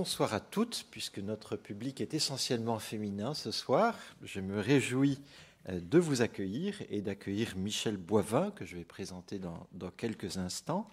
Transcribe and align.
bonsoir 0.00 0.32
à 0.32 0.40
toutes, 0.40 0.86
puisque 0.90 1.18
notre 1.18 1.56
public 1.56 2.00
est 2.00 2.14
essentiellement 2.14 2.78
féminin 2.78 3.34
ce 3.34 3.50
soir. 3.50 3.94
Je 4.22 4.40
me 4.40 4.58
réjouis 4.58 5.20
euh, 5.68 5.78
de 5.78 5.98
vous 5.98 6.22
accueillir 6.22 6.82
et 6.88 7.02
d'accueillir 7.02 7.54
Michel 7.54 7.98
Boivin, 7.98 8.50
que 8.52 8.64
je 8.64 8.78
vais 8.78 8.86
présenter 8.86 9.38
dans, 9.38 9.90
quelques 9.98 10.38
instants. 10.38 10.88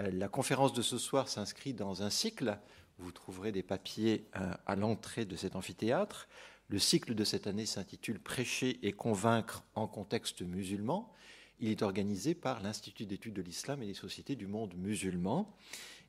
Euh, 0.00 0.10
la 0.10 0.26
conférence 0.26 0.72
de 0.72 0.82
ce 0.82 0.98
soir 0.98 1.28
s'inscrit 1.28 1.74
dans 1.74 2.02
un 2.02 2.10
cycle. 2.10 2.58
Vous 2.98 3.12
trouverez 3.12 3.52
des 3.52 3.62
papiers 3.62 4.26
euh, 4.34 4.52
à 4.66 4.74
l'entrée 4.74 5.24
de 5.24 5.36
cet 5.36 5.54
amphithéâtre. 5.54 6.26
Le 6.66 6.80
cycle 6.80 7.14
de 7.14 7.22
cette 7.22 7.46
année 7.46 7.66
s'intitule 7.66 8.18
Prêcher 8.18 8.80
et 8.82 8.90
convaincre 8.90 9.62
en 9.76 9.86
contexte 9.86 10.42
musulman. 10.42 11.14
Il 11.60 11.70
est 11.70 11.82
organisé 11.82 12.34
par 12.34 12.64
l'Institut 12.64 13.06
d'études 13.06 13.34
de 13.34 13.42
l'islam 13.42 13.80
et 13.80 13.86
des 13.86 13.94
sociétés 13.94 14.34
du 14.34 14.48
monde 14.48 14.74
musulman. 14.74 15.54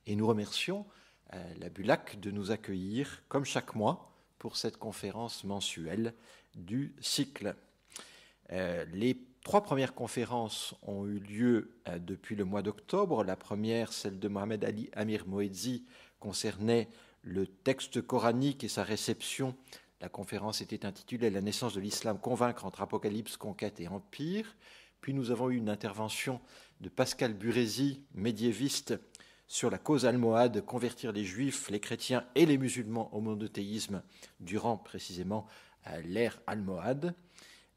Et 0.07 0.15
nous 0.15 0.25
remercions 0.25 0.87
la 1.31 1.69
Bulac 1.69 2.19
de 2.19 2.31
nous 2.31 2.51
accueillir, 2.51 3.21
comme 3.27 3.45
chaque 3.45 3.75
mois, 3.75 4.09
pour 4.39 4.57
cette 4.57 4.77
conférence 4.77 5.43
mensuelle 5.43 6.13
du 6.55 6.95
cycle. 6.99 7.55
Euh, 8.51 8.85
les 8.93 9.21
trois 9.43 9.61
premières 9.61 9.93
conférences 9.93 10.73
ont 10.81 11.05
eu 11.05 11.19
lieu 11.19 11.77
euh, 11.87 11.99
depuis 11.99 12.35
le 12.35 12.45
mois 12.45 12.61
d'octobre. 12.61 13.23
La 13.23 13.35
première, 13.35 13.93
celle 13.93 14.17
de 14.17 14.27
Mohamed 14.27 14.63
Ali 14.63 14.89
Amir 14.93 15.27
Moedzi, 15.27 15.85
concernait 16.19 16.89
le 17.21 17.45
texte 17.45 18.01
coranique 18.01 18.63
et 18.63 18.69
sa 18.69 18.83
réception. 18.83 19.55
La 20.01 20.09
conférence 20.09 20.61
était 20.61 20.85
intitulée 20.85 21.29
La 21.29 21.41
naissance 21.41 21.73
de 21.73 21.81
l'islam, 21.81 22.17
convaincre 22.17 22.65
entre 22.65 22.81
apocalypse, 22.81 23.37
conquête 23.37 23.79
et 23.81 23.89
empire. 23.89 24.55
Puis 25.01 25.13
nous 25.13 25.31
avons 25.31 25.49
eu 25.49 25.57
une 25.57 25.69
intervention 25.69 26.39
de 26.81 26.89
Pascal 26.89 27.33
Burési, 27.33 28.01
médiéviste, 28.13 28.95
sur 29.49 29.71
la 29.71 29.79
cause 29.79 30.05
almohade, 30.05 30.63
convertir 30.63 31.11
les 31.11 31.25
juifs, 31.25 31.69
les 31.71 31.79
chrétiens 31.79 32.23
et 32.35 32.45
les 32.45 32.59
musulmans 32.59 33.13
au 33.13 33.19
monothéisme 33.19 34.03
durant 34.39 34.77
précisément 34.77 35.47
l'ère 36.05 36.39
almohade. 36.45 37.15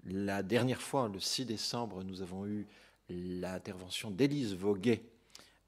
La 0.04 0.42
dernière 0.42 0.82
fois, 0.82 1.08
le 1.08 1.18
6 1.18 1.46
décembre, 1.46 2.04
nous 2.04 2.20
avons 2.20 2.46
eu 2.46 2.66
l'intervention 3.08 4.10
d'Élise 4.10 4.54
Voguet 4.54 5.02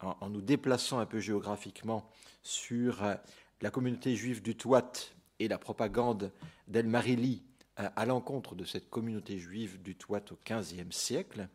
en, 0.00 0.28
nous 0.28 0.42
déplaçant 0.42 0.98
un 0.98 1.06
peu 1.06 1.20
géographiquement 1.20 2.10
sur 2.42 3.02
euh, 3.02 3.14
la 3.62 3.70
communauté 3.70 4.14
juive 4.14 4.42
du 4.42 4.54
Touat 4.54 4.92
et 5.38 5.48
la 5.48 5.56
propagande 5.56 6.30
d'El 6.68 6.86
Marili 6.86 7.42
euh, 7.80 7.88
à 7.96 8.04
l'encontre 8.04 8.54
de 8.54 8.64
cette 8.64 8.90
communauté 8.90 9.38
juive 9.38 9.80
du 9.80 9.96
Touat 9.96 10.24
au 10.30 10.38
XVe 10.46 10.90
siècle. 10.90 11.48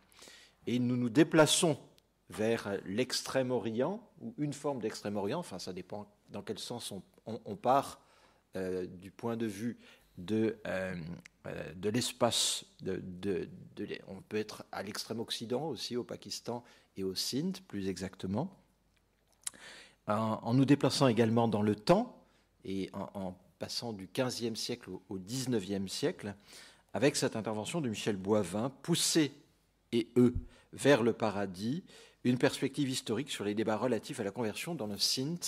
Et 0.66 0.80
nous 0.80 0.97
nous 0.97 1.09
déplaçons 1.09 1.77
vers 2.30 2.77
l'extrême-orient, 2.85 4.02
ou 4.22 4.33
une 4.38 4.53
forme 4.53 4.80
d'extrême-orient, 4.80 5.39
enfin 5.39 5.59
ça 5.59 5.73
dépend 5.73 6.08
dans 6.30 6.41
quel 6.41 6.59
sens 6.59 6.94
on, 7.25 7.55
part 7.55 8.02
euh, 8.55 8.86
du 8.86 9.11
point 9.11 9.36
de 9.36 9.47
vue 9.47 9.77
de, 10.17 10.58
euh, 10.67 10.95
euh, 11.47 11.73
de 11.73 11.89
l'espace. 11.89 12.66
On 14.08 14.21
peut 14.27 14.38
être 14.38 14.63
à 14.71 14.83
l'extrême 14.83 15.19
occident 15.19 15.67
aussi, 15.67 15.95
au 15.95 16.03
Pakistan 16.03 16.63
et 16.97 17.03
au 17.03 17.16
Sindh, 17.16 17.58
plus 17.67 17.88
exactement. 17.88 18.55
En, 20.08 20.53
nous 20.55 20.66
déplaçant 20.66 21.08
également 21.08 21.47
dans 21.47 21.61
le 21.61 21.75
temps 21.75 22.23
et 22.66 22.89
en, 22.93 23.36
passant 23.59 23.93
du 23.93 24.09
XVe 24.11 24.55
siècle 24.55 24.89
au, 24.89 25.03
au 25.09 25.19
XIXe 25.19 25.91
siècle, 25.91 26.33
avec 26.93 27.16
cette 27.16 27.36
intervention 27.36 27.81
de 27.81 27.89
Michel 27.89 28.16
Boivin, 28.16 28.71
poussé 28.81 29.33
et 29.91 30.09
eux 30.17 30.33
vers 30.73 31.03
le 31.03 31.14
paradis, 31.14 31.83
une 32.23 32.38
perspective 32.38 32.89
historique 32.89 33.31
sur 33.31 33.45
les 33.45 33.53
débats 33.53 33.78
relatifs 33.78 34.20
à 34.20 34.23
la 34.23 34.31
conversion 34.31 34.75
dans 34.75 34.88
le 34.88 34.98
Sindh, 34.98 35.39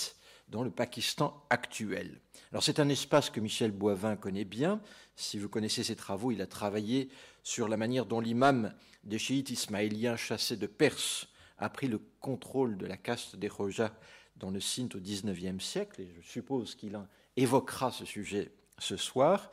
dans 0.48 0.62
le 0.62 0.70
Pakistan 0.70 1.44
actuel. 1.50 2.20
Alors 2.50 2.62
c'est 2.62 2.80
un 2.80 2.88
espace 2.88 3.30
que 3.30 3.40
Michel 3.40 3.70
Boivin 3.70 4.16
connaît 4.16 4.44
bien. 4.44 4.80
Si 5.16 5.38
vous 5.38 5.48
connaissez 5.48 5.84
ses 5.84 5.96
travaux, 5.96 6.30
il 6.30 6.42
a 6.42 6.46
travaillé 6.46 7.08
sur 7.42 7.68
la 7.68 7.76
manière 7.76 8.06
dont 8.06 8.20
l'imam 8.20 8.72
des 9.04 9.18
chiites 9.18 9.50
ismaéliens 9.50 10.16
chassés 10.16 10.56
de 10.56 10.66
Perse 10.66 11.28
a 11.58 11.68
pris 11.68 11.88
le 11.88 12.00
contrôle 12.20 12.76
de 12.76 12.86
la 12.86 12.96
caste 12.96 13.36
des 13.36 13.48
Rojas 13.48 13.92
dans 14.36 14.50
le 14.50 14.60
Sindh 14.60 14.94
au 14.94 15.00
XIXe 15.00 15.62
siècle, 15.62 16.00
et 16.00 16.08
je 16.20 16.28
suppose 16.28 16.74
qu'il 16.74 16.98
évoquera 17.36 17.92
ce 17.92 18.04
sujet 18.04 18.52
ce 18.78 18.96
soir. 18.96 19.52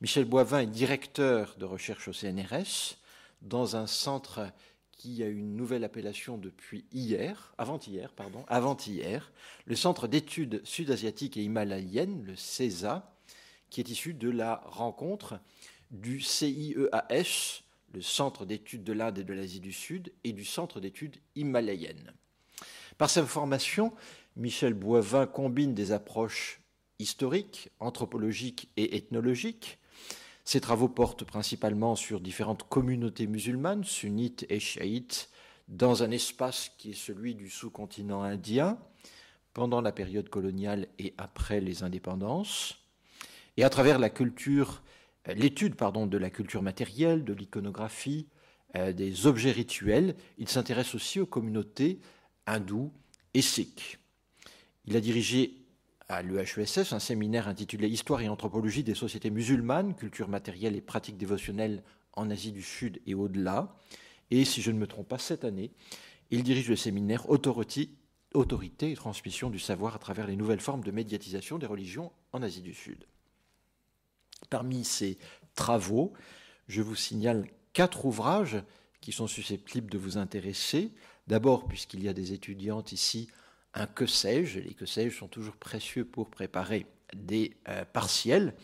Michel 0.00 0.24
Boivin 0.24 0.60
est 0.60 0.66
directeur 0.66 1.56
de 1.58 1.64
recherche 1.64 2.08
au 2.08 2.12
CNRS 2.12 2.96
dans 3.42 3.76
un 3.76 3.86
centre 3.86 4.52
qui 4.98 5.22
a 5.22 5.28
une 5.28 5.56
nouvelle 5.56 5.84
appellation 5.84 6.36
depuis 6.36 6.84
hier, 6.92 7.54
avant-hier, 7.56 8.12
pardon, 8.12 8.44
avant-hier, 8.48 9.32
le 9.64 9.76
Centre 9.76 10.08
d'études 10.08 10.60
sud-asiatiques 10.64 11.36
et 11.36 11.44
himalayennes, 11.44 12.24
le 12.24 12.34
CESA, 12.34 13.14
qui 13.70 13.80
est 13.80 13.88
issu 13.88 14.12
de 14.12 14.28
la 14.28 14.56
rencontre 14.66 15.40
du 15.92 16.20
CIEAS, 16.20 17.62
le 17.94 18.02
Centre 18.02 18.44
d'études 18.44 18.84
de 18.84 18.92
l'Inde 18.92 19.18
et 19.18 19.24
de 19.24 19.32
l'Asie 19.32 19.60
du 19.60 19.72
Sud, 19.72 20.12
et 20.24 20.32
du 20.32 20.44
Centre 20.44 20.80
d'études 20.80 21.16
himalayennes. 21.36 22.12
Par 22.98 23.08
sa 23.08 23.24
formation, 23.24 23.94
Michel 24.36 24.74
Boivin 24.74 25.26
combine 25.26 25.74
des 25.74 25.92
approches 25.92 26.60
historiques, 26.98 27.70
anthropologiques 27.78 28.68
et 28.76 28.96
ethnologiques, 28.96 29.78
ces 30.48 30.62
travaux 30.62 30.88
portent 30.88 31.24
principalement 31.24 31.94
sur 31.94 32.22
différentes 32.22 32.66
communautés 32.66 33.26
musulmanes, 33.26 33.84
sunnites 33.84 34.46
et 34.48 34.60
chiites, 34.60 35.28
dans 35.68 36.02
un 36.02 36.10
espace 36.10 36.70
qui 36.78 36.92
est 36.92 36.94
celui 36.94 37.34
du 37.34 37.50
sous-continent 37.50 38.22
indien, 38.22 38.78
pendant 39.52 39.82
la 39.82 39.92
période 39.92 40.30
coloniale 40.30 40.88
et 40.98 41.12
après 41.18 41.60
les 41.60 41.82
indépendances, 41.82 42.78
et 43.58 43.62
à 43.62 43.68
travers 43.68 43.98
la 43.98 44.08
culture, 44.08 44.82
l'étude 45.26 45.74
pardon, 45.74 46.06
de 46.06 46.16
la 46.16 46.30
culture 46.30 46.62
matérielle, 46.62 47.26
de 47.26 47.34
l'iconographie, 47.34 48.26
euh, 48.74 48.94
des 48.94 49.26
objets 49.26 49.52
rituels, 49.52 50.16
il 50.38 50.48
s'intéresse 50.48 50.94
aussi 50.94 51.20
aux 51.20 51.26
communautés 51.26 52.00
hindoues 52.46 52.90
et 53.34 53.42
sikhs. 53.42 53.98
Il 54.86 54.96
a 54.96 55.02
dirigé 55.02 55.57
à 56.08 56.22
l'EHESS 56.22 56.92
un 56.92 56.98
séminaire 56.98 57.48
intitulé 57.48 57.88
Histoire 57.88 58.22
et 58.22 58.28
anthropologie 58.28 58.82
des 58.82 58.94
sociétés 58.94 59.30
musulmanes, 59.30 59.94
culture 59.94 60.28
matérielle 60.28 60.74
et 60.74 60.80
pratiques 60.80 61.18
dévotionnelles 61.18 61.82
en 62.14 62.30
Asie 62.30 62.52
du 62.52 62.62
Sud 62.62 63.00
et 63.06 63.14
au-delà. 63.14 63.76
Et 64.30 64.44
si 64.44 64.62
je 64.62 64.70
ne 64.70 64.78
me 64.78 64.86
trompe 64.86 65.08
pas, 65.08 65.18
cette 65.18 65.44
année, 65.44 65.70
il 66.30 66.42
dirige 66.42 66.68
le 66.68 66.76
séminaire 66.76 67.28
Autorité, 67.28 67.90
Autorité 68.34 68.90
et 68.90 68.94
transmission 68.94 69.50
du 69.50 69.58
savoir 69.58 69.96
à 69.96 69.98
travers 69.98 70.26
les 70.26 70.36
nouvelles 70.36 70.60
formes 70.60 70.84
de 70.84 70.90
médiatisation 70.90 71.58
des 71.58 71.66
religions 71.66 72.12
en 72.32 72.42
Asie 72.42 72.62
du 72.62 72.74
Sud. 72.74 73.04
Parmi 74.50 74.84
ces 74.84 75.18
travaux, 75.54 76.12
je 76.68 76.82
vous 76.82 76.94
signale 76.94 77.46
quatre 77.72 78.04
ouvrages 78.04 78.62
qui 79.00 79.12
sont 79.12 79.26
susceptibles 79.26 79.90
de 79.90 79.98
vous 79.98 80.18
intéresser. 80.18 80.92
D'abord, 81.26 81.68
puisqu'il 81.68 82.02
y 82.02 82.08
a 82.08 82.12
des 82.12 82.32
étudiantes 82.32 82.92
ici 82.92 83.28
un 83.74 83.86
que 83.86 84.06
sais-je. 84.06 84.60
Les 84.60 84.74
que 84.74 84.86
sais-je 84.86 85.16
sont 85.16 85.28
toujours 85.28 85.56
précieux 85.56 86.04
pour 86.04 86.30
préparer 86.30 86.86
des 87.14 87.56
euh, 87.68 87.84
partiels. 87.92 88.54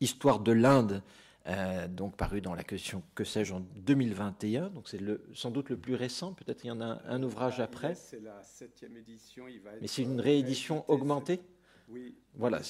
Histoire 0.00 0.40
de 0.40 0.52
l'Inde, 0.52 1.02
euh, 1.46 1.88
donc 1.88 2.16
paru 2.16 2.40
dans 2.40 2.54
la 2.54 2.64
question 2.64 3.02
que 3.14 3.24
sais-je 3.24 3.54
en 3.54 3.60
2021. 3.60 4.70
Donc 4.70 4.88
c'est 4.88 5.00
sans 5.34 5.50
doute 5.50 5.70
le 5.70 5.76
plus 5.76 5.94
récent. 5.94 6.32
Peut-être 6.32 6.64
il 6.64 6.68
y 6.68 6.70
en 6.70 6.80
a 6.80 7.00
un, 7.06 7.22
ouvrage 7.22 7.56
ah, 7.58 7.64
après. 7.64 7.94
C'est 7.94 8.20
la 8.20 8.42
septième 8.42 8.96
édition. 8.96 9.44
Mais 9.80 9.86
c'est 9.86 10.02
une 10.02 10.20
réédition 10.20 10.88
augmentée. 10.90 11.40
Oui. 11.88 12.16
Voilà. 12.34 12.60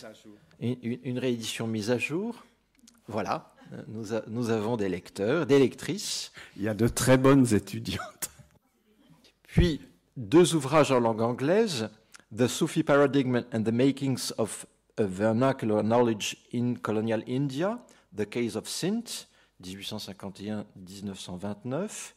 Une, 0.60 1.18
réédition 1.18 1.66
mise 1.66 1.90
à 1.90 1.98
jour. 1.98 2.44
Voilà. 3.06 3.48
Nous, 3.86 4.06
nous 4.26 4.50
avons 4.50 4.76
des 4.76 4.88
lecteurs, 4.88 5.46
des 5.46 5.58
lectrices. 5.58 6.32
Il 6.56 6.62
y 6.62 6.68
a 6.68 6.74
de 6.74 6.88
très 6.88 7.16
bonnes 7.16 7.54
étudiantes. 7.54 8.30
Puis 9.44 9.80
deux 10.16 10.54
ouvrages 10.54 10.92
en 10.92 11.00
langue 11.00 11.22
anglaise, 11.22 11.90
The 12.36 12.46
Sufi 12.46 12.82
Paradigm 12.82 13.44
and 13.52 13.64
the 13.64 13.72
Makings 13.72 14.32
of 14.38 14.66
a 14.96 15.04
Vernacular 15.04 15.82
Knowledge 15.82 16.36
in 16.52 16.76
Colonial 16.76 17.22
India, 17.26 17.84
The 18.16 18.28
Case 18.28 18.54
of 18.56 18.68
Sint, 18.68 19.28
1851-1929. 19.62 22.14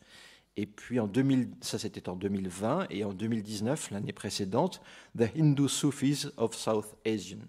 Et 0.59 0.65
puis 0.65 0.99
en 0.99 1.05
2000, 1.07 1.51
ça 1.61 1.77
c'était 1.79 2.09
en 2.09 2.15
2020, 2.15 2.87
et 2.89 3.03
en 3.03 3.13
2019, 3.13 3.91
l'année 3.91 4.13
précédente, 4.13 4.81
The 5.17 5.29
Hindu 5.37 5.69
Sufis 5.69 6.25
of 6.37 6.55
South 6.55 6.95
Asian. 7.05 7.41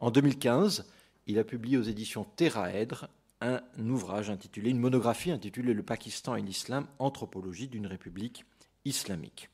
En 0.00 0.10
2015, 0.10 0.88
il 1.28 1.38
a 1.38 1.44
publié 1.44 1.78
aux 1.78 1.82
éditions 1.82 2.26
Terraèdre 2.36 3.06
un 3.40 3.60
ouvrage 3.78 4.30
intitulé, 4.30 4.70
une 4.70 4.78
monographie 4.78 5.30
intitulée 5.32 5.74
Le 5.74 5.82
Pakistan 5.82 6.36
et 6.36 6.42
l'Islam, 6.42 6.86
anthropologie 7.00 7.66
d'une 7.66 7.88
république 7.88 8.44
islamique. 8.84 9.48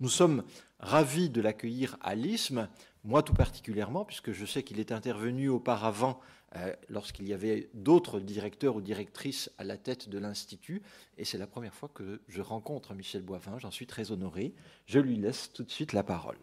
Nous 0.00 0.08
sommes 0.08 0.44
ravis 0.78 1.30
de 1.30 1.40
l'accueillir 1.40 1.96
à 2.00 2.14
l'ISM, 2.14 2.68
moi 3.04 3.22
tout 3.22 3.34
particulièrement, 3.34 4.04
puisque 4.04 4.32
je 4.32 4.44
sais 4.44 4.62
qu'il 4.62 4.80
est 4.80 4.92
intervenu 4.92 5.48
auparavant 5.48 6.20
euh, 6.56 6.74
lorsqu'il 6.88 7.26
y 7.28 7.32
avait 7.32 7.70
d'autres 7.74 8.20
directeurs 8.20 8.76
ou 8.76 8.80
directrices 8.80 9.50
à 9.58 9.64
la 9.64 9.76
tête 9.76 10.08
de 10.08 10.18
l'Institut, 10.18 10.82
et 11.18 11.24
c'est 11.24 11.38
la 11.38 11.46
première 11.46 11.74
fois 11.74 11.90
que 11.92 12.20
je 12.28 12.40
rencontre 12.40 12.94
Michel 12.94 13.22
Boivin, 13.22 13.58
j'en 13.58 13.70
suis 13.70 13.86
très 13.86 14.12
honoré. 14.12 14.54
Je 14.86 15.00
lui 15.00 15.16
laisse 15.16 15.52
tout 15.52 15.64
de 15.64 15.70
suite 15.70 15.92
la 15.92 16.02
parole. 16.02 16.38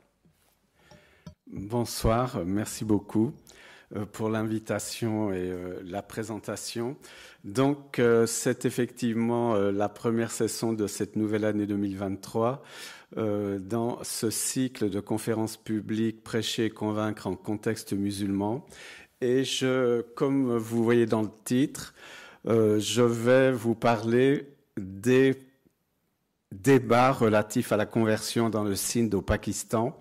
Bonsoir, 1.48 2.46
merci 2.46 2.86
beaucoup 2.86 3.34
pour 4.12 4.30
l'invitation 4.30 5.32
et 5.32 5.50
euh, 5.50 5.82
la 5.84 6.02
présentation. 6.02 6.96
Donc, 7.44 8.00
euh, 8.00 8.26
c'est 8.26 8.66
effectivement 8.66 9.56
la 9.56 9.90
première 9.90 10.32
session 10.32 10.74
de 10.74 10.88
cette 10.88 11.16
nouvelle 11.16 11.46
année 11.46 11.66
2023 11.66 12.64
dans 13.18 14.02
ce 14.04 14.30
cycle 14.30 14.90
de 14.90 15.02
conférences 15.02 15.58
publiques 15.58 16.24
prêcher 16.24 16.66
et 16.66 16.70
convaincre 16.70 17.28
en 17.28 17.36
contexte 17.36 17.92
musulman. 17.92 18.66
Et 19.20 19.44
je, 19.44 20.00
comme 20.16 20.56
vous 20.56 20.82
voyez 20.82 21.08
dans 21.08 21.22
le 21.22 21.32
titre, 21.44 21.94
je 22.46 23.02
vais 23.02 23.52
vous 23.52 23.76
parler 23.76 24.48
des 24.78 25.38
débats 26.54 27.12
relatifs 27.12 27.74
à 27.74 27.78
la 27.78 27.86
conversion 27.86 28.50
dans 28.50 28.64
le 28.64 28.76
Sindh 28.76 29.14
au 29.14 29.22
Pakistan 29.22 29.98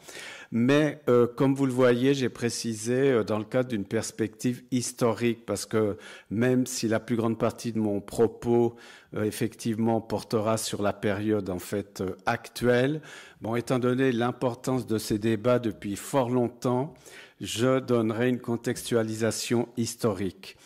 mais 0.53 1.01
euh, 1.09 1.29
comme 1.29 1.55
vous 1.55 1.67
le 1.67 1.73
voyez, 1.73 2.13
j'ai 2.13 2.29
précisé 2.29 3.11
euh, 3.11 3.25
dans 3.25 3.39
le 3.39 3.45
cadre 3.45 3.69
d'une 3.69 3.85
perspective 3.85 4.65
historique, 4.73 5.47
parce 5.47 5.65
que 5.65 5.97
même 6.31 6.67
si 6.67 6.89
la 6.89 6.99
plus 6.99 7.15
grande 7.15 7.39
partie 7.39 7.73
de 7.73 7.79
mon 7.79 8.01
propos 8.01 8.75
euh, 9.15 9.23
effectivement 9.23 10.01
portera 10.01 10.57
sur 10.57 10.83
la 10.83 10.93
période 10.93 11.51
en 11.51 11.61
fait 11.61 12.03
actuelle, 12.27 13.01
bon, 13.41 13.55
étant 13.55 13.79
donné 13.79 14.11
l'importance 14.11 14.87
de 14.87 14.99
ces 14.99 15.19
débats 15.19 15.61
depuis 15.61 15.95
fort 15.95 16.31
longtemps, 16.31 16.95
je 17.41 17.79
donnerai 17.79 18.29
une 18.29 18.41
contextualisation 18.41 19.69
historique. 19.77 20.57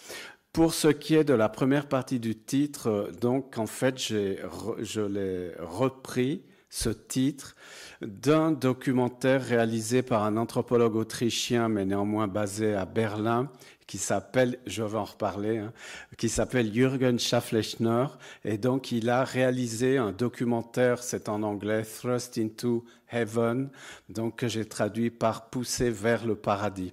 Pour 0.55 0.73
ce 0.73 0.89
qui 0.89 1.15
est 1.15 1.25
de 1.25 1.35
la 1.35 1.49
première 1.49 1.89
partie 1.89 2.21
du 2.21 2.37
titre, 2.37 3.11
donc 3.21 3.59
en 3.59 3.67
fait, 3.67 3.99
je 3.99 5.01
l'ai 5.01 5.53
repris 5.59 6.43
ce 6.75 6.91
titre 6.91 7.55
d'un 8.03 8.51
documentaire 8.51 9.45
réalisé 9.45 10.03
par 10.03 10.25
un 10.25 10.37
anthropologue 10.37 10.97
autrichien, 10.97 11.69
mais 11.69 11.85
néanmoins 11.85 12.27
basé 12.27 12.75
à 12.75 12.85
Berlin, 12.85 13.49
qui 13.87 13.99
s'appelle, 13.99 14.59
je 14.67 14.83
vais 14.83 14.99
en 14.99 15.05
reparler, 15.05 15.59
hein, 15.59 15.73
qui 16.17 16.29
s'appelle 16.29 16.73
Jürgen 16.73 17.19
Schafflechner. 17.19 18.07
Et 18.45 18.59
donc, 18.59 18.93
il 18.93 19.11
a 19.11 19.25
réalisé 19.25 19.99
un 19.99 20.13
documentaire, 20.13 21.03
c'est 21.03 21.29
en 21.29 21.43
anglais, 21.43 21.83
Thrust 21.83 22.39
into 22.39 22.85
Heaven, 23.13 23.69
donc 24.09 24.37
que 24.37 24.49
j'ai 24.49 24.65
traduit 24.65 25.11
par 25.11 25.51
Pousser 25.51 25.91
vers 25.91 26.27
le 26.27 26.35
paradis. 26.35 26.93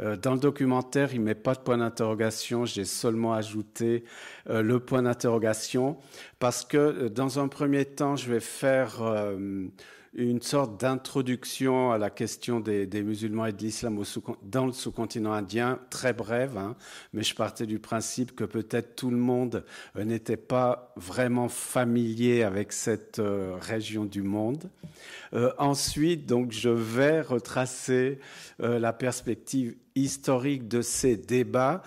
Euh, 0.00 0.16
dans 0.16 0.34
le 0.34 0.40
documentaire, 0.40 1.14
il 1.14 1.20
met 1.20 1.34
pas 1.34 1.54
de 1.54 1.60
point 1.60 1.78
d'interrogation, 1.78 2.64
j'ai 2.64 2.84
seulement 2.84 3.34
ajouté 3.34 4.04
euh, 4.50 4.62
le 4.62 4.80
point 4.80 5.02
d'interrogation 5.02 5.96
parce 6.38 6.64
que 6.64 6.76
euh, 6.76 7.08
dans 7.08 7.38
un 7.38 7.48
premier 7.48 7.84
temps, 7.84 8.16
je 8.16 8.30
vais 8.32 8.40
faire 8.40 9.00
une 10.14 10.42
sorte 10.42 10.78
d'introduction 10.78 11.90
à 11.90 11.96
la 11.96 12.10
question 12.10 12.60
des, 12.60 12.86
musulmans 13.02 13.46
et 13.46 13.52
de 13.52 13.62
l'islam 13.62 14.02
dans 14.42 14.66
le 14.66 14.72
sous-continent 14.72 15.32
indien, 15.32 15.78
très 15.88 16.12
brève, 16.12 16.58
hein, 16.58 16.76
mais 17.14 17.22
je 17.22 17.34
partais 17.34 17.66
du 17.66 17.78
principe 17.78 18.34
que 18.34 18.44
peut-être 18.44 18.94
tout 18.94 19.10
le 19.10 19.16
monde 19.16 19.64
euh, 19.96 20.04
n'était 20.04 20.36
pas 20.36 20.92
vraiment 20.96 21.48
familier 21.48 22.42
avec 22.42 22.72
cette 22.72 23.20
euh, 23.20 23.56
région 23.58 24.04
du 24.04 24.22
monde. 24.22 24.70
Euh, 25.32 25.50
ensuite, 25.56 26.26
donc, 26.26 26.52
je 26.52 26.68
vais 26.68 27.22
retracer 27.22 28.18
la 28.58 28.92
perspective 28.92 29.76
historique 29.94 30.68
de 30.68 30.82
ces 30.82 31.16
débats, 31.16 31.82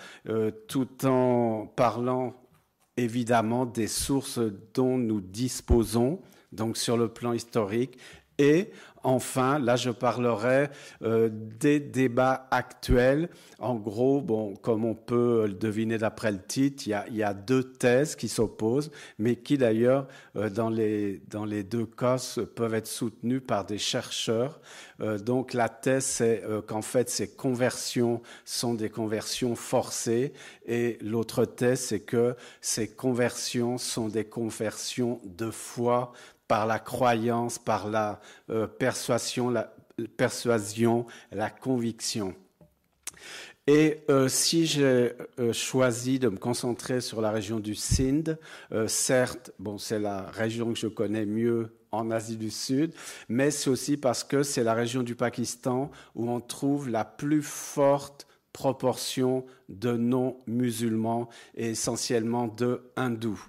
tout 0.68 1.06
en 1.06 1.66
parlant 1.66 2.34
évidemment 2.96 3.66
des 3.66 3.86
sources 3.86 4.40
dont 4.74 4.98
nous 4.98 5.20
disposons 5.20 6.20
donc 6.56 6.76
sur 6.76 6.96
le 6.96 7.08
plan 7.08 7.32
historique. 7.32 7.98
Et 8.38 8.70
enfin, 9.02 9.58
là, 9.58 9.76
je 9.76 9.90
parlerai 9.90 10.68
euh, 11.02 11.30
des 11.32 11.80
débats 11.80 12.48
actuels. 12.50 13.28
En 13.58 13.76
gros, 13.76 14.20
bon, 14.20 14.54
comme 14.56 14.84
on 14.84 14.94
peut 14.94 15.46
le 15.46 15.54
deviner 15.54 15.96
d'après 15.96 16.32
le 16.32 16.42
titre, 16.42 16.84
il 16.86 17.16
y, 17.16 17.22
a, 17.22 17.34
deux 17.34 17.62
thèses 17.62 18.16
qui 18.16 18.28
s'opposent, 18.28 18.90
mais 19.18 19.36
qui 19.36 19.56
d'ailleurs, 19.56 20.06
euh, 20.36 20.50
dans, 20.50 20.68
les, 20.68 21.22
dans 21.28 21.44
les 21.44 21.62
deux 21.62 21.86
cas, 21.86 22.16
peuvent 22.56 22.74
être 22.74 22.88
soutenues 22.88 23.40
par 23.40 23.64
des 23.64 23.78
chercheurs. 23.78 24.60
Euh, 25.00 25.18
donc 25.18 25.54
la 25.54 25.68
thèse, 25.68 26.04
c'est 26.04 26.42
qu'en 26.66 26.82
fait, 26.82 27.08
ces 27.08 27.28
conversions 27.28 28.20
sont 28.44 28.74
des 28.74 28.90
conversions 28.90 29.54
forcées, 29.54 30.32
et 30.66 30.98
l'autre 31.00 31.44
thèse, 31.44 31.80
c'est 31.80 32.00
que 32.00 32.34
ces 32.60 32.88
conversions 32.88 33.78
sont 33.78 34.08
des 34.08 34.24
conversions 34.24 35.20
de 35.24 35.50
foi 35.50 36.12
par 36.48 36.66
la 36.66 36.78
croyance, 36.78 37.58
par 37.58 37.88
la 37.88 38.20
euh, 38.50 38.66
persuasion, 38.66 39.50
la 39.50 39.72
persuasion, 40.16 41.06
la 41.32 41.50
conviction. 41.50 42.34
Et 43.66 44.04
euh, 44.10 44.28
si 44.28 44.66
j'ai 44.66 45.12
euh, 45.40 45.52
choisi 45.52 46.18
de 46.18 46.28
me 46.28 46.36
concentrer 46.36 47.00
sur 47.00 47.20
la 47.20 47.30
région 47.30 47.58
du 47.58 47.74
Sindh, 47.74 48.38
certes, 48.86 49.50
bon, 49.58 49.78
c'est 49.78 49.98
la 49.98 50.22
région 50.22 50.72
que 50.72 50.78
je 50.78 50.86
connais 50.86 51.26
mieux 51.26 51.76
en 51.90 52.10
Asie 52.10 52.36
du 52.36 52.50
Sud, 52.50 52.92
mais 53.28 53.50
c'est 53.50 53.70
aussi 53.70 53.96
parce 53.96 54.22
que 54.22 54.42
c'est 54.42 54.62
la 54.62 54.74
région 54.74 55.02
du 55.02 55.14
Pakistan 55.14 55.90
où 56.14 56.30
on 56.30 56.40
trouve 56.40 56.88
la 56.88 57.04
plus 57.04 57.42
forte 57.42 58.26
proportion 58.56 59.44
de 59.68 59.92
non-musulmans 59.92 61.28
et 61.56 61.70
essentiellement 61.70 62.46
de 62.48 62.90
hindous. 62.96 63.48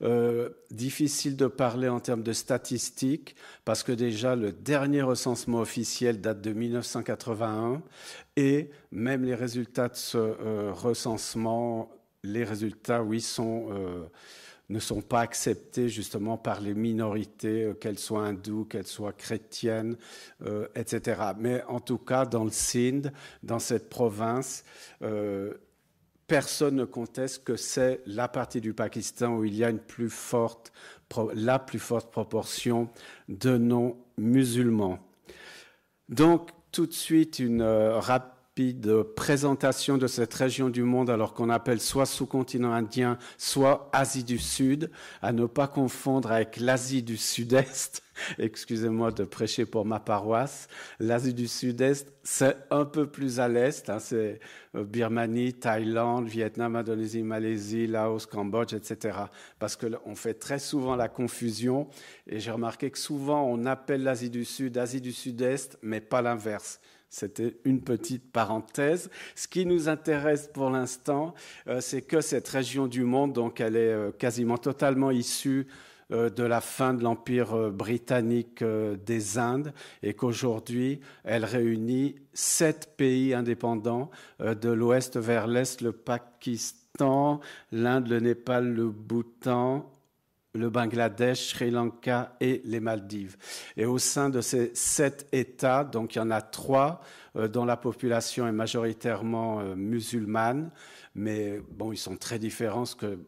Euh, 0.00 0.50
difficile 0.70 1.36
de 1.36 1.48
parler 1.48 1.88
en 1.88 1.98
termes 1.98 2.22
de 2.22 2.32
statistiques 2.32 3.34
parce 3.64 3.82
que 3.82 3.90
déjà 3.90 4.36
le 4.36 4.52
dernier 4.52 5.02
recensement 5.02 5.58
officiel 5.58 6.20
date 6.20 6.40
de 6.40 6.52
1981 6.52 7.82
et 8.36 8.70
même 8.92 9.24
les 9.24 9.34
résultats 9.34 9.88
de 9.88 9.96
ce 9.96 10.18
euh, 10.18 10.72
recensement, 10.72 11.90
les 12.22 12.44
résultats, 12.44 13.02
oui, 13.02 13.26
euh, 13.40 14.04
ne 14.68 14.78
sont 14.78 15.00
pas 15.00 15.20
acceptés 15.20 15.88
justement 15.88 16.38
par 16.38 16.60
les 16.60 16.74
minorités, 16.74 17.72
qu'elles 17.80 17.98
soient 17.98 18.24
hindoues, 18.24 18.66
qu'elles 18.66 18.86
soient 18.86 19.14
chrétiennes, 19.14 19.96
etc. 20.76 21.22
Mais 21.38 21.64
en 21.64 21.80
tout 21.80 21.98
cas, 21.98 22.26
dans 22.26 22.44
le 22.44 22.50
Sindh, 22.50 23.10
dans 23.42 23.58
cette 23.58 23.88
province, 23.88 24.64
personne 26.28 26.76
ne 26.76 26.84
conteste 26.84 27.42
que 27.42 27.56
c'est 27.56 28.00
la 28.06 28.28
partie 28.28 28.60
du 28.60 28.74
Pakistan 28.74 29.34
où 29.34 29.44
il 29.44 29.56
y 29.56 29.64
a 29.64 29.72
la 29.72 31.58
plus 31.58 31.78
forte 31.78 32.10
proportion 32.10 32.88
de 33.28 33.56
non-musulmans. 33.56 35.00
Donc, 36.08 36.50
tout 36.70 36.86
de 36.86 36.92
suite, 36.92 37.38
une 37.38 37.62
euh, 37.62 37.98
rapide 37.98 38.37
présentation 39.16 39.98
de 39.98 40.06
cette 40.06 40.34
région 40.34 40.70
du 40.70 40.82
monde, 40.82 41.10
alors 41.10 41.34
qu'on 41.34 41.50
appelle 41.50 41.80
soit 41.80 42.06
sous-continent 42.06 42.72
indien, 42.72 43.18
soit 43.36 43.90
Asie 43.92 44.24
du 44.24 44.38
Sud, 44.38 44.90
à 45.22 45.32
ne 45.32 45.46
pas 45.46 45.68
confondre 45.68 46.32
avec 46.32 46.58
l'Asie 46.58 47.02
du 47.02 47.16
Sud-Est 47.16 48.02
excusez-moi 48.38 49.10
de 49.10 49.24
prêcher 49.24 49.66
pour 49.66 49.84
ma 49.84 50.00
paroisse. 50.00 50.68
L'Asie 51.00 51.34
du 51.34 51.48
Sud-Est, 51.48 52.12
c'est 52.22 52.56
un 52.70 52.84
peu 52.84 53.06
plus 53.06 53.40
à 53.40 53.48
l'Est. 53.48 53.88
Hein, 53.90 53.98
c'est 53.98 54.40
euh, 54.74 54.84
Birmanie, 54.84 55.54
Thaïlande, 55.54 56.28
Vietnam, 56.28 56.76
Indonésie, 56.76 57.22
Malaisie, 57.22 57.86
Laos, 57.86 58.26
Cambodge, 58.26 58.74
etc. 58.74 59.18
Parce 59.58 59.76
qu'on 59.76 60.14
fait 60.14 60.34
très 60.34 60.58
souvent 60.58 60.96
la 60.96 61.08
confusion. 61.08 61.88
Et 62.26 62.40
j'ai 62.40 62.50
remarqué 62.50 62.90
que 62.90 62.98
souvent, 62.98 63.44
on 63.44 63.66
appelle 63.66 64.02
l'Asie 64.02 64.30
du 64.30 64.44
Sud 64.44 64.78
Asie 64.78 65.00
du 65.00 65.12
Sud-Est, 65.12 65.78
mais 65.82 66.00
pas 66.00 66.22
l'inverse. 66.22 66.80
C'était 67.10 67.56
une 67.64 67.80
petite 67.80 68.30
parenthèse. 68.30 69.10
Ce 69.34 69.48
qui 69.48 69.64
nous 69.64 69.88
intéresse 69.88 70.50
pour 70.52 70.68
l'instant, 70.68 71.34
euh, 71.66 71.80
c'est 71.80 72.02
que 72.02 72.20
cette 72.20 72.48
région 72.48 72.86
du 72.86 73.02
monde, 73.02 73.32
donc 73.32 73.60
elle 73.60 73.76
est 73.76 73.92
euh, 73.92 74.10
quasiment 74.10 74.58
totalement 74.58 75.10
issue 75.10 75.66
euh, 76.12 76.28
de 76.28 76.42
la 76.42 76.60
fin 76.60 76.92
de 76.92 77.02
l'Empire 77.02 77.70
britannique 77.70 78.62
des 78.62 79.38
Indes 79.38 79.72
et 80.02 80.12
qu'aujourd'hui, 80.12 81.00
elle 81.24 81.46
réunit 81.46 82.16
sept 82.34 82.94
pays 82.98 83.32
indépendants 83.32 84.10
de 84.40 84.68
l'ouest 84.68 85.16
vers 85.16 85.46
l'est, 85.46 85.80
le 85.80 85.92
Pakistan, 85.92 87.40
l'Inde, 87.72 88.08
le 88.08 88.20
Népal, 88.20 88.68
le 88.74 88.90
Bhoutan, 88.90 89.90
le 90.58 90.70
Bangladesh, 90.70 91.50
Sri 91.50 91.70
Lanka 91.70 92.36
et 92.40 92.60
les 92.64 92.80
Maldives. 92.80 93.36
Et 93.76 93.86
au 93.86 93.98
sein 93.98 94.30
de 94.30 94.40
ces 94.40 94.72
sept 94.74 95.26
États, 95.32 95.84
donc 95.84 96.14
il 96.14 96.18
y 96.18 96.20
en 96.20 96.30
a 96.30 96.42
trois 96.42 97.00
dont 97.34 97.64
la 97.64 97.76
population 97.76 98.48
est 98.48 98.52
majoritairement 98.52 99.62
musulmane, 99.76 100.70
mais 101.14 101.60
bon, 101.70 101.92
ils 101.92 101.98
sont 101.98 102.16
très 102.16 102.38
différents, 102.38 102.80
parce 102.80 102.94
que 102.94 103.18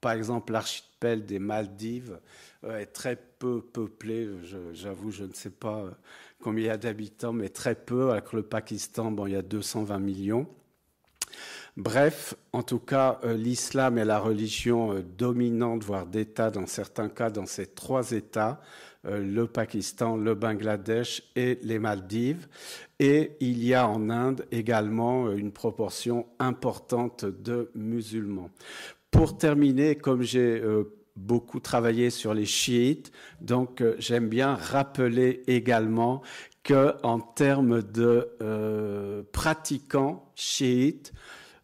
par 0.00 0.12
exemple, 0.12 0.52
l'archipel 0.52 1.26
des 1.26 1.40
Maldives 1.40 2.20
euh, 2.64 2.78
est 2.78 2.86
très 2.86 3.16
peu 3.16 3.60
peuplé. 3.60 4.28
J'avoue, 4.72 5.10
je, 5.10 5.24
ne 5.24 5.32
sais 5.32 5.50
pas 5.50 5.80
euh, 5.80 5.90
combien 6.40 6.64
il 6.64 6.68
y 6.68 6.70
a 6.70 6.76
d'habitants, 6.76 7.32
mais 7.32 7.48
très 7.48 7.74
peu. 7.74 8.12
Avec 8.12 8.32
le 8.32 8.42
Pakistan, 8.42 9.10
bon, 9.10 9.26
il 9.26 9.32
y 9.32 9.36
a 9.36 9.42
220 9.42 9.98
millions. 9.98 10.46
Bref, 11.76 12.34
en 12.54 12.62
tout 12.62 12.78
cas, 12.78 13.20
euh, 13.22 13.34
l'islam 13.34 13.98
est 13.98 14.06
la 14.06 14.18
religion 14.18 14.94
euh, 14.94 15.02
dominante, 15.02 15.84
voire 15.84 16.06
d'État 16.06 16.50
dans 16.50 16.66
certains 16.66 17.10
cas, 17.10 17.28
dans 17.28 17.44
ces 17.44 17.66
trois 17.66 18.12
États, 18.12 18.62
euh, 19.04 19.22
le 19.22 19.46
Pakistan, 19.46 20.16
le 20.16 20.34
Bangladesh 20.34 21.22
et 21.36 21.58
les 21.62 21.78
Maldives. 21.78 22.48
Et 22.98 23.32
il 23.40 23.62
y 23.62 23.74
a 23.74 23.86
en 23.86 24.08
Inde 24.08 24.46
également 24.52 25.30
une 25.30 25.52
proportion 25.52 26.24
importante 26.38 27.26
de 27.26 27.70
musulmans. 27.74 28.48
Pour 29.10 29.36
terminer, 29.36 29.96
comme 29.96 30.22
j'ai 30.22 30.62
beaucoup 31.14 31.60
travaillé 31.60 32.08
sur 32.10 32.34
les 32.34 32.44
chiites, 32.44 33.12
donc 33.42 33.82
j'aime 33.98 34.28
bien 34.28 34.54
rappeler 34.54 35.42
également 35.46 36.22
qu'en 36.64 37.20
termes 37.20 37.82
de 37.82 38.28
pratiquants 39.32 40.30
chiites, 40.34 41.12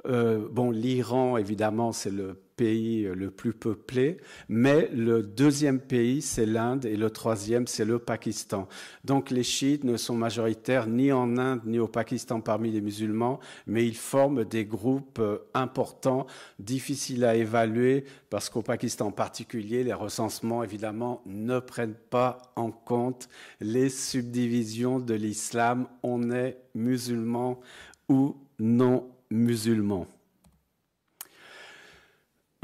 euh, 0.06 0.48
bon, 0.50 0.70
l'Iran, 0.70 1.36
évidemment, 1.36 1.92
c'est 1.92 2.10
le 2.10 2.34
pays 2.56 3.04
le 3.04 3.30
plus 3.30 3.52
peuplé, 3.52 4.18
mais 4.48 4.88
le 4.92 5.22
deuxième 5.22 5.80
pays, 5.80 6.20
c'est 6.20 6.46
l'Inde, 6.46 6.84
et 6.84 6.96
le 6.96 7.10
troisième, 7.10 7.66
c'est 7.66 7.84
le 7.84 7.98
Pakistan. 7.98 8.68
Donc 9.04 9.30
les 9.30 9.42
chiites 9.42 9.84
ne 9.84 9.96
sont 9.96 10.14
majoritaires 10.14 10.86
ni 10.86 11.12
en 11.12 11.38
Inde 11.38 11.62
ni 11.64 11.78
au 11.78 11.88
Pakistan 11.88 12.40
parmi 12.40 12.70
les 12.70 12.80
musulmans, 12.80 13.40
mais 13.66 13.86
ils 13.86 13.96
forment 13.96 14.44
des 14.44 14.64
groupes 14.64 15.18
euh, 15.18 15.38
importants, 15.54 16.26
difficiles 16.58 17.24
à 17.24 17.34
évaluer, 17.36 18.04
parce 18.28 18.50
qu'au 18.50 18.62
Pakistan 18.62 19.06
en 19.06 19.12
particulier, 19.12 19.82
les 19.82 19.94
recensements, 19.94 20.62
évidemment, 20.62 21.22
ne 21.26 21.58
prennent 21.58 21.96
pas 22.10 22.38
en 22.56 22.70
compte 22.70 23.28
les 23.60 23.88
subdivisions 23.88 25.00
de 25.00 25.14
l'islam. 25.14 25.86
On 26.02 26.30
est 26.30 26.58
musulman 26.74 27.60
ou 28.08 28.36
non 28.58 29.08
musulmans. 29.32 30.06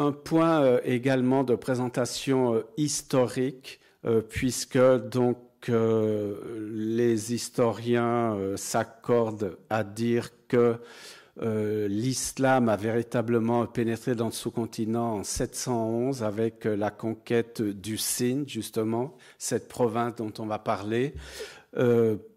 Un 0.00 0.12
point 0.12 0.62
euh, 0.62 0.80
également 0.84 1.42
de 1.42 1.56
présentation 1.56 2.54
euh, 2.54 2.62
historique, 2.76 3.80
euh, 4.04 4.20
puisque 4.20 4.78
donc 4.78 5.38
les 5.68 7.34
historiens 7.34 8.38
s'accordent 8.54 9.58
à 9.68 9.82
dire 9.82 10.30
que 10.46 10.76
l'islam 11.36 12.68
a 12.68 12.76
véritablement 12.76 13.66
pénétré 13.66 14.14
dans 14.14 14.26
le 14.26 14.32
sous-continent 14.32 15.16
en 15.16 15.24
711 15.24 16.22
avec 16.22 16.64
la 16.64 16.92
conquête 16.92 17.60
du 17.60 17.98
Sindh, 17.98 18.48
justement, 18.48 19.16
cette 19.36 19.66
province 19.66 20.14
dont 20.14 20.32
on 20.38 20.46
va 20.46 20.60
parler. 20.60 21.12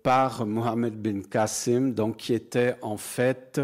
par 0.02 0.48
Mohamed 0.48 0.96
bin 0.96 1.22
Qasim, 1.22 1.92
donc 1.92 2.18
qui 2.18 2.34
était 2.34 2.74
en 2.82 2.98
fait 2.98 3.62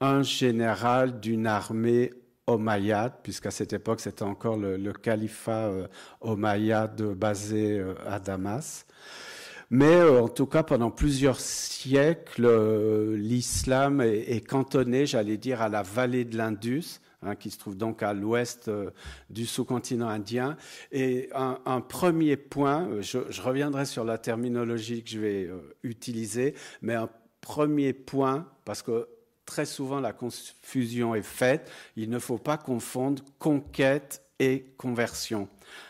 un 0.00 0.22
général 0.22 1.20
d'une 1.20 1.46
armée 1.46 2.12
omeyyade, 2.46 3.14
puisqu'à 3.22 3.50
cette 3.50 3.72
époque 3.72 4.00
c'était 4.00 4.22
encore 4.22 4.56
le, 4.56 4.92
califat 4.92 5.70
euh, 6.24 7.14
basé 7.14 7.78
euh, 7.78 7.94
à 8.06 8.20
Damas. 8.20 8.86
Mais 9.70 9.96
euh, 9.96 10.22
en 10.22 10.28
tout 10.28 10.46
cas, 10.46 10.62
pendant 10.62 10.92
plusieurs 10.92 11.40
siècles, 11.40 12.46
l'islam 13.16 14.00
est, 14.00 14.46
cantonné, 14.46 15.06
j'allais 15.06 15.38
dire, 15.38 15.60
à 15.60 15.68
la 15.68 15.82
vallée 15.82 16.24
de 16.24 16.36
l'Indus, 16.36 17.00
hein, 17.22 17.34
qui 17.34 17.50
se 17.50 17.58
trouve 17.58 17.76
donc 17.76 18.04
à 18.04 18.12
l'ouest 18.12 18.70
du 19.28 19.44
sous-continent 19.44 20.08
indien. 20.08 20.56
Et 20.92 21.30
un, 21.34 21.80
premier 21.80 22.36
point, 22.36 22.88
je, 23.00 23.18
reviendrai 23.42 23.86
sur 23.86 24.04
la 24.04 24.18
terminologie 24.18 25.02
que 25.02 25.10
je 25.10 25.18
vais 25.18 25.50
utiliser, 25.82 26.54
mais 26.80 26.94
un 26.94 27.10
premier 27.40 27.92
point, 27.92 28.46
parce 28.64 28.82
que 28.82 29.08
très 29.46 29.64
souvent 29.64 30.00
la 30.00 30.12
confusion 30.12 31.14
est 31.14 31.22
faite. 31.22 31.70
Il 31.96 32.10
ne 32.10 32.18
faut 32.18 32.38
pas 32.38 32.58
confondre 32.58 33.22
conquête 33.38 34.22
et 34.38 34.66
conversion. 34.76 35.48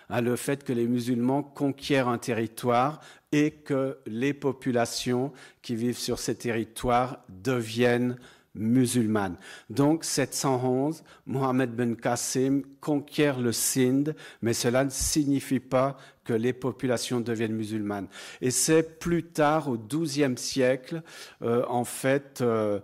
Hein, 0.08 0.20
le 0.20 0.36
fait 0.36 0.62
que 0.62 0.72
les 0.72 0.86
musulmans 0.86 1.42
conquièrent 1.42 2.08
un 2.08 2.18
territoire 2.18 3.00
et 3.32 3.50
que 3.50 3.98
les 4.06 4.34
populations 4.34 5.32
qui 5.62 5.74
vivent 5.74 5.98
sur 5.98 6.18
ces 6.18 6.36
territoires 6.36 7.18
deviennent 7.28 8.16
musulmanes. 8.54 9.36
Donc 9.68 10.04
711, 10.04 11.02
Mohamed 11.26 11.70
Ben 11.74 11.96
Qassim 11.96 12.62
conquiert 12.80 13.38
le 13.40 13.52
Sindh, 13.52 14.14
mais 14.42 14.54
cela 14.54 14.84
ne 14.84 14.90
signifie 14.90 15.60
pas 15.60 15.98
que 16.24 16.32
les 16.32 16.52
populations 16.52 17.20
deviennent 17.20 17.54
musulmanes. 17.54 18.08
Et 18.40 18.50
c'est 18.50 18.98
plus 18.98 19.24
tard, 19.24 19.68
au 19.68 19.76
XIIe 19.78 20.36
siècle, 20.36 21.02
euh, 21.42 21.64
en 21.68 21.84
fait, 21.84 22.40
euh, 22.40 22.80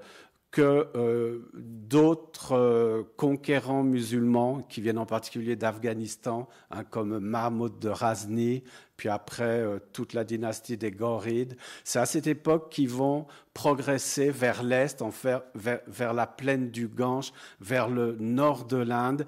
que 0.52 0.86
euh, 0.96 1.38
d'autres 1.54 2.52
euh, 2.54 3.02
conquérants 3.16 3.82
musulmans, 3.82 4.60
qui 4.68 4.82
viennent 4.82 4.98
en 4.98 5.06
particulier 5.06 5.56
d'Afghanistan, 5.56 6.46
hein, 6.70 6.84
comme 6.84 7.18
Mahmoud 7.18 7.78
de 7.78 7.88
Razni, 7.88 8.62
puis 8.98 9.08
après 9.08 9.44
euh, 9.44 9.78
toute 9.94 10.12
la 10.12 10.24
dynastie 10.24 10.76
des 10.76 10.90
Ghorides, 10.90 11.56
c'est 11.84 11.98
à 11.98 12.04
cette 12.04 12.26
époque 12.26 12.70
qu'ils 12.70 12.90
vont 12.90 13.26
progresser 13.54 14.28
vers 14.28 14.62
l'est, 14.62 15.02
vers, 15.22 15.80
vers, 15.86 16.12
la 16.12 16.26
plaine 16.26 16.70
du 16.70 16.86
Gange, 16.86 17.32
vers 17.62 17.88
le 17.88 18.18
nord 18.20 18.66
de 18.66 18.76
l'Inde, 18.76 19.26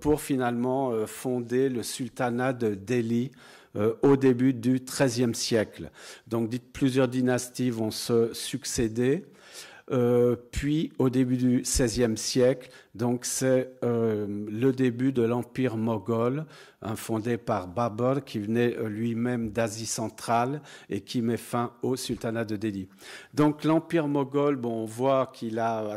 pour 0.00 0.20
finalement 0.20 1.06
fonder 1.06 1.68
le 1.68 1.82
sultanat 1.82 2.52
de 2.52 2.74
Delhi 2.74 3.32
au 4.02 4.16
début 4.16 4.54
du 4.54 4.78
XIIIe 4.78 5.34
siècle. 5.34 5.90
Donc 6.28 6.50
plusieurs 6.72 7.08
dynasties 7.08 7.70
vont 7.70 7.90
se 7.90 8.32
succéder. 8.32 9.24
Euh, 9.92 10.34
puis 10.50 10.92
au 10.98 11.10
début 11.10 11.36
du 11.36 11.60
XVIe 11.60 12.16
siècle, 12.16 12.70
donc 12.96 13.24
c'est 13.24 13.70
euh, 13.84 14.26
le 14.26 14.72
début 14.72 15.12
de 15.12 15.22
l'empire 15.22 15.76
moghol, 15.76 16.44
hein, 16.82 16.96
fondé 16.96 17.36
par 17.36 17.68
Babur, 17.68 18.24
qui 18.24 18.40
venait 18.40 18.76
euh, 18.76 18.88
lui-même 18.88 19.50
d'Asie 19.50 19.86
centrale 19.86 20.60
et 20.90 21.02
qui 21.02 21.22
met 21.22 21.36
fin 21.36 21.72
au 21.82 21.94
sultanat 21.94 22.44
de 22.44 22.56
Delhi. 22.56 22.88
Donc 23.32 23.62
l'empire 23.62 24.08
moghol, 24.08 24.58
on 24.64 24.86
voit 24.86 25.30
qu'il 25.32 25.60
a 25.60 25.94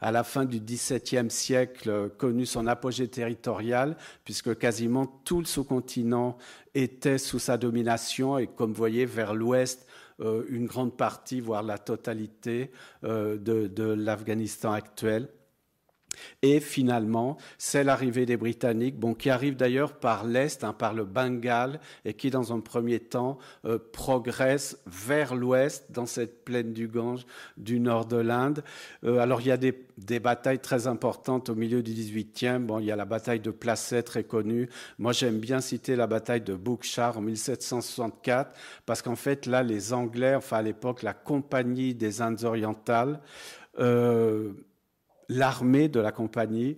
à 0.00 0.10
la 0.10 0.24
fin 0.24 0.44
du 0.44 0.58
XVIIe 0.58 1.30
siècle 1.30 2.10
connu 2.18 2.44
son 2.44 2.66
apogée 2.66 3.06
territorial, 3.06 3.96
puisque 4.24 4.58
quasiment 4.58 5.06
tout 5.06 5.38
le 5.38 5.46
sous-continent 5.46 6.36
était 6.74 7.18
sous 7.18 7.38
sa 7.38 7.56
domination 7.56 8.36
et 8.38 8.48
comme 8.48 8.70
vous 8.70 8.76
voyez 8.76 9.06
vers 9.06 9.34
l'ouest 9.34 9.86
une 10.20 10.66
grande 10.66 10.96
partie, 10.96 11.40
voire 11.40 11.62
la 11.62 11.78
totalité 11.78 12.70
euh, 13.04 13.36
de, 13.36 13.82
l'Afghanistan 13.84 14.72
actuel. 14.72 15.28
Et 16.42 16.60
finalement, 16.60 17.36
c'est 17.58 17.84
l'arrivée 17.84 18.26
des 18.26 18.36
Britanniques, 18.36 18.98
bon, 18.98 19.14
qui 19.14 19.30
arrivent 19.30 19.56
d'ailleurs 19.56 19.94
par 19.94 20.24
l'Est, 20.24 20.64
hein, 20.64 20.72
par 20.72 20.94
le 20.94 21.04
Bengale, 21.04 21.80
et 22.04 22.14
qui, 22.14 22.30
dans 22.30 22.52
un 22.52 22.60
premier 22.60 23.00
temps, 23.00 23.38
euh, 23.64 23.78
progressent 23.92 24.78
vers 24.86 25.34
l'Ouest, 25.34 25.86
dans 25.90 26.06
cette 26.06 26.44
plaine 26.44 26.72
du 26.72 26.88
Gange 26.88 27.26
du 27.56 27.80
nord 27.80 28.06
de 28.06 28.16
l'Inde. 28.16 28.62
Euh, 29.04 29.18
alors, 29.18 29.40
il 29.40 29.48
y 29.48 29.52
a 29.52 29.56
des, 29.56 29.74
batailles 30.20 30.60
très 30.60 30.86
importantes 30.86 31.48
au 31.48 31.54
milieu 31.54 31.82
du 31.82 31.92
18e. 31.92 32.66
Bon, 32.66 32.78
il 32.78 32.86
y 32.86 32.92
a 32.92 32.96
la 32.96 33.04
bataille 33.04 33.40
de 33.40 33.50
Placet, 33.50 34.02
très 34.02 34.24
connue. 34.24 34.68
Moi, 34.98 35.12
j'aime 35.12 35.38
bien 35.38 35.60
citer 35.60 35.96
la 35.96 36.06
bataille 36.06 36.40
de 36.40 36.54
Bookshar 36.54 37.18
en 37.18 37.20
1764, 37.20 38.54
parce 38.86 39.02
qu'en 39.02 39.16
fait, 39.16 39.46
là, 39.46 39.62
les 39.62 39.92
Anglais, 39.92 40.34
enfin 40.34 40.58
à 40.58 40.62
l'époque, 40.62 41.02
la 41.02 41.14
Compagnie 41.14 41.94
des 41.94 42.22
Indes 42.22 42.44
orientales, 42.44 43.20
euh, 43.78 44.52
l'armée 45.28 45.88
de 45.88 46.00
la 46.00 46.12
compagnie 46.12 46.76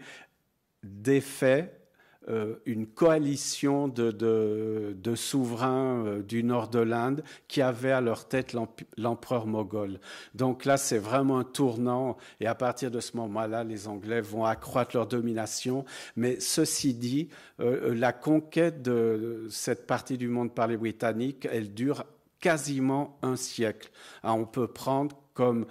défait 0.82 1.80
euh, 2.28 2.56
une 2.66 2.86
coalition 2.86 3.88
de, 3.88 4.94
souverains 5.14 6.04
euh, 6.04 6.22
du 6.22 6.44
nord 6.44 6.68
de 6.68 6.78
l'Inde 6.78 7.24
qui 7.48 7.62
avaient 7.62 7.92
à 7.92 8.02
leur 8.02 8.28
tête 8.28 8.54
l'empereur 8.98 9.46
moghol. 9.46 9.98
Donc 10.34 10.66
là, 10.66 10.76
c'est 10.76 10.98
vraiment 10.98 11.38
un 11.38 11.44
tournant 11.44 12.18
et 12.38 12.46
à 12.46 12.54
partir 12.54 12.90
de 12.90 13.00
ce 13.00 13.16
moment-là, 13.16 13.64
les 13.64 13.88
Anglais 13.88 14.20
vont 14.20 14.44
accroître 14.44 14.94
leur 14.94 15.06
domination. 15.06 15.86
Mais 16.14 16.38
ceci 16.40 16.92
dit, 16.92 17.30
euh, 17.58 17.94
la 17.94 18.12
conquête 18.12 18.82
de 18.82 19.46
cette 19.48 19.86
partie 19.86 20.18
du 20.18 20.28
monde 20.28 20.54
par 20.54 20.66
les 20.66 20.76
Britanniques, 20.76 21.48
elle 21.50 21.72
dure 21.72 22.04
quasiment 22.38 23.18
un 23.22 23.36
siècle. 23.36 23.90
Ah, 24.22 24.34
on 24.34 24.44
peut 24.44 24.68
prendre 24.68 25.16
comme 25.32 25.64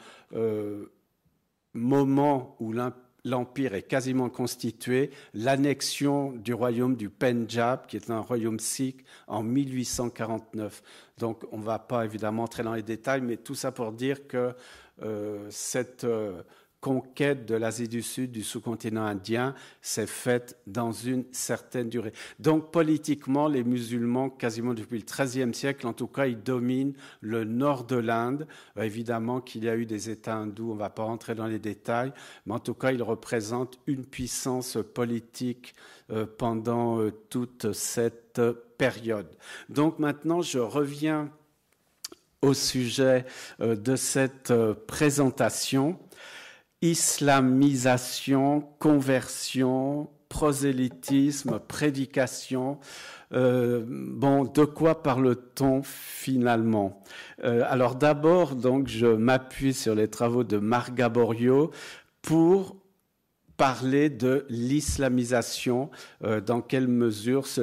moment 1.74 2.56
où 2.60 2.74
l'empire 3.24 3.74
est 3.74 3.84
quasiment 3.84 4.30
constitué, 4.30 5.12
l'annexion 5.34 6.32
du 6.32 6.54
royaume 6.54 6.96
du 6.96 7.10
Pendjab, 7.10 7.86
qui 7.88 7.98
est 7.98 8.10
un 8.10 8.20
royaume 8.20 8.60
sikh, 8.60 9.06
en 9.28 9.44
1849. 9.44 10.82
Donc 11.18 11.46
on 11.52 11.58
ne 11.58 11.64
va 11.64 11.80
pas 11.80 12.06
évidemment 12.06 12.44
entrer 12.44 12.64
dans 12.64 12.74
les 12.74 12.84
détails, 12.84 13.22
mais 13.22 13.38
tout 13.38 13.56
ça 13.56 13.72
pour 13.72 13.92
dire 13.92 14.28
que 14.28 14.54
euh, 15.02 15.48
cette 15.50 16.04
euh, 16.04 16.42
conquête 16.82 17.46
de 17.46 17.56
l'Asie 17.56 17.90
du 17.90 18.02
Sud, 18.02 18.32
du 18.32 18.44
sous-continent 18.44 19.06
indien, 19.06 19.54
s'est 19.82 20.08
faite 20.08 20.58
dans 20.66 20.92
une 20.92 21.26
certaine 21.32 21.90
durée. 21.90 22.14
Donc 22.40 22.72
politiquement, 22.72 23.48
les 23.48 23.64
musulmans, 23.64 24.30
quasiment 24.30 24.74
depuis 24.74 25.00
le 25.00 25.06
XIIIe 25.06 25.54
siècle, 25.54 25.86
en 25.88 25.94
tout 25.94 26.08
cas, 26.08 26.28
ils 26.28 26.42
dominent 26.42 26.94
le 27.22 27.44
nord 27.44 27.84
de 27.84 27.98
l'Inde. 27.98 28.48
Euh, 28.78 28.84
évidemment 28.84 29.42
qu'il 29.42 29.66
y 29.66 29.70
a 29.70 29.76
eu 29.76 29.86
des 29.86 30.10
États 30.10 30.36
hindous, 30.36 30.72
on 30.72 30.76
ne 30.76 30.80
va 30.80 30.90
pas 30.90 31.04
rentrer 31.04 31.36
dans 31.36 31.48
les 31.48 31.60
détails, 31.60 32.14
mais 32.46 32.54
en 32.54 32.60
tout 32.60 32.74
cas, 32.74 32.92
ils 32.92 33.04
représentent 33.04 33.80
une 33.86 34.06
puissance 34.06 34.78
politique 34.94 35.76
euh, 36.12 36.26
pendant 36.26 37.00
euh, 37.00 37.12
toute 37.30 37.74
cette 37.74 38.42
période. 38.78 39.28
Donc 39.68 40.00
maintenant, 40.00 40.42
je 40.42 40.60
reviens 40.60 41.30
au 42.42 42.54
sujet 42.54 43.26
de 43.60 43.98
cette 43.98 44.54
présentation 44.88 46.00
islamisation, 46.82 48.62
conversion, 48.80 50.10
prosélytisme, 50.30 51.60
prédication. 51.60 52.80
Euh, 53.34 53.84
bon, 53.88 54.46
de 54.46 54.64
quoi 54.64 55.04
parle-t-on 55.04 55.82
finalement? 55.84 57.04
Euh, 57.44 57.64
Alors 57.68 57.96
d'abord, 57.96 58.56
donc, 58.56 58.88
je 58.88 59.08
m'appuie 59.08 59.74
sur 59.74 59.96
les 59.96 60.08
travaux 60.08 60.44
de 60.44 60.58
Marc 60.58 60.94
Gaborio 60.94 61.72
pour 62.22 62.78
parler 63.58 64.10
de 64.10 64.46
l'islamisation, 64.50 65.90
euh, 66.24 66.40
dans 66.40 66.62
quelle 66.62 66.88
mesure 66.88 67.46
ce 67.46 67.62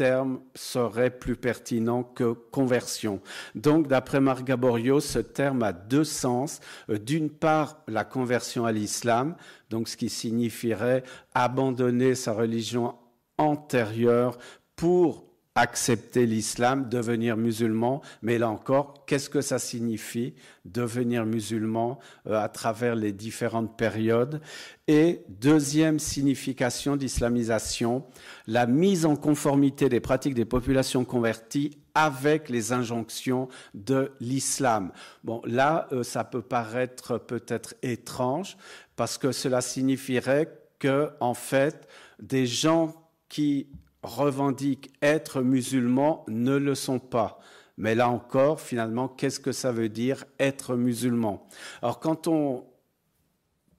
terme 0.00 0.40
serait 0.54 1.10
plus 1.10 1.36
pertinent 1.36 2.02
que 2.02 2.32
conversion. 2.32 3.20
Donc, 3.54 3.86
d'après 3.86 4.18
Marc 4.18 4.44
Gaborio, 4.44 4.98
ce 4.98 5.18
terme 5.18 5.62
a 5.62 5.74
deux 5.74 6.04
sens. 6.04 6.60
Euh, 6.88 6.96
d'une 6.96 7.28
part, 7.28 7.82
la 7.86 8.04
conversion 8.04 8.64
à 8.64 8.72
l'islam, 8.72 9.36
donc 9.68 9.88
ce 9.88 9.98
qui 9.98 10.08
signifierait 10.08 11.02
abandonner 11.34 12.14
sa 12.14 12.32
religion 12.32 12.94
antérieure 13.36 14.38
pour 14.74 15.29
accepter 15.60 16.26
l'islam, 16.26 16.88
devenir 16.88 17.36
musulman, 17.36 18.00
mais 18.22 18.38
là 18.38 18.48
encore, 18.48 19.04
qu'est-ce 19.06 19.28
que 19.28 19.40
ça 19.40 19.58
signifie 19.58 20.34
devenir 20.64 21.26
musulman 21.26 21.98
euh, 22.26 22.40
à 22.40 22.48
travers 22.48 22.94
les 22.94 23.12
différentes 23.12 23.76
périodes? 23.76 24.40
Et 24.88 25.22
deuxième 25.28 25.98
signification 25.98 26.96
d'islamisation, 26.96 28.04
la 28.46 28.66
mise 28.66 29.04
en 29.04 29.16
conformité 29.16 29.88
des 29.88 30.00
pratiques 30.00 30.34
des 30.34 30.44
populations 30.44 31.04
converties 31.04 31.78
avec 31.94 32.48
les 32.48 32.72
injonctions 32.72 33.48
de 33.74 34.12
l'islam. 34.20 34.92
Bon, 35.24 35.42
là, 35.44 35.88
euh, 35.92 36.02
ça 36.02 36.24
peut 36.24 36.42
paraître 36.42 37.18
peut-être 37.18 37.74
étrange 37.82 38.56
parce 38.96 39.18
que 39.18 39.32
cela 39.32 39.60
signifierait 39.60 40.48
que, 40.78 41.10
en 41.20 41.34
fait, 41.34 41.86
des 42.20 42.46
gens 42.46 42.94
qui 43.28 43.68
revendiquent 44.02 44.92
être 45.02 45.42
musulmans 45.42 46.24
ne 46.28 46.56
le 46.56 46.74
sont 46.74 46.98
pas. 46.98 47.40
Mais 47.76 47.94
là 47.94 48.10
encore, 48.10 48.60
finalement, 48.60 49.08
qu'est-ce 49.08 49.40
que 49.40 49.52
ça 49.52 49.72
veut 49.72 49.88
dire 49.88 50.24
être 50.38 50.76
musulman? 50.76 51.46
Alors 51.82 51.98
quand 51.98 52.28
on 52.28 52.66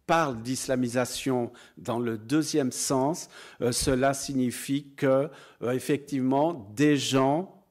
parle 0.07 0.41
d'islamisation 0.41 1.51
dans 1.77 1.99
le 1.99 2.17
deuxième 2.17 2.71
sens, 2.71 3.29
euh, 3.61 3.71
cela 3.71 4.13
signifie 4.13 4.93
que 4.95 5.29
euh, 5.61 5.71
effectivement 5.71 6.69
des 6.75 6.97
gens, 6.97 7.63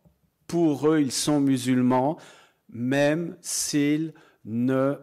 pour 0.47 0.89
eux, 0.89 1.01
ils 1.01 1.13
sont 1.13 1.41
musulmans, 1.41 2.17
même 2.71 3.37
s'ils 3.41 4.15
ne 4.45 4.95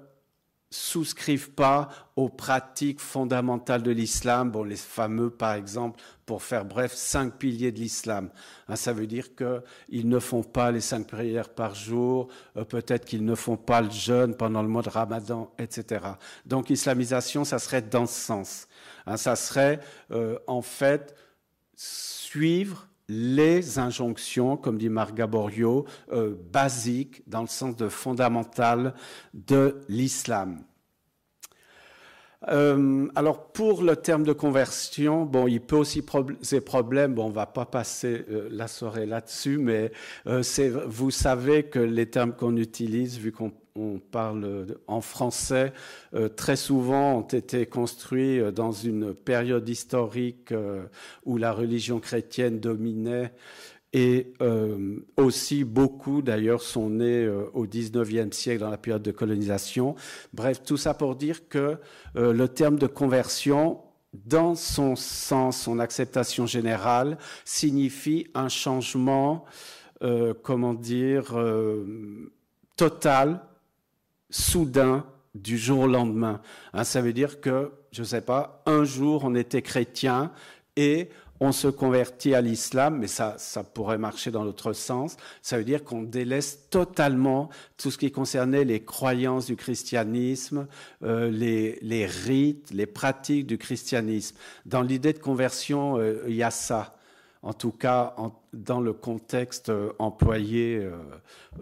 souscrivent 0.69 1.51
pas 1.51 1.89
aux 2.15 2.29
pratiques 2.29 2.99
fondamentales 2.99 3.83
de 3.83 3.91
l'islam, 3.91 4.51
bon, 4.51 4.63
les 4.63 4.75
fameux, 4.75 5.29
par 5.29 5.53
exemple, 5.53 6.01
pour 6.27 6.43
faire 6.43 6.65
bref, 6.65 6.93
cinq 6.93 7.37
piliers 7.37 7.71
de 7.71 7.79
l'islam. 7.79 8.29
Hein, 8.67 8.75
ça 8.75 8.91
veut 8.91 9.07
dire 9.07 9.29
qu'ils 9.33 10.09
ne 10.09 10.19
font 10.19 10.43
pas 10.43 10.71
les 10.71 10.81
cinq 10.81 11.07
prières 11.07 11.49
par 11.49 11.73
jour, 11.73 12.27
euh, 12.57 12.65
peut-être 12.65 13.05
qu'ils 13.05 13.23
ne 13.23 13.33
font 13.33 13.55
pas 13.55 13.81
le 13.81 13.89
jeûne 13.89 14.35
pendant 14.35 14.61
le 14.61 14.67
mois 14.67 14.81
de 14.81 14.89
Ramadan, 14.89 15.49
etc. 15.57 16.05
Donc, 16.45 16.69
islamisation, 16.69 17.45
ça 17.45 17.59
serait 17.59 17.81
dans 17.81 18.05
ce 18.05 18.19
sens. 18.19 18.67
Hein, 19.05 19.15
ça 19.15 19.37
serait, 19.37 19.79
euh, 20.11 20.37
en 20.47 20.61
fait, 20.61 21.15
suivre 21.77 22.89
les 23.07 23.79
injonctions, 23.79 24.57
comme 24.57 24.77
dit 24.77 24.89
Marc 24.89 25.15
Gaborio, 25.15 25.85
euh, 26.11 26.35
basiques 26.51 27.23
dans 27.25 27.41
le 27.41 27.47
sens 27.47 27.77
de 27.77 27.87
fondamental 27.87 28.93
de 29.33 29.79
l'islam. 29.87 30.61
Euh, 32.49 33.07
alors 33.15 33.51
pour 33.51 33.83
le 33.83 33.95
terme 33.95 34.23
de 34.23 34.33
conversion, 34.33 35.25
bon, 35.25 35.47
il 35.47 35.61
peut 35.61 35.75
aussi 35.75 36.01
poser 36.01 36.61
problème. 36.61 37.13
Bon, 37.13 37.25
on 37.25 37.31
va 37.31 37.45
pas 37.45 37.65
passer 37.65 38.25
euh, 38.29 38.47
la 38.51 38.67
soirée 38.67 39.05
là-dessus, 39.05 39.57
mais 39.57 39.91
c'est, 40.41 40.69
vous 40.69 41.11
savez 41.11 41.63
que 41.63 41.79
les 41.79 42.05
termes 42.07 42.33
qu'on 42.33 42.55
utilise, 42.57 43.17
vu 43.19 43.31
qu'on 43.31 43.51
on 43.77 43.99
parle 43.99 44.77
en 44.87 45.01
français, 45.01 45.73
euh, 46.13 46.27
très 46.29 46.55
souvent 46.55 47.17
ont 47.17 47.27
été 47.27 47.65
construits 47.65 48.39
euh, 48.39 48.51
dans 48.51 48.71
une 48.71 49.13
période 49.13 49.67
historique 49.67 50.51
euh, 50.51 50.83
où 51.25 51.37
la 51.37 51.53
religion 51.53 51.99
chrétienne 51.99 52.59
dominait 52.59 53.33
et 53.97 54.31
aussi 55.17 55.63
beaucoup 55.63 56.21
d'ailleurs 56.21 56.61
sont 56.61 56.91
nés 56.91 57.27
au 57.27 57.65
XIXe 57.65 58.35
siècle 58.35 58.59
dans 58.59 58.69
la 58.69 58.77
période 58.77 59.01
de 59.01 59.11
colonisation. 59.11 59.95
Bref, 60.33 60.61
tout 60.63 60.77
ça 60.77 60.93
pour 60.93 61.15
dire 61.15 61.49
que 61.49 61.77
le 62.13 62.47
terme 62.47 62.77
de 62.77 62.85
conversion, 62.85 63.79
dans 64.13 64.53
son 64.53 64.95
sens, 64.95 65.61
son 65.61 65.79
acceptation 65.79 66.45
générale, 66.45 67.17
signifie 67.43 68.27
un 68.35 68.49
changement, 68.49 69.45
comment 70.43 70.75
dire, 70.75 71.35
total 72.75 73.41
soudain 74.29 75.07
du 75.33 75.57
jour 75.57 75.81
au 75.81 75.87
lendemain. 75.87 76.39
Hein, 76.73 76.83
ça 76.83 77.01
veut 77.01 77.13
dire 77.13 77.41
que, 77.41 77.71
je 77.91 78.01
ne 78.01 78.05
sais 78.05 78.21
pas, 78.21 78.61
un 78.67 78.83
jour 78.83 79.23
on 79.23 79.33
était 79.33 79.63
chrétien 79.63 80.31
et 80.75 81.09
on 81.39 81.51
se 81.51 81.67
convertit 81.67 82.33
à 82.33 82.41
l'islam, 82.41 82.97
mais 82.97 83.07
ça, 83.07 83.35
ça 83.37 83.63
pourrait 83.63 83.97
marcher 83.97 84.31
dans 84.31 84.43
l'autre 84.43 84.73
sens. 84.73 85.17
Ça 85.41 85.57
veut 85.57 85.63
dire 85.63 85.83
qu'on 85.83 86.03
délaisse 86.03 86.69
totalement 86.69 87.49
tout 87.77 87.91
ce 87.91 87.97
qui 87.97 88.11
concernait 88.11 88.63
les 88.63 88.83
croyances 88.83 89.45
du 89.45 89.55
christianisme, 89.55 90.67
euh, 91.03 91.29
les, 91.29 92.05
rites, 92.05 92.71
les 92.71 92.85
pratiques 92.85 93.45
du 93.45 93.57
christianisme. 93.57 94.35
Dans 94.65 94.81
l'idée 94.81 95.13
de 95.13 95.19
conversion, 95.19 95.97
euh, 95.97 96.23
il 96.27 96.35
y 96.35 96.43
a 96.43 96.51
ça 96.51 96.93
en 97.43 97.53
tout 97.53 97.71
cas 97.71 98.15
dans 98.51 98.81
le 98.81 98.93
contexte 98.93 99.69
euh, 99.69 99.91
employé 99.99 100.89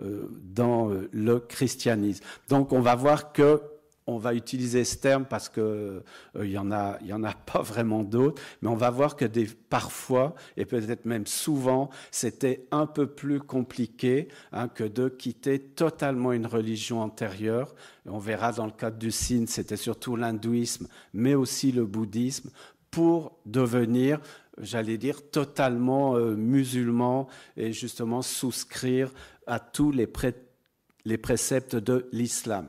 dans 0.01 0.89
le 1.11 1.39
christianisme. 1.39 2.23
Donc 2.47 2.71
on 2.71 2.79
va 2.79 2.95
voir 2.95 3.33
que 3.33 3.61
on 4.07 4.17
va 4.17 4.33
utiliser 4.33 4.83
ce 4.83 4.97
terme 4.97 5.25
parce 5.25 5.49
que 5.49 6.03
il 6.39 6.49
y 6.49 6.57
en 6.57 6.71
a, 6.71 6.97
il 7.01 7.07
y 7.07 7.13
en 7.13 7.23
a 7.23 7.33
pas 7.53 7.61
vraiment 7.61 8.03
d'autres, 8.03 8.41
mais 8.61 8.69
on 8.69 8.75
va 8.75 8.89
voir 8.89 9.15
que 9.15 9.25
parfois 9.69 10.35
et 10.57 10.65
peut-être 10.65 11.05
même 11.05 11.27
souvent, 11.27 11.89
c'était 12.11 12.67
un 12.71 12.85
peu 12.85 13.07
plus 13.07 13.39
compliqué 13.39 14.27
hein, 14.51 14.67
que 14.67 14.83
de 14.83 15.09
quitter 15.09 15.59
totalement 15.59 16.31
une 16.33 16.45
religion 16.45 17.01
antérieure. 17.01 17.75
on 18.05 18.19
verra 18.19 18.51
dans 18.51 18.65
le 18.65 18.71
cadre 18.71 18.97
du 18.97 19.11
Sine, 19.11 19.47
c'était 19.47 19.77
surtout 19.77 20.15
l'hindouisme, 20.15 20.87
mais 21.13 21.33
aussi 21.35 21.71
le 21.71 21.85
bouddhisme, 21.85 22.51
pour 22.91 23.37
devenir 23.45 24.19
j'allais 24.61 24.97
dire, 24.97 25.29
totalement 25.29 26.15
euh, 26.15 26.35
musulman 26.35 27.27
et 27.57 27.73
justement 27.73 28.21
souscrire 28.21 29.11
à 29.47 29.59
tous 29.59 29.91
les 29.91 31.17
préceptes 31.17 31.75
de 31.75 32.07
l'islam. 32.11 32.67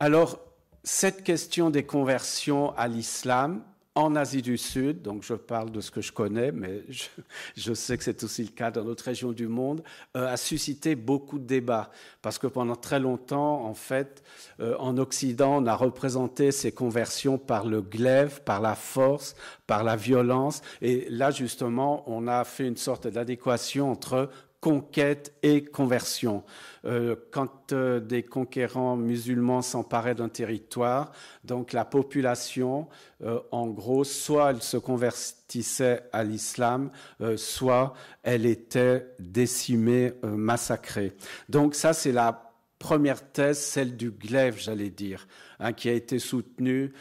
Alors, 0.00 0.38
cette 0.82 1.22
question 1.22 1.70
des 1.70 1.84
conversions 1.84 2.76
à 2.76 2.88
l'islam, 2.88 3.62
en 3.96 4.16
Asie 4.16 4.42
du 4.42 4.58
Sud, 4.58 5.02
donc 5.02 5.22
je 5.22 5.34
parle 5.34 5.70
de 5.70 5.80
ce 5.80 5.92
que 5.92 6.00
je 6.00 6.10
connais, 6.10 6.50
mais 6.50 6.82
je, 7.56 7.74
sais 7.74 7.96
que 7.96 8.02
c'est 8.02 8.24
aussi 8.24 8.42
le 8.42 8.50
cas 8.50 8.72
dans 8.72 8.82
d'autres 8.82 9.04
régions 9.04 9.30
du 9.30 9.46
monde, 9.46 9.84
euh, 10.16 10.26
a 10.26 10.36
suscité 10.36 10.96
beaucoup 10.96 11.38
de 11.38 11.44
débats. 11.44 11.90
Parce 12.20 12.38
que 12.38 12.48
pendant 12.48 12.74
très 12.74 12.98
longtemps, 12.98 13.64
en 13.64 13.74
fait, 13.74 14.24
euh, 14.58 14.76
en 14.78 14.98
Occident, 14.98 15.62
on 15.62 15.66
a 15.66 15.76
représenté 15.76 16.50
ces 16.50 16.72
conversions 16.72 17.38
par 17.38 17.66
le 17.66 17.82
glaive, 17.82 18.42
par 18.42 18.60
la 18.60 18.74
force, 18.74 19.36
par 19.66 19.84
la 19.84 19.94
violence. 19.94 20.60
Et 20.82 21.06
là, 21.08 21.30
justement, 21.30 22.02
on 22.08 22.26
a 22.26 22.42
fait 22.42 22.66
une 22.66 22.76
sorte 22.76 23.06
d'adéquation 23.06 23.92
entre 23.92 24.28
conquête 24.64 25.34
et 25.42 25.62
conversion. 25.62 26.42
Euh, 26.86 27.16
quand 27.30 27.74
euh, 27.74 28.00
des 28.00 28.22
conquérants 28.22 28.96
musulmans 28.96 29.60
s'emparaient 29.60 30.14
d'un 30.14 30.30
territoire, 30.30 31.12
donc 31.44 31.74
la 31.74 31.84
population, 31.84 32.88
euh, 33.22 33.40
en 33.50 33.66
gros, 33.66 34.04
soit 34.04 34.52
elle 34.52 34.62
se 34.62 34.78
convertissait 34.78 36.04
à 36.14 36.24
l'islam, 36.24 36.90
soit 37.36 37.92
elle 38.22 38.46
était 38.46 39.06
décimée, 39.18 40.14
massacrée. 40.22 41.12
Donc 41.50 41.74
ça, 41.74 41.92
c'est 41.92 42.12
la 42.12 42.50
première 42.78 43.32
thèse, 43.32 43.58
celle 43.58 43.98
du 43.98 44.12
glaive, 44.12 44.56
j'allais 44.58 44.88
dire, 44.88 45.28
hein, 45.60 45.74
qui 45.74 45.90
a 45.90 45.92
été 45.92 46.18
soutenue 46.18 46.94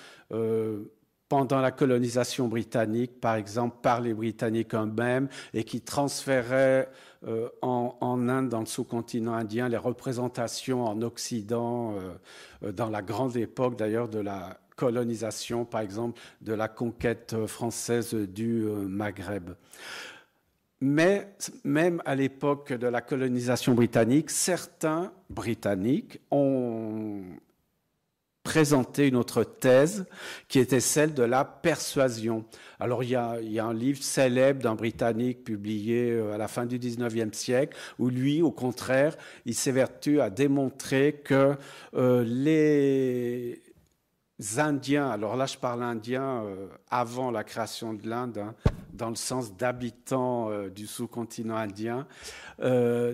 pendant 1.33 1.61
la 1.61 1.71
colonisation 1.71 2.47
britannique, 2.47 3.19
par 3.19 3.35
exemple, 3.35 3.77
par 3.81 4.01
les 4.01 4.13
Britanniques 4.13 4.75
eux-mêmes, 4.75 5.29
et 5.55 5.63
qui 5.63 5.81
transférait 5.81 6.89
euh, 7.27 7.49
en, 7.61 8.27
Inde, 8.29 8.49
dans 8.49 8.59
le 8.59 8.65
sous-continent 8.65 9.33
indien, 9.33 9.69
les 9.69 9.77
représentations 9.77 10.85
en 10.85 11.01
Occident, 11.01 11.95
euh, 12.63 12.71
dans 12.71 12.89
la 12.89 13.01
grande 13.01 13.37
époque 13.37 13.77
d'ailleurs 13.77 14.09
de 14.09 14.19
la 14.19 14.59
colonisation, 14.75 15.65
par 15.65 15.81
exemple, 15.81 16.19
de 16.41 16.53
la 16.53 16.67
conquête 16.67 17.35
française 17.45 18.13
du 18.13 18.63
Maghreb. 18.65 19.51
Mais 20.81 21.33
même 21.63 22.01
à 22.05 22.15
l'époque 22.15 22.73
de 22.73 22.87
la 22.87 23.01
colonisation 23.01 23.73
britannique, 23.73 24.29
certains 24.29 25.13
Britanniques 25.29 26.19
ont 26.29 27.21
présenté 28.53 29.07
une 29.07 29.15
autre 29.15 29.43
thèse 29.43 30.05
qui 30.47 30.59
était 30.59 30.79
celle 30.79 31.15
de 31.15 31.23
la 31.23 31.43
persuasion. 31.43 32.45
Alors 32.79 33.03
il 33.03 33.09
y 33.09 33.15
a, 33.15 33.65
un 33.65 33.73
livre 33.73 34.03
célèbre 34.03 34.61
d'un 34.61 34.75
Britannique 34.75 35.43
publié 35.43 36.11
euh, 36.11 36.35
à 36.35 36.37
la 36.37 36.47
fin 36.47 36.67
du 36.67 36.77
XIXe 36.77 37.35
siècle 37.35 37.75
où 37.97 38.09
lui, 38.09 38.43
au 38.43 38.51
contraire, 38.51 39.17
il 39.47 39.55
s'évertue 39.55 40.21
à 40.21 40.29
démontrer 40.29 41.13
que 41.23 41.55
euh, 41.95 42.23
les 42.23 43.59
Indiens, 44.57 45.09
alors 45.09 45.35
là 45.35 45.47
je 45.47 45.57
parle 45.57 45.81
indien 45.81 46.43
euh, 46.43 46.67
avant 46.91 47.31
la 47.31 47.43
création 47.43 47.95
de 47.95 48.07
l'Inde, 48.07 48.37
hein, 48.37 48.53
dans 48.93 49.09
le 49.09 49.15
sens 49.15 49.57
d'habitants 49.57 50.51
du 50.69 50.85
sous-continent 50.85 51.55
indien, 51.55 52.05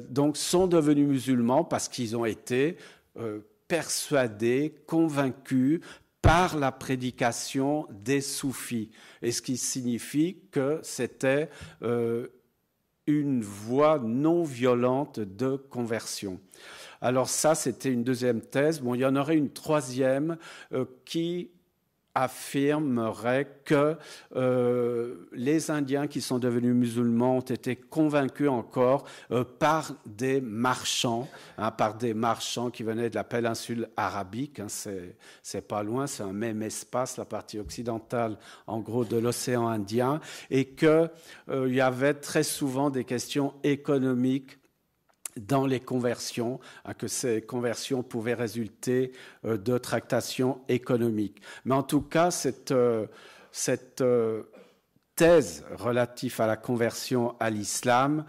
donc 0.10 0.36
sont 0.36 0.68
devenus 0.68 1.08
musulmans 1.08 1.64
parce 1.64 1.88
qu'ils 1.88 2.18
ont 2.18 2.26
été 2.26 2.76
persuadés, 3.70 4.76
convaincus 4.86 5.80
par 6.22 6.58
la 6.58 6.74
prédication 6.74 7.88
des 7.92 8.20
soufis, 8.20 8.92
et 9.22 9.32
ce 9.32 9.42
qui 9.42 9.56
signifie 9.56 10.42
que 10.52 10.82
c'était 10.84 11.50
une 13.08 13.42
voie 13.42 14.00
non 14.00 14.44
violente 14.44 15.22
de 15.22 15.56
conversion. 15.56 16.42
Alors 17.00 17.30
ça, 17.30 17.56
c'était 17.56 17.94
une 17.94 18.04
deuxième 18.04 18.42
thèse. 18.42 18.82
Bon, 18.82 18.96
il 18.96 19.00
y 19.00 19.06
en 19.06 19.16
aurait 19.16 19.38
une 19.38 19.52
troisième 19.52 20.38
qui 21.06 21.52
affirmerait 22.16 23.48
que 23.66 23.96
euh, 24.36 25.28
les 25.32 25.72
Indiens 25.72 26.08
qui 26.08 26.22
sont 26.22 26.40
devenus 26.40 26.74
musulmans 26.74 27.38
ont 27.38 27.42
été 27.42 27.76
convaincus 27.76 28.50
encore 28.50 29.06
euh, 29.32 29.44
par 29.44 29.94
des 30.06 30.42
marchands, 30.42 31.28
hein, 31.58 31.72
par 31.72 31.96
des 31.96 32.14
marchands 32.14 32.70
qui 32.70 32.84
venaient 32.84 33.10
de 33.10 33.16
la 33.16 33.24
péninsule 33.24 33.90
arabique. 33.96 34.60
Hein, 34.60 34.68
c'est 34.70 35.68
pas 35.68 35.84
loin, 35.84 36.08
c'est 36.08 36.24
un 36.24 36.34
même 36.34 36.62
espace, 36.62 37.18
la 37.18 37.26
partie 37.26 37.60
occidentale, 37.60 38.38
en 38.68 38.80
gros, 38.80 39.06
de 39.06 39.18
l'océan 39.18 39.68
Indien, 39.68 40.20
et 40.50 40.66
qu'il 40.66 41.10
euh, 41.50 41.70
y 41.70 41.82
avait 41.82 42.16
très 42.16 42.44
souvent 42.44 42.90
des 42.90 43.04
questions 43.04 43.54
économiques 43.64 44.59
dans 45.38 45.66
les 45.66 45.80
conversions, 45.80 46.60
hein, 46.86 46.94
que 46.94 47.08
ces 47.08 47.42
conversions 47.42 48.04
pouvaient 48.04 48.34
résulter 48.34 49.12
euh, 49.46 49.58
de 49.58 49.78
tractations 49.78 50.62
économiques. 50.68 51.42
Mais 51.66 51.76
en 51.76 51.84
tout 51.84 52.02
cas, 52.02 52.32
cette, 52.32 52.72
euh, 52.72 53.08
cette 53.52 54.02
euh, 54.02 54.44
thèse 55.16 55.66
relative 55.76 56.40
à 56.42 56.48
la 56.48 56.58
conversion 56.58 57.36
à 57.40 57.50
l'islam 57.50 58.26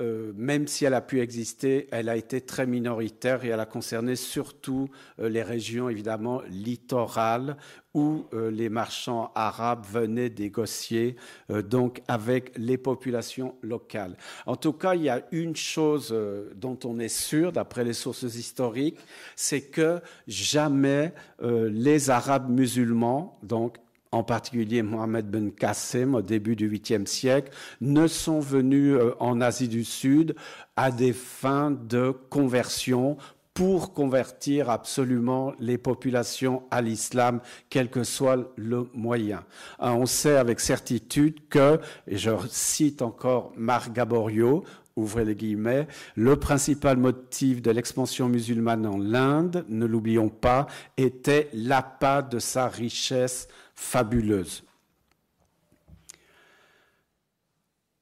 euh, 0.00 0.32
même 0.34 0.66
si 0.66 0.84
elle 0.84 0.94
a 0.94 1.00
pu 1.00 1.20
exister, 1.20 1.86
elle 1.90 2.08
a 2.08 2.16
été 2.16 2.40
très 2.40 2.66
minoritaire 2.66 3.44
et 3.44 3.48
elle 3.48 3.60
a 3.60 3.66
concerné 3.66 4.16
surtout 4.16 4.88
euh, 5.20 5.28
les 5.28 5.42
régions 5.42 5.88
évidemment 5.88 6.42
littorales 6.48 7.56
où 7.92 8.24
euh, 8.32 8.50
les 8.50 8.68
marchands 8.68 9.32
arabes 9.34 9.84
venaient 9.84 10.30
négocier 10.30 11.16
donc 11.48 12.02
avec 12.08 12.52
les 12.56 12.78
populations 12.78 13.56
locales. 13.62 14.16
En 14.46 14.56
tout 14.56 14.72
cas, 14.72 14.94
il 14.94 15.02
y 15.02 15.08
a 15.08 15.22
une 15.32 15.56
chose 15.56 16.14
dont 16.54 16.78
on 16.84 16.98
est 16.98 17.08
sûr, 17.08 17.52
d'après 17.52 17.84
les 17.84 17.92
sources 17.92 18.22
historiques, 18.22 18.98
c'est 19.34 19.62
que 19.62 20.00
jamais 20.28 21.12
les 21.42 22.10
Arabes 22.10 22.48
musulmans, 22.48 23.38
donc 23.42 23.78
en 24.12 24.22
particulier 24.22 24.82
Mohamed 24.82 25.30
Ben 25.30 25.52
Qassem 25.52 26.14
au 26.14 26.22
début 26.22 26.56
du 26.56 26.70
8e 26.70 27.06
siècle, 27.06 27.52
ne 27.80 28.06
sont 28.06 28.40
venus 28.40 28.96
euh, 28.96 29.14
en 29.20 29.40
Asie 29.40 29.68
du 29.68 29.84
Sud 29.84 30.34
à 30.76 30.90
des 30.90 31.12
fins 31.12 31.70
de 31.70 32.14
conversion 32.28 33.16
pour 33.54 33.92
convertir 33.92 34.70
absolument 34.70 35.52
les 35.58 35.76
populations 35.76 36.62
à 36.70 36.80
l'islam, 36.80 37.40
quel 37.68 37.90
que 37.90 38.04
soit 38.04 38.52
le 38.56 38.88
moyen. 38.94 39.44
Hein, 39.80 39.92
on 39.94 40.06
sait 40.06 40.36
avec 40.36 40.60
certitude 40.60 41.48
que, 41.48 41.80
et 42.06 42.16
je 42.16 42.30
cite 42.48 43.02
encore 43.02 43.52
Marc 43.56 43.92
Gaborio, 43.92 44.64
ouvrez 44.96 45.24
les 45.24 45.34
guillemets, 45.34 45.88
le 46.14 46.36
principal 46.36 46.96
motif 46.96 47.60
de 47.62 47.70
l'expansion 47.70 48.28
musulmane 48.28 48.86
en 48.86 49.14
Inde, 49.14 49.64
ne 49.68 49.86
l'oublions 49.86 50.28
pas, 50.28 50.66
était 50.96 51.48
l'appât 51.52 52.22
de 52.22 52.38
sa 52.38 52.68
richesse 52.68 53.48
fabuleuse. 53.80 54.62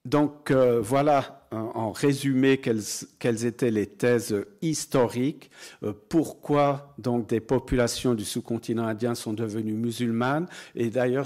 Donc 0.04 0.50
euh, 0.50 0.80
voilà 0.80 1.46
en 1.50 1.92
résumé 1.92 2.58
quelles, 2.58 3.46
étaient 3.46 3.70
les 3.70 3.86
thèses 3.86 4.44
historiques, 4.60 5.50
euh, 5.82 5.92
pourquoi 6.08 6.94
donc 6.98 7.28
des 7.28 7.40
populations 7.40 8.14
du 8.14 8.24
sous-continent 8.24 8.86
indien 8.86 9.14
sont 9.14 9.32
devenues 9.32 9.74
musulmanes. 9.74 10.46
Et 10.74 10.90
d'ailleurs, 10.90 11.24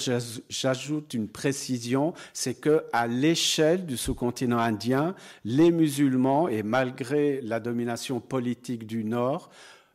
j'ajoute 0.48 1.14
une 1.14 1.28
précision, 1.28 2.12
c'est 2.32 2.54
que 2.54 2.84
à 2.92 3.08
l'échelle 3.08 3.84
du 3.86 3.96
sous-continent 3.96 4.58
indien, 4.58 5.14
les 5.44 5.72
musulmans, 5.72 6.48
et 6.48 6.62
malgré 6.62 7.40
la 7.40 7.58
domination 7.58 8.20
politique 8.20 8.86
du 8.86 9.04
Nord, 9.04 9.50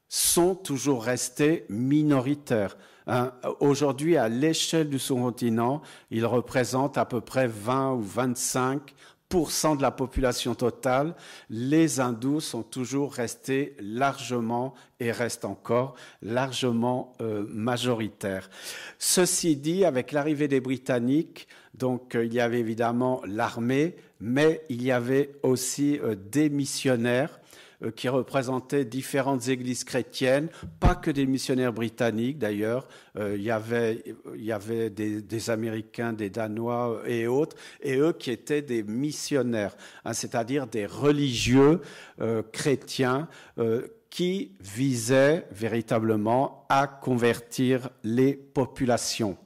sont 0.10 0.56
toujours 0.56 1.04
restés 1.04 1.66
minoritaires. 1.70 2.78
Hein, 3.08 3.32
aujourd'hui, 3.62 4.18
à 4.18 4.28
l'échelle 4.28 4.90
du 4.90 5.00
sous-continent, 5.00 5.82
ils 6.12 6.26
représentent 6.26 6.98
à 6.98 7.06
peu 7.06 7.22
près 7.22 7.48
20 7.48 7.94
ou 7.94 8.04
25% 8.04 9.78
de 9.78 9.82
la 9.82 9.92
population 9.92 10.56
totale, 10.56 11.16
les 11.50 12.00
hindous 12.02 12.42
sont 12.42 12.64
toujours 12.64 13.14
restés 13.14 13.76
largement 13.80 14.74
et 15.00 15.12
restent 15.12 15.46
encore 15.46 15.96
largement 16.22 17.14
euh, 17.22 17.46
majoritaires. 17.50 18.50
Ceci 19.00 19.56
dit, 19.56 19.86
avec 19.86 20.12
l'arrivée 20.12 20.48
des 20.48 20.60
Britanniques, 20.60 21.48
donc 21.74 22.16
euh, 22.16 22.26
il 22.26 22.34
y 22.34 22.40
avait 22.40 22.60
évidemment 22.60 23.22
l'armée, 23.26 23.96
mais 24.20 24.64
il 24.70 24.84
y 24.84 24.92
avait 24.92 25.32
aussi 25.44 26.00
euh, 26.00 26.16
des 26.16 26.50
missionnaires 26.50 27.40
qui 27.96 28.10
représentaient 28.10 28.86
différentes 28.86 29.48
églises 29.48 29.84
chrétiennes, 29.84 30.50
pas 30.80 30.96
que 30.96 31.12
des 31.12 31.26
missionnaires 31.26 31.74
britanniques 31.74 32.40
d'ailleurs, 32.40 32.88
euh, 33.18 33.36
il 33.38 33.44
y 33.44 33.52
avait, 33.52 34.04
il 34.36 34.44
y 34.44 34.52
avait 34.52 34.90
des, 34.90 35.50
Américains, 35.50 36.14
des 36.14 36.30
Danois 36.30 37.02
et 37.06 37.28
autres, 37.28 37.56
et 37.82 37.98
eux 37.98 38.14
qui 38.14 38.32
étaient 38.32 38.62
des 38.62 38.84
missionnaires, 38.84 39.76
hein, 40.06 40.14
c'est-à-dire 40.14 40.66
des 40.68 40.86
religieux 40.86 41.82
euh, 42.20 42.42
chrétiens 42.52 43.28
qui 44.10 44.52
visaient 44.60 45.46
véritablement 45.52 46.66
à 46.70 46.88
convertir 46.88 47.90
les 48.04 48.34
populations. 48.34 49.38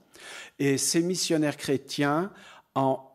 Et 0.59 0.77
ces 0.77 1.01
missionnaires 1.01 1.57
chrétiens, 1.57 2.31
en 2.75 3.10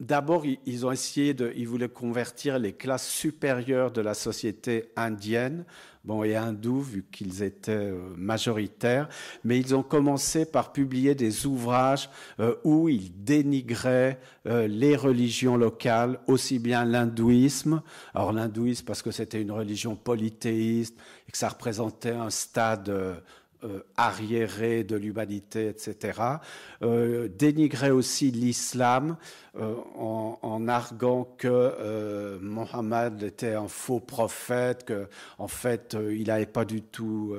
D'abord, 0.00 0.44
ils 0.66 0.84
ont 0.84 0.90
essayé 0.90 1.34
de, 1.34 1.52
ils 1.54 1.68
voulaient 1.68 1.88
convertir 1.88 2.58
les 2.58 2.72
classes 2.72 3.08
supérieures 3.08 3.92
de 3.92 4.00
la 4.00 4.14
société 4.14 4.90
indienne, 4.96 5.64
bon, 6.04 6.24
et 6.24 6.34
hindous, 6.34 6.80
vu 6.82 7.04
qu'ils 7.12 7.44
étaient 7.44 7.92
euh, 7.92 8.12
majoritaires, 8.16 9.08
mais 9.44 9.56
ils 9.56 9.72
ont 9.72 9.84
commencé 9.84 10.46
par 10.46 10.72
publier 10.72 11.14
des 11.14 11.46
ouvrages 11.46 12.10
euh, 12.40 12.56
où 12.64 12.88
ils 12.88 13.12
dénigraient 13.22 14.18
euh, 14.46 14.66
les 14.66 14.96
religions 14.96 15.56
locales, 15.56 16.18
aussi 16.26 16.58
bien 16.58 16.84
l'hindouisme, 16.84 17.80
alors 18.14 18.32
l'hindouisme 18.32 18.84
parce 18.84 19.00
que 19.00 19.12
c'était 19.12 19.40
une 19.40 19.52
religion 19.52 19.94
polythéiste 19.94 20.96
et 21.28 21.30
que 21.30 21.38
ça 21.38 21.50
représentait 21.50 22.10
un 22.10 22.30
stade 22.30 23.22
arriéré 23.96 24.84
de 24.84 24.96
l'humanité, 24.96 25.68
etc., 25.68 26.20
euh, 26.82 27.28
dénigrait 27.28 27.90
aussi 27.90 28.30
l'islam 28.30 29.16
euh, 29.56 29.74
en, 29.96 30.68
arguant 30.68 31.24
que 31.38 32.38
Mohammed 32.40 33.22
était 33.22 33.54
un 33.54 33.68
faux 33.68 34.00
prophète, 34.00 34.84
que 34.84 35.08
en 35.38 35.48
fait 35.48 35.96
il 36.10 36.28
n'avait 36.28 36.46
pas 36.46 36.64
du 36.64 36.80
tout 36.82 37.36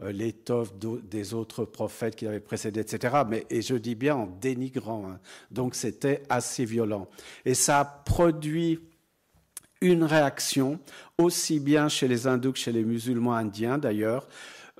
l'étoffe 0.00 0.72
des 0.78 1.34
autres 1.34 1.64
prophètes 1.64 2.16
qui 2.16 2.24
l'avaient 2.24 2.40
précédé, 2.40 2.80
etc. 2.80 3.16
Mais 3.28 3.46
et 3.50 3.60
je 3.60 3.74
dis 3.74 3.94
bien 3.94 4.16
en 4.16 4.26
dénigrant. 4.26 5.04
Hein. 5.06 5.20
Donc 5.50 5.74
c'était 5.74 6.22
assez 6.28 6.64
violent 6.64 7.08
et 7.44 7.54
ça 7.54 7.80
a 7.80 7.84
produit 7.84 8.80
une 9.82 10.04
réaction, 10.04 10.78
aussi 11.18 11.60
bien 11.60 11.88
chez 11.88 12.08
les 12.08 12.26
hindous 12.26 12.52
que 12.52 12.58
chez 12.58 12.72
les 12.72 12.84
musulmans 12.84 13.34
indiens 13.34 13.78
d'ailleurs, 13.78 14.28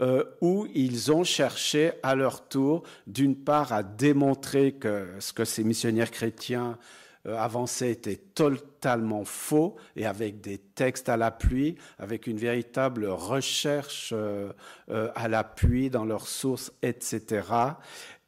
euh, 0.01 0.25
où 0.41 0.67
ils 0.75 1.13
ont 1.13 1.23
cherché 1.23 1.93
à 2.03 2.15
leur 2.15 2.49
tour, 2.49 2.83
d'une 3.07 3.37
part, 3.37 3.73
à 3.73 3.83
démontrer 3.83 4.73
que 4.73 5.07
ce 5.19 5.35
que 5.35 5.45
ces 5.45 5.65
missionnaires 5.65 6.11
chrétiens 6.11 6.79
euh, 7.27 7.37
avancés 7.37 7.91
était 7.91 8.17
totalement 8.17 9.27
faux 9.27 9.77
et 9.95 10.07
avec 10.07 10.41
des 10.41 10.57
textes 10.57 11.11
à 11.11 11.19
l'appui, 11.19 11.77
avec 11.99 12.27
une 12.27 12.39
véritable 12.39 13.05
recherche 13.05 14.15
euh, 14.17 14.53
à 14.89 15.29
l'appui 15.29 15.91
dans 15.91 16.07
leurs 16.07 16.27
sources, 16.27 16.73
etc. 16.83 17.47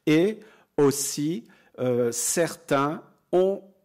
Et 0.05 0.39
aussi, 0.77 1.47
certains 2.11 3.01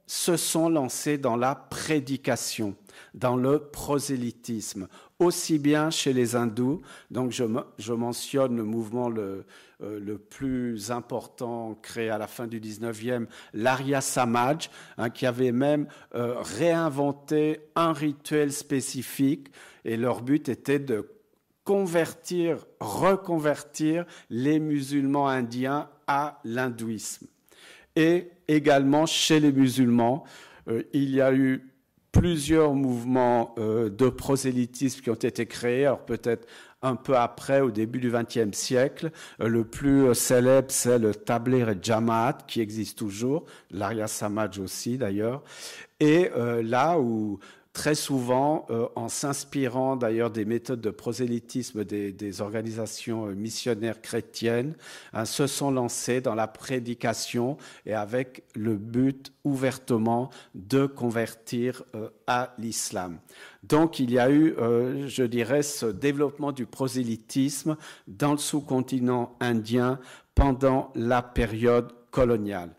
se 0.07 0.37
sont 0.37 0.69
lancés 0.69 1.19
dans 1.19 1.37
la 1.37 1.55
prédication 1.55 2.77
dans 3.15 3.37
le 3.37 3.59
prosélytisme, 3.59 4.89
aussi 5.21 5.59
bien 5.59 5.91
chez 5.91 6.13
les 6.13 6.35
hindous, 6.35 6.81
donc 7.11 7.31
je, 7.31 7.93
mentionne 7.93 8.57
le 8.57 8.65
mouvement 8.65 9.09
le, 9.09 9.45
euh, 9.83 10.01
le, 10.01 10.19
plus 10.19 10.91
important 10.91 11.79
créé 11.81 12.09
à 12.09 12.19
la 12.19 12.27
fin 12.27 12.47
du 12.47 12.59
19e, 12.59 13.27
l'Arya 13.53 14.01
Samaj, 14.01 14.71
hein, 14.97 15.11
qui 15.11 15.27
avait 15.27 15.53
même 15.53 15.87
euh, 16.15 16.35
réinventé 16.41 17.61
un 17.77 17.93
rituel 17.93 18.51
spécifique, 18.51 19.53
et 19.85 19.97
leur 19.97 20.23
but 20.23 20.49
était 20.49 20.79
de 20.79 21.07
convertir, 21.65 22.67
reconvertir 22.81 24.07
les 24.31 24.59
musulmans 24.59 25.29
indiens 25.29 25.89
à 26.07 26.41
l'hindouisme. 26.45 27.27
Et 27.95 28.31
également 28.49 29.05
chez 29.05 29.39
les 29.39 29.53
musulmans, 29.53 30.25
euh, 30.69 30.83
il 30.93 31.11
y 31.15 31.21
a 31.21 31.33
eu 31.33 31.70
plusieurs 32.13 32.75
mouvements 32.75 33.55
euh, 33.59 33.89
de 33.89 34.09
prosélytisme 34.09 35.01
qui 35.01 35.11
ont 35.11 35.15
été 35.15 35.47
créés, 35.47 35.87
alors 35.87 36.05
peut-être 36.05 36.47
un 36.83 36.97
peu 36.97 37.17
après, 37.17 37.61
au 37.61 37.71
début 37.71 38.01
du 38.01 38.11
XXe 38.11 38.57
siècle. 38.57 39.11
Euh, 39.41 39.49
le 39.49 39.65
plus 39.65 40.07
euh, 40.07 40.15
célèbre, 40.15 40.71
c'est 40.71 40.99
le 40.99 41.15
Tablir 41.15 41.69
et 41.69 41.79
Jamaat, 41.81 42.39
qui 42.47 42.61
existe 42.61 42.99
toujours, 42.99 43.45
l'Arya 43.71 44.07
Samaj 44.07 44.59
aussi 44.59 44.99
d'ailleurs. 44.99 45.43
Et 46.01 46.31
là 46.63 46.99
où 46.99 47.39
très 47.73 47.95
souvent, 47.95 48.67
euh, 48.71 48.89
en 48.97 49.09
s'inspirant 49.09 49.97
d'ailleurs 49.97 50.31
des 50.31 50.45
méthodes 50.45 50.81
de 50.81 50.91
prosélytisme 50.91 51.85
des, 51.85 52.41
organisations 52.41 53.27
euh, 53.27 53.35
missionnaires 53.35 54.03
chrétiennes, 54.03 54.75
hein, 55.13 55.25
se 55.25 55.47
sont 55.47 55.71
lancés 55.71 56.21
dans 56.21 56.35
la 56.35 56.49
prédication 56.49 57.57
et 57.87 57.95
avec 57.95 58.43
le 58.55 58.77
but 58.77 59.33
ouvertement 59.45 60.31
de 60.55 60.87
convertir 60.87 61.85
euh, 61.95 62.09
à 62.27 62.55
l'islam. 62.59 63.19
Donc 63.63 64.01
il 64.01 64.11
y 64.11 64.19
a 64.19 64.31
eu, 64.31 64.55
je 65.07 65.23
dirais, 65.23 65.63
ce 65.63 65.87
développement 65.87 66.53
du 66.53 66.65
prosélytisme 66.65 67.77
dans 68.09 68.33
le 68.33 68.39
sous-continent 68.39 69.37
indien 69.41 70.01
pendant 70.35 70.91
la 70.95 71.23
période 71.23 71.93
coloniale. 72.11 72.75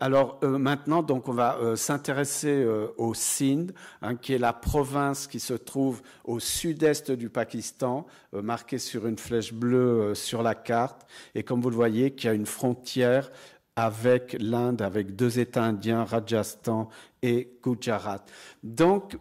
Alors 0.00 0.38
euh, 0.44 0.58
maintenant, 0.58 1.02
donc, 1.02 1.28
on 1.28 1.32
va 1.32 1.56
euh, 1.56 1.76
s'intéresser 1.76 2.62
euh, 2.62 2.88
au 2.98 3.14
Sindh, 3.14 3.72
hein, 4.02 4.16
qui 4.16 4.34
est 4.34 4.38
la 4.38 4.52
province 4.52 5.26
qui 5.26 5.40
se 5.40 5.54
trouve 5.54 6.02
au 6.24 6.40
sud-est 6.40 7.10
du 7.10 7.30
Pakistan, 7.30 8.06
marquée 8.34 8.78
sur 8.78 9.06
une 9.06 9.16
flèche 9.16 9.54
bleue 9.54 10.14
sur 10.14 10.42
la 10.42 10.54
carte, 10.54 11.06
et 11.34 11.42
comme 11.42 11.62
vous 11.62 11.70
le 11.70 11.76
voyez, 11.76 12.14
qui 12.14 12.28
a 12.28 12.34
une 12.34 12.46
frontière 12.46 13.30
avec 13.74 14.36
l'Inde, 14.38 14.82
avec 14.82 15.16
deux 15.16 15.38
États 15.38 15.64
indiens, 15.64 16.04
Rajasthan 16.04 16.90
et 17.22 17.56
Gujarat. 17.62 18.24
Donc, 18.62 19.16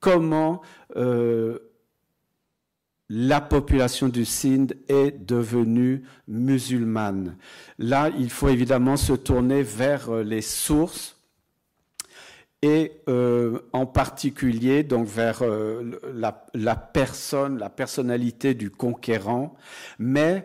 comment 0.00 0.62
la 3.08 3.40
population 3.40 4.08
du 4.08 4.24
Sindh 4.24 4.74
est 4.88 5.24
devenue 5.24 6.02
musulmane. 6.26 7.36
Là, 7.78 8.10
il 8.18 8.30
faut 8.30 8.48
évidemment 8.48 8.96
se 8.96 9.12
tourner 9.12 9.62
vers 9.62 10.10
euh, 10.10 10.22
les 10.22 10.42
sources 10.42 11.16
et 12.62 13.02
euh, 13.08 13.60
en 13.72 13.86
particulier 13.86 14.82
donc 14.82 15.06
vers 15.06 15.42
euh, 15.42 16.00
la, 16.12 16.76
personne, 16.76 17.58
la 17.58 17.68
personnalité 17.68 18.54
du 18.54 18.70
conquérant. 18.70 19.54
Mais 19.98 20.44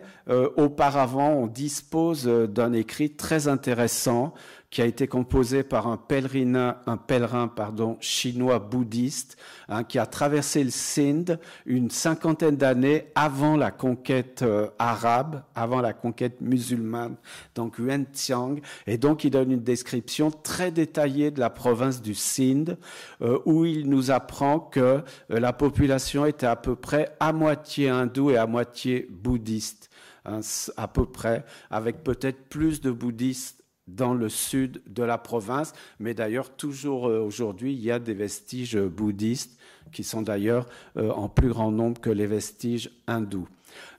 auparavant, 0.56 1.30
on 1.30 1.46
dispose 1.48 2.26
d'un 2.26 2.72
écrit 2.74 3.16
très 3.16 3.48
intéressant 3.48 4.34
qui 4.72 4.80
a 4.80 4.86
été 4.86 5.06
composé 5.06 5.62
par 5.62 5.86
un 5.86 5.98
pèlerin, 5.98 6.78
un 6.86 6.96
pèlerin 6.96 7.46
pardon, 7.46 7.98
chinois 8.00 8.58
bouddhiste 8.58 9.36
hein, 9.68 9.84
qui 9.84 9.98
a 9.98 10.06
traversé 10.06 10.64
le 10.64 10.70
Sindh 10.70 11.38
une 11.66 11.90
cinquantaine 11.90 12.56
d'années 12.56 13.08
avant 13.14 13.58
la 13.58 13.70
conquête 13.70 14.40
euh, 14.40 14.68
arabe, 14.78 15.42
avant 15.54 15.82
la 15.82 15.92
conquête 15.92 16.40
musulmane, 16.40 17.16
donc 17.54 17.76
Yuan 17.78 18.06
Xiang. 18.14 18.60
Et 18.86 18.96
donc 18.96 19.24
il 19.24 19.30
donne 19.30 19.52
une 19.52 19.62
description 19.62 20.30
très 20.30 20.70
détaillée 20.70 21.30
de 21.30 21.38
la 21.38 21.50
province 21.50 22.00
du 22.00 22.14
Sindh, 22.14 22.78
euh, 23.20 23.38
où 23.44 23.66
il 23.66 23.90
nous 23.90 24.10
apprend 24.10 24.58
que 24.58 24.80
euh, 24.80 25.02
la 25.28 25.52
population 25.52 26.24
était 26.24 26.46
à 26.46 26.56
peu 26.56 26.76
près 26.76 27.14
à 27.20 27.34
moitié 27.34 27.90
hindoue 27.90 28.30
et 28.30 28.38
à 28.38 28.46
moitié 28.46 29.06
bouddhiste. 29.10 29.90
Hein, 30.24 30.40
à 30.76 30.86
peu 30.88 31.04
près, 31.04 31.44
avec 31.68 32.04
peut-être 32.04 32.48
plus 32.48 32.80
de 32.80 32.92
bouddhistes 32.92 33.61
dans 33.88 34.14
le 34.14 34.28
sud 34.28 34.80
de 34.86 35.02
la 35.02 35.18
province, 35.18 35.72
mais 35.98 36.14
d'ailleurs 36.14 36.50
toujours 36.50 37.08
euh, 37.08 37.20
aujourd'hui, 37.20 37.72
il 37.72 37.80
y 37.80 37.90
a 37.90 37.98
des 37.98 38.14
vestiges 38.14 38.78
bouddhistes 38.78 39.58
qui 39.92 40.04
sont 40.04 40.22
d'ailleurs 40.22 40.66
euh, 40.96 41.10
en 41.10 41.28
plus 41.28 41.48
grand 41.48 41.72
nombre 41.72 42.00
que 42.00 42.10
les 42.10 42.26
vestiges 42.26 42.90
hindous. 43.06 43.48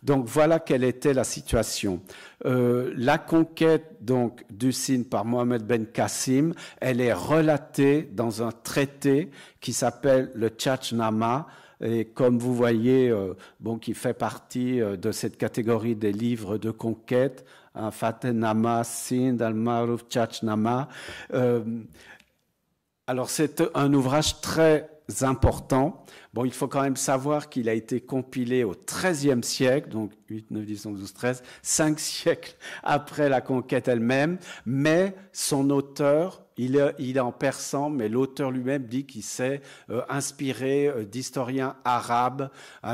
Donc 0.01 0.27
voilà 0.27 0.59
quelle 0.59 0.83
était 0.83 1.13
la 1.13 1.23
situation. 1.23 2.01
Euh, 2.45 2.93
la 2.95 3.17
conquête 3.17 3.97
donc 4.01 4.45
du 4.49 4.71
Sindh 4.71 5.09
par 5.09 5.25
Mohamed 5.25 5.63
Ben 5.63 5.85
Qassim, 5.85 6.53
elle 6.79 7.01
est 7.01 7.13
relatée 7.13 8.03
dans 8.03 8.43
un 8.43 8.51
traité 8.51 9.31
qui 9.59 9.73
s'appelle 9.73 10.31
le 10.35 10.49
Chachnama, 10.55 11.47
et 11.81 12.05
comme 12.05 12.37
vous 12.37 12.55
voyez, 12.55 13.13
bon, 13.59 13.77
qui 13.77 13.93
fait 13.93 14.13
partie 14.13 14.77
de 14.79 15.11
cette 15.11 15.35
catégorie 15.35 15.97
des 15.97 16.13
livres 16.13 16.57
de 16.57 16.71
conquête, 16.71 17.43
Fatenama, 17.91 18.83
Sind, 18.83 19.41
Al-Maruf, 19.41 20.05
Chachnama. 20.09 20.87
Euh, 21.33 21.63
alors 23.07 23.29
c'est 23.29 23.63
un 23.73 23.93
ouvrage 23.93 24.41
très 24.41 24.89
important. 25.21 26.05
Bon, 26.33 26.45
il 26.45 26.53
faut 26.53 26.67
quand 26.67 26.81
même 26.81 26.95
savoir 26.95 27.49
qu'il 27.49 27.69
a 27.69 27.73
été 27.73 27.99
compilé 28.01 28.63
au 28.63 28.73
XIIIe 28.73 29.43
siècle, 29.43 29.89
donc 29.89 30.11
8, 30.29 30.51
9, 30.51 30.65
10, 30.65 30.85
11, 30.85 30.99
12, 30.99 31.13
13, 31.13 31.43
cinq 31.61 31.99
siècles 31.99 32.55
après 32.83 33.29
la 33.29 33.41
conquête 33.41 33.87
elle-même, 33.87 34.37
mais 34.65 35.13
son 35.31 35.69
auteur 35.69 36.42
il 36.57 36.75
est, 36.75 37.19
en 37.19 37.31
persan, 37.31 37.89
mais 37.89 38.09
l'auteur 38.09 38.51
lui-même 38.51 38.85
dit 38.85 39.05
qu'il 39.05 39.23
s'est 39.23 39.61
euh, 39.89 40.01
inspiré 40.09 40.87
euh, 40.87 41.05
d'historiens 41.05 41.75
arabes, 41.83 42.49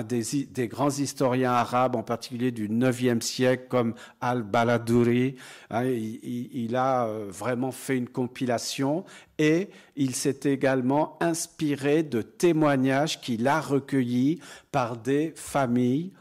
des, 0.08 0.68
grands 0.68 0.90
historiens 0.90 1.52
arabes, 1.52 1.96
en 1.96 2.04
particulier 2.04 2.52
du 2.52 2.70
IXe 2.70 3.26
siècle, 3.26 3.66
comme 3.70 3.96
Al-Baladouri. 4.22 5.36
Hein, 5.72 5.84
il, 5.86 6.76
a 6.76 7.08
euh, 7.08 7.28
vraiment 7.30 7.72
fait 7.72 7.98
une 7.98 8.10
compilation 8.10 9.04
et 9.38 9.70
il 9.96 10.16
s'est 10.16 10.40
également 10.44 11.18
inspiré 11.22 12.04
de 12.04 12.22
témoignages 12.22 13.20
qu'il 13.22 13.48
a 13.48 13.60
recueillis 13.60 14.40
par 14.72 14.98
des 14.98 15.34
familles 15.36 16.14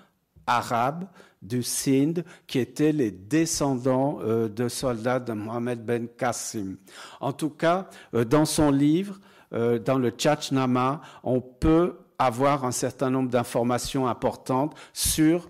arabes 0.46 1.04
du 1.42 1.62
Sindh, 1.62 2.24
qui 2.46 2.58
étaient 2.58 2.92
les 2.92 3.10
descendants 3.10 4.18
euh, 4.22 4.48
de 4.48 4.68
soldats 4.68 5.20
de 5.20 5.32
Mohamed 5.32 5.84
Ben 5.84 6.08
Qassim. 6.08 6.76
En 7.20 7.32
tout 7.32 7.50
cas, 7.50 7.88
euh, 8.14 8.24
dans 8.24 8.44
son 8.44 8.70
livre, 8.70 9.20
euh, 9.52 9.78
dans 9.78 9.98
le 9.98 10.12
Chachnama, 10.16 11.00
on 11.22 11.40
peut 11.40 11.96
avoir 12.18 12.64
un 12.64 12.72
certain 12.72 13.10
nombre 13.10 13.30
d'informations 13.30 14.06
importantes 14.06 14.74
sur 14.92 15.48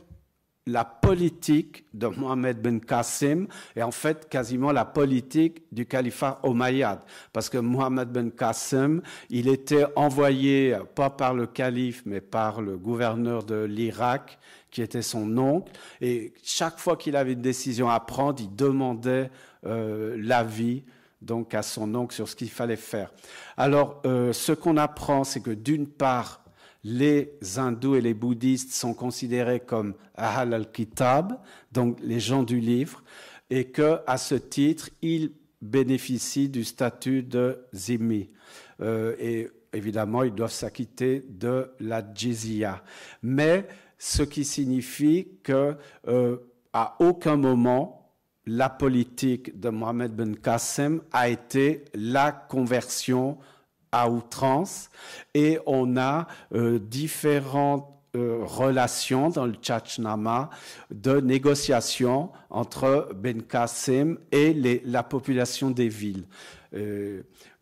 la 0.69 0.85
politique 0.85 1.87
de 1.95 2.07
Mohamed 2.09 2.61
Ben 2.61 2.79
Qassim 2.81 3.47
et 3.75 3.83
en 3.83 3.91
fait 3.91 4.29
quasiment 4.29 4.71
la 4.71 4.85
politique 4.85 5.63
du 5.73 5.87
califat 5.87 6.39
omeyyade. 6.43 7.01
Parce 7.33 7.49
que 7.49 7.59
Mohamed 7.59 8.11
Ben 8.11 8.31
Qassim, 8.31 9.01
il 9.31 9.49
était 9.49 9.87
envoyé 9.97 10.77
pas 10.95 11.11
par 11.11 11.33
le 11.33 11.47
calife 11.47 12.03
mais 12.05 12.21
par 12.21 12.61
le 12.61 12.77
gouverneur 12.77 13.45
de 13.45 13.65
l'Irak 13.65 14.39
qui 14.71 14.83
était 14.83 15.03
son 15.03 15.37
oncle. 15.39 15.73
Et 16.01 16.33
chaque 16.43 16.79
fois 16.79 16.97
qu'il 16.97 17.17
avait 17.17 17.33
une 17.33 17.43
décision 17.43 17.89
à 17.89 18.01
prendre, 18.01 18.43
il 18.43 18.55
demandait 18.55 19.31
euh, 19.67 20.17
l'avis 20.19 20.85
donc 21.21 21.55
à 21.55 21.63
son 21.63 21.95
oncle 21.95 22.15
sur 22.15 22.29
ce 22.29 22.37
qu'il 22.37 22.51
fallait 22.51 22.77
faire. 22.77 23.13
Alors, 23.57 24.01
euh, 24.07 24.33
ce 24.33 24.53
qu'on 24.53 24.77
apprend, 24.77 25.25
c'est 25.25 25.41
que 25.41 25.51
d'une 25.51 25.87
part, 25.87 26.45
les 26.85 27.33
hindous 27.57 27.97
et 27.97 28.01
les 28.01 28.15
bouddhistes 28.15 28.73
sont 28.73 28.95
considérés 28.95 29.61
comme 29.61 29.95
Ahal 30.15 30.55
al-Kitab, 30.55 31.39
donc 31.73 31.99
les 32.01 32.21
gens 32.21 32.45
du 32.45 32.61
livre, 32.61 33.03
et 33.51 33.65
que 33.65 33.99
à 34.07 34.17
ce 34.17 34.37
titre, 34.37 34.91
ils 35.03 35.33
bénéficient 35.61 36.49
du 36.49 36.65
statut 36.65 37.23
de 37.23 37.65
zimmi. 37.75 38.31
Euh, 38.81 39.17
et 39.19 39.49
évidemment, 39.73 40.23
ils 40.23 40.35
doivent 40.35 40.53
s'acquitter 40.53 41.25
de 41.29 41.71
la 41.81 42.03
jizya. 42.15 42.83
Mais 43.23 43.67
ce 43.99 44.23
qui 44.23 44.45
signifie 44.45 45.29
que 45.43 45.77
euh, 46.07 46.39
à 46.73 46.97
aucun 47.01 47.37
moment 47.37 48.15
la 48.47 48.71
politique 48.71 49.59
de 49.61 49.69
Mohamed 49.69 50.15
Ben 50.15 50.37
Qassem 50.37 51.03
a 51.13 51.29
été 51.29 51.85
la 51.93 52.33
conversion 52.33 53.37
à 53.93 54.09
outrance 54.09 54.89
et 55.35 55.59
on 55.67 55.97
a 55.97 56.27
euh, 56.55 56.79
différentes 56.79 57.93
euh, 58.17 58.39
relations 58.43 59.29
dans 59.29 59.45
le 59.45 59.55
Tchatchnama 59.55 60.49
de 60.91 61.21
négociations 61.21 62.31
entre 62.49 63.11
Ben 63.15 63.43
Qassem 63.43 64.19
et 64.33 64.55
la 64.85 65.03
population 65.03 65.71
des 65.71 65.89
villes. 65.89 66.25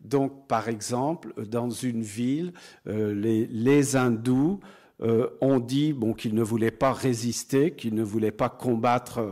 Donc, 0.01 0.47
par 0.47 0.67
exemple, 0.67 1.33
dans 1.45 1.69
une 1.69 2.01
ville, 2.01 2.51
les, 2.85 3.95
hindous 3.95 4.59
ont 4.99 5.59
dit 5.59 5.93
bon, 5.93 6.13
qu'ils 6.13 6.33
ne 6.33 6.41
voulaient 6.41 6.71
pas 6.71 6.91
résister, 6.91 7.71
qu'ils 7.71 7.93
ne 7.93 8.03
voulaient 8.03 8.31
pas 8.31 8.49
combattre 8.49 9.23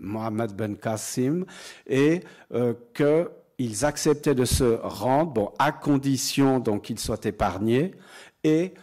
Mohamed 0.00 0.52
Ben 0.52 0.76
Qasim 0.76 1.44
et 1.86 2.20
que 2.92 3.30
ils 3.58 3.84
acceptaient 3.84 4.34
de 4.34 4.44
se 4.44 4.78
rendre, 4.82 5.32
bon, 5.32 5.52
à 5.58 5.70
condition 5.70 6.60
qu'ils 6.82 6.98
soient 6.98 7.24
épargnés, 7.24 7.92
et 8.42 8.74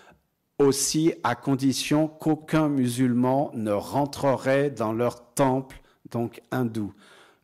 aussi 0.58 1.13
à 1.23 1.36
condition 1.36 2.08
qu'aucun 2.08 2.69
musulman 2.69 3.52
ne 3.54 3.71
rentrerait 3.71 4.69
dans 4.69 4.93
leur 4.93 5.34
temple, 5.34 5.82
donc 6.12 6.41
hindou. 6.52 6.93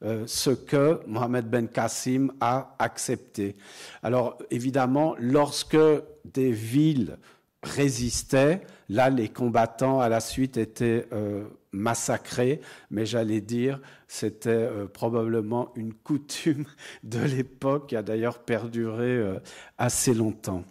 Euh, 0.04 0.26
ce 0.28 0.50
que 0.50 1.00
Mohamed 1.08 1.50
Ben 1.50 1.68
Qasim 1.70 2.28
a 2.42 2.76
accepté. 2.80 3.56
Alors 4.04 4.38
évidemment, 4.52 5.16
lorsque 5.18 5.78
des 6.26 6.52
villes 6.52 7.18
résistaient, 7.66 8.62
là 8.90 9.10
les 9.10 9.30
combattants 9.30 10.00
à 10.00 10.08
la 10.08 10.20
suite 10.20 10.58
étaient 10.58 11.08
euh, 11.12 11.46
massacrés, 11.72 12.62
mais 12.92 13.06
j'allais 13.06 13.42
dire, 13.42 13.82
c'était 14.08 14.50
euh, 14.50 14.86
probablement 14.86 15.74
une 15.76 15.94
coutume 16.04 16.66
de 17.04 17.20
l'époque 17.20 17.90
qui 17.90 17.96
a 17.96 18.04
d'ailleurs 18.04 18.40
perduré 18.40 19.18
euh, 19.18 19.40
assez 19.78 20.14
longtemps. 20.14 20.64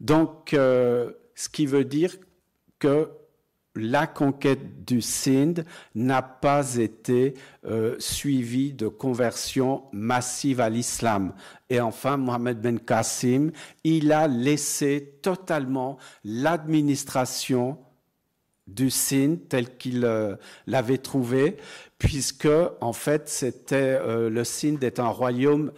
Donc, 0.00 0.50
ce 0.52 1.48
qui 1.50 1.64
veut 1.64 1.86
dire 1.86 2.14
que 2.78 3.08
la 3.76 4.06
conquête 4.06 4.84
du 4.84 5.00
Sindh 5.00 5.64
n'a 5.94 6.22
pas 6.22 6.76
été 6.76 7.34
suivie 7.98 8.72
de 8.72 8.88
conversion 8.88 9.84
massive 9.92 10.60
à 10.60 10.70
l'islam. 10.70 11.34
Et 11.68 11.80
enfin, 11.80 12.16
Mohamed 12.16 12.60
Ben 12.60 12.78
Qasim, 12.78 13.50
il 13.84 14.12
a 14.12 14.28
laissé 14.28 15.18
totalement 15.22 15.98
l'administration 16.24 17.78
du 18.66 18.90
Sindh 18.90 19.48
tel 19.48 19.76
qu'il 19.76 20.04
euh, 20.04 20.36
l'avait 20.66 20.98
trouvé, 20.98 21.56
puisque 21.98 22.48
en 22.80 22.92
fait 22.92 23.28
c'était 23.28 23.76
euh, 24.00 24.28
le 24.28 24.44
Sindh 24.44 24.82
est 24.82 24.98
un 24.98 25.08
royaume 25.08 25.72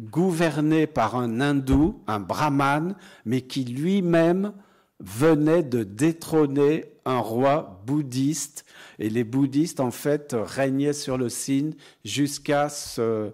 gouverné 0.00 0.86
par 0.86 1.14
un 1.14 1.40
hindou, 1.40 2.02
un 2.08 2.18
brahman, 2.18 2.96
mais 3.24 3.42
qui 3.42 3.64
lui-même 3.64 4.52
venait 5.02 5.62
de 5.62 5.82
détrôner 5.82 6.86
un 7.04 7.18
roi 7.18 7.82
bouddhiste. 7.86 8.64
Et 8.98 9.10
les 9.10 9.24
bouddhistes, 9.24 9.80
en 9.80 9.90
fait, 9.90 10.34
régnaient 10.38 10.92
sur 10.92 11.18
le 11.18 11.28
Sindh 11.28 11.74
jusqu'à 12.04 12.68
ce, 12.68 13.32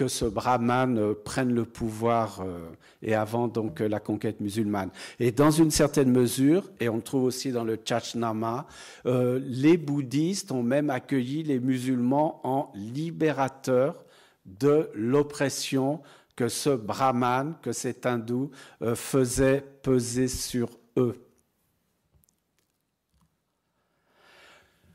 que 0.00 0.08
ce 0.08 0.24
brahman 0.24 0.98
euh, 0.98 1.12
prenne 1.12 1.52
le 1.52 1.66
pouvoir 1.66 2.40
euh, 2.40 2.70
et 3.02 3.14
avant 3.14 3.48
donc 3.48 3.82
euh, 3.82 3.88
la 3.88 4.00
conquête 4.00 4.40
musulmane. 4.40 4.88
Et 5.18 5.30
dans 5.30 5.50
une 5.50 5.70
certaine 5.70 6.10
mesure, 6.10 6.70
et 6.80 6.88
on 6.88 6.96
le 6.96 7.02
trouve 7.02 7.24
aussi 7.24 7.52
dans 7.52 7.64
le 7.64 7.78
Chachnama, 7.84 8.66
les 9.04 9.76
bouddhistes 9.76 10.52
ont 10.52 10.62
même 10.62 10.88
accueilli 10.88 11.42
les 11.42 11.60
musulmans 11.60 12.40
en 12.44 12.72
libérateurs 12.74 14.04
de 14.46 14.88
l'oppression 14.94 16.00
que 16.34 16.48
ce 16.48 16.70
brahman, 16.70 17.54
que 17.60 17.72
cet 17.72 18.06
hindou 18.06 18.50
faisait 18.94 19.62
peser 19.82 20.28
sur 20.28 20.79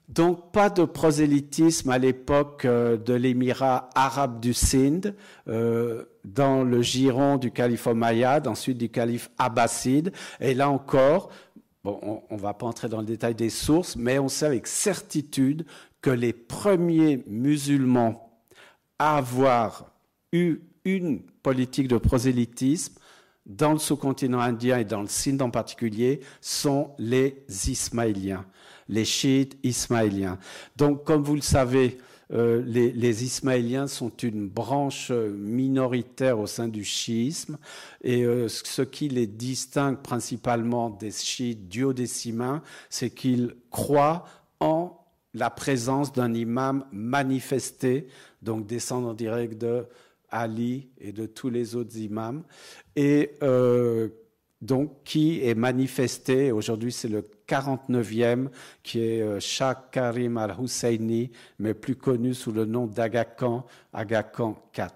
Donc 0.07 0.51
pas 0.51 0.69
de 0.69 0.85
prosélytisme 0.85 1.89
à 1.89 1.97
l'époque 1.97 2.65
euh, 2.65 2.95
de 2.95 3.13
l'émirat 3.13 3.89
arabe 3.95 4.39
du 4.39 4.53
Sindh, 4.53 5.13
euh, 5.47 6.05
dans 6.23 6.63
le 6.63 6.81
giron 6.81 7.37
du 7.37 7.51
calife 7.51 7.87
omeyyade, 7.87 8.47
ensuite 8.47 8.77
du 8.77 8.89
calife 8.89 9.29
abbasside. 9.37 10.13
Et 10.39 10.53
là 10.53 10.69
encore, 10.69 11.31
on 11.83 12.21
ne 12.31 12.37
va 12.37 12.53
pas 12.53 12.65
entrer 12.65 12.87
dans 12.87 12.99
le 12.99 13.05
détail 13.05 13.35
des 13.35 13.49
sources, 13.49 13.95
mais 13.95 14.19
on 14.19 14.29
sait 14.29 14.45
avec 14.45 14.67
certitude 14.67 15.65
que 16.01 16.09
les 16.09 16.33
premiers 16.33 17.23
musulmans 17.27 18.41
à 18.99 19.17
avoir 19.17 19.91
eu 20.31 20.59
une 20.83 21.19
politique 21.19 21.87
de 21.87 21.97
prosélytisme 21.97 22.95
dans 23.45 23.73
le 23.73 23.79
sous-continent 23.79 24.39
indien 24.39 24.79
et 24.79 24.85
dans 24.85 25.01
le 25.01 25.07
Sindh 25.07 25.41
en 25.41 25.49
particulier 25.49 26.21
sont 26.41 26.91
les 26.97 27.43
Ismaéliens 27.67 28.45
les 28.89 29.05
chiites 29.05 29.57
ismaéliens. 29.63 30.37
Donc, 30.75 31.03
comme 31.03 31.23
vous 31.23 31.35
le 31.35 31.41
savez, 31.41 31.97
euh, 32.33 32.63
les, 32.65 33.23
Ismaéliens 33.23 33.87
sont 33.87 34.09
une 34.09 34.47
branche 34.47 35.11
minoritaire 35.11 36.39
au 36.39 36.47
sein 36.47 36.67
du 36.67 36.83
chiisme 36.83 37.57
et 38.03 38.23
euh, 38.23 38.47
ce 38.47 38.81
qui 38.81 39.09
les 39.09 39.27
distingue 39.27 39.97
principalement 39.97 40.89
des 40.89 41.11
chiites 41.11 41.67
duodécimains, 41.67 42.63
c'est 42.89 43.11
qu'ils 43.11 43.55
croient 43.69 44.25
en 44.59 44.99
la 45.35 45.49
présence 45.49 46.13
d'un 46.13 46.33
imam 46.33 46.85
manifesté, 46.91 48.07
donc 48.41 48.65
descendant 48.65 49.13
direct 49.13 49.59
de 49.59 49.85
Ali 50.35 50.89
et 50.99 51.11
de 51.11 51.25
tous 51.25 51.49
les 51.49 51.75
autres 51.75 51.97
imams, 51.97 52.43
et 52.95 53.31
euh, 53.41 54.09
donc 54.61 55.03
qui 55.03 55.45
est 55.45 55.55
manifesté, 55.55 56.51
aujourd'hui 56.51 56.91
c'est 56.91 57.07
le 57.07 57.27
49e, 57.47 58.49
qui 58.83 58.99
est 59.01 59.21
euh, 59.21 59.39
Shah 59.39 59.75
Karim 59.91 60.37
al-Husseini, 60.37 61.31
mais 61.59 61.73
plus 61.73 61.95
connu 61.95 62.33
sous 62.33 62.51
le 62.51 62.65
nom 62.65 62.87
d'Agakan, 62.87 63.65
Agakan 63.93 64.57
IV. 64.77 64.87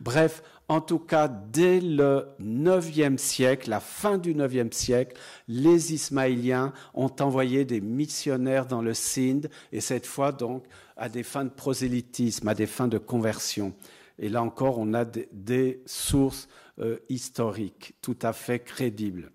Bref, 0.00 0.42
en 0.68 0.80
tout 0.80 0.98
cas, 0.98 1.28
dès 1.28 1.80
le 1.80 2.26
9e 2.40 3.18
siècle, 3.18 3.70
la 3.70 3.78
fin 3.78 4.18
du 4.18 4.34
9e 4.34 4.72
siècle, 4.72 5.16
les 5.46 5.94
Ismaéliens 5.94 6.72
ont 6.92 7.12
envoyé 7.20 7.64
des 7.64 7.80
missionnaires 7.80 8.66
dans 8.66 8.82
le 8.82 8.94
Sindh, 8.94 9.46
et 9.72 9.80
cette 9.80 10.06
fois 10.06 10.32
donc 10.32 10.64
à 10.96 11.08
des 11.08 11.22
fins 11.22 11.44
de 11.44 11.50
prosélytisme, 11.50 12.48
à 12.48 12.54
des 12.54 12.66
fins 12.66 12.88
de 12.88 12.98
conversion. 12.98 13.74
Et 14.18 14.28
là 14.28 14.42
encore, 14.42 14.78
on 14.78 14.94
a 14.94 15.04
des, 15.04 15.82
sources 15.86 16.48
euh, 16.78 16.98
historiques 17.08 17.94
tout 18.00 18.18
à 18.22 18.32
fait 18.32 18.60
crédibles. 18.60 19.30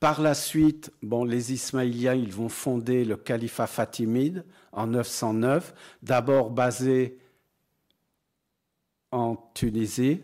Par 0.00 0.20
la 0.20 0.34
suite, 0.34 0.90
bon, 1.02 1.24
les 1.24 1.52
Ismaéliens 1.52 2.14
ils 2.14 2.32
vont 2.32 2.48
fonder 2.48 3.04
le 3.04 3.16
califat 3.16 3.68
fatimide 3.68 4.44
en 4.72 4.88
909, 4.88 5.74
d'abord 6.02 6.50
basé 6.50 7.18
en 9.12 9.36
Tunisie, 9.54 10.22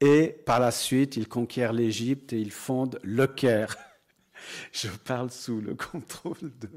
et 0.00 0.28
par 0.46 0.60
la 0.60 0.70
suite, 0.70 1.16
ils 1.16 1.28
conquièrent 1.28 1.74
l'Égypte 1.74 2.32
et 2.32 2.40
ils 2.40 2.50
fondent 2.50 2.98
le 3.02 3.26
Caire. 3.26 3.76
Je 4.72 4.88
parle 4.88 5.30
sous 5.30 5.60
le 5.60 5.74
contrôle 5.74 6.50
de 6.58 6.70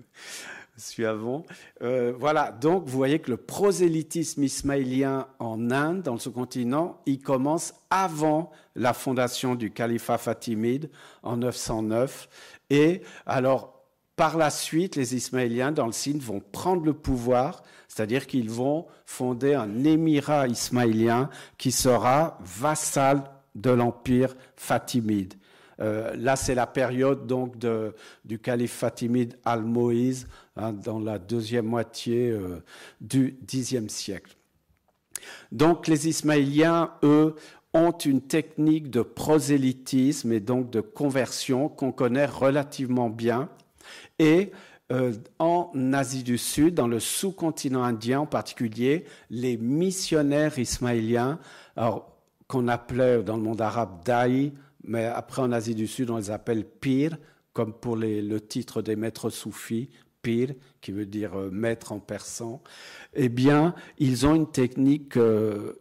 Suivant. 0.76 1.44
Euh, 1.84 2.14
voilà, 2.18 2.52
donc 2.52 2.86
vous 2.86 2.98
voyez 2.98 3.20
que 3.20 3.30
le 3.30 3.38
prosélytisme 3.38 4.44
ismaélien 4.44 5.28
en 5.38 5.70
Inde, 5.70 6.02
dans 6.02 6.14
le 6.14 6.20
sous-continent, 6.20 7.00
il 7.06 7.22
commence 7.22 7.76
avant 7.92 8.52
la 8.76 8.94
fondation 8.94 9.54
du 9.54 9.70
califat 9.72 10.18
fatimide 10.18 10.90
en 11.22 11.38
909. 11.38 12.28
Et 12.72 13.02
alors, 13.28 13.74
par 14.16 14.38
la 14.38 14.50
suite, 14.50 14.96
les 14.96 15.16
Ismaéliens 15.16 15.72
dans 15.72 15.88
le 15.88 15.92
Sindh 15.92 16.22
vont 16.22 16.40
prendre 16.40 16.86
le 16.86 16.94
pouvoir, 16.94 17.64
c'est-à-dire 17.88 18.28
qu'ils 18.28 18.50
vont 18.50 18.86
fonder 19.06 19.56
un 19.56 19.84
émirat 19.84 20.48
ismaélien 20.48 21.30
qui 21.58 21.72
sera 21.72 22.38
vassal 22.42 23.24
de 23.56 23.72
l'empire 23.72 24.36
fatimide. 24.56 25.34
Euh, 25.80 26.16
là, 26.16 26.36
c'est 26.36 26.56
la 26.56 26.68
période 26.68 27.28
donc 27.28 27.56
du 28.26 28.40
calife 28.40 28.74
fatimide 28.74 29.38
al-Moïse 29.46 30.28
hein, 30.56 30.74
dans 30.74 31.00
la 31.00 31.20
deuxième 31.20 31.66
moitié 31.66 32.30
euh, 32.30 32.64
du 33.02 33.38
Xe 33.48 33.88
siècle. 33.88 34.36
Donc, 35.52 35.88
les 35.88 36.08
Ismaéliens, 36.08 36.92
eux, 37.04 37.36
ont 37.74 37.92
une 37.92 38.22
technique 38.22 38.92
de 38.92 39.02
prosélytisme 39.02 40.32
et 40.32 40.40
donc 40.40 40.70
de 40.70 40.82
conversion 40.82 41.70
qu'on 41.70 41.92
connaît 41.92 42.26
relativement 42.26 43.10
bien. 43.10 43.50
Et 44.20 44.52
euh, 44.92 45.14
en 45.40 45.72
Asie 45.94 46.24
du 46.24 46.38
Sud, 46.38 46.76
dans 46.76 46.88
le 46.88 47.00
sous-continent 47.00 47.84
indien 47.84 48.22
en 48.22 48.26
particulier, 48.26 49.06
les 49.30 49.58
missionnaires 49.58 50.60
ismaéliens, 50.60 51.40
alors 51.76 52.12
qu'on 52.48 52.68
appelait 52.68 53.24
dans 53.24 53.38
le 53.38 53.44
monde 53.44 53.62
arabe 53.62 54.04
Daï, 54.06 54.54
mais 54.84 55.06
après 55.06 55.42
en 55.42 55.52
Asie 55.52 55.76
du 55.76 55.88
Sud, 55.88 56.10
on 56.10 56.18
les 56.18 56.32
appelle 56.32 56.66
Pir, 56.66 57.18
comme 57.54 57.74
pour 57.74 57.96
le 57.96 58.40
titre 58.40 58.82
des 58.82 58.96
maîtres 58.96 59.30
soufis, 59.30 59.90
Pir, 60.22 60.54
qui 60.82 60.92
veut 60.92 61.06
dire 61.06 61.38
euh, 61.38 61.50
maître 61.52 61.92
en 61.92 62.00
persan. 62.00 62.62
Eh 63.14 63.30
bien, 63.30 63.76
ils 64.00 64.26
ont 64.26 64.36
une 64.36 64.50
technique 64.50 65.18
euh, 65.18 65.74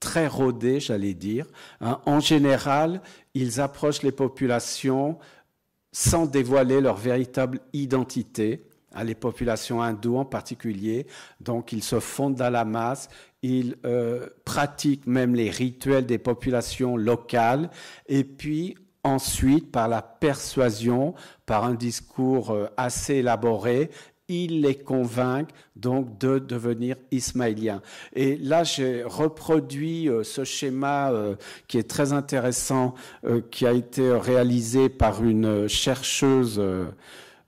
très 0.00 0.26
rodée, 0.26 0.80
j'allais 0.80 1.14
dire. 1.14 1.46
Hein. 1.80 2.00
En 2.04 2.20
général, 2.20 3.00
ils 3.34 3.60
approchent 3.60 4.02
les 4.02 4.12
populations 4.12 5.18
sans 5.92 6.26
dévoiler 6.26 6.80
leur 6.80 6.96
véritable 6.96 7.60
identité 7.72 8.67
à 8.94 9.04
les 9.04 9.14
populations 9.14 9.82
hindoues 9.82 10.16
en 10.16 10.24
particulier. 10.24 11.06
Donc, 11.40 11.72
ils 11.72 11.82
se 11.82 12.00
fondent 12.00 12.36
dans 12.36 12.50
la 12.50 12.64
masse, 12.64 13.08
ils 13.42 13.76
euh, 13.84 14.26
pratiquent 14.44 15.06
même 15.06 15.34
les 15.34 15.50
rituels 15.50 16.06
des 16.06 16.18
populations 16.18 16.96
locales, 16.96 17.70
et 18.08 18.24
puis 18.24 18.76
ensuite, 19.04 19.70
par 19.70 19.88
la 19.88 20.02
persuasion, 20.02 21.14
par 21.46 21.64
un 21.64 21.74
discours 21.74 22.50
euh, 22.50 22.66
assez 22.76 23.16
élaboré, 23.16 23.90
ils 24.30 24.60
les 24.60 24.74
convainquent 24.74 25.52
donc 25.74 26.18
de 26.18 26.38
devenir 26.38 26.96
ismaéliens. 27.10 27.80
Et 28.12 28.36
là, 28.36 28.62
j'ai 28.62 29.02
reproduit 29.02 30.10
euh, 30.10 30.22
ce 30.22 30.44
schéma 30.44 31.12
qui 31.66 31.78
est 31.78 31.88
très 31.88 32.12
intéressant, 32.12 32.94
qui 33.50 33.66
a 33.66 33.72
été 33.72 34.12
réalisé 34.12 34.90
par 34.90 35.24
une 35.24 35.66
chercheuse 35.66 36.60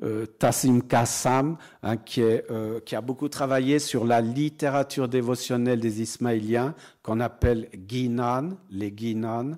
euh, 0.02 0.26
Tassim 0.26 0.80
Kassam, 0.80 1.56
hein, 1.82 1.96
euh, 2.18 2.80
qui, 2.80 2.96
a 2.96 3.00
beaucoup 3.00 3.28
travaillé 3.28 3.78
sur 3.78 4.04
la 4.04 4.20
littérature 4.20 5.08
dévotionnelle 5.08 5.80
des 5.80 6.00
Ismaéliens, 6.02 6.74
qu'on 7.02 7.20
appelle 7.20 7.68
Guinan, 7.74 8.50
les 8.70 8.92
Guinan, 8.92 9.52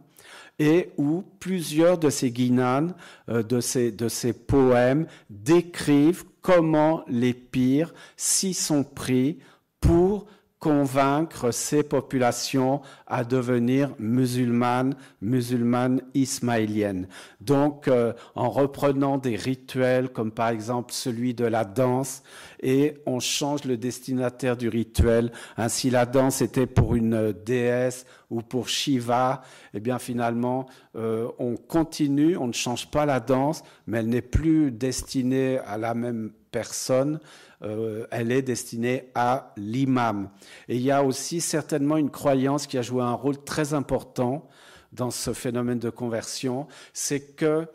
et 0.58 0.90
où 0.96 1.22
plusieurs 1.38 1.98
de 1.98 2.10
ces 2.10 2.30
Guinan, 2.30 2.88
euh, 3.28 3.42
de, 3.42 3.60
ces, 3.60 3.92
de 3.92 4.08
ces 4.08 4.32
poèmes, 4.32 5.06
décrivent 5.30 6.24
comment 6.40 7.04
les 7.08 7.34
pires 7.34 7.94
s'y 8.16 8.52
sont 8.52 8.84
pris 8.84 9.38
pour 9.80 10.26
convaincre 10.62 11.50
ces 11.50 11.82
populations 11.82 12.82
à 13.08 13.24
devenir 13.24 13.90
musulmanes, 13.98 14.94
musulmanes 15.20 16.00
ismaéliennes. 16.14 17.08
Donc, 17.40 17.88
euh, 17.88 18.12
en 18.36 18.48
reprenant 18.48 19.18
des 19.18 19.34
rituels 19.34 20.10
comme 20.10 20.30
par 20.30 20.50
exemple 20.50 20.92
celui 20.92 21.34
de 21.34 21.44
la 21.44 21.64
danse, 21.64 22.22
et 22.60 22.94
on 23.06 23.18
change 23.18 23.64
le 23.64 23.76
destinataire 23.76 24.56
du 24.56 24.68
rituel. 24.68 25.32
Ainsi, 25.56 25.90
la 25.90 26.06
danse 26.06 26.42
était 26.42 26.68
pour 26.68 26.94
une 26.94 27.32
déesse 27.32 28.06
ou 28.30 28.40
pour 28.40 28.68
Shiva, 28.68 29.42
eh 29.74 29.80
bien 29.80 29.98
finalement, 29.98 30.66
euh, 30.94 31.26
on 31.40 31.56
continue, 31.56 32.36
on 32.36 32.46
ne 32.46 32.52
change 32.52 32.88
pas 32.88 33.04
la 33.04 33.18
danse, 33.18 33.64
mais 33.88 33.98
elle 33.98 34.08
n'est 34.08 34.22
plus 34.22 34.70
destinée 34.70 35.58
à 35.66 35.76
la 35.76 35.94
même 35.94 36.30
personne, 36.52 37.18
euh, 37.62 38.06
elle 38.10 38.32
est 38.32 38.42
destinée 38.42 39.10
à 39.14 39.52
l'imam. 39.56 40.30
Et 40.68 40.76
il 40.76 40.82
y 40.82 40.90
a 40.90 41.04
aussi 41.04 41.40
certainement 41.40 41.96
une 41.96 42.10
croyance 42.10 42.66
qui 42.66 42.76
a 42.76 42.82
joué 42.82 43.02
un 43.02 43.12
rôle 43.12 43.42
très 43.42 43.72
important 43.74 44.48
dans 44.92 45.10
ce 45.10 45.32
phénomène 45.32 45.78
de 45.78 45.90
conversion, 45.90 46.66
c'est 46.92 47.34
que 47.34 47.66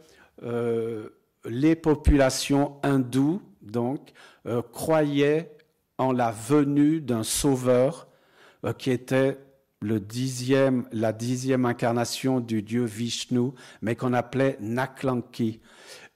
euh, 0.44 1.10
les 1.46 1.76
populations 1.76 2.76
hindoues, 2.84 3.42
donc, 3.62 4.12
euh, 4.46 4.62
croyaient 4.62 5.52
en 5.98 6.12
la 6.12 6.32
venue 6.32 7.02
d'un 7.02 7.24
sauveur 7.24 8.08
qui 8.78 8.92
était 8.92 9.40
le 9.82 10.00
dixième, 10.00 10.88
la 10.92 11.14
dixième 11.14 11.66
incarnation 11.66 12.40
du 12.40 12.62
dieu 12.62 12.84
Vishnu, 12.84 13.52
mais 13.82 13.96
qu'on 13.96 14.14
appelait 14.14 14.58
Naklanki. 14.60 15.60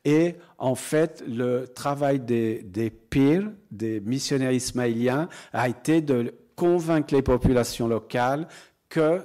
Et 0.04 0.36
en 0.58 0.76
fait, 0.76 1.24
le 1.28 1.66
travail 1.68 2.20
des, 2.20 2.64
des 2.64 2.90
pires, 2.90 3.52
des 3.70 4.00
missionnaires 4.00 4.52
ismaéliens, 4.52 5.30
a 5.54 5.70
été 5.70 6.02
de 6.02 6.34
convaincre 6.56 7.14
les 7.14 7.22
populations 7.22 7.88
locales 7.88 8.48
que 8.90 9.22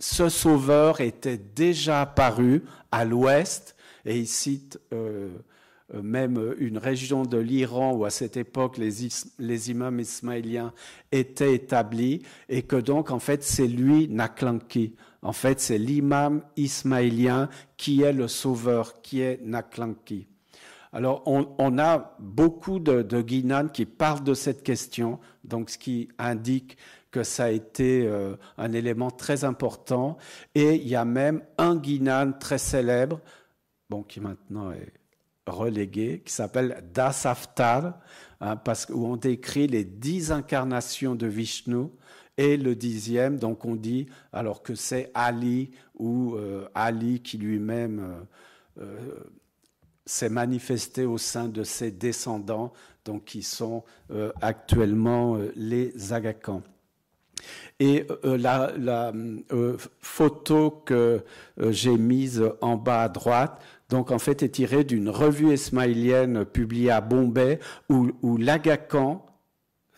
ce 0.00 0.28
sauveur 0.28 1.00
était 1.00 1.38
déjà 1.38 2.02
apparu 2.02 2.64
à 2.90 3.04
l'ouest, 3.04 3.74
et 4.04 4.18
il 4.18 4.26
cite 4.26 4.78
euh, 4.92 5.30
euh, 5.94 6.02
même 6.02 6.54
une 6.58 6.78
région 6.78 7.24
de 7.24 7.36
l'Iran 7.36 7.94
où 7.94 8.04
à 8.04 8.10
cette 8.10 8.36
époque 8.36 8.78
les, 8.78 9.08
les, 9.38 9.70
imams 9.70 10.00
ismaéliens 10.00 10.72
étaient 11.10 11.54
établis, 11.54 12.22
et 12.48 12.62
que 12.62 12.76
donc 12.76 13.10
en 13.10 13.18
fait 13.18 13.42
c'est 13.42 13.66
lui, 13.66 14.08
Naklanki. 14.08 14.94
En 15.22 15.32
fait, 15.32 15.60
c'est 15.60 15.78
l'imam 15.78 16.42
ismaélien 16.56 17.48
qui 17.76 18.02
est 18.02 18.12
le 18.12 18.28
sauveur, 18.28 19.00
qui 19.02 19.20
est 19.20 19.40
Naklanki. 19.42 20.28
Alors, 20.92 21.22
on, 21.26 21.78
a 21.78 22.16
beaucoup 22.18 22.78
de, 22.78 23.02
de 23.02 23.20
qui 23.68 23.84
parlent 23.84 24.24
de 24.24 24.32
cette 24.32 24.62
question, 24.62 25.18
donc 25.44 25.70
ce 25.70 25.76
qui 25.76 26.08
indique 26.18 26.78
que 27.10 27.22
ça 27.22 27.44
a 27.44 27.50
été 27.50 28.06
euh, 28.06 28.36
un 28.56 28.72
élément 28.72 29.10
très 29.10 29.44
important. 29.44 30.16
Et 30.54 30.76
il 30.76 30.88
y 30.88 30.96
a 30.96 31.04
même 31.04 31.42
un 31.58 31.76
Guinan 31.76 32.32
très 32.32 32.58
célèbre, 32.58 33.20
bon, 33.90 34.02
qui 34.02 34.20
maintenant 34.20 34.72
est 34.72 34.92
relégué, 35.46 36.22
qui 36.24 36.32
s'appelle 36.32 36.84
Das 36.92 37.26
Aftar, 37.26 37.98
hein, 38.40 38.56
parce, 38.56 38.86
où 38.90 39.06
on 39.06 39.16
décrit 39.16 39.66
les 39.66 39.84
dix 39.84 40.32
incarnations 40.32 41.14
de 41.14 41.26
Vishnu 41.26 41.88
et 42.38 42.56
le 42.56 42.76
dixième, 42.76 43.36
donc 43.36 43.64
on 43.64 43.74
dit 43.74 44.06
alors 44.32 44.62
que 44.62 44.76
c'est 44.76 45.10
Ali 45.12 45.72
ou 45.96 46.36
euh, 46.36 46.68
Ali 46.74 47.20
qui 47.20 47.36
lui-même 47.36 48.26
euh, 48.78 48.84
euh, 48.84 49.14
s'est 50.06 50.28
manifesté 50.28 51.04
au 51.04 51.18
sein 51.18 51.48
de 51.48 51.64
ses 51.64 51.90
descendants, 51.90 52.72
donc 53.04 53.24
qui 53.24 53.42
sont 53.42 53.84
actuellement 54.40 55.38
les 55.54 56.12
Agakans. 56.12 56.62
Et 57.78 58.06
la, 58.22 59.12
photo 60.00 60.70
que 60.70 61.24
j'ai 61.58 61.98
mise 61.98 62.42
en 62.62 62.76
bas 62.76 63.02
à 63.02 63.08
droite, 63.10 63.60
donc 63.90 64.10
en 64.10 64.18
fait 64.18 64.42
est 64.42 64.48
tirée 64.48 64.84
d'une 64.84 65.10
revue 65.10 65.52
ismaélienne 65.52 66.46
publiée 66.46 66.90
à 66.90 67.02
Bombay 67.02 67.58
où, 67.90 68.10
où 68.22 68.38
l'Agacan 68.38 69.27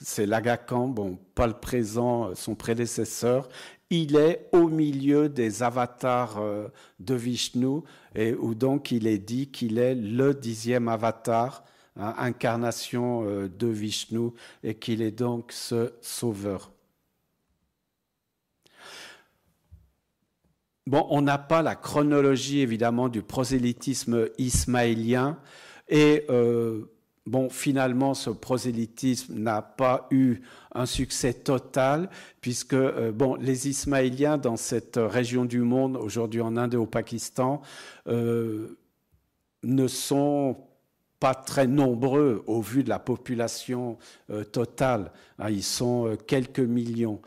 c'est 0.00 0.26
l'Agacan, 0.26 0.88
bon, 0.88 1.18
pas 1.34 1.46
le 1.46 1.54
présent, 1.54 2.34
son 2.34 2.54
prédécesseur, 2.54 3.48
il 3.90 4.16
est 4.16 4.48
au 4.52 4.68
milieu 4.68 5.28
des 5.28 5.62
avatars 5.62 6.38
euh, 6.38 6.68
de 7.00 7.14
Vishnu, 7.14 7.80
et 8.14 8.34
où 8.34 8.54
donc 8.54 8.92
il 8.92 9.06
est 9.06 9.18
dit 9.18 9.48
qu'il 9.50 9.78
est 9.78 9.96
le 9.96 10.32
dixième 10.32 10.88
avatar, 10.88 11.64
hein, 11.96 12.14
incarnation 12.16 13.24
euh, 13.24 13.48
de 13.48 13.66
Vishnu, 13.66 14.30
et 14.62 14.76
qu'il 14.76 15.02
est 15.02 15.10
donc 15.10 15.52
ce 15.52 15.92
sauveur. 16.00 16.72
Bon, 20.86 21.06
on 21.10 21.22
n'a 21.22 21.38
pas 21.38 21.62
la 21.62 21.76
chronologie 21.76 22.60
évidemment 22.60 23.08
du 23.08 23.22
prosélytisme 23.22 24.28
ismaélien, 24.38 25.38
et 25.88 26.24
euh, 26.30 26.86
Bon, 27.26 27.50
finalement, 27.50 28.14
ce 28.14 28.30
prosélytisme 28.30 29.34
n'a 29.38 29.60
pas 29.60 30.08
eu 30.10 30.40
un 30.74 30.86
succès 30.86 31.34
total, 31.34 32.08
puisque 32.40 32.72
euh, 32.72 33.12
bon, 33.12 33.34
les 33.34 33.68
Ismaéliens 33.68 34.38
dans 34.38 34.56
cette 34.56 34.96
région 34.96 35.44
du 35.44 35.60
monde, 35.60 35.96
aujourd'hui 35.96 36.40
en 36.40 36.56
Inde 36.56 36.74
et 36.74 36.78
au 36.78 36.86
Pakistan, 36.86 37.60
euh, 38.08 38.78
ne 39.62 39.86
sont 39.86 40.56
pas 41.20 41.34
très 41.34 41.66
nombreux 41.66 42.42
au 42.46 42.62
vu 42.62 42.82
de 42.82 42.88
la 42.88 42.98
population 42.98 43.98
euh, 44.30 44.42
totale. 44.42 45.12
Hein, 45.38 45.50
ils 45.50 45.62
sont 45.62 46.16
quelques 46.26 46.60
millions. 46.60 47.20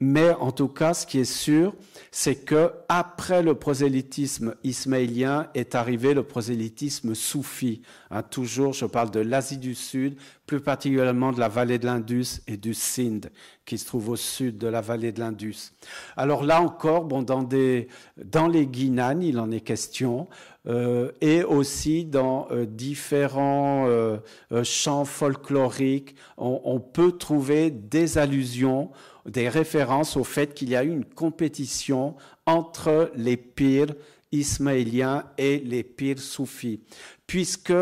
Mais 0.00 0.32
en 0.32 0.50
tout 0.50 0.68
cas, 0.68 0.92
ce 0.92 1.06
qui 1.06 1.20
est 1.20 1.24
sûr, 1.24 1.72
c'est 2.10 2.44
que 2.44 2.72
après 2.88 3.42
le 3.42 3.54
prosélytisme 3.54 4.54
ismaélien 4.64 5.46
est 5.54 5.76
arrivé 5.76 6.14
le 6.14 6.24
prosélytisme 6.24 7.14
soufi. 7.14 7.80
Hein, 8.10 8.22
toujours, 8.22 8.72
je 8.72 8.86
parle 8.86 9.12
de 9.12 9.20
l'Asie 9.20 9.58
du 9.58 9.74
Sud, 9.76 10.16
plus 10.46 10.60
particulièrement 10.60 11.32
de 11.32 11.38
la 11.38 11.48
vallée 11.48 11.78
de 11.78 11.86
l'Indus 11.86 12.40
et 12.48 12.56
du 12.56 12.74
Sindh, 12.74 13.30
qui 13.64 13.78
se 13.78 13.86
trouve 13.86 14.10
au 14.10 14.16
sud 14.16 14.58
de 14.58 14.66
la 14.66 14.80
vallée 14.80 15.12
de 15.12 15.20
l'Indus. 15.20 15.72
Alors 16.16 16.44
là 16.44 16.60
encore, 16.60 17.04
bon, 17.04 17.22
dans, 17.22 17.46
les 18.48 18.66
Guinanes, 18.66 19.22
il 19.22 19.38
en 19.38 19.50
est 19.52 19.60
question, 19.60 20.28
euh, 20.66 21.12
et 21.20 21.44
aussi 21.44 22.04
dans 22.04 22.48
euh, 22.50 22.66
différents 22.66 23.86
euh, 23.86 24.18
chants 24.64 25.04
folkloriques, 25.04 26.16
on 26.36 26.80
peut 26.80 27.12
trouver 27.12 27.70
des 27.70 28.18
allusions 28.18 28.90
des 29.26 29.48
références 29.48 30.16
au 30.16 30.24
fait 30.24 30.54
qu'il 30.54 30.68
y 30.68 30.76
a 30.76 30.84
eu 30.84 30.90
une 30.90 31.04
compétition 31.04 32.14
entre 32.46 33.10
les 33.16 33.36
pires 33.36 33.94
ismaéliens 34.32 35.24
et 35.38 35.58
les 35.58 35.82
pires 35.82 36.18
soufis, 36.18 36.80
puisque 37.26 37.72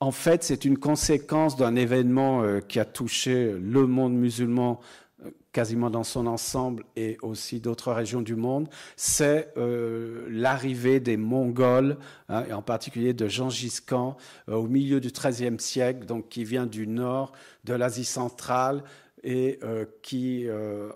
en 0.00 0.10
fait 0.10 0.42
c'est 0.42 0.64
une 0.64 0.78
conséquence 0.78 1.56
d'un 1.56 1.76
événement 1.76 2.42
euh, 2.42 2.60
qui 2.60 2.80
a 2.80 2.84
touché 2.84 3.52
le 3.52 3.86
monde 3.86 4.14
musulman 4.14 4.80
euh, 5.24 5.30
quasiment 5.52 5.90
dans 5.90 6.04
son 6.04 6.26
ensemble 6.26 6.84
et 6.96 7.18
aussi 7.22 7.60
d'autres 7.60 7.92
régions 7.92 8.22
du 8.22 8.36
monde, 8.36 8.68
c'est 8.96 9.52
euh, 9.56 10.26
l'arrivée 10.30 10.98
des 10.98 11.16
Mongols, 11.16 11.98
hein, 12.28 12.44
et 12.48 12.52
en 12.52 12.62
particulier 12.62 13.12
de 13.14 13.28
Gengis 13.28 13.78
Khan, 13.86 14.16
au 14.48 14.66
milieu 14.66 15.00
du 15.00 15.08
XIIIe 15.08 15.60
siècle, 15.60 16.06
donc 16.06 16.28
qui 16.28 16.44
vient 16.44 16.66
du 16.66 16.86
nord 16.86 17.32
de 17.64 17.74
l'Asie 17.74 18.04
centrale 18.04 18.82
et 19.26 19.58
euh, 19.62 19.84
qui 20.00 20.46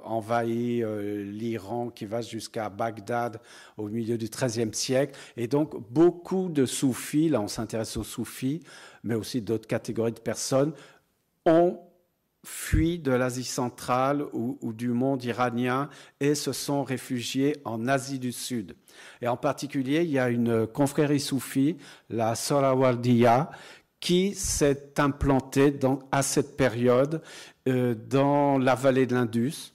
envahit 0.05 0.85
l'Iran, 0.85 1.91
qui 1.91 2.07
va 2.07 2.23
jusqu'à 2.23 2.71
Bagdad 2.71 3.41
au 3.77 3.89
milieu 3.89 4.17
du 4.17 4.29
XIIIe 4.29 4.73
siècle. 4.73 5.19
Et 5.37 5.49
donc 5.49 5.77
beaucoup 5.91 6.49
de 6.49 6.65
soufis, 6.65 7.29
là 7.29 7.41
on 7.41 7.49
s'intéresse 7.49 7.97
aux 7.97 8.05
soufis, 8.05 8.63
mais 9.05 9.15
aussi 9.15 9.43
d'autres 9.43 9.67
catégories 9.67 10.13
de 10.13 10.21
personnes, 10.21 10.73
ont 11.45 11.81
fuient 12.45 12.99
de 12.99 13.13
l'Asie 13.13 13.45
centrale 13.45 14.25
ou, 14.33 14.73
du 14.73 14.89
monde 14.89 15.23
iranien 15.25 15.89
et 16.21 16.35
se 16.35 16.53
sont 16.53 16.83
réfugiés 16.83 17.57
en 17.65 17.87
Asie 17.87 18.19
du 18.19 18.33
Sud. 18.33 18.77
Et 19.21 19.29
en 19.29 19.37
particulier, 19.37 20.03
il 20.03 20.11
y 20.11 20.19
a 20.19 20.31
une 20.31 20.67
confrérie 20.67 21.21
soufie, 21.21 21.77
la 22.09 22.35
Sorawardiya, 22.35 23.51
qui 24.01 24.35
s'est 24.35 24.95
implantée 24.99 25.79
à 26.11 26.23
cette 26.23 26.57
période 26.57 27.21
euh, 27.69 27.95
dans 27.95 28.59
la 28.59 28.75
vallée 28.75 29.07
de 29.07 29.15
l'Indus. 29.15 29.73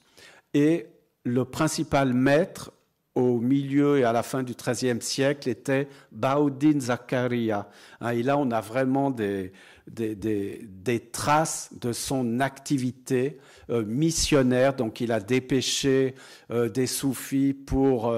Et 0.54 0.86
le 1.24 1.44
principal 1.44 2.12
maître 2.12 2.72
au 3.14 3.40
milieu 3.40 3.98
et 3.98 4.04
à 4.04 4.12
la 4.12 4.22
fin 4.22 4.42
du 4.42 4.54
XIIIe 4.54 5.00
siècle 5.00 5.48
était 5.48 5.88
Baudin 6.12 6.80
Zakaria. 6.80 7.68
Hein, 8.00 8.10
et 8.10 8.22
là, 8.22 8.36
on 8.36 8.50
a 8.50 8.60
vraiment 8.60 9.10
des, 9.10 9.52
des, 9.86 11.00
traces 11.12 11.70
de 11.80 11.92
son 11.92 12.40
activité 12.40 13.38
euh, 13.70 13.84
missionnaire. 13.84 14.74
Donc 14.74 15.00
il 15.00 15.12
a 15.12 15.20
dépêché 15.20 16.14
euh, 16.50 16.68
des 16.68 16.86
soufis 16.86 17.54
pour 17.54 18.14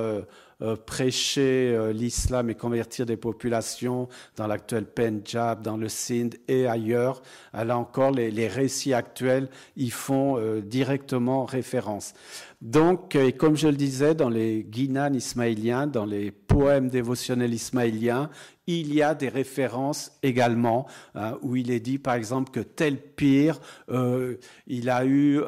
euh, 0.63 0.77
prêcher 0.77 1.77
l'islam 1.93 2.51
et 2.51 2.55
convertir 2.55 3.07
des 3.07 3.17
populations 3.17 4.09
dans 4.37 4.47
l'actuel 4.47 4.87
Punjab, 4.87 5.63
dans 5.63 5.77
le 5.77 5.89
Sindh 5.89 6.35
et 6.49 6.67
ailleurs. 6.67 7.23
Là 7.53 7.79
encore, 7.79 8.11
les, 8.11 8.31
les 8.31 8.49
récits 8.49 8.95
actuels 8.95 9.49
y 9.77 9.91
font 9.91 10.39
directement 10.61 11.45
référence. 11.45 12.15
Donc, 12.61 13.15
et 13.15 13.33
comme 13.33 13.57
je 13.57 13.69
le 13.69 13.77
disais, 13.77 14.15
dans 14.15 14.29
les 14.29 14.65
guinan 14.65 15.13
ismaéliens, 15.13 15.87
dans 15.87 16.05
les 16.05 16.33
poèmes 16.33 16.89
dévotionnels 16.89 17.55
ismaéliens, 17.55 18.31
il 18.69 18.93
y 18.93 19.01
a 19.01 19.15
des 19.15 19.31
références 19.31 20.13
également 20.23 20.87
hein, 21.15 21.39
où 21.41 21.57
il 21.57 21.71
est 21.71 21.81
dit, 21.81 21.99
par 21.99 22.15
exemple, 22.15 22.51
que 22.51 22.61
tel 22.61 22.99
pire, 23.01 23.59
euh, 23.89 24.37
il 24.67 24.91
a 24.91 25.07
eu 25.07 25.41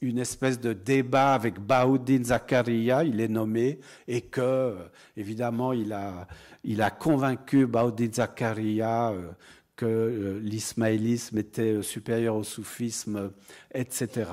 une 0.00 0.18
espèce 0.18 0.58
de 0.58 0.72
débat 0.72 1.34
avec 1.34 1.60
Baoudin 1.60 2.24
Zakaria, 2.24 3.04
il 3.04 3.20
est 3.20 3.28
nommé, 3.28 3.78
et 4.08 4.22
que, 4.22 4.74
évidemment, 5.18 5.74
il 5.74 5.92
a, 5.92 6.90
convaincu 6.98 7.66
Baoudin 7.66 8.10
Zakaria 8.10 9.10
euh, 9.10 9.32
que 9.76 9.84
euh, 9.84 10.40
l'ismaélisme 10.42 11.36
était 11.36 11.82
supérieur 11.82 12.36
au 12.36 12.42
soufisme, 12.42 13.32
etc. 13.74 14.30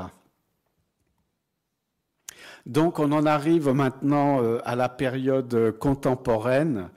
Donc 2.66 3.00
on 3.00 3.12
en 3.12 3.26
arrive 3.26 3.68
maintenant 3.72 4.42
à 4.64 4.78
la 4.78 4.88
période 4.88 5.78
contemporaine 5.80 6.90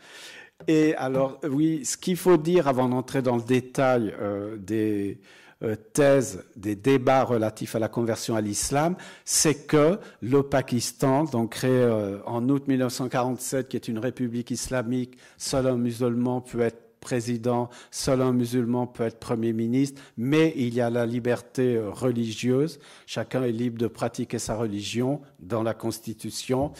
et 0.69 0.95
alors, 0.97 1.39
oui, 1.49 1.85
ce 1.85 1.97
qu'il 1.97 2.17
faut 2.17 2.39
dire 2.39 2.67
avant 2.67 2.89
d'entrer 2.89 3.23
dans 3.23 3.37
le 3.37 3.43
détail 3.43 4.15
euh, 4.19 4.57
des 4.57 5.21
euh, 5.63 5.77
thèses, 5.77 6.45
des 6.57 6.75
débats 6.75 7.25
relatifs 7.25 7.77
à 7.77 7.79
la 7.79 7.89
conversion 7.89 8.37
à 8.37 8.41
l'islam, 8.41 8.97
c'est 9.25 9.67
que 9.67 9.99
le 10.23 10.43
Pakistan, 10.43 11.25
donc 11.25 11.53
créé 11.53 11.71
euh, 11.71 12.19
en 12.25 12.49
août 12.49 12.69
1947, 12.69 13.69
qui 13.69 13.77
est 13.77 13.89
une 13.89 13.99
république 13.99 14.51
islamique, 14.51 15.19
seul 15.37 15.67
un 15.67 15.77
musulman 15.77 16.41
peut 16.41 16.61
être 16.61 16.83
président, 17.01 17.69
seul 17.93 18.21
un 18.21 18.33
musulman 18.33 18.87
peut 18.87 19.05
être 19.05 19.21
Premier 19.21 19.53
ministre, 19.53 20.03
mais 20.17 20.53
il 20.57 20.75
y 20.75 20.81
a 20.81 20.91
la 20.91 21.07
liberté 21.07 21.79
religieuse. 21.79 22.81
Chacun 23.07 23.45
est 23.45 23.53
libre 23.53 23.79
de 23.79 23.87
pratiquer 23.87 24.41
sa 24.41 24.57
religion 24.57 25.21
dans 25.39 25.63
la 25.63 25.75
Constitution. 25.75 26.73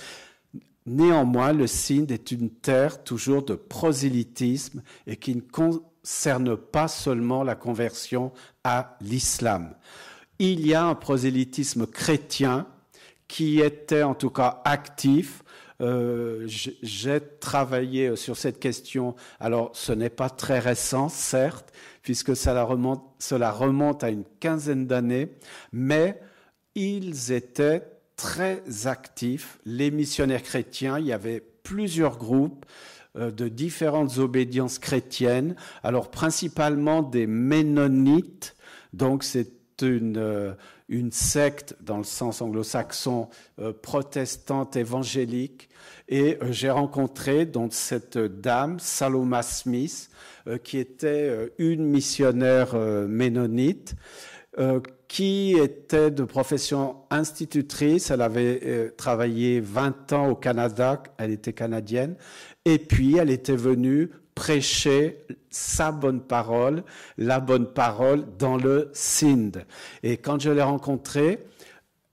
Néanmoins, 0.87 1.53
le 1.53 1.66
Sindh 1.66 2.12
est 2.12 2.30
une 2.30 2.49
terre 2.49 3.03
toujours 3.03 3.45
de 3.45 3.55
prosélytisme 3.55 4.82
et 5.09 5.16
qui 5.16 5.34
ne 5.34 5.41
concerne 5.41 6.57
pas 6.57 6.87
seulement 6.87 7.43
la 7.43 7.57
conversion 7.57 8.32
à 8.62 8.97
l'islam. 9.01 9.74
Il 10.39 10.64
y 10.64 10.74
a 10.74 10.84
un 10.84 10.95
prosélytisme 10.95 11.87
chrétien 11.87 12.66
qui 13.26 13.61
était 13.61 14.05
en 14.05 14.14
tout 14.14 14.30
cas 14.30 14.62
actif. 14.64 15.43
Euh, 15.80 16.47
j'ai 16.47 17.20
travaillé 17.41 18.14
sur 18.14 18.37
cette 18.37 18.61
question. 18.61 19.16
Alors, 19.41 19.70
ce 19.74 19.93
n'est 19.93 20.11
pas 20.11 20.30
très 20.30 20.61
récent, 20.61 21.09
certes, 21.09 21.72
puisque 22.03 22.37
cela 22.37 22.62
remonte, 22.62 23.03
cela 23.18 23.51
remonte 23.51 24.05
à 24.05 24.11
une 24.11 24.24
quinzaine 24.39 24.87
d'années, 24.87 25.32
mais 25.72 26.20
ils 26.76 27.32
étaient 27.32 27.82
très 28.16 28.62
actifs, 28.86 29.58
les 29.64 29.90
missionnaires 29.90 30.42
chrétiens. 30.42 30.98
Il 30.98 31.06
y 31.06 31.12
avait 31.12 31.42
plusieurs 31.62 32.16
groupes 32.16 32.64
euh, 33.16 33.30
de 33.30 33.48
différentes 33.48 34.18
obédiences 34.18 34.78
chrétiennes, 34.78 35.56
alors 35.82 36.10
principalement 36.10 37.02
des 37.02 37.26
Ménonites, 37.26 38.56
donc 38.92 39.24
c'est 39.24 39.52
une, 39.82 40.16
euh, 40.16 40.52
une 40.88 41.12
secte 41.12 41.76
dans 41.80 41.98
le 41.98 42.04
sens 42.04 42.40
anglo-saxon 42.40 43.28
euh, 43.58 43.72
protestante 43.72 44.76
évangélique. 44.76 45.68
Et 46.08 46.38
j'ai 46.50 46.70
rencontré 46.70 47.46
donc 47.46 47.72
cette 47.72 48.16
dame, 48.16 48.78
Saloma 48.78 49.42
Smith, 49.42 50.08
qui 50.62 50.78
était 50.78 51.52
une 51.58 51.84
missionnaire 51.84 52.76
ménonite, 52.76 53.96
qui 55.09 55.52
était 55.52 56.11
de 56.11 56.24
profession 56.24 56.96
institutrice. 57.11 58.11
Elle 58.11 58.22
avait 58.22 58.61
euh, 58.64 58.90
travaillé 58.96 59.61
20 59.61 60.12
ans 60.12 60.28
au 60.28 60.34
Canada, 60.34 61.02
elle 61.18 61.30
était 61.30 61.52
canadienne, 61.52 62.16
et 62.64 62.78
puis 62.78 63.16
elle 63.16 63.30
était 63.30 63.57
venue 63.57 64.11
prêcher 64.34 65.24
sa 65.48 65.92
bonne 65.92 66.20
parole, 66.20 66.82
la 67.16 67.40
bonne 67.40 67.66
parole 67.66 68.24
dans 68.38 68.57
le 68.57 68.90
Sindh. 68.92 69.64
Et 70.02 70.18
quand 70.18 70.40
je 70.40 70.50
l'ai 70.50 70.62
rencontrée, 70.62 71.46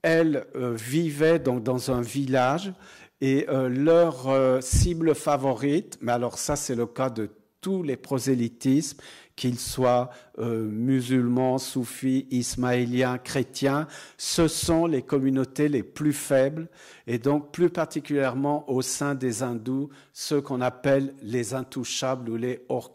elle 0.02 0.46
euh, 0.54 0.74
vivait 0.74 1.38
donc 1.38 1.62
dans 1.62 1.90
un 1.90 2.00
village 2.00 2.72
et 3.20 3.46
euh, 3.48 3.68
leur 3.68 4.62
cible 4.62 5.14
favorite, 5.14 5.98
mais 6.00 6.12
alors 6.12 6.38
ça 6.38 6.56
c'est 6.56 6.74
le 6.74 6.86
cas 6.86 7.10
de 7.10 7.30
tous 7.60 7.82
les 7.82 7.96
prosélytismes, 7.96 8.98
qu'ils 9.36 9.58
soient 9.58 10.10
euh, 10.38 10.64
musulmans, 10.64 11.58
soufis, 11.58 12.26
ismaéliens, 12.30 13.18
chrétiens, 13.18 13.88
ce 14.16 14.48
sont 14.48 14.86
les 14.86 15.02
communautés 15.02 15.68
les 15.68 15.82
plus 15.82 16.12
faibles 16.12 16.68
et 17.06 17.18
donc 17.18 17.50
plus 17.52 17.70
particulièrement 17.70 18.68
au 18.70 18.82
sein 18.82 19.14
des 19.14 19.42
hindous, 19.42 19.88
ceux 20.12 20.40
qu'on 20.40 20.60
appelle 20.60 21.14
les 21.22 21.54
intouchables 21.54 22.30
ou 22.30 22.36
les 22.36 22.64
hors 22.68 22.94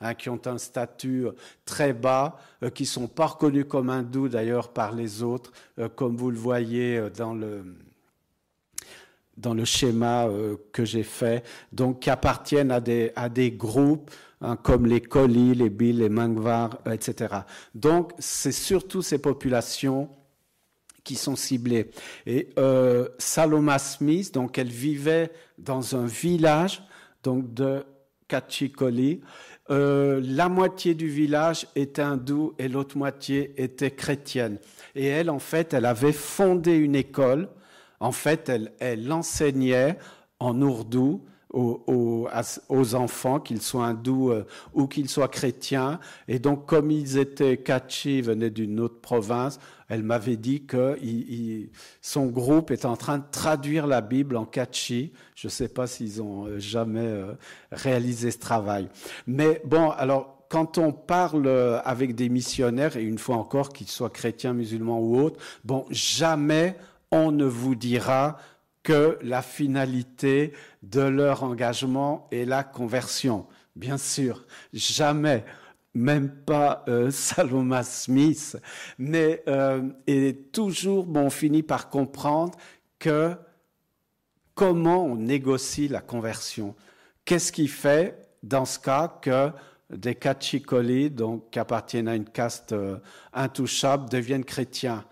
hein, 0.00 0.14
qui 0.14 0.28
ont 0.30 0.40
un 0.46 0.58
statut 0.58 1.26
euh, 1.26 1.32
très 1.64 1.92
bas, 1.92 2.38
euh, 2.62 2.70
qui 2.70 2.86
sont 2.86 3.08
pas 3.08 3.26
reconnus 3.26 3.66
comme 3.68 3.90
hindous 3.90 4.28
d'ailleurs 4.28 4.72
par 4.72 4.92
les 4.92 5.22
autres, 5.22 5.52
comme 5.94 6.16
vous 6.16 6.30
le 6.30 6.38
voyez 6.38 7.08
dans 7.16 7.34
le 7.34 7.64
dans 9.40 9.54
le 9.54 9.64
schéma 9.64 10.28
que 10.72 10.84
j'ai 10.84 11.02
fait, 11.02 11.44
donc 11.72 12.00
qui 12.00 12.10
appartiennent 12.10 12.70
à 12.70 12.80
des, 12.80 13.12
à 13.16 13.28
des 13.28 13.50
groupes 13.50 14.10
Hein, 14.42 14.56
comme 14.56 14.86
les 14.86 15.02
colis, 15.02 15.54
les 15.54 15.68
billes, 15.68 15.92
les 15.92 16.08
mangvar, 16.08 16.78
euh, 16.86 16.92
etc. 16.92 17.34
Donc, 17.74 18.12
c'est 18.18 18.52
surtout 18.52 19.02
ces 19.02 19.18
populations 19.18 20.08
qui 21.04 21.14
sont 21.14 21.36
ciblées. 21.36 21.90
Et 22.24 22.48
euh, 22.58 23.06
Saloma 23.18 23.78
Smith, 23.78 24.32
donc, 24.32 24.56
elle 24.56 24.70
vivait 24.70 25.30
dans 25.58 25.94
un 25.94 26.06
village 26.06 26.82
donc 27.22 27.52
de 27.52 27.84
Kachikoli. 28.28 29.20
Euh, 29.68 30.22
la 30.24 30.48
moitié 30.48 30.94
du 30.94 31.08
village 31.08 31.66
était 31.76 32.00
hindoue 32.00 32.54
et 32.58 32.68
l'autre 32.68 32.96
moitié 32.96 33.52
était 33.62 33.90
chrétienne. 33.90 34.58
Et 34.94 35.04
elle, 35.04 35.28
en 35.28 35.38
fait, 35.38 35.74
elle 35.74 35.84
avait 35.84 36.12
fondé 36.12 36.76
une 36.76 36.96
école. 36.96 37.50
En 38.00 38.12
fait, 38.12 38.50
elle, 38.80 39.12
enseignait 39.12 39.98
en 40.38 40.60
ourdou 40.62 41.22
aux, 41.52 42.94
enfants, 42.94 43.40
qu'ils 43.40 43.60
soient 43.60 43.86
hindous 43.86 44.30
euh, 44.30 44.46
ou 44.72 44.86
qu'ils 44.86 45.08
soient 45.08 45.28
chrétiens. 45.28 45.98
Et 46.28 46.38
donc, 46.38 46.66
comme 46.66 46.90
ils 46.90 47.18
étaient 47.18 47.56
Kachi, 47.56 48.22
venaient 48.22 48.50
d'une 48.50 48.78
autre 48.78 49.00
province, 49.00 49.58
elle 49.88 50.04
m'avait 50.04 50.36
dit 50.36 50.64
que 50.64 50.96
son 52.00 52.26
groupe 52.26 52.70
est 52.70 52.84
en 52.84 52.96
train 52.96 53.18
de 53.18 53.24
traduire 53.32 53.88
la 53.88 54.00
Bible 54.00 54.36
en 54.36 54.44
Kachi. 54.46 55.12
Je 55.34 55.48
ne 55.48 55.50
sais 55.50 55.68
pas 55.68 55.88
s'ils 55.88 56.22
ont 56.22 56.46
euh, 56.46 56.58
jamais 56.58 57.00
euh, 57.00 57.32
réalisé 57.72 58.30
ce 58.30 58.38
travail. 58.38 58.88
Mais 59.26 59.60
bon, 59.64 59.90
alors, 59.90 60.46
quand 60.48 60.78
on 60.78 60.92
parle 60.92 61.48
avec 61.84 62.16
des 62.16 62.28
missionnaires, 62.28 62.96
et 62.96 63.02
une 63.02 63.18
fois 63.18 63.36
encore, 63.36 63.72
qu'ils 63.72 63.86
soient 63.86 64.10
chrétiens, 64.10 64.52
musulmans 64.52 65.00
ou 65.00 65.20
autres, 65.20 65.38
bon, 65.64 65.84
jamais 65.90 66.76
on 67.10 67.32
ne 67.32 67.44
vous 67.44 67.74
dira 67.74 68.38
que 68.82 69.18
la 69.22 69.42
finalité 69.42 70.52
de 70.82 71.02
leur 71.02 71.42
engagement 71.42 72.28
est 72.30 72.44
la 72.44 72.64
conversion. 72.64 73.46
Bien 73.76 73.98
sûr, 73.98 74.46
jamais, 74.72 75.44
même 75.94 76.30
pas 76.30 76.84
euh, 76.88 77.10
Saloma 77.12 77.82
Smith, 77.82 78.56
mais 78.98 79.42
euh, 79.48 79.88
et 80.06 80.34
toujours, 80.52 81.06
bon, 81.06 81.26
on 81.26 81.30
finit 81.30 81.62
par 81.62 81.88
comprendre 81.88 82.56
que 82.98 83.34
comment 84.54 85.04
on 85.04 85.16
négocie 85.16 85.88
la 85.88 86.00
conversion. 86.00 86.74
Qu'est-ce 87.24 87.52
qui 87.52 87.68
fait, 87.68 88.28
dans 88.42 88.64
ce 88.64 88.78
cas, 88.78 89.08
que 89.22 89.50
des 89.90 90.14
Kachikoli, 90.14 91.10
donc 91.10 91.50
qui 91.50 91.58
appartiennent 91.58 92.08
à 92.08 92.14
une 92.14 92.28
caste 92.28 92.72
euh, 92.72 92.98
intouchable, 93.32 94.08
deviennent 94.08 94.44
chrétiens? 94.44 95.04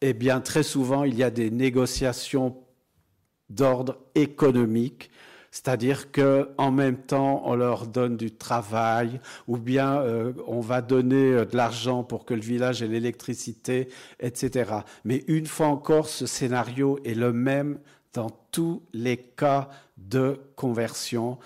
Eh 0.00 0.12
bien, 0.12 0.40
très 0.40 0.62
souvent, 0.62 1.04
il 1.04 1.16
y 1.16 1.24
a 1.24 1.30
des 1.30 1.50
négociations 1.50 2.56
d'ordre 3.50 3.98
économique, 4.14 5.10
c'est-à-dire 5.50 6.12
que 6.12 6.50
en 6.58 6.70
même 6.70 6.98
temps, 6.98 7.42
on 7.46 7.56
leur 7.56 7.86
donne 7.86 8.16
du 8.16 8.30
travail, 8.30 9.20
ou 9.48 9.56
bien 9.56 10.00
euh, 10.02 10.32
on 10.46 10.60
va 10.60 10.82
donner 10.82 11.32
euh, 11.32 11.44
de 11.44 11.56
l'argent 11.56 12.04
pour 12.04 12.24
que 12.24 12.34
le 12.34 12.40
village 12.40 12.82
ait 12.82 12.88
l'électricité, 12.88 13.88
etc. 14.20 14.72
Mais 15.04 15.24
une 15.26 15.46
fois 15.46 15.68
encore, 15.68 16.08
ce 16.08 16.26
scénario 16.26 16.98
est 17.04 17.14
le 17.14 17.32
même 17.32 17.78
dans 18.12 18.30
tous 18.52 18.82
les 18.92 19.16
cas 19.16 19.68
de 19.96 20.40
conversion 20.54 21.38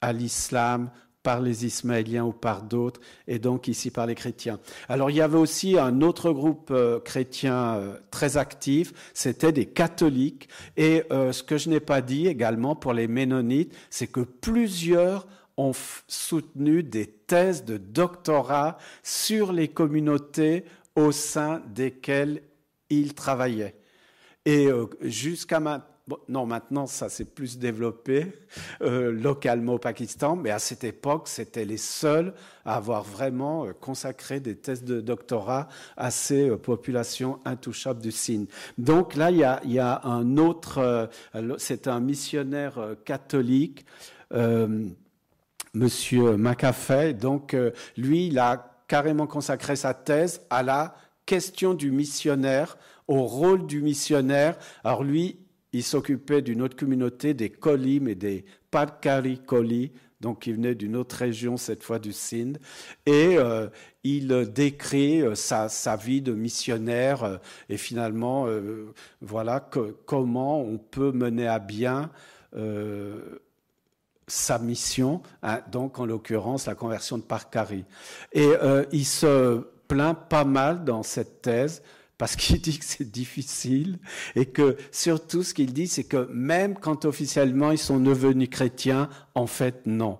à 0.00 0.12
l'islam 0.12 0.90
par 1.22 1.40
les 1.40 1.66
Ismaéliens 1.66 2.24
ou 2.24 2.32
par 2.32 2.62
d'autres, 2.62 3.00
et 3.26 3.38
donc 3.38 3.68
ici 3.68 3.90
par 3.90 4.06
les 4.06 4.14
chrétiens. 4.14 4.58
Alors 4.88 5.10
il 5.10 5.16
y 5.16 5.20
avait 5.20 5.38
aussi 5.38 5.78
un 5.78 6.00
autre 6.00 6.32
groupe 6.32 6.70
euh, 6.70 6.98
chrétien 7.00 7.74
euh, 7.74 7.98
très 8.10 8.36
actif, 8.36 8.92
c'était 9.12 9.52
des 9.52 9.66
catholiques, 9.66 10.48
et 10.76 11.04
euh, 11.12 11.32
ce 11.32 11.42
que 11.42 11.58
je 11.58 11.68
n'ai 11.68 11.80
pas 11.80 12.00
dit 12.00 12.26
également 12.26 12.74
pour 12.74 12.92
les 12.92 13.08
ménonites, 13.08 13.74
c'est 13.90 14.06
que 14.06 14.20
plusieurs 14.20 15.26
ont 15.56 15.72
soutenu 16.08 16.82
des 16.82 17.06
thèses 17.06 17.64
de 17.64 17.76
doctorat 17.76 18.78
sur 19.02 19.52
les 19.52 19.68
communautés 19.68 20.64
au 20.96 21.12
sein 21.12 21.62
desquelles 21.74 22.42
ils 22.88 23.14
travaillaient. 23.14 23.76
Et 24.46 24.68
jusqu'à 25.02 25.60
maintenant, 25.60 25.89
non, 26.28 26.46
maintenant, 26.46 26.86
ça 26.86 27.08
s'est 27.08 27.24
plus 27.24 27.58
développé 27.58 28.32
euh, 28.82 29.12
localement 29.12 29.74
au 29.74 29.78
Pakistan, 29.78 30.36
mais 30.36 30.50
à 30.50 30.58
cette 30.58 30.84
époque, 30.84 31.28
c'était 31.28 31.64
les 31.64 31.76
seuls 31.76 32.34
à 32.64 32.76
avoir 32.76 33.02
vraiment 33.02 33.66
euh, 33.66 33.72
consacré 33.72 34.40
des 34.40 34.56
thèses 34.56 34.84
de 34.84 35.00
doctorat 35.00 35.68
à 35.96 36.10
ces 36.10 36.48
euh, 36.50 36.56
populations 36.56 37.40
intouchables 37.44 38.00
du 38.00 38.12
Sine. 38.12 38.46
Donc 38.78 39.14
là, 39.16 39.30
il 39.30 39.38
y 39.38 39.78
a, 39.78 40.00
un 40.04 40.36
autre, 40.36 41.10
c'est 41.58 41.88
un 41.88 42.00
missionnaire 42.00 42.96
catholique, 43.04 43.84
Monsieur 45.74 46.36
Macaffey. 46.36 47.14
Donc, 47.14 47.56
lui, 47.96 48.28
il 48.28 48.38
a 48.38 48.70
carrément 48.88 49.26
consacré 49.26 49.76
sa 49.76 49.94
thèse 49.94 50.42
à 50.50 50.62
la 50.62 50.94
question 51.26 51.74
du 51.74 51.92
missionnaire, 51.92 52.76
au 53.06 53.22
rôle 53.22 53.66
du 53.66 53.82
missionnaire. 53.82 54.56
Alors 54.82 55.04
lui, 55.04 55.38
il 55.72 55.82
s'occupait 55.82 56.42
d'une 56.42 56.62
autre 56.62 56.76
communauté, 56.76 57.34
des 57.34 57.50
Kolim 57.50 58.08
et 58.08 58.14
des 58.14 58.44
Parkari 58.70 59.38
Koli, 59.38 59.92
donc 60.20 60.42
qui 60.42 60.52
venaient 60.52 60.74
d'une 60.74 60.96
autre 60.96 61.16
région, 61.16 61.56
cette 61.56 61.82
fois 61.82 61.98
du 61.98 62.12
Sindh, 62.12 62.58
et 63.06 63.38
euh, 63.38 63.68
il 64.04 64.28
décrit 64.52 65.22
euh, 65.22 65.34
sa, 65.34 65.96
vie 65.96 66.20
de 66.20 66.32
missionnaire 66.32 67.24
euh, 67.24 67.36
et 67.68 67.76
finalement, 67.76 68.46
voilà 69.20 69.68
comment 70.06 70.60
on 70.60 70.78
peut 70.78 71.12
mener 71.12 71.46
à 71.46 71.58
bien 71.58 72.10
sa 74.26 74.58
mission, 74.58 75.22
hein, 75.42 75.60
donc 75.72 75.98
en 75.98 76.06
l'occurrence 76.06 76.66
la 76.66 76.74
conversion 76.74 77.18
de 77.18 77.22
Parkari. 77.22 77.84
Et 78.32 78.48
il 78.92 79.04
se 79.04 79.60
plaint 79.88 80.16
pas 80.28 80.44
mal 80.44 80.84
dans 80.84 81.02
cette 81.02 81.42
thèse 81.42 81.82
parce 82.20 82.36
qu'il 82.36 82.60
dit 82.60 82.78
que 82.78 82.84
c'est 82.84 83.10
difficile 83.10 83.98
et 84.36 84.44
que 84.44 84.76
surtout 84.92 85.42
ce 85.42 85.54
qu'il 85.54 85.72
dit, 85.72 85.88
c'est 85.88 86.04
que 86.04 86.28
même 86.30 86.74
quand 86.74 87.06
officiellement 87.06 87.70
ils 87.70 87.78
sont 87.78 87.98
devenus 87.98 88.50
chrétiens, 88.50 89.08
en 89.34 89.46
fait 89.46 89.86
non. 89.86 90.18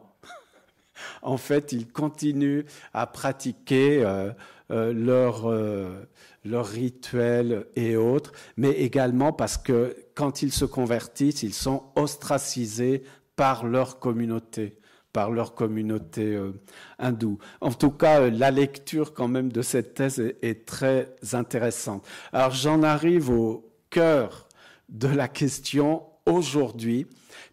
en 1.22 1.36
fait, 1.36 1.72
ils 1.72 1.86
continuent 1.86 2.62
à 2.94 3.07
pratiquer 3.07 4.03
euh, 4.03 4.32
euh, 4.70 6.01
rituels 6.46 7.66
et 7.76 7.96
autres, 7.96 8.32
mais 8.57 8.70
également 8.70 9.34
parce 9.34 9.59
que 9.59 9.94
quand 10.14 10.40
ils 10.40 10.53
se 10.53 10.64
convertissent, 10.64 11.42
ils 11.42 11.53
sont 11.53 11.82
ostracisés 11.96 13.03
par 13.36 13.66
leur 13.66 13.98
communauté 13.98 14.80
par 15.12 15.30
leur 15.30 15.54
communauté 15.54 16.34
euh, 16.34 16.52
hindoue. 16.98 17.38
En 17.61 17.72
tout 17.72 17.90
cas, 17.90 18.20
euh, 18.20 18.30
la 18.30 18.50
lecture 18.50 19.12
quand 19.12 19.28
même 19.28 19.50
de 19.50 19.62
cette 19.62 19.94
thèse 19.94 20.20
est, 20.42 20.66
très 20.66 21.14
intéressante. 21.32 22.06
Alors 22.32 22.52
j'en 22.52 22.82
arrive 22.82 23.30
au 23.30 23.68
cœur 23.88 24.48
de 24.88 25.08
la 25.08 25.26
question 25.28 26.02
aujourd'hui, 26.26 27.06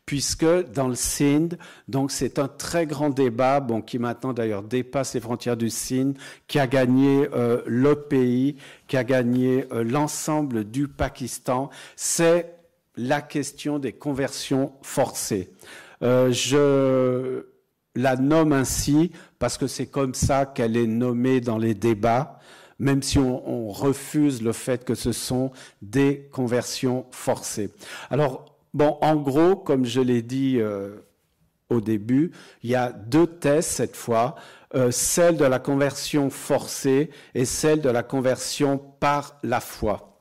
puisque 0.06 0.46
dans 0.72 0.88
le 0.88 0.96
Sindh, 0.96 1.58
donc 1.88 2.12
c'est 2.12 2.38
un 2.38 2.48
très 2.48 2.86
grand 2.86 3.10
débat, 3.10 3.60
bon, 3.60 3.82
qui 3.82 3.98
maintenant 3.98 4.34
d'ailleurs 4.34 4.64
dépasse 4.64 5.16
les 5.16 5.20
frontières 5.20 5.58
du 5.58 5.70
Sindh, 5.70 6.16
qui 6.48 6.60
a 6.60 6.68
gagné 6.68 7.28
euh, 7.34 7.62
le 7.66 7.96
pays, 7.96 8.58
qui 8.88 8.98
a 8.98 9.04
gagné 9.04 9.66
l'ensemble 9.72 10.64
du 10.64 10.88
Pakistan, 10.88 11.70
c'est 11.96 12.54
la 12.98 13.22
question 13.22 13.80
des 13.80 13.94
conversions 13.94 14.74
forcées. 14.82 15.52
Euh, 16.04 16.32
je 16.32 17.46
la 17.96 18.16
nomme 18.16 18.54
ainsi 18.54 19.12
parce 19.40 19.58
que 19.58 19.68
c'est 19.68 19.88
comme 19.88 20.14
ça 20.14 20.46
qu'elle 20.46 20.78
est 20.78 20.88
nommée 20.88 21.42
dans 21.42 21.58
les 21.58 21.74
débats, 21.74 22.40
même 22.80 23.02
si 23.02 23.18
on, 23.18 23.70
refuse 23.70 24.42
le 24.42 24.54
fait 24.54 24.86
que 24.86 24.96
ce 24.96 25.12
sont 25.12 25.52
des 25.82 26.30
conversions 26.32 27.06
forcées. 27.12 27.72
Alors, 28.10 28.58
bon, 28.74 28.98
en 29.02 29.16
gros, 29.16 29.56
comme 29.56 29.86
je 29.86 30.00
l'ai 30.00 30.22
dit 30.22 30.58
euh, 30.60 30.98
au 31.70 31.82
début, 31.82 32.32
il 32.64 32.70
y 32.70 32.76
a 32.76 32.92
deux 32.92 33.28
thèses 33.28 33.66
cette 33.66 33.96
fois, 33.96 34.36
euh, 34.76 34.92
celle 34.92 35.38
de 35.38 35.46
la 35.46 35.60
conversion 35.60 36.30
forcée 36.30 37.10
et 37.34 37.46
celle 37.46 37.82
de 37.82 37.90
la 37.90 38.04
conversion 38.04 38.78
par 38.78 39.38
la 39.44 39.60
foi. 39.60 40.17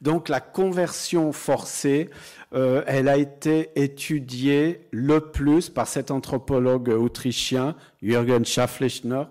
Donc 0.00 0.28
la 0.28 0.40
conversion 0.40 1.32
forcée, 1.32 2.08
euh, 2.54 2.82
elle 2.86 3.08
a 3.08 3.18
été 3.18 3.70
étudiée 3.74 4.88
le 4.90 5.20
plus 5.20 5.68
par 5.68 5.86
cet 5.86 6.10
anthropologue 6.10 6.88
autrichien, 6.88 7.76
Jürgen 8.02 8.44
Schafflechner, 8.44 9.24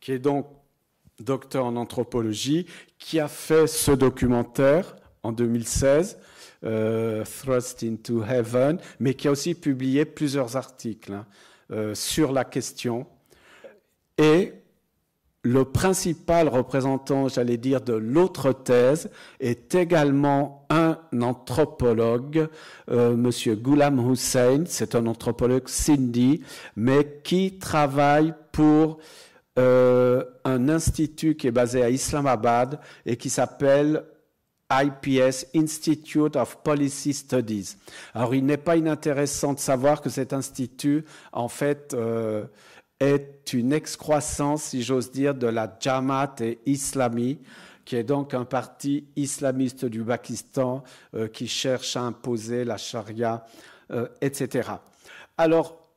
qui 0.00 0.12
est 0.12 0.18
donc 0.20 0.46
docteur 1.18 1.64
en 1.64 1.76
anthropologie, 1.76 2.66
qui 2.98 3.18
a 3.18 3.28
fait 3.28 3.66
ce 3.66 3.92
documentaire 3.92 4.96
en 5.22 5.32
2016, 5.32 6.18
euh, 6.64 7.24
Thrust 7.24 7.82
into 7.82 8.24
Heaven, 8.24 8.78
mais 9.00 9.14
qui 9.14 9.28
a 9.28 9.32
aussi 9.32 9.54
publié 9.54 10.04
plusieurs 10.04 10.56
articles 10.56 11.12
hein, 11.12 11.26
euh, 11.70 11.94
sur 11.94 12.32
la 12.32 12.44
question. 12.44 13.06
Le 15.44 15.64
principal 15.64 16.48
représentant, 16.48 17.28
j'allais 17.28 17.56
dire, 17.56 17.80
de 17.80 17.94
l'autre 17.94 18.52
thèse 18.52 19.10
est 19.40 19.74
également 19.74 20.66
un 20.70 20.98
anthropologue, 21.20 22.48
euh, 22.90 23.16
Monsieur 23.16 23.56
Ghulam 23.56 23.98
Hussein. 24.10 24.64
C'est 24.66 24.94
un 24.94 25.06
anthropologue 25.06 25.68
sindhi, 25.68 26.42
mais 26.76 27.20
qui 27.24 27.58
travaille 27.58 28.34
pour 28.52 28.98
euh, 29.58 30.24
un 30.44 30.68
institut 30.68 31.34
qui 31.34 31.48
est 31.48 31.52
basé 31.52 31.82
à 31.82 31.90
Islamabad 31.90 32.78
et 33.04 33.16
qui 33.16 33.28
s'appelle 33.28 34.04
IPS, 34.72 35.48
Institute 35.54 36.36
of 36.36 36.62
Policy 36.62 37.12
Studies. 37.12 37.76
Alors, 38.14 38.34
il 38.34 38.46
n'est 38.46 38.56
pas 38.56 38.76
inintéressant 38.76 39.52
de 39.52 39.58
savoir 39.58 40.00
que 40.00 40.08
cet 40.08 40.32
institut, 40.32 41.04
en 41.32 41.48
fait, 41.48 41.94
euh, 41.94 42.44
est 43.02 43.52
une 43.52 43.72
excroissance, 43.72 44.62
si 44.64 44.82
j'ose 44.82 45.10
dire, 45.10 45.34
de 45.34 45.48
la 45.48 45.76
Jamaat 45.80 46.36
et 46.40 46.60
Islami, 46.66 47.38
qui 47.84 47.96
est 47.96 48.04
donc 48.04 48.32
un 48.32 48.44
parti 48.44 49.06
islamiste 49.16 49.84
du 49.84 50.04
Pakistan 50.04 50.84
euh, 51.14 51.26
qui 51.26 51.48
cherche 51.48 51.96
à 51.96 52.02
imposer 52.02 52.64
la 52.64 52.76
charia, 52.76 53.44
euh, 53.90 54.06
etc. 54.20 54.70
Alors, 55.36 55.88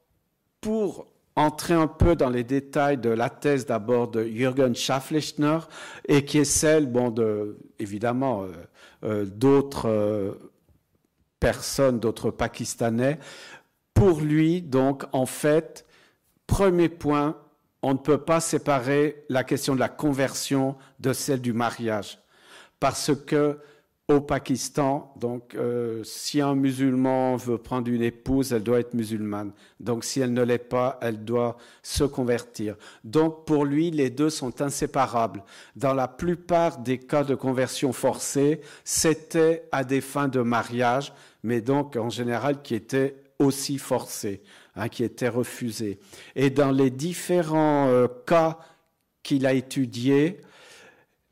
pour 0.61 1.07
entrer 1.35 1.75
un 1.75 1.87
peu 1.87 2.15
dans 2.15 2.29
les 2.29 2.43
détails 2.43 2.97
de 2.97 3.09
la 3.09 3.29
thèse 3.29 3.67
d'abord 3.67 4.07
de 4.07 4.23
Jürgen 4.23 4.73
Schafflechner 4.73 5.59
et 6.07 6.25
qui 6.25 6.39
est 6.39 6.45
celle, 6.45 6.87
bon, 6.87 7.11
de, 7.11 7.57
évidemment, 7.77 8.45
euh, 9.03 9.25
d'autres 9.25 10.39
personnes, 11.39 11.99
d'autres 11.99 12.31
Pakistanais. 12.31 13.19
Pour 13.93 14.21
lui, 14.21 14.61
donc, 14.61 15.03
en 15.11 15.27
fait, 15.27 15.84
Premier 16.47 16.89
point, 16.89 17.37
on 17.81 17.93
ne 17.93 17.99
peut 17.99 18.17
pas 18.17 18.39
séparer 18.39 19.25
la 19.29 19.43
question 19.43 19.75
de 19.75 19.79
la 19.79 19.89
conversion 19.89 20.75
de 20.99 21.13
celle 21.13 21.41
du 21.41 21.53
mariage. 21.53 22.19
Parce 22.79 23.11
que 23.15 23.59
au 24.07 24.21
Pakistan, 24.21 25.11
donc 25.19 25.55
euh, 25.55 26.03
si 26.03 26.39
un 26.39 26.53
musulman 26.53 27.37
veut 27.37 27.57
prendre 27.57 27.89
une 27.89 28.03
épouse, 28.03 28.53
elle 28.53 28.61
doit 28.61 28.79
être 28.79 28.93
musulmane. 28.93 29.51
Donc 29.79 30.03
si 30.03 30.19
elle 30.19 30.33
ne 30.33 30.43
l'est 30.43 30.59
pas, 30.59 30.99
elle 31.01 31.25
doit 31.25 31.57
se 31.81 32.03
convertir. 32.03 32.75
Donc 33.03 33.45
pour 33.45 33.65
lui, 33.65 33.89
les 33.89 34.11
deux 34.11 34.29
sont 34.29 34.61
inséparables. 34.61 35.43
Dans 35.75 35.95
la 35.95 36.07
plupart 36.07 36.77
des 36.77 36.99
cas 36.99 37.23
de 37.23 37.33
conversion 37.33 37.93
forcée, 37.93 38.61
c'était 38.83 39.67
à 39.71 39.83
des 39.83 40.01
fins 40.01 40.27
de 40.27 40.41
mariage, 40.41 41.11
mais 41.41 41.61
donc 41.61 41.95
en 41.95 42.09
général 42.09 42.61
qui 42.61 42.75
étaient 42.75 43.15
aussi 43.39 43.79
forcés, 43.79 44.43
hein, 44.75 44.89
qui 44.89 45.03
étaient 45.03 45.29
refusés. 45.29 45.99
Et 46.35 46.49
dans 46.49 46.71
les 46.71 46.89
différents 46.89 47.87
euh, 47.87 48.07
cas 48.25 48.59
qu'il 49.23 49.45
a 49.45 49.53
étudiés, 49.53 50.41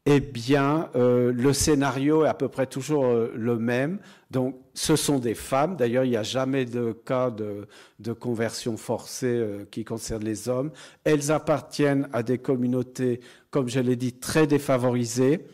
eh 0.05 0.19
bien, 0.19 0.89
euh, 0.95 1.31
le 1.31 1.53
scénario 1.53 2.25
est 2.25 2.27
à 2.27 2.33
peu 2.33 2.49
près 2.49 2.65
toujours 2.65 3.05
euh, 3.05 3.31
le 3.35 3.57
même. 3.57 3.99
Donc, 4.31 4.57
ce 4.73 4.95
sont 4.95 5.19
des 5.19 5.35
femmes. 5.35 5.75
D'ailleurs, 5.75 6.03
il 6.03 6.09
n'y 6.09 6.17
a 6.17 6.23
jamais 6.23 6.65
de 6.65 6.91
cas 6.91 7.31
de, 7.31 7.67
conversion 8.13 8.75
forcée 8.75 9.45
qui 9.71 9.85
concerne 9.85 10.23
les 10.23 10.49
hommes. 10.49 10.71
Elles 11.03 11.31
appartiennent 11.31 12.09
à 12.11 12.23
des 12.23 12.39
communautés, 12.39 13.21
comme 13.51 13.69
je 13.69 13.79
l'ai 13.79 13.95
dit, 13.95 14.13
très 14.13 14.47
défavorisées. 14.47 15.45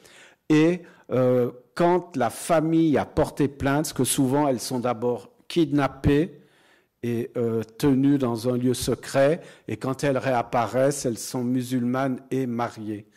Et 0.50 0.82
quand 1.76 2.16
la 2.16 2.30
famille 2.30 2.98
a 2.98 3.06
porté 3.06 3.50
plainte, 3.50 3.84
parce 3.84 3.94
que 3.94 4.04
souvent 4.06 4.48
elles 4.48 4.62
sont 4.62 4.80
d'abord 4.80 5.30
kidnappées 5.50 6.39
et 7.02 7.32
tenues 7.78 8.18
dans 8.18 8.50
un 8.50 8.58
lieu 8.58 8.74
secret, 8.74 9.41
et 9.68 9.78
quand 9.78 10.04
elles 10.04 10.18
réapparaissent, 10.18 11.06
elles 11.06 11.18
sont 11.18 11.43
musulmanes 11.43 12.20
et 12.30 12.45
mariées. 12.45 13.08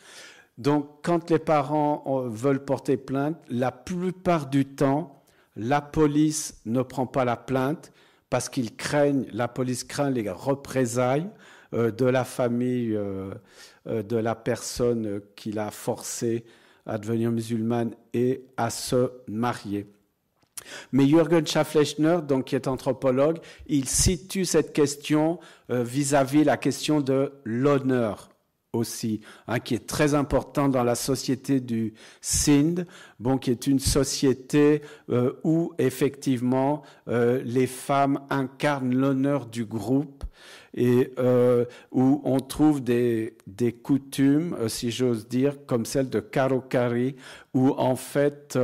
Donc, 0.57 0.87
quand 1.01 1.31
les 1.31 1.39
parents 1.39 2.03
euh, 2.05 2.29
veulent 2.29 2.63
porter 2.63 2.97
plainte, 2.97 3.37
la 3.49 3.71
plupart 3.71 4.47
du 4.47 4.65
temps, 4.65 5.23
la 5.55 5.81
police 5.81 6.61
ne 6.65 6.81
prend 6.81 7.07
pas 7.07 7.25
la 7.25 7.37
plainte 7.37 7.91
parce 8.29 8.49
qu'ils 8.49 8.75
craignent, 8.75 9.25
la 9.31 9.47
police 9.47 9.83
craint 9.83 10.09
les 10.09 10.29
représailles 10.29 11.29
euh, 11.73 11.91
de 11.91 12.05
la 12.05 12.23
famille 12.23 12.95
euh, 12.95 13.33
de 13.85 14.15
la 14.15 14.35
personne 14.35 15.21
qui 15.35 15.51
l'a 15.51 15.71
forcé 15.71 16.45
à 16.85 16.97
devenir 16.97 17.31
musulmane 17.31 17.95
et 18.13 18.45
à 18.57 18.69
se 18.69 19.11
marier. 19.27 19.87
Mais 20.91 21.07
Jürgen 21.07 21.45
Schafflechner, 21.45 22.19
donc 22.27 22.45
qui 22.45 22.55
est 22.55 22.67
anthropologue, 22.67 23.39
il 23.67 23.87
situe 23.87 24.45
cette 24.45 24.73
question 24.73 25.39
vis-à-vis 25.69 26.41
-vis 26.41 26.45
la 26.45 26.57
question 26.57 27.01
de 27.01 27.31
l'honneur 27.43 28.33
aussi, 28.73 29.21
hein, 29.47 29.59
qui 29.59 29.75
est 29.75 29.87
très 29.87 30.15
important 30.15 30.67
dans 30.67 30.83
la 30.83 30.95
société 30.95 31.59
du 31.59 31.93
Sindh, 32.21 32.85
bon, 33.19 33.37
qui 33.37 33.51
est 33.51 33.67
une 33.67 33.79
société 33.79 34.81
euh, 35.09 35.33
où 35.43 35.73
effectivement 35.77 36.81
euh, 37.07 37.41
les 37.45 37.67
femmes 37.67 38.19
incarnent 38.29 38.95
l'honneur 38.95 39.45
du 39.45 39.65
groupe 39.65 40.23
et 40.73 41.13
euh, 41.19 41.65
où 41.91 42.21
on 42.23 42.39
trouve 42.39 42.83
des, 42.83 43.35
coutumes, 43.83 44.57
si 44.67 44.91
j'ose 44.91 45.27
dire, 45.27 45.65
comme 45.65 45.85
celle 45.85 46.09
de 46.09 46.19
Karokari, 46.19 47.15
où 47.53 47.69
en 47.71 47.95
fait, 47.95 48.57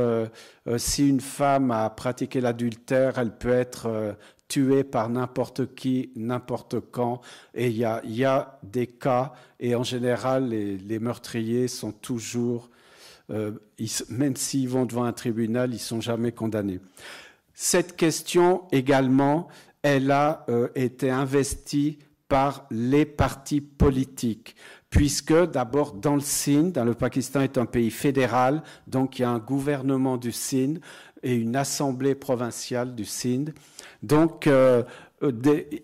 si 0.76 1.08
une 1.08 1.20
femme 1.20 1.70
a 1.70 1.88
pratiqué 1.90 2.40
l'adultère, 2.40 3.18
elle 3.18 3.36
peut 3.36 3.52
être 3.52 4.16
tué 4.50 4.84
par 4.84 5.08
n'importe 5.08 5.74
qui, 5.74 6.10
n'importe 6.16 6.80
quand. 6.90 7.22
Et 7.54 7.68
il 7.68 7.76
y 7.76 8.24
a, 8.24 8.58
des 8.62 8.86
cas, 8.86 9.32
et 9.60 9.74
en 9.74 9.84
général, 9.84 10.48
les, 10.48 10.98
meurtriers 10.98 11.68
sont 11.68 11.92
toujours, 11.92 12.68
euh, 13.30 13.52
même 14.10 14.36
s'ils 14.36 14.68
vont 14.68 14.84
devant 14.84 15.04
un 15.04 15.12
tribunal, 15.12 15.72
ils 15.72 15.78
sont 15.78 16.02
jamais 16.02 16.32
condamnés. 16.32 16.80
Cette 17.54 17.96
question 17.96 18.62
également, 18.72 19.48
elle 19.82 20.10
a 20.10 20.44
euh, 20.48 20.68
été 20.74 21.10
investie 21.10 21.98
par 22.28 22.66
les 22.70 23.04
partis 23.04 23.60
politiques, 23.60 24.54
puisque 24.88 25.34
d'abord 25.50 25.94
dans 25.94 26.14
le 26.14 26.20
Sindh, 26.20 26.72
dans 26.72 26.84
le 26.84 26.94
Pakistan 26.94 27.40
est 27.40 27.58
un 27.58 27.66
pays 27.66 27.90
fédéral, 27.90 28.62
donc 28.86 29.18
il 29.18 29.22
y 29.22 29.24
a 29.24 29.30
un 29.30 29.40
gouvernement 29.40 30.16
du 30.16 30.30
Sindh 30.30 30.78
et 31.22 31.34
une 31.34 31.56
assemblée 31.56 32.14
provinciale 32.14 32.94
du 32.94 33.04
Sindh. 33.04 33.50
Donc, 34.02 34.46
euh, 34.46 34.84
des, 35.20 35.82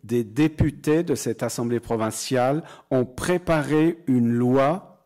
députés 0.00 1.02
de 1.02 1.14
cette 1.14 1.42
assemblée 1.42 1.80
provinciale 1.80 2.62
ont 2.90 3.04
préparé 3.04 3.98
une 4.06 4.30
loi 4.30 5.04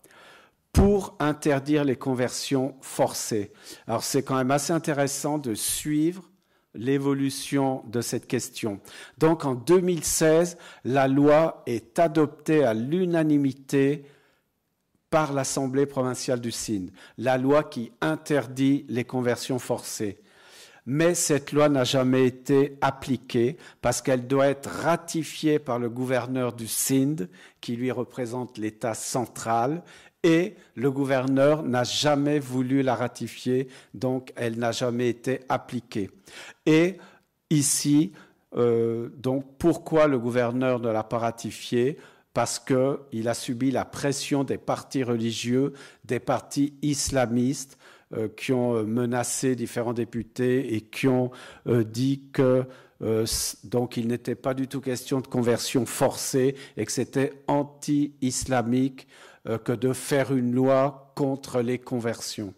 pour 0.73 1.17
interdire 1.19 1.85
les 1.85 1.97
conversions 1.97 2.75
forcées. 2.81 3.53
Alors, 3.87 4.05
c'est 4.05 4.23
quand 4.23 4.37
même 4.37 4.51
assez 4.51 4.73
intéressant 4.73 5.39
de 5.39 5.55
suivre 5.55 6.32
l'évolution 6.75 7.83
de 7.87 8.01
cette 8.01 8.27
question. 8.27 8.81
Donc 9.19 9.45
en 9.45 9.55
2016, 9.55 10.57
la 10.85 11.09
loi 11.09 11.63
est 11.67 11.99
adoptée 11.99 12.65
à 12.65 12.75
l'unanimité 12.75 14.05
par 15.11 15.33
l'Assemblée 15.35 15.87
provinciale 15.87 16.41
du 16.41 16.51
Sindh, 16.51 16.91
la 17.19 17.37
loi 17.37 17.65
qui 17.65 17.93
interdit 18.01 18.87
les 18.89 19.05
conversions 19.05 19.59
forcées. 19.59 20.19
Mais 20.85 21.15
cette 21.15 21.53
loi 21.53 21.69
n'a 21.69 21.85
jamais 21.85 22.27
été 22.27 22.77
appliquée 22.81 23.57
parce 23.83 24.03
qu'elle 24.03 24.27
doit 24.27 24.49
être 24.49 24.69
ratifiée 24.69 25.61
par 25.61 25.79
le 25.79 25.89
gouverneur 25.89 26.53
du 26.53 26.67
Sindh, 26.67 27.29
qui 27.61 27.77
lui 27.77 27.93
représente 27.93 28.59
l'État 28.59 28.95
central, 28.95 29.85
et 30.23 30.55
le 30.75 30.91
gouverneur 30.91 31.63
n'a 31.63 31.85
jamais 31.85 32.39
voulu 32.39 32.83
la 32.83 32.95
ratifier, 32.95 33.69
donc 33.95 34.33
elle 34.37 34.59
n'a 34.59 34.73
jamais 34.73 35.09
été 35.09 35.41
appliquée. 35.49 36.11
Et 36.67 36.99
ici, 37.51 38.13
euh, 38.57 39.09
donc 39.17 39.45
pourquoi 39.59 40.07
le 40.07 40.19
gouverneur 40.19 40.79
ne 40.79 40.91
l'a 40.91 41.03
pas 41.03 41.19
ratifiée? 41.19 41.99
Parce 42.35 42.59
qu'il 42.59 43.29
a 43.29 43.35
subi 43.35 43.71
la 43.71 43.85
pression 43.85 44.43
des 44.45 44.59
partis 44.59 45.03
religieux, 45.03 45.75
des 46.05 46.21
partis 46.21 46.75
islamistes 46.81 47.77
euh, 48.15 48.29
qui 48.29 48.53
ont 48.53 48.77
euh, 48.77 48.85
menacé 48.85 49.55
différents 49.55 49.93
députés 49.93 50.75
et 50.75 50.81
qui 50.83 51.09
ont 51.09 51.31
dit 51.67 52.23
que 52.33 52.65
donc 53.65 53.97
il 53.97 54.07
n'était 54.07 54.37
pas 54.37 54.55
du 54.55 54.69
tout 54.69 54.81
question 54.81 55.21
de 55.21 55.27
conversion 55.27 55.87
forcée 55.87 56.55
et 56.77 56.87
que 56.87 56.93
c'était 56.93 57.33
anti-islamique 57.49 59.09
que 59.45 59.73
de 59.73 59.93
faire 59.93 60.35
une 60.35 60.55
loi 60.55 61.13
contre 61.15 61.61
les 61.61 61.79
conversions. 61.79 62.55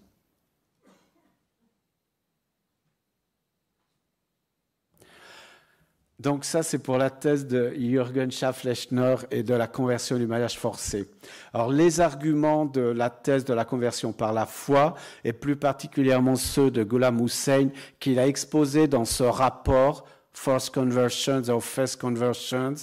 Donc 6.25 6.47
ça, 6.47 6.63
c'est 6.63 6.79
pour 6.79 6.97
la 6.97 7.11
thèse 7.11 7.47
de 7.47 7.75
Jürgen 7.77 8.31
Schafflechner 8.31 9.17
et 9.31 9.43
de 9.43 9.53
la 9.53 9.67
conversion 9.67 10.17
du 10.17 10.27
mariage 10.27 10.59
forcé. 10.59 11.11
Alors 11.53 11.71
les 11.71 12.01
arguments 12.01 12.65
de 12.65 12.81
la 12.81 13.11
thèse 13.11 13.45
de 13.45 13.53
la 13.53 13.67
conversion 13.67 14.13
par 14.13 14.33
la 14.33 14.47
foi, 14.47 14.95
et 15.25 15.35
plus 15.35 15.57
particulièrement 15.57 16.37
ceux 16.37 16.71
de 16.71 16.83
Ghulam 16.83 17.21
Hussein, 17.21 17.69
qu'il 18.01 18.19
a 18.19 18.27
exposé 18.27 18.89
dans 18.89 19.05
ce 19.05 19.23
rapport 19.23 20.07
Forced 20.35 20.75
Conversions 20.75 21.49
or 21.49 21.63
First 21.63 22.01
Conversions, 22.01 22.75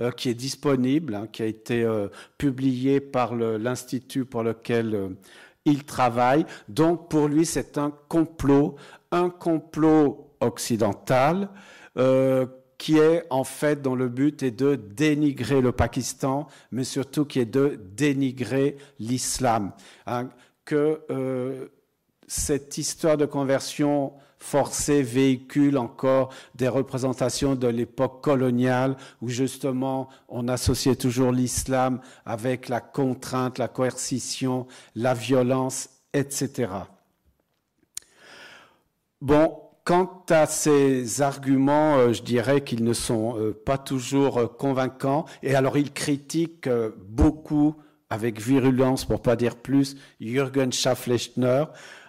euh, 0.00 0.10
qui 0.10 0.28
est 0.28 0.34
disponible, 0.34 1.14
hein, 1.14 1.26
qui 1.32 1.42
a 1.42 1.46
été 1.46 1.82
euh, 1.82 2.08
publié 2.36 3.00
par 3.00 3.34
l'institut 3.34 4.26
pour 4.26 4.42
lequel 4.42 4.94
euh, 4.94 5.08
il 5.64 5.84
travaille. 5.84 6.44
Donc 6.68 7.08
pour 7.08 7.26
lui, 7.26 7.46
c'est 7.46 7.78
un 7.78 7.92
complot, 8.08 8.76
un 9.10 9.30
complot 9.30 10.34
occidental 10.40 11.48
qui 12.76 12.96
est 12.96 13.24
en 13.30 13.42
fait 13.42 13.82
dont 13.82 13.96
le 13.96 14.08
but 14.08 14.44
est 14.44 14.52
de 14.52 14.76
dénigrer 14.76 15.60
le 15.60 15.72
Pakistan, 15.72 16.46
mais 16.70 16.84
surtout 16.84 17.24
qui 17.24 17.40
est 17.40 17.44
de 17.44 17.80
dénigrer 17.96 18.76
l'islam. 19.00 19.72
Hein, 20.06 20.28
que 20.64 21.00
cette 22.28 22.78
histoire 22.78 23.16
de 23.16 23.26
conversion 23.26 24.12
forcée 24.38 25.02
véhicule 25.02 25.78
encore 25.78 26.30
des 26.54 26.68
représentations 26.68 27.54
de 27.54 27.68
l'époque 27.68 28.22
coloniale 28.22 28.96
où 29.20 29.28
justement 29.28 30.08
on 30.28 30.48
associait 30.48 30.96
toujours 30.96 31.32
l'islam 31.32 32.00
avec 32.24 32.68
la 32.68 32.80
contrainte, 32.80 33.58
la 33.58 33.68
coercition, 33.68 34.66
la 34.94 35.14
violence, 35.14 35.90
etc. 36.12 36.68
Bon, 39.20 39.68
Quant 39.88 40.22
à 40.28 40.44
ces 40.44 41.22
arguments, 41.22 41.96
euh, 41.96 42.12
je 42.12 42.22
dirais 42.22 42.60
qu'ils 42.60 42.84
ne 42.84 42.92
sont 42.92 43.38
euh, 43.38 43.54
pas 43.54 43.78
toujours 43.78 44.36
euh, 44.36 44.46
convaincants. 44.46 45.24
Et 45.42 45.54
alors, 45.54 45.78
il 45.78 45.94
critique 45.94 46.68
beaucoup, 47.08 47.74
avec 48.10 48.38
virulence, 48.38 49.06
pour 49.06 49.22
pas 49.22 49.34
dire 49.34 49.56
plus, 49.56 49.96
Jürgen 50.20 50.74
Schafflechner. 50.74 51.64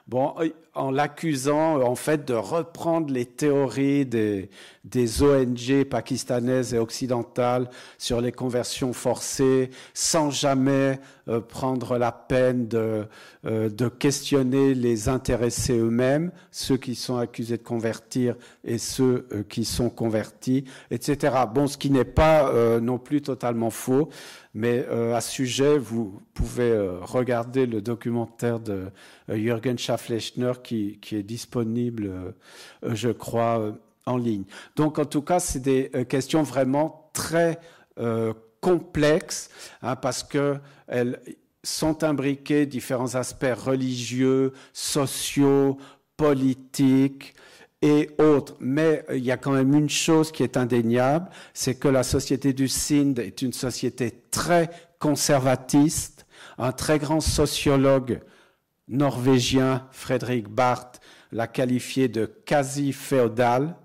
bon, 0.07 0.34
en 0.80 0.91
l'accusant 0.91 1.82
en 1.82 1.95
fait 1.95 2.25
de 2.25 2.34
reprendre 2.34 3.11
les 3.13 3.25
théories 3.25 4.05
des, 4.05 4.49
des 4.90 5.24
ONG 5.24 5.84
pakistanaises 5.84 6.74
et 6.74 6.80
occidentales 6.80 7.70
sur 7.98 8.22
les 8.22 8.32
conversions 8.32 8.94
forcées, 8.94 9.70
sans 9.94 10.32
jamais 10.32 11.00
euh, 11.28 11.42
prendre 11.42 11.98
la 11.98 12.12
peine 12.12 12.68
de, 12.68 13.06
euh, 13.46 13.70
de 13.70 13.88
questionner 13.88 14.74
les 14.74 15.10
intéressés 15.10 15.78
eux-mêmes, 15.78 16.32
ceux 16.52 16.78
qui 16.78 16.96
sont 16.96 17.18
accusés 17.18 17.58
de 17.58 17.64
convertir 17.64 18.36
et 18.64 18.78
ceux 18.78 19.28
euh, 19.32 19.44
qui 19.48 19.66
sont 19.66 19.90
convertis, 19.90 20.66
etc. 20.90 21.36
Bon, 21.54 21.68
ce 21.68 21.78
qui 21.78 21.92
n'est 21.92 22.04
pas 22.04 22.52
non 22.82 22.98
plus 22.98 23.22
totalement 23.22 23.70
faux, 23.70 24.10
mais 24.54 24.86
à 24.88 25.22
ce 25.22 25.32
sujet, 25.32 25.78
vous 25.78 26.22
pouvez 26.34 26.76
regarder 27.02 27.66
le 27.66 27.82
documentaire 27.82 28.60
de 28.60 28.86
Jürgen 29.30 29.78
Schafflechner 29.78 30.54
qui, 30.64 30.98
qui 31.02 31.16
est 31.16 31.24
disponible, 31.24 32.34
je 32.84 33.10
crois, 33.10 33.74
en 34.06 34.18
ligne. 34.18 34.43
Donc, 34.76 35.00
en 35.00 35.06
tout 35.06 35.22
cas, 35.22 35.39
c'est 35.39 35.60
des 35.60 35.91
euh, 35.95 36.04
questions 36.04 36.43
vraiment 36.43 37.10
très 37.14 37.60
euh, 38.00 38.34
complexes 38.62 39.50
hein, 39.82 39.95
parce 39.95 40.24
qu'elles 40.24 41.20
sont 41.64 42.04
imbriquées 42.04 42.66
différents 42.66 43.16
aspects 43.16 43.54
religieux, 43.56 44.54
sociaux, 44.74 45.78
politiques 46.18 47.36
et 47.82 48.10
autres. 48.18 48.56
Mais 48.60 49.06
euh, 49.10 49.18
il 49.18 49.24
y 49.24 49.32
a 49.32 49.38
quand 49.38 49.52
même 49.52 49.74
une 49.74 49.89
chose 49.89 50.32
qui 50.32 50.43
est 50.43 50.58
indéniable, 50.58 51.30
c'est 51.54 51.76
que 51.76 51.88
la 51.88 52.04
société 52.04 52.54
du 52.54 52.68
Sindh 52.68 53.20
est 53.20 53.41
une 53.41 53.54
société 53.54 54.24
très 54.32 54.70
conservatiste. 55.00 56.26
Un 56.58 56.72
très 56.74 57.00
grand 57.00 57.22
sociologue 57.22 58.20
norvégien, 58.89 59.88
Frédéric 59.91 60.50
Barth, 60.50 61.00
l'a 61.32 61.47
qualifié 61.47 62.08
de 62.08 62.26
quasi-féodal. 62.26 63.76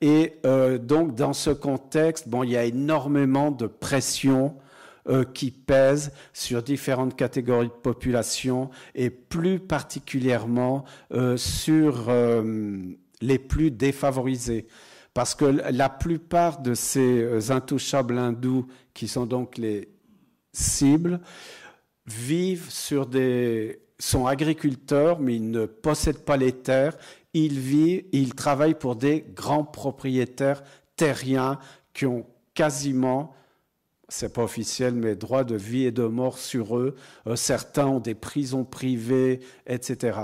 Et 0.00 0.38
euh, 0.46 0.78
donc, 0.78 1.14
dans 1.14 1.32
ce 1.32 1.50
contexte, 1.50 2.26
il 2.42 2.50
y 2.50 2.56
a 2.56 2.64
énormément 2.64 3.50
de 3.50 3.66
pression 3.66 4.56
euh, 5.08 5.24
qui 5.24 5.50
pèse 5.50 6.12
sur 6.32 6.62
différentes 6.62 7.16
catégories 7.16 7.68
de 7.68 7.72
population 7.72 8.70
et 8.94 9.10
plus 9.10 9.58
particulièrement 9.60 10.84
euh, 11.12 11.36
sur 11.36 12.10
les 13.20 13.38
plus 13.38 13.70
défavorisés. 13.70 14.66
Parce 15.12 15.34
que 15.34 15.44
la 15.44 15.88
plupart 15.88 16.62
de 16.62 16.74
ces 16.74 17.50
intouchables 17.50 18.16
hindous, 18.16 18.66
qui 18.94 19.08
sont 19.08 19.26
donc 19.26 19.58
les 19.58 19.88
cibles, 20.52 21.20
vivent 22.06 22.70
sur 22.70 23.06
des 23.06 23.80
sont 24.00 24.26
agriculteurs, 24.26 25.20
mais 25.20 25.36
ils 25.36 25.50
ne 25.50 25.66
possèdent 25.66 26.24
pas 26.24 26.36
les 26.36 26.52
terres 26.52 26.96
il 27.34 27.58
vit, 27.58 28.06
il 28.12 28.34
travaille 28.34 28.74
pour 28.74 28.96
des 28.96 29.24
grands 29.34 29.64
propriétaires 29.64 30.62
terriens 30.96 31.58
qui 31.94 32.06
ont 32.06 32.26
quasiment, 32.54 33.34
c'est 34.08 34.32
pas 34.32 34.42
officiel, 34.42 34.94
mais 34.94 35.14
droit 35.16 35.44
de 35.44 35.56
vie 35.56 35.84
et 35.84 35.92
de 35.92 36.04
mort 36.04 36.38
sur 36.38 36.76
eux. 36.76 36.96
Euh, 37.26 37.36
certains 37.36 37.86
ont 37.86 38.00
des 38.00 38.14
prisons 38.14 38.64
privées, 38.64 39.40
etc. 39.66 40.18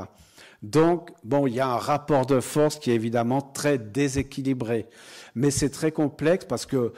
Donc, 0.63 1.11
bon, 1.23 1.47
il 1.47 1.55
y 1.55 1.61
a 1.61 1.69
un 1.69 1.79
rapport 1.79 2.27
de 2.27 2.41
force 2.41 2.79
qui 2.79 2.91
est 2.91 2.95
évidemment 2.95 3.41
très 3.41 3.79
déséquilibré. 3.79 4.87
Mais 5.35 5.51
c'est 5.51 5.71
très 5.71 5.93
complexe 5.93 6.45
parce 6.45 6.67
que 6.67 6.93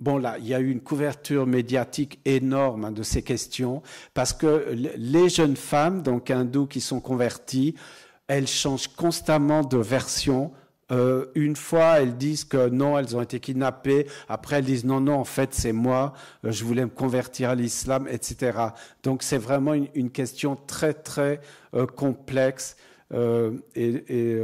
Bon, 0.00 0.16
là, 0.16 0.38
il 0.38 0.46
y 0.46 0.54
a 0.54 0.60
eu 0.60 0.70
une 0.70 0.80
couverture 0.80 1.46
médiatique 1.46 2.20
énorme 2.24 2.86
hein, 2.86 2.90
de 2.90 3.02
ces 3.02 3.22
questions 3.22 3.82
parce 4.14 4.32
que 4.32 4.74
les 4.96 5.28
jeunes 5.28 5.56
femmes, 5.56 6.00
donc 6.00 6.30
hindous 6.30 6.66
qui 6.66 6.80
sont 6.80 7.00
converties, 7.00 7.74
elles 8.30 8.46
changent 8.46 8.86
constamment 8.86 9.64
de 9.64 9.76
version. 9.76 10.52
Euh, 10.92 11.26
une 11.34 11.56
fois, 11.56 12.00
elles 12.00 12.16
disent 12.16 12.44
que 12.44 12.68
non, 12.68 12.96
elles 12.96 13.16
ont 13.16 13.22
été 13.22 13.40
kidnappées. 13.40 14.06
Après, 14.28 14.58
elles 14.58 14.64
disent 14.64 14.84
non, 14.84 15.00
non, 15.00 15.14
en 15.14 15.24
fait, 15.24 15.52
c'est 15.52 15.72
moi. 15.72 16.12
Euh, 16.44 16.52
je 16.52 16.64
voulais 16.64 16.84
me 16.84 16.90
convertir 16.90 17.50
à 17.50 17.56
l'islam, 17.56 18.06
etc. 18.08 18.56
Donc, 19.02 19.24
c'est 19.24 19.36
vraiment 19.36 19.74
une, 19.74 20.10
question 20.10 20.54
très, 20.54 20.94
très 20.94 21.40
euh, 21.74 21.86
complexe. 21.86 22.76
et, 23.74 24.38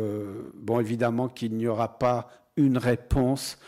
bon, 0.55 0.81
évidemment 0.81 1.29
qu'il 1.29 1.57
n'y 1.57 1.69
aura 1.69 2.01
pas 2.01 2.29
une 2.57 2.79
réponse 2.79 3.59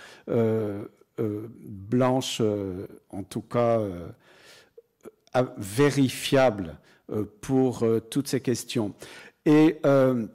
blanche, 1.17 2.43
en 3.11 3.23
tout 3.23 3.43
cas 3.43 3.79
vérifiable 5.57 6.77
pour 7.41 7.87
toutes 8.11 8.27
ces 8.27 8.41
questions. 8.41 8.93
Et 9.47 9.79
euh, 9.87 10.27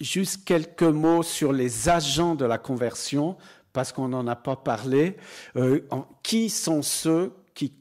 juste 0.00 0.44
quelques 0.44 0.82
mots 0.82 1.22
sur 1.22 1.52
les 1.52 1.88
agents 1.88 2.34
de 2.34 2.44
la 2.44 2.58
conversion, 2.58 3.36
parce 3.72 3.92
qu'on 3.92 4.08
n'en 4.08 4.26
a 4.26 4.36
pas 4.36 4.56
parlé. 4.56 5.16
Euh, 5.56 5.80
qui 6.22 6.48
sont 6.50 6.82
ceux 6.82 7.32
qui 7.54 7.74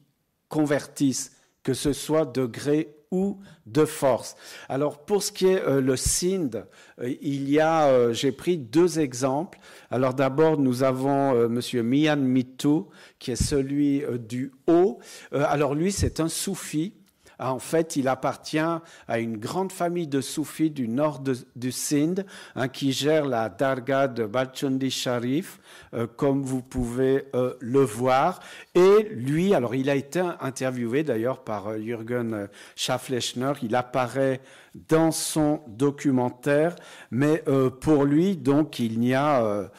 convertissent, 0.50 1.34
que 1.64 1.74
ce 1.74 1.94
soit 1.94 2.26
de 2.26 2.46
gré 2.46 2.96
ou 3.12 3.40
de 3.66 3.86
force? 3.86 4.36
Alors 4.68 5.06
pour 5.06 5.24
ce 5.24 5.32
qui 5.32 5.48
est 5.48 5.62
euh, 5.62 5.82
le 5.82 5.96
SIND, 5.96 6.66
il 7.02 7.50
y 7.50 7.60
a, 7.60 8.12
j'ai 8.12 8.32
pris 8.32 8.58
deux 8.58 9.00
exemples. 9.00 9.60
Alors 9.90 10.14
d'abord, 10.14 10.58
nous 10.58 10.84
avons 10.84 11.48
Monsieur 11.48 11.84
Mian 11.84 12.18
Mitu, 12.18 12.82
qui 13.20 13.32
est 13.32 13.42
celui 13.42 14.04
du 14.20 14.52
haut. 14.68 15.00
alors 15.32 15.76
lui, 15.76 15.92
c'est 15.92 16.20
un 16.20 16.30
soufi 16.30 16.94
en 17.40 17.60
fait, 17.60 17.96
il 17.96 18.08
appartient 18.08 18.58
à 18.60 19.20
une 19.20 19.38
grande 19.38 19.72
famille 19.72 20.08
de 20.08 20.22
soufis 20.22 20.70
du 20.70 20.88
nord 20.88 21.22
du 21.56 21.72
Sindh 21.72 22.26
hein, 22.56 22.68
qui 22.68 22.92
gère 22.92 23.26
la 23.26 23.50
dargah 23.50 24.08
de 24.08 24.26
Balchundi 24.26 24.90
Sharif, 24.92 25.60
euh, 25.94 26.08
comme 26.08 26.44
vous 26.44 26.62
pouvez 26.62 27.26
euh, 27.36 27.56
le 27.60 27.82
voir. 27.82 28.40
Et 28.74 29.10
lui, 29.12 29.54
alors 29.54 29.76
il 29.76 29.90
a 29.90 29.96
été 29.96 30.22
interviewé 30.40 31.04
d'ailleurs 31.04 31.44
par 31.44 31.68
euh, 31.68 31.78
Jürgen 31.80 32.48
Schafflechner, 32.76 33.54
il 33.62 33.76
apparaît 33.76 34.42
dans 34.90 35.12
son 35.12 35.62
documentaire, 35.68 36.76
mais 37.10 37.44
pour 37.80 38.04
lui, 38.04 38.36
donc, 38.36 38.80
il 38.80 39.00
n'y 39.00 39.14
a... 39.14 39.70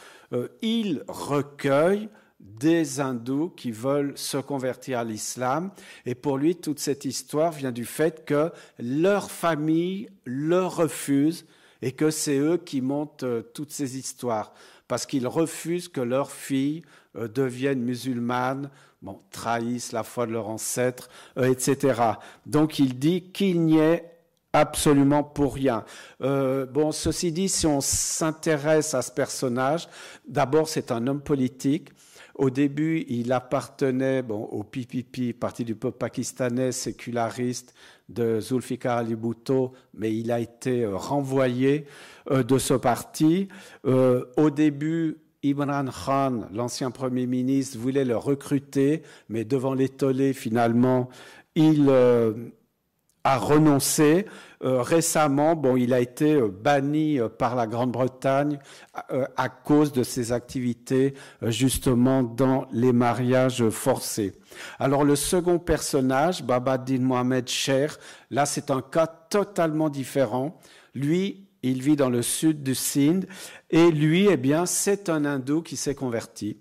il 0.62 1.04
recueille 1.06 2.08
des 2.58 3.00
hindous 3.00 3.50
qui 3.50 3.70
veulent 3.70 4.16
se 4.16 4.38
convertir 4.38 5.00
à 5.00 5.04
l'islam. 5.04 5.70
Et 6.04 6.14
pour 6.14 6.38
lui, 6.38 6.56
toute 6.56 6.78
cette 6.78 7.04
histoire 7.04 7.52
vient 7.52 7.72
du 7.72 7.84
fait 7.84 8.24
que 8.24 8.50
leur 8.78 9.30
famille 9.30 10.08
le 10.24 10.64
refuse 10.64 11.46
et 11.82 11.92
que 11.92 12.10
c'est 12.10 12.38
eux 12.38 12.56
qui 12.56 12.80
montent 12.80 13.24
euh, 13.24 13.42
toutes 13.42 13.72
ces 13.72 13.98
histoires. 13.98 14.54
Parce 14.88 15.06
qu'ils 15.06 15.26
refusent 15.26 15.88
que 15.88 16.00
leurs 16.00 16.30
filles 16.30 16.82
euh, 17.16 17.28
deviennent 17.28 17.82
musulmanes, 17.82 18.70
bon, 19.02 19.18
trahissent 19.30 19.92
la 19.92 20.02
foi 20.02 20.26
de 20.26 20.32
leurs 20.32 20.48
ancêtres, 20.48 21.10
euh, 21.36 21.50
etc. 21.50 22.00
Donc 22.46 22.78
il 22.78 22.98
dit 22.98 23.24
qu'il 23.32 23.62
n'y 23.62 23.78
ait 23.78 24.10
absolument 24.52 25.22
pour 25.22 25.54
rien. 25.54 25.84
bon, 26.18 26.90
ceci 26.90 27.30
dit, 27.30 27.50
si 27.50 27.66
on 27.66 27.82
s'intéresse 27.82 28.94
à 28.94 29.02
ce 29.02 29.10
personnage, 29.10 29.86
d'abord 30.26 30.66
c'est 30.66 30.90
un 30.90 31.06
homme 31.08 31.20
politique 31.20 31.90
au 32.36 32.50
début, 32.50 33.04
il 33.08 33.32
appartenait 33.32 34.22
au 34.28 34.62
PPP, 34.62 35.32
Parti 35.38 35.64
du 35.64 35.74
peuple 35.74 35.96
pakistanais 35.98 36.70
séculariste 36.70 37.74
de 38.08 38.40
Zulfikar 38.40 38.98
Ali 38.98 39.14
Bhutto, 39.14 39.72
mais 39.94 40.14
il 40.14 40.30
a 40.30 40.38
été 40.38 40.84
euh, 40.84 40.96
renvoyé 40.96 41.86
euh, 42.30 42.42
de 42.42 42.58
ce 42.58 42.74
parti. 42.74 43.48
Euh, 43.86 44.24
au 44.36 44.50
début, 44.50 45.16
Imran 45.44 45.86
Khan, 45.86 46.42
l'ancien 46.52 46.90
Premier 46.90 47.26
ministre, 47.26 47.78
voulait 47.78 48.04
le 48.04 48.16
recruter, 48.16 49.02
mais 49.28 49.44
devant 49.44 49.74
l'étolé, 49.74 50.32
finalement, 50.32 51.08
il 51.54 51.90
a 53.26 53.38
renoncé. 53.38 54.26
Euh, 54.64 54.80
récemment, 54.80 55.56
bon, 55.56 55.76
il 55.76 55.92
a 55.92 56.00
été 56.00 56.34
euh, 56.34 56.48
banni 56.48 57.18
euh, 57.18 57.28
par 57.28 57.56
la 57.56 57.66
Grande-Bretagne 57.66 58.58
à 59.36 59.48
cause 59.50 59.92
de 59.92 60.02
ses 60.02 60.32
activités 60.32 61.12
justement 61.42 62.22
dans 62.22 62.66
les 62.72 62.92
mariages 62.92 63.68
forcés. 63.68 64.32
Alors 64.78 65.04
le 65.04 65.16
second 65.16 65.58
personnage, 65.58 66.42
Babadin 66.42 67.00
Mohamed 67.00 67.48
Sher, 67.48 67.98
là 68.30 68.46
c'est 68.46 68.70
un 68.70 68.80
cas 68.80 69.06
totalement 69.06 69.90
différent. 69.90 70.58
Lui, 70.94 71.48
il 71.62 71.82
vit 71.82 71.96
dans 71.96 72.08
le 72.08 72.22
sud 72.22 72.62
du 72.62 72.74
Sindh 72.74 73.26
et 73.68 73.90
lui, 73.90 74.28
eh 74.30 74.38
bien, 74.38 74.64
c'est 74.64 75.10
un 75.10 75.26
hindou 75.26 75.60
qui 75.60 75.76
s'est 75.76 75.94
converti. 75.94 76.56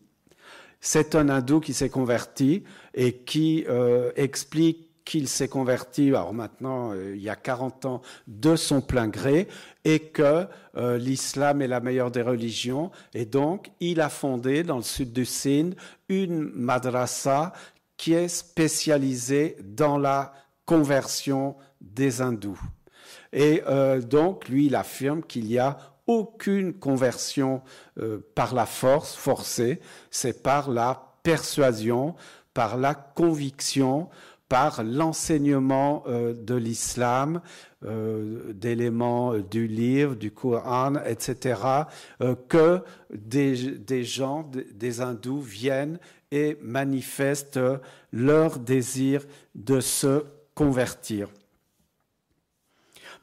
C'est 0.82 1.16
un 1.16 1.30
hindou 1.30 1.62
qui 1.62 1.74
s'est 1.74 1.90
converti 1.90 2.64
et 2.94 3.14
qui 3.14 3.66
explique 4.16 4.85
qu'il 5.06 5.28
s'est 5.28 5.48
converti, 5.48 6.10
alors 6.10 6.34
maintenant, 6.34 6.92
euh, 6.92 7.16
il 7.16 7.22
y 7.22 7.30
a 7.30 7.36
40 7.36 7.86
ans, 7.86 8.02
de 8.28 8.56
son 8.56 8.82
plein 8.82 9.08
gré, 9.08 9.48
et 9.86 10.00
que 10.00 10.48
euh, 10.76 10.98
l'islam 10.98 11.62
est 11.62 11.68
la 11.68 11.80
meilleure 11.80 12.10
des 12.10 12.24
religions. 12.24 12.92
Et 13.14 13.26
donc, 13.26 13.72
il 13.80 14.02
a 14.02 14.10
fondé 14.10 14.64
dans 14.64 14.78
le 14.78 14.84
sud 14.84 15.14
du 15.14 15.26
Sindh 15.26 15.76
une 16.10 16.42
madrasa 16.56 17.54
qui 17.98 18.14
est 18.14 18.28
spécialisée 18.28 19.58
dans 19.64 19.98
la 20.00 20.34
conversion 20.66 21.56
des 21.80 22.22
hindous. 22.22 22.60
Et 23.32 23.62
donc, 24.10 24.48
lui, 24.48 24.68
il 24.68 24.76
affirme 24.76 25.22
qu'il 25.22 25.52
y 25.52 25.60
a 25.60 25.78
aucune 26.08 26.74
conversion 26.74 27.62
par 28.34 28.54
la 28.54 28.66
force 28.66 29.16
forcée, 29.16 29.82
c'est 30.10 30.42
par 30.42 30.70
la 30.70 31.16
persuasion, 31.24 32.16
par 32.54 32.78
la 32.78 32.94
conviction, 32.94 34.10
par 34.50 34.84
l'enseignement 34.84 36.04
euh, 36.08 36.34
de 36.34 36.56
l'islam, 36.56 37.42
euh, 37.84 38.54
d'éléments 38.54 39.34
euh, 39.34 39.42
du 39.42 39.68
livre, 39.68 40.16
du 40.16 40.32
Coran, 40.32 40.96
etc., 41.06 41.60
que 42.48 42.82
des, 43.14 44.04
gens, 44.04 44.50
des 44.74 45.02
hindous 45.02 45.42
viennent 45.42 46.00
et 46.32 46.58
manifestent 46.62 47.60
leur 48.12 48.60
désir 48.60 49.26
de 49.56 49.80
se 49.80 50.26
convertir. 50.54 51.30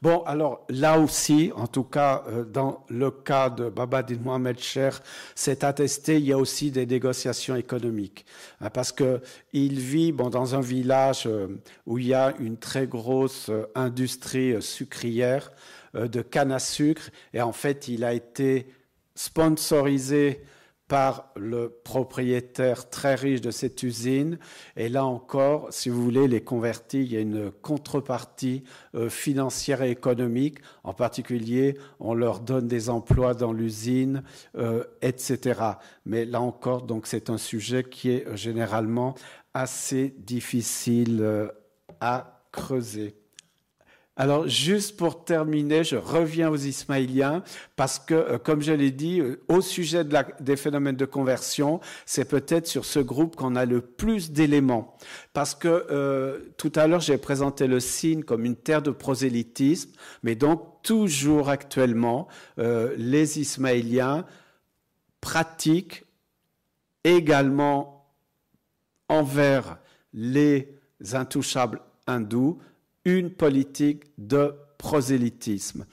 Bon, 0.03 0.25
alors 0.25 0.67
là 0.69 0.99
aussi, 0.99 1.53
en 1.55 1.69
tout 1.69 1.85
cas, 1.85 2.25
euh, 2.27 2.45
dans 2.45 2.85
le 2.89 3.13
cas 3.13 3.49
de 3.49 3.69
Babadin 3.69 4.19
Mohamed 4.21 4.59
Cher, 4.59 5.01
c'est 5.37 5.63
attesté, 5.63 6.17
il 6.17 6.25
y 6.25 6.33
a 6.33 6.39
aussi 6.39 6.73
des 6.73 6.87
négociations 6.87 7.55
économiques. 7.55 8.27
Hein, 8.61 8.71
parce 8.71 8.91
que 8.91 9.21
il 9.53 9.79
vit 9.79 10.13
dans 10.13 10.57
un 10.57 10.61
village 10.61 11.29
euh, 11.29 11.47
où 11.87 11.99
il 11.99 12.09
y 12.09 12.15
a 12.15 12.35
une 12.41 12.57
très 12.57 12.89
grosse 12.89 13.49
euh, 13.49 13.71
industrie 13.77 14.61
sucrière 14.61 15.53
de 15.95 16.21
canne 16.21 16.51
à 16.51 16.59
sucre. 16.59 17.11
Et 17.33 17.41
en 17.41 17.53
fait, 17.53 17.87
il 17.87 18.03
a 18.03 18.13
été 18.13 18.67
sponsorisé 19.15 20.43
par 20.93 21.33
le 21.37 21.71
propriétaire 21.71 22.91
très 22.91 23.15
riche 23.15 23.41
de 23.41 23.51
cette 23.51 23.83
usine. 23.83 24.39
Et 24.77 24.91
là 24.91 25.07
encore, 25.07 25.69
si 25.71 25.89
vous 25.89 26.03
voulez, 26.03 26.29
les 26.29 26.43
convertis, 26.43 27.01
il 27.01 27.11
y 27.11 27.17
a 27.17 27.21
une 27.21 27.51
contrepartie 27.51 28.63
euh, 28.95 29.09
financière 29.09 29.81
et 29.81 29.91
économique. 29.91 30.59
En 30.85 30.93
particulier, 30.93 31.79
on 31.99 32.13
leur 32.13 32.41
donne 32.41 32.69
des 32.69 32.91
emplois 32.91 33.33
dans 33.33 33.55
l'usine, 33.55 34.23
euh, 34.59 34.85
etc. 35.01 35.63
Mais 36.05 36.27
là 36.27 36.43
encore, 36.43 36.83
donc 36.83 37.07
c'est 37.07 37.31
un 37.31 37.39
sujet 37.39 37.85
qui 37.85 38.11
est 38.11 38.27
euh, 38.27 38.37
généralement 38.37 39.15
assez 39.55 40.15
difficile 40.19 41.49
à 42.03 42.43
creuser. 42.53 43.22
Alors, 44.15 44.47
juste 44.47 44.99
pour 44.99 45.25
terminer, 45.25 45.85
je 45.85 45.97
reviens 45.97 46.51
aux 46.51 46.57
Ismaéliens 46.57 47.43
parce 47.77 47.99
que, 47.99 48.13
euh, 48.13 48.39
comme 48.39 48.61
je 48.61 48.73
l'ai 48.73 48.91
dit, 48.91 49.21
euh, 49.21 49.43
au 49.49 49.63
sujet 49.63 50.05
des 50.39 50.57
phénomènes 50.57 50.97
de 50.97 51.07
conversion, 51.07 51.81
c'est 52.05 52.27
peut-être 52.27 52.67
sur 52.67 52.85
ce 52.85 52.99
groupe 52.99 53.37
qu'on 53.37 53.57
a 53.57 53.65
le 53.65 53.81
plus 53.81 54.31
d'éléments. 54.31 54.99
Parce 55.33 55.55
que 55.55 55.87
euh, 55.91 56.41
tout 56.59 56.73
à 56.75 56.87
l'heure, 56.87 57.01
j'ai 57.01 57.17
présenté 57.17 57.67
le 57.67 57.81
signe 57.81 58.23
comme 58.23 58.45
une 58.45 58.57
terre 58.57 58.83
de 58.83 58.91
prosélytisme, 58.91 59.93
mais 60.23 60.35
donc 60.35 60.83
toujours 60.83 61.49
actuellement, 61.49 62.27
les 62.57 63.39
Ismaéliens 63.39 64.27
pratiquent 65.21 66.05
également 67.05 68.11
envers 69.09 69.79
les 70.13 70.81
intouchables 71.13 71.81
hindous 72.09 72.59
une 73.05 73.31
politique 73.31 74.05
de 74.19 74.55
prosélytisme. 74.79 75.87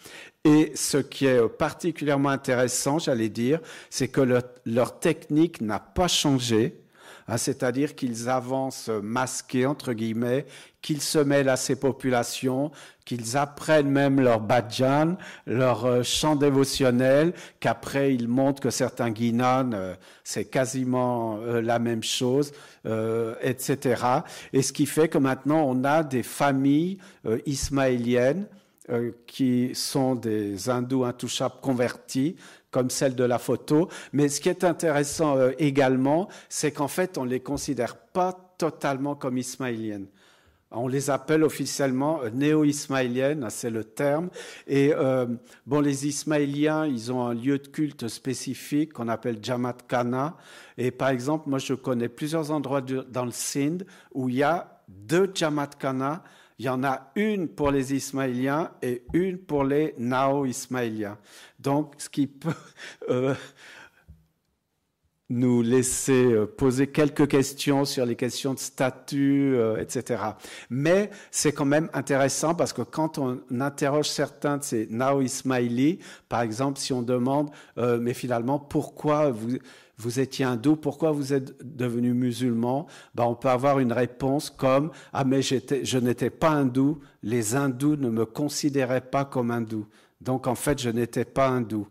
Et 0.43 0.71
ce 0.75 0.97
qui 0.97 1.25
est 1.25 1.47
particulièrement 1.47 2.29
intéressant, 2.29 2.97
j'allais 2.97 3.29
dire, 3.29 3.59
c'est 3.89 4.07
que 4.07 4.21
leur 4.65 4.99
technique 4.99 5.61
n'a 5.61 5.79
pas 5.79 6.07
changé. 6.07 6.81
Hein, 7.29 7.37
c'est-à-dire 7.37 7.95
qu'ils 7.95 8.27
avancent 8.27 8.89
masqués, 8.89 9.67
entre 9.67 9.93
guillemets, 9.93 10.47
qu'ils 10.81 11.01
se 11.01 11.19
mêlent 11.19 11.49
à 11.49 11.57
ces 11.57 11.75
populations, 11.75 12.71
qu'ils 13.05 13.37
apprennent 13.37 13.89
même 13.89 14.19
leur 14.19 14.39
bhajan, 14.39 15.15
leur 15.45 15.85
euh, 15.85 16.03
chant 16.03 16.35
dévotionnel, 16.35 17.33
qu'après 17.59 18.15
ils 18.15 18.27
montrent 18.27 18.61
que 18.61 18.71
certains 18.71 19.11
guinanes, 19.11 19.73
euh, 19.75 19.93
c'est 20.23 20.45
quasiment 20.45 21.37
euh, 21.37 21.61
la 21.61 21.79
même 21.79 22.03
chose, 22.03 22.51
etc. 23.41 24.03
Et 24.53 24.61
ce 24.61 24.71
qui 24.71 24.85
fait 24.85 25.09
que 25.09 25.17
maintenant 25.17 25.63
on 25.67 25.83
a 25.83 26.01
des 26.01 26.23
familles 26.23 26.97
ismaéliennes 27.45 28.47
qui 29.27 29.71
sont 29.75 30.15
des 30.15 30.69
hindous 30.69 31.03
intouchables 31.03 31.59
convertis, 31.61 32.37
comme 32.71 32.89
celle 32.89 33.15
de 33.15 33.23
la 33.23 33.39
photo. 33.39 33.89
Mais 34.13 34.29
ce 34.29 34.41
qui 34.41 34.49
est 34.49 34.63
intéressant 34.63 35.37
euh, 35.37 35.51
également, 35.57 36.27
c'est 36.49 36.71
qu'en 36.71 36.87
fait, 36.87 37.17
on 37.17 37.25
ne 37.25 37.29
les 37.29 37.39
considère 37.39 37.97
pas 37.97 38.33
totalement 38.57 39.15
comme 39.15 39.37
ismaéliennes. 39.37 40.07
On 40.71 40.87
les 40.87 41.09
appelle 41.09 41.43
officiellement 41.43 42.21
euh, 42.21 42.29
néo-ismaéliennes, 42.29 43.47
c'est 43.49 43.71
le 43.71 43.83
terme. 43.83 44.29
Et 44.67 44.93
euh, 44.93 45.25
bon, 45.65 45.81
les 45.81 46.07
Ismaéliens, 46.07 46.85
ils 46.85 47.11
ont 47.11 47.25
un 47.25 47.33
lieu 47.33 47.57
de 47.57 47.67
culte 47.67 48.07
spécifique 48.07 48.93
qu'on 48.93 49.07
appelle 49.07 49.39
Jamat 49.41 49.77
Kana. 49.87 50.37
Et 50.77 50.91
par 50.91 51.09
exemple, 51.09 51.49
moi, 51.49 51.57
je 51.57 51.73
connais 51.73 52.09
plusieurs 52.09 52.51
endroits 52.51 52.81
dans 52.81 53.25
le 53.25 53.31
Sindh 53.31 53.83
où 54.13 54.29
il 54.29 54.35
y 54.35 54.43
a 54.43 54.83
deux 54.87 55.31
Jamat 55.33 55.69
Kana 55.79 56.23
il 56.59 56.65
y 56.65 56.69
en 56.69 56.83
a 56.83 57.11
une 57.15 57.47
pour 57.47 57.71
les 57.71 57.93
Ismaéliens 57.93 58.71
et 58.81 59.03
une 59.13 59.37
pour 59.37 59.63
les 59.63 59.95
Nao-Ismaéliens. 59.97 61.17
Donc, 61.57 61.93
ce 61.97 62.09
qui 62.09 62.27
peut 62.27 62.51
euh, 63.09 63.33
nous 65.29 65.61
laisser 65.61 66.33
euh, 66.33 66.45
poser 66.45 66.87
quelques 66.87 67.29
questions 67.29 67.85
sur 67.85 68.05
les 68.05 68.17
questions 68.17 68.53
de 68.53 68.59
statut, 68.59 69.55
euh, 69.55 69.77
etc. 69.77 70.21
Mais 70.69 71.11
c'est 71.31 71.53
quand 71.53 71.63
même 71.63 71.89
intéressant 71.93 72.53
parce 72.53 72.73
que 72.73 72.81
quand 72.81 73.17
on 73.17 73.39
interroge 73.57 74.09
certains 74.09 74.57
de 74.57 74.63
ces 74.63 74.87
Nao-Ismaélis, 74.89 75.99
par 76.27 76.41
exemple, 76.41 76.77
si 76.77 76.91
on 76.91 77.01
demande, 77.01 77.51
mais 77.77 78.13
finalement, 78.13 78.59
pourquoi 78.59 79.31
vous 79.31 79.59
vous 79.99 80.21
étiez 80.21 80.45
hindou, 80.45 80.77
pourquoi 80.77 81.11
vous 81.11 81.33
êtes 81.33 81.55
devenu 81.63 82.13
musulman? 82.13 82.87
Ben, 83.13 83.25
On 83.25 83.35
peut 83.35 83.49
avoir 83.49 83.79
une 83.79 83.91
réponse 83.91 84.49
comme 84.49 84.91
Ah, 85.11 85.25
mais 85.25 85.41
je 85.41 85.97
n'étais 85.97 86.29
pas 86.29 86.51
hindou, 86.51 86.99
les 87.21 87.55
hindous 87.55 87.97
ne 87.97 88.09
me 88.09 88.25
considéraient 88.25 89.01
pas 89.01 89.25
comme 89.25 89.51
hindou. 89.51 89.85
Donc 90.21 90.47
en 90.47 90.55
fait, 90.55 90.79
je 90.79 90.89
n'étais 90.89 91.25
pas 91.25 91.49
hindou. 91.49 91.87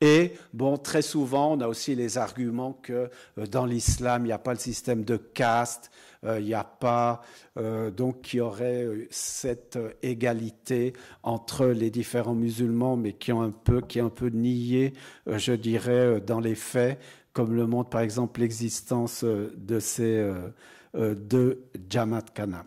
Et 0.00 0.34
bon, 0.52 0.76
très 0.76 1.02
souvent, 1.02 1.54
on 1.54 1.60
a 1.60 1.66
aussi 1.66 1.96
les 1.96 2.18
arguments 2.18 2.78
que 2.82 3.10
euh, 3.38 3.46
dans 3.46 3.66
l'islam, 3.66 4.24
il 4.24 4.28
n'y 4.28 4.32
a 4.32 4.38
pas 4.38 4.52
le 4.52 4.58
système 4.60 5.04
de 5.04 5.16
caste, 5.16 5.90
euh, 6.24 6.38
il 6.38 6.46
n'y 6.46 6.54
a 6.54 6.62
pas 6.62 7.22
euh, 7.56 7.90
donc 7.90 8.22
qu'il 8.22 8.38
y 8.38 8.40
aurait 8.40 8.86
cette 9.10 9.78
égalité 10.02 10.92
entre 11.24 11.66
les 11.66 11.90
différents 11.90 12.36
musulmans, 12.36 12.96
mais 12.96 13.14
qui 13.14 13.32
ont 13.32 13.42
un 13.42 13.50
peu 13.50 13.80
qui 13.80 13.98
est 13.98 14.02
un 14.02 14.08
peu 14.08 14.28
nié, 14.28 14.92
je 15.26 15.52
dirais, 15.52 16.20
dans 16.20 16.40
les 16.40 16.54
faits 16.54 17.00
comme 17.38 17.54
le 17.54 17.68
montre 17.68 17.88
par 17.88 18.00
exemple 18.00 18.40
l'existence 18.40 19.22
euh, 19.22 19.54
de 19.56 19.78
ces 19.78 20.16
euh, 20.16 20.48
euh, 20.96 21.14
deux 21.14 21.70
Jamat 21.88 22.22
Kana. 22.34 22.66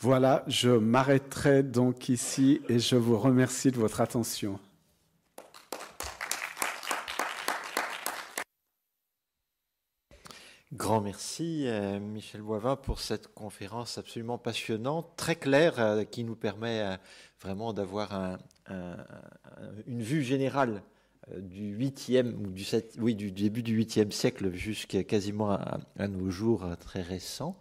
Voilà, 0.00 0.42
je 0.48 0.70
m'arrêterai 0.70 1.62
donc 1.62 2.08
ici 2.08 2.60
et 2.68 2.80
je 2.80 2.96
vous 2.96 3.16
remercie 3.16 3.70
de 3.70 3.76
votre 3.76 4.00
attention. 4.00 4.58
Grand 10.72 11.00
merci, 11.00 11.68
Michel 12.00 12.42
Boivin, 12.42 12.74
pour 12.74 12.98
cette 12.98 13.28
conférence 13.28 13.98
absolument 13.98 14.38
passionnante, 14.38 15.12
très 15.16 15.36
claire, 15.36 16.06
qui 16.10 16.24
nous 16.24 16.34
permet 16.34 16.98
vraiment 17.40 17.72
d'avoir 17.72 18.38
une 19.86 20.02
vue 20.02 20.24
générale 20.24 20.82
du 21.38 21.76
8e 21.76 22.34
ou 22.34 22.50
du, 22.50 22.64
7, 22.64 22.96
oui, 23.00 23.14
du 23.14 23.30
début 23.30 23.62
du 23.62 23.80
8e 23.80 24.10
siècle 24.10 24.52
jusqu'à 24.52 25.04
quasiment 25.04 25.52
à, 25.52 26.08
nos 26.08 26.30
jours 26.30 26.66
très 26.78 27.02
récents, 27.02 27.58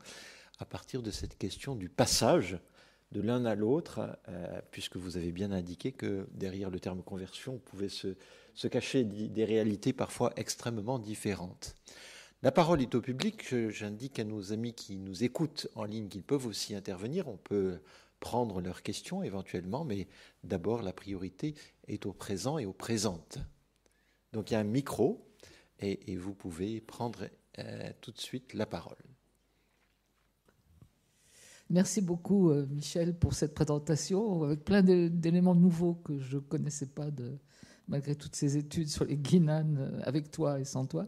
à 0.59 0.65
partir 0.65 1.01
de 1.01 1.11
cette 1.11 1.37
question 1.37 1.75
du 1.75 1.89
passage 1.89 2.59
de 3.11 3.21
l'un 3.21 3.45
à 3.45 3.55
l'autre, 3.55 4.17
euh, 4.29 4.61
puisque 4.71 4.95
vous 4.95 5.17
avez 5.17 5.31
bien 5.31 5.51
indiqué 5.51 5.91
que 5.91 6.27
derrière 6.31 6.69
le 6.69 6.79
terme 6.79 7.03
conversion 7.03 7.57
pouvait 7.57 7.89
se, 7.89 8.15
se 8.53 8.67
cacher 8.67 9.03
des 9.03 9.45
réalités 9.45 9.91
parfois 9.93 10.31
extrêmement 10.37 10.97
différentes. 10.97 11.75
La 12.43 12.51
parole 12.51 12.81
est 12.81 12.95
au 12.95 13.01
public. 13.01 13.53
J'indique 13.69 14.17
à 14.17 14.23
nos 14.23 14.51
amis 14.51 14.73
qui 14.73 14.97
nous 14.97 15.23
écoutent 15.23 15.67
en 15.75 15.83
ligne 15.83 16.07
qu'ils 16.07 16.23
peuvent 16.23 16.47
aussi 16.47 16.73
intervenir. 16.73 17.27
On 17.27 17.37
peut 17.37 17.79
prendre 18.19 18.61
leurs 18.61 18.81
questions 18.81 19.21
éventuellement, 19.21 19.85
mais 19.85 20.07
d'abord 20.43 20.81
la 20.81 20.91
priorité 20.91 21.53
est 21.87 22.07
au 22.07 22.13
présent 22.13 22.57
et 22.57 22.65
aux 22.65 22.73
présentes. 22.73 23.37
Donc 24.33 24.51
il 24.51 24.53
y 24.53 24.57
a 24.57 24.59
un 24.59 24.63
micro 24.65 25.27
et, 25.79 26.15
vous 26.15 26.33
pouvez 26.33 26.79
prendre 26.79 27.27
euh, 27.59 27.91
tout 28.01 28.11
de 28.11 28.19
suite 28.19 28.53
la 28.53 28.65
parole. 28.65 28.97
Merci 31.69 32.01
beaucoup, 32.01 32.49
euh, 32.49 32.67
Michel, 32.69 33.17
pour 33.17 33.33
cette 33.33 33.55
présentation, 33.55 34.43
avec 34.43 34.63
plein 34.63 34.83
d'éléments 34.83 35.55
nouveaux 35.55 35.95
que 35.95 36.19
je 36.19 36.35
ne 36.35 36.41
connaissais 36.41 36.87
pas, 36.87 37.07
malgré 37.87 38.15
toutes 38.15 38.35
ces 38.35 38.57
études 38.57 38.89
sur 38.89 39.05
les 39.05 39.17
Guinanes, 39.17 39.77
euh, 39.79 40.01
avec 40.03 40.29
toi 40.31 40.59
et 40.59 40.65
sans 40.65 40.85
toi. 40.85 41.07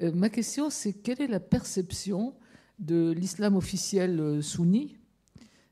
ma 0.00 0.28
question, 0.28 0.68
c'est 0.68 0.94
quelle 0.94 1.22
est 1.22 1.28
la 1.28 1.40
perception 1.40 2.34
de 2.78 3.12
l'islam 3.12 3.54
officiel 3.56 4.42
sunni 4.42 4.98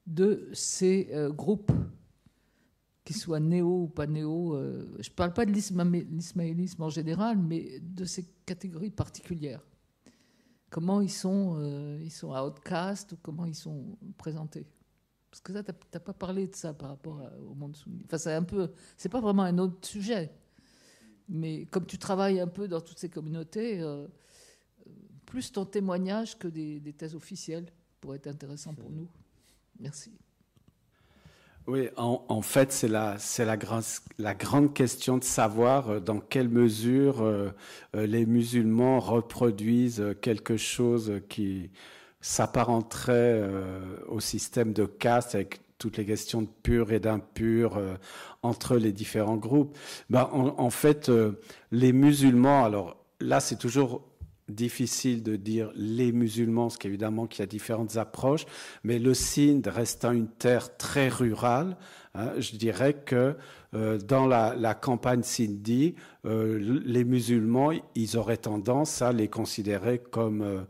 de 0.06 0.48
ces 0.52 1.10
groupes 1.30 1.72
qu'ils 3.04 3.16
soient 3.16 3.40
néo 3.40 3.82
ou 3.82 3.88
pas 3.88 4.06
néo. 4.06 4.56
je 4.98 5.10
ne 5.10 5.14
parle 5.14 5.32
pas 5.32 5.44
de 5.44 5.52
l'ismaélisme 5.52 6.82
en 6.82 6.88
général, 6.88 7.38
mais 7.38 7.80
de 7.80 8.04
ces 8.04 8.24
catégories 8.46 8.90
particulières. 8.90 9.64
Comment 10.70 11.00
ils 11.00 11.10
sont, 11.10 11.98
ils 12.02 12.10
sont 12.10 12.34
outcast 12.34 13.12
ou 13.12 13.16
comment 13.22 13.44
ils 13.44 13.54
sont 13.54 13.96
présentés? 14.16 14.66
Parce 15.30 15.40
que 15.40 15.52
ça, 15.52 15.62
tu 15.62 15.72
n'as 15.92 16.00
pas 16.00 16.12
parlé 16.14 16.46
de 16.46 16.54
ça 16.54 16.72
par 16.72 16.90
rapport 16.90 17.20
au 17.48 17.54
monde 17.54 17.76
soumis. 17.76 18.02
Enfin, 18.06 18.18
c'est 18.18 18.32
un 18.32 18.42
peu, 18.42 18.70
c'est 18.96 19.08
pas 19.08 19.20
vraiment 19.20 19.42
un 19.42 19.58
autre 19.58 19.86
sujet. 19.86 20.32
Mais 21.28 21.66
comme 21.66 21.86
tu 21.86 21.98
travailles 21.98 22.40
un 22.40 22.46
peu 22.48 22.68
dans 22.68 22.80
toutes 22.80 22.98
ces 22.98 23.08
communautés, 23.08 23.82
plus 25.34 25.50
ton 25.50 25.64
témoignage 25.64 26.38
que 26.38 26.48
des, 26.48 26.92
thèses 26.96 27.14
officielles 27.14 27.66
pourrait 28.00 28.18
être 28.18 28.28
intéressant 28.28 28.74
pour 28.74 28.90
nous. 28.90 29.08
Merci. 29.80 30.12
Oui, 31.66 31.88
en, 31.96 32.42
fait, 32.42 32.72
c'est 32.72 32.88
la, 32.88 33.18
c'est 33.18 33.46
la, 33.46 33.56
grande 34.34 34.74
question 34.74 35.16
de 35.16 35.24
savoir 35.24 35.88
euh, 35.88 36.00
dans 36.00 36.20
quelle 36.20 36.50
mesure 36.50 37.22
euh, 37.22 37.48
euh, 37.96 38.06
les 38.06 38.26
musulmans 38.26 39.00
reproduisent 39.00 40.14
quelque 40.20 40.58
chose 40.58 41.22
qui 41.30 41.70
s'apparenterait 42.20 43.42
au 44.08 44.20
système 44.20 44.72
de 44.72 44.84
caste 44.86 45.34
avec 45.34 45.60
toutes 45.78 45.96
les 45.96 46.06
questions 46.06 46.42
de 46.42 46.48
pur 46.62 46.90
et 46.92 47.00
d'impur 47.00 47.78
entre 48.42 48.76
les 48.76 48.92
différents 48.92 49.36
groupes. 49.36 49.76
Ben, 50.08 50.30
en, 50.32 50.54
en 50.58 50.70
fait, 50.70 51.10
les 51.70 51.92
musulmans, 51.92 52.64
alors 52.64 52.96
là, 53.20 53.40
c'est 53.40 53.58
toujours 53.58 54.02
difficile 54.48 55.22
de 55.22 55.36
dire 55.36 55.70
les 55.74 56.12
musulmans, 56.12 56.64
parce 56.64 56.78
qu'évidemment 56.78 57.26
qu'il 57.26 57.40
y 57.40 57.42
a 57.42 57.46
différentes 57.46 57.96
approches, 57.96 58.46
mais 58.82 58.98
le 58.98 59.14
Sindh 59.14 59.66
restant 59.66 60.12
une 60.12 60.28
terre 60.28 60.76
très 60.76 61.08
rurale, 61.08 61.76
hein, 62.14 62.32
je 62.38 62.56
dirais 62.56 62.94
que 62.94 63.36
euh, 63.74 63.98
dans 63.98 64.26
la, 64.26 64.74
campagne 64.74 65.22
sindhi, 65.22 65.94
euh, 66.26 66.80
les 66.84 67.04
musulmans, 67.04 67.72
ils 67.94 68.16
auraient 68.16 68.36
tendance 68.36 69.02
à 69.02 69.12
les 69.12 69.28
considérer 69.28 69.98
comme 69.98 70.42
euh, 70.42 70.60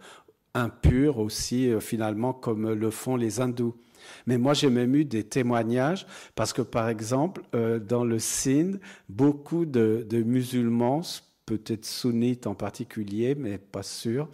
impurs 0.54 1.18
aussi, 1.18 1.70
finalement, 1.80 2.32
comme 2.32 2.72
le 2.72 2.90
font 2.90 3.16
les 3.16 3.40
hindous. 3.40 3.74
Mais 4.26 4.38
moi, 4.38 4.54
j'ai 4.54 4.70
même 4.70 4.94
eu 4.94 5.04
des 5.04 5.24
témoignages 5.24 6.06
parce 6.34 6.52
que, 6.52 6.62
par 6.62 6.88
exemple, 6.88 7.42
dans 7.52 8.04
le 8.04 8.18
Sindh, 8.18 8.78
beaucoup 9.08 9.64
de, 9.64 10.06
de 10.08 10.22
musulmans 10.22 11.00
peut-être 11.46 11.84
sunnites 11.84 12.46
en 12.46 12.54
particulier, 12.54 13.34
mais 13.34 13.58
pas 13.58 13.82
sûr, 13.82 14.28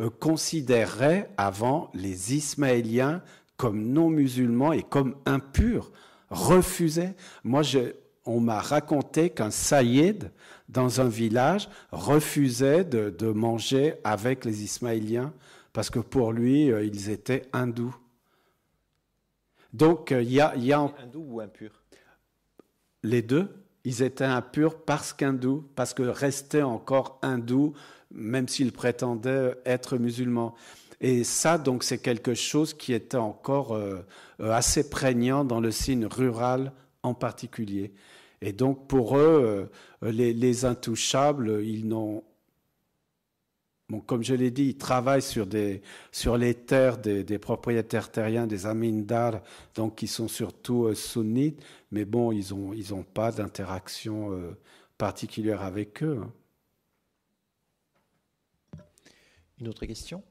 euh, 0.00 0.10
considéraient 0.10 1.30
avant 1.36 1.90
les 1.94 2.34
Ismaéliens 2.34 3.22
comme 3.56 3.82
non 3.82 4.10
musulmans 4.10 4.72
et 4.72 4.82
comme 4.82 5.16
impurs, 5.26 5.92
refusaient. 6.30 7.14
Moi, 7.44 7.62
on 8.24 8.40
m'a 8.40 8.60
raconté 8.60 9.30
qu'un 9.30 9.50
Saïd, 9.50 10.30
dans 10.68 11.00
un 11.00 11.08
village, 11.08 11.68
refusait 11.92 12.84
de, 12.84 13.26
manger 13.32 13.94
avec 14.02 14.44
les 14.44 14.64
Ismaéliens 14.64 15.32
parce 15.72 15.90
que 15.90 15.98
pour 15.98 16.32
lui, 16.32 16.70
euh, 16.70 16.84
ils 16.84 17.10
étaient 17.10 17.42
hindous. 17.52 17.94
Donc, 19.72 20.12
euh, 20.12 20.22
il 20.22 20.32
y 20.32 20.40
a... 20.40 20.56
Y 20.56 20.72
a... 20.72 20.80
Hindous 21.02 21.26
ou 21.28 21.40
impurs? 21.40 21.82
Les 23.02 23.22
deux 23.22 23.63
ils 23.84 24.02
étaient 24.02 24.24
impurs 24.24 24.76
parce 24.76 25.12
qu'hindous, 25.12 25.64
parce 25.74 25.94
que 25.94 26.02
restaient 26.02 26.62
encore 26.62 27.18
hindous, 27.22 27.74
même 28.12 28.48
s'ils 28.48 28.72
prétendaient 28.72 29.54
être 29.66 29.98
musulmans. 29.98 30.54
Et 31.00 31.24
ça, 31.24 31.58
donc, 31.58 31.84
c'est 31.84 31.98
quelque 31.98 32.34
chose 32.34 32.72
qui 32.72 32.92
était 32.92 33.16
encore 33.16 33.74
euh, 33.74 34.06
assez 34.40 34.88
prégnant 34.88 35.44
dans 35.44 35.60
le 35.60 35.70
signe 35.70 36.06
rural 36.06 36.72
en 37.02 37.14
particulier. 37.14 37.92
Et 38.40 38.52
donc, 38.52 38.86
pour 38.88 39.18
eux, 39.18 39.70
euh, 40.02 40.10
les, 40.10 40.64
intouchables, 40.64 41.62
ils 41.62 41.86
n'ont 41.86 42.22
Bon, 43.90 44.00
comme 44.00 44.22
je 44.24 44.34
l'ai 44.34 44.50
dit, 44.50 44.68
ils 44.70 44.78
travaillent 44.78 45.20
sur, 45.22 45.46
des, 45.46 45.82
sur 46.10 46.38
les 46.38 46.54
terres 46.54 46.96
des, 46.98 47.38
propriétaires 47.38 48.10
terriens, 48.10 48.46
des 48.46 48.64
amindars, 48.66 49.42
donc 49.74 49.96
qui 49.96 50.06
sont 50.06 50.28
surtout 50.28 50.84
euh, 50.86 50.94
sunnites, 50.94 51.62
mais 51.90 52.06
bon, 52.06 52.32
ils 52.32 52.54
n'ont 52.54 52.72
ils 52.72 52.94
ont 52.94 53.02
pas 53.02 53.30
d'interaction 53.30 54.32
euh, 54.32 54.58
particulière 54.96 55.62
avec 55.62 56.02
eux. 56.02 56.22
Hein. 56.22 56.32
Une 59.60 59.68
autre 59.68 59.84
question? 59.86 60.22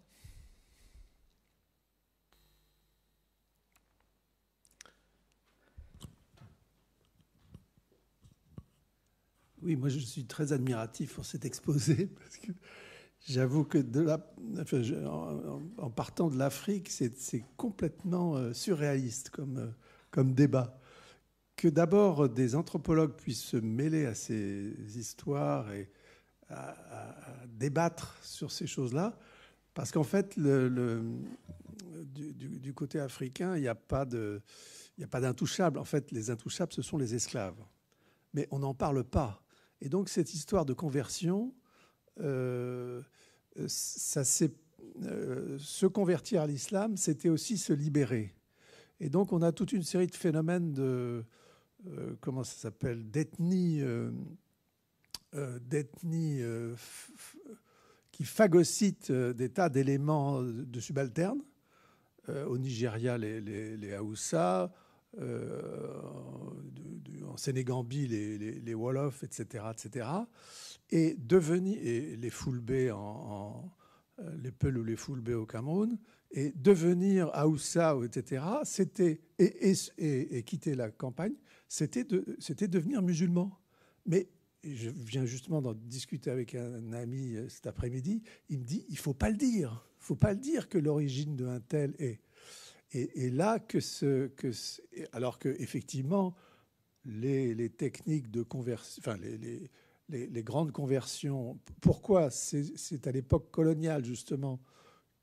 Oui, 9.62 9.76
moi 9.76 9.90
je 9.90 10.00
suis 10.00 10.26
très 10.26 10.52
admiratif 10.54 11.14
pour 11.16 11.26
cet 11.26 11.46
exposé, 11.46 12.08
parce 12.08 12.38
que 12.38 12.52
j'avoue 13.26 13.64
que 13.64 13.80
en, 15.78 15.90
partant 15.90 16.30
de 16.30 16.38
l'Afrique, 16.38 16.90
c'est 16.90 17.46
complètement 17.58 18.36
euh, 18.36 18.54
surréaliste 18.54 19.30
comme, 19.30 19.74
comme 20.12 20.34
débat 20.34 20.80
que 21.56 21.68
d'abord 21.68 22.30
des 22.30 22.56
anthropologues 22.56 23.14
puissent 23.14 23.44
se 23.44 23.58
mêler 23.58 24.06
à 24.06 24.16
ces 24.16 24.74
histoires 24.98 25.72
et 25.72 25.90
à, 26.50 26.76
débattre 27.48 28.18
sur 28.22 28.52
ces 28.52 28.68
choses-là, 28.68 29.18
parce 29.74 29.92
qu'en 29.92 30.04
fait, 30.04 30.36
le, 30.36 31.02
du, 32.06 32.74
côté 32.74 33.00
africain, 33.00 33.56
il 33.56 33.62
n'y 33.62 33.68
a 33.68 33.76
pas 33.76 34.06
d'intouchables. 34.06 35.80
En 35.80 35.86
fait, 35.86 36.12
les 36.12 36.30
intouchables, 36.30 36.74
ce 36.74 36.82
sont 36.82 36.98
les 36.98 37.16
esclaves. 37.16 37.64
Mais 38.34 38.48
on 38.52 38.60
n'en 38.60 38.74
parle 38.74 39.04
pas. 39.04 39.42
Et 39.82 39.90
donc, 39.90 40.10
cette 40.10 40.34
histoire 40.34 40.66
de 40.66 40.74
conversion, 40.74 41.48
euh, 41.48 41.63
ça 42.18 42.24
euh, 45.06 45.58
se 45.60 45.86
convertir 45.86 46.42
à 46.42 46.48
l'islam, 46.48 46.98
c'était 46.98 47.30
aussi 47.30 47.58
se 47.58 47.74
libérer. 47.74 48.34
Et 49.00 49.10
donc, 49.10 49.34
on 49.34 49.42
a 49.42 49.52
toute 49.52 49.74
une 49.74 49.84
série 49.84 50.08
de 50.08 50.16
phénomènes 50.16 50.74
de, 50.74 51.26
euh, 51.88 52.16
comment 52.22 52.44
ça 52.44 52.56
s'appelle, 52.56 53.10
d'ethnie, 53.10 53.82
euh, 53.82 54.12
euh, 55.36 55.60
d'ethnie 55.60 56.42
qui 58.12 58.24
phagocytent 58.24 59.12
des 59.12 59.50
tas 59.50 59.70
d'éléments 59.70 60.42
de 60.42 60.80
subalternes. 60.80 61.42
au 62.28 62.58
Nigeria, 62.58 63.18
les, 63.18 63.42
les, 63.42 63.76
les 63.76 63.94
Haoussa, 63.94 64.72
en 67.28 67.38
Sénégambie, 67.38 68.08
les, 68.08 68.38
les, 68.38 68.60
les 68.60 68.74
Wolofs, 68.74 69.24
etc., 69.24 69.66
etc. 69.72 70.08
Et 70.90 71.16
devenir, 71.16 71.80
et 71.82 72.16
les 72.16 72.30
Fulbés 72.30 72.92
en, 72.92 73.72
les 74.42 74.52
Peuls 74.52 74.78
ou 74.78 74.84
les 74.84 74.96
Fulbés 74.96 75.34
au 75.34 75.46
Cameroun, 75.46 75.98
et 76.32 76.52
devenir 76.56 77.30
Haoussa, 77.34 77.98
etc., 78.04 78.44
c'était, 78.64 79.22
et, 79.40 79.72
et, 79.98 80.38
et, 80.38 80.44
quitter 80.44 80.76
la 80.76 80.90
campagne, 80.90 81.36
c'était 81.68 82.04
de, 82.04 82.38
devenir 82.68 83.02
musulman. 83.02 83.60
Mais 84.06 84.30
je 84.64 84.90
viens 84.90 85.26
justement 85.26 85.62
d'en 85.62 85.74
discuter 85.74 86.32
avec 86.32 86.56
un 86.56 86.94
ami 86.94 87.36
euh, 87.36 87.50
cet 87.50 87.68
après-midi. 87.68 88.24
Il 88.50 88.60
me 88.60 88.64
dit 88.64 88.86
il 88.90 88.98
faut 88.98 89.14
pas 89.14 89.30
le 89.30 89.36
dire. 89.36 89.86
Il 90.00 90.06
faut 90.06 90.16
pas 90.16 90.34
le 90.34 90.40
dire 90.40 90.70
que 90.70 90.78
l'origine 90.78 91.36
d'un 91.36 91.60
tel 91.60 91.96
est. 92.00 92.20
Et, 92.96 93.32
là, 93.32 93.58
que 93.60 93.80
ce, 93.80 94.28
que 94.28 94.52
alors 95.14 95.40
que 95.40 95.50
effectivement, 95.60 96.36
les, 97.06 97.70
techniques 97.70 98.30
de 98.30 98.44
conversion, 98.44 99.02
enfin 99.04 99.18
les, 99.18 99.70
les, 100.10 100.44
grandes 100.44 100.72
conversions, 100.72 101.60
pourquoi 101.82 102.30
c'est 102.30 103.08
à 103.08 103.12
l'époque 103.12 103.50
coloniale 103.52 104.06
justement 104.06 104.60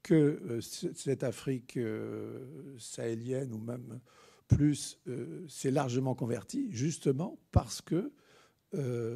que 0.02 0.14
euh, 0.14 0.60
cette 0.60 1.22
Afrique 1.22 1.76
euh, 1.76 2.76
sahélienne 2.78 3.52
ou 3.52 3.58
même 3.58 4.00
plus 4.48 4.98
euh, 5.06 5.46
s'est 5.48 5.70
largement 5.70 6.14
converti, 6.14 6.68
justement 6.72 7.38
parce 7.52 7.80
que 7.80 8.12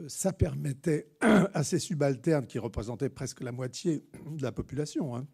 ça 0.09 0.32
permettait 0.32 1.06
à 1.20 1.62
ces 1.62 1.78
subalternes, 1.78 2.44
qui 2.44 2.59
représentaient 2.59 3.09
presque 3.09 3.40
la 3.40 3.52
moitié 3.52 4.05
de 4.26 4.43
la 4.43 4.51
population, 4.51 5.14
hein, 5.14 5.28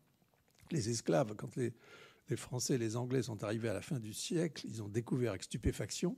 les 0.71 0.91
esclaves, 0.91 1.35
quand 1.37 1.57
les, 1.57 1.73
Français 2.37 2.75
et 2.75 2.79
les 2.79 2.97
Anglais 2.97 3.23
sont 3.23 3.43
arrivés 3.45 3.69
à 3.69 3.75
la 3.75 3.83
fin 3.83 3.99
du 3.99 4.13
siècle, 4.13 4.67
ils 4.69 4.83
ont 4.83 4.89
découvert 4.89 5.31
avec 5.31 5.43
stupéfaction 5.43 6.17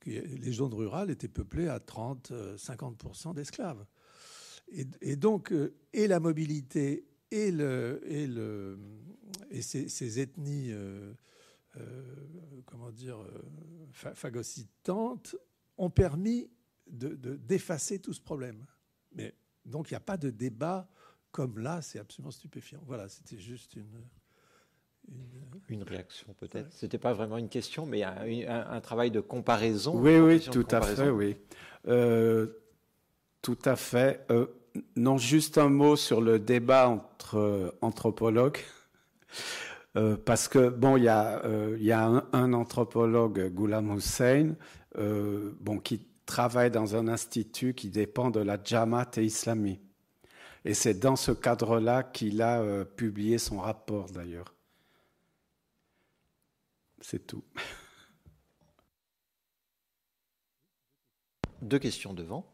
que 0.00 0.10
les 0.10 0.52
zones 0.52 0.74
rurales 0.74 1.10
étaient 1.10 1.28
peuplées 1.28 1.68
à 1.68 1.78
30-50% 1.78 3.34
d'esclaves. 3.34 3.84
Et, 5.00 5.16
donc, 5.16 5.50
euh, 5.50 5.74
et 5.94 6.06
la 6.06 6.20
mobilité 6.20 7.06
et, 7.30 7.50
le, 7.50 8.02
et, 8.04 8.26
le, 8.26 8.78
et 9.50 9.62
ces, 9.62 10.20
ethnies 10.20 10.72
euh, 10.72 11.14
comment 12.66 12.90
dire, 12.90 13.18
euh, 13.20 13.42
phagocytantes 13.92 15.36
ont 15.76 15.90
permis 15.90 16.50
d'effacer 16.86 17.98
de, 17.98 18.02
tout 18.02 18.12
ce 18.12 18.20
problème. 18.20 18.66
Mais 19.12 19.34
donc 19.64 19.90
il 19.90 19.94
n'y 19.94 19.98
a 19.98 20.00
pas 20.00 20.16
de 20.16 20.30
débat 20.30 20.88
comme 21.30 21.58
là, 21.58 21.82
c'est 21.82 21.98
absolument 21.98 22.30
stupéfiant. 22.30 22.82
Voilà, 22.86 23.08
c'était 23.08 23.38
juste 23.38 23.76
une, 23.76 24.04
une, 25.68 25.82
réaction 25.82 26.34
peut-être. 26.38 26.72
Ce 26.72 26.86
n'était 26.86 26.98
pas 26.98 27.12
vraiment 27.12 27.36
une 27.36 27.48
question, 27.48 27.86
mais 27.86 28.02
un, 28.02 28.80
travail 28.80 29.10
de 29.10 29.20
comparaison. 29.20 29.94
Oui, 29.96 30.18
oui, 30.18 30.40
tout 30.40 30.66
à 30.70 30.80
fait, 30.80 31.10
oui. 31.10 31.36
tout 33.42 33.58
à 33.64 33.76
fait. 33.76 34.26
non, 34.96 35.18
juste 35.18 35.58
un 35.58 35.68
mot 35.68 35.96
sur 35.96 36.20
le 36.20 36.38
débat 36.38 36.88
entre 36.88 37.74
anthropologues. 37.82 38.58
Euh, 39.96 40.16
parce 40.16 40.48
que, 40.48 40.68
bon, 40.68 40.96
il 40.96 41.04
y 41.04 41.08
a, 41.08 41.44
euh, 41.44 41.76
y 41.80 41.92
a 41.92 42.24
un, 42.32 42.52
anthropologue, 42.52 43.52
Ghulam 43.52 43.96
Hussein, 43.96 44.54
euh, 44.98 45.52
bon, 45.60 45.78
qui 45.78 46.06
travaille 46.26 46.70
dans 46.70 46.94
un 46.94 47.08
institut 47.08 47.74
qui 47.74 47.88
dépend 47.88 48.30
de 48.30 48.40
la 48.40 48.58
Jamaat 48.62 49.10
et 49.16 49.24
Islami. 49.24 49.80
Et 50.64 50.74
c'est 50.74 50.94
dans 50.94 51.16
ce 51.16 51.32
cadre-là 51.32 52.02
qu'il 52.02 52.42
a 52.42 52.84
publié 52.84 53.38
son 53.38 53.58
rapport, 53.58 54.10
d'ailleurs. 54.10 54.54
C'est 57.00 57.26
tout. 57.26 57.44
Deux 61.62 61.78
questions 61.78 62.14
devant. 62.14 62.46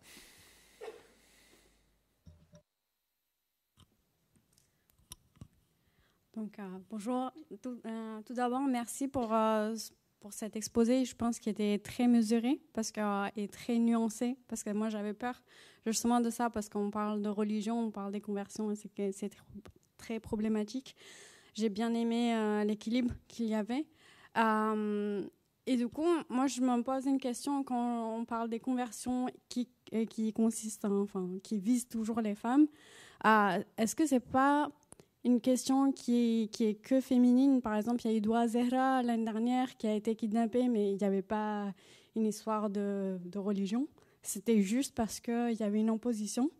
Donc, 6.35 6.59
euh, 6.59 6.79
bonjour. 6.91 7.31
Euh, 7.87 8.23
tout, 8.23 8.35
d'abord, 8.35 8.63
merci 8.63 9.07
pour, 9.07 9.33
euh, 9.33 9.77
pour 10.19 10.33
cet 10.33 10.57
exposé. 10.57 11.05
Je 11.05 11.15
pense 11.15 11.39
qu'il 11.39 11.53
était 11.53 11.79
très 11.79 12.09
mesuré 12.09 12.61
parce 12.73 12.91
que, 12.91 13.39
et 13.39 13.47
très 13.47 13.79
nuancé 13.79 14.37
parce 14.49 14.65
que 14.65 14.71
moi, 14.71 14.89
j'avais 14.89 15.15
peur 15.15 15.43
justement 15.87 16.21
de 16.21 16.31
ça 16.31 16.51
parce 16.51 16.69
qu'on 16.69 16.91
parle 16.91 17.23
de 17.23 17.29
religion, 17.29 17.87
on 17.87 17.91
parle 17.91 18.11
des 18.11 18.21
conversions 18.21 18.73
et 18.73 19.13
c'est 19.13 19.31
très 19.97 20.19
problématique. 20.19 20.97
J'ai 21.55 21.69
bien 21.69 21.95
aimé 21.95 22.65
l'équilibre 22.67 23.15
qu'il 23.29 23.47
y 23.47 23.55
avait. 23.55 23.87
Et 24.37 25.77
du 25.77 25.89
coup, 25.89 26.07
moi, 26.29 26.47
je 26.47 26.61
me 26.61 26.83
pose 26.83 27.07
une 27.07 27.19
question 27.19 27.63
quand 27.63 28.17
on 28.17 28.25
parle 28.25 28.49
des 28.49 28.61
conversions 28.61 29.27
qui, 29.49 29.69
qui 30.11 30.33
consistent, 30.33 30.85
enfin, 30.85 31.29
qui 31.43 31.59
visent 31.59 31.89
toujours 31.89 32.21
les 32.21 32.35
femmes. 32.35 32.67
Est-ce 33.25 33.95
que 33.95 34.07
c'est 34.07 34.21
pas 34.21 34.71
une 35.25 35.41
question 35.41 35.91
qui 35.93 36.43
est, 36.43 36.49
qui 36.49 36.65
est 36.65 36.75
que 36.75 37.01
féminine? 37.01 37.63
Par 37.63 37.77
exemple, 37.77 38.03
il 38.05 38.11
y 38.11 38.15
a 38.15 38.17
eu 38.19 38.21
Doua 38.21 38.47
Zehra 38.47 39.03
l'année 39.03 39.25
dernière 39.25 39.77
qui 39.77 39.87
a 39.87 39.95
été 39.95 40.15
kidnappée, 40.15 40.69
mais 40.69 40.93
il 40.93 40.99
n'y 40.99 41.05
avait 41.05 41.23
pas 41.23 41.73
une 42.15 42.27
histoire 42.27 42.69
de, 42.69 43.19
de 43.25 43.39
religion. 43.39 43.89
C'était 44.23 44.61
juste 44.61 44.95
parce 44.95 45.21
qu'il 45.21 45.57
y 45.59 45.63
avait 45.63 45.81
une 45.81 45.91
opposition. 45.91 46.51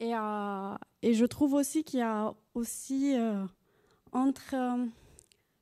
Et, 0.00 0.14
euh, 0.14 0.74
et 1.02 1.14
je 1.14 1.24
trouve 1.24 1.54
aussi 1.54 1.84
qu'il 1.84 2.00
y 2.00 2.02
a 2.02 2.34
aussi 2.54 3.14
euh, 3.16 3.44
entre... 4.12 4.54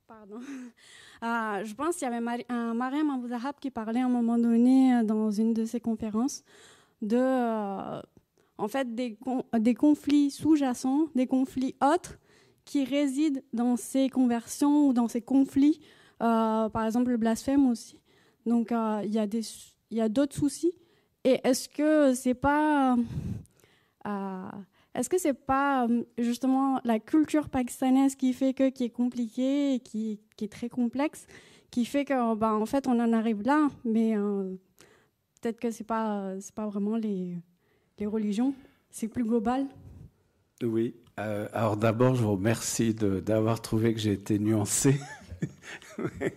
Euh, 0.09 0.13
pardon. 0.13 0.39
je 1.65 1.73
pense 1.73 1.95
qu'il 1.95 2.07
y 2.07 2.11
avait 2.11 2.45
un 2.49 2.73
Mariam 2.73 3.09
Abou 3.09 3.27
qui 3.59 3.71
parlait 3.71 4.01
à 4.01 4.05
un 4.05 4.09
moment 4.09 4.37
donné 4.37 5.03
dans 5.03 5.31
une 5.31 5.53
de 5.53 5.65
ses 5.65 5.79
conférences 5.79 6.43
de 7.01 8.01
en 8.57 8.67
fait 8.67 8.93
des, 8.93 9.17
des 9.57 9.73
conflits 9.73 10.31
sous-jacents, 10.31 11.07
des 11.15 11.27
conflits 11.27 11.75
autres 11.81 12.19
qui 12.65 12.83
résident 12.83 13.41
dans 13.53 13.77
ces 13.77 14.09
conversions 14.09 14.87
ou 14.87 14.93
dans 14.93 15.07
ces 15.07 15.21
conflits, 15.21 15.79
euh, 16.21 16.69
par 16.69 16.85
exemple 16.85 17.11
le 17.11 17.17
blasphème 17.17 17.69
aussi. 17.69 17.99
Donc 18.45 18.71
euh, 18.71 19.01
il 19.05 19.11
y 19.11 20.01
a 20.01 20.09
d'autres 20.09 20.35
soucis. 20.35 20.73
Et 21.23 21.39
est-ce 21.43 21.67
que 21.67 22.13
c'est 22.13 22.33
pas 22.33 22.95
euh, 24.05 24.49
est-ce 24.95 25.09
que 25.09 25.17
c'est 25.17 25.33
pas 25.33 25.87
justement 26.17 26.81
la 26.83 26.99
culture 26.99 27.49
pakistanaise 27.49 28.15
qui 28.15 28.33
fait 28.33 28.53
que 28.53 28.69
qui 28.69 28.85
est 28.85 28.89
compliquée 28.89 29.81
qui, 29.83 30.19
qui 30.35 30.45
est 30.45 30.51
très 30.51 30.69
complexe, 30.69 31.27
qui 31.71 31.85
fait 31.85 32.05
que 32.05 32.35
ben, 32.35 32.53
en 32.53 32.65
fait 32.65 32.87
on 32.87 32.99
en 32.99 33.13
arrive 33.13 33.43
là, 33.43 33.69
mais 33.85 34.15
peut-être 35.41 35.59
que 35.59 35.71
c'est 35.71 35.83
pas 35.83 36.33
c'est 36.39 36.55
pas 36.55 36.67
vraiment 36.67 36.97
les 36.97 37.37
les 37.99 38.05
religions 38.05 38.53
C'est 38.89 39.07
plus 39.07 39.23
global 39.23 39.67
Oui. 40.63 40.95
Euh, 41.19 41.47
alors 41.53 41.75
d'abord, 41.75 42.15
je 42.15 42.23
vous 42.23 42.31
remercie 42.31 42.93
d'avoir 42.93 43.61
trouvé 43.61 43.93
que 43.93 43.99
j'ai 43.99 44.13
été 44.13 44.39
nuancé. 44.39 44.95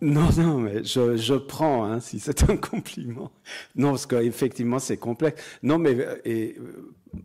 non, 0.00 0.28
non, 0.36 0.58
mais 0.58 0.84
je, 0.84 1.16
je 1.16 1.34
prends, 1.34 1.84
hein, 1.84 2.00
si 2.00 2.18
c'est 2.20 2.48
un 2.50 2.56
compliment. 2.56 3.30
Non, 3.76 3.90
parce 3.90 4.06
qu'effectivement, 4.06 4.78
c'est 4.78 4.96
complexe. 4.96 5.42
Non, 5.62 5.78
mais 5.78 5.96
et 6.24 6.56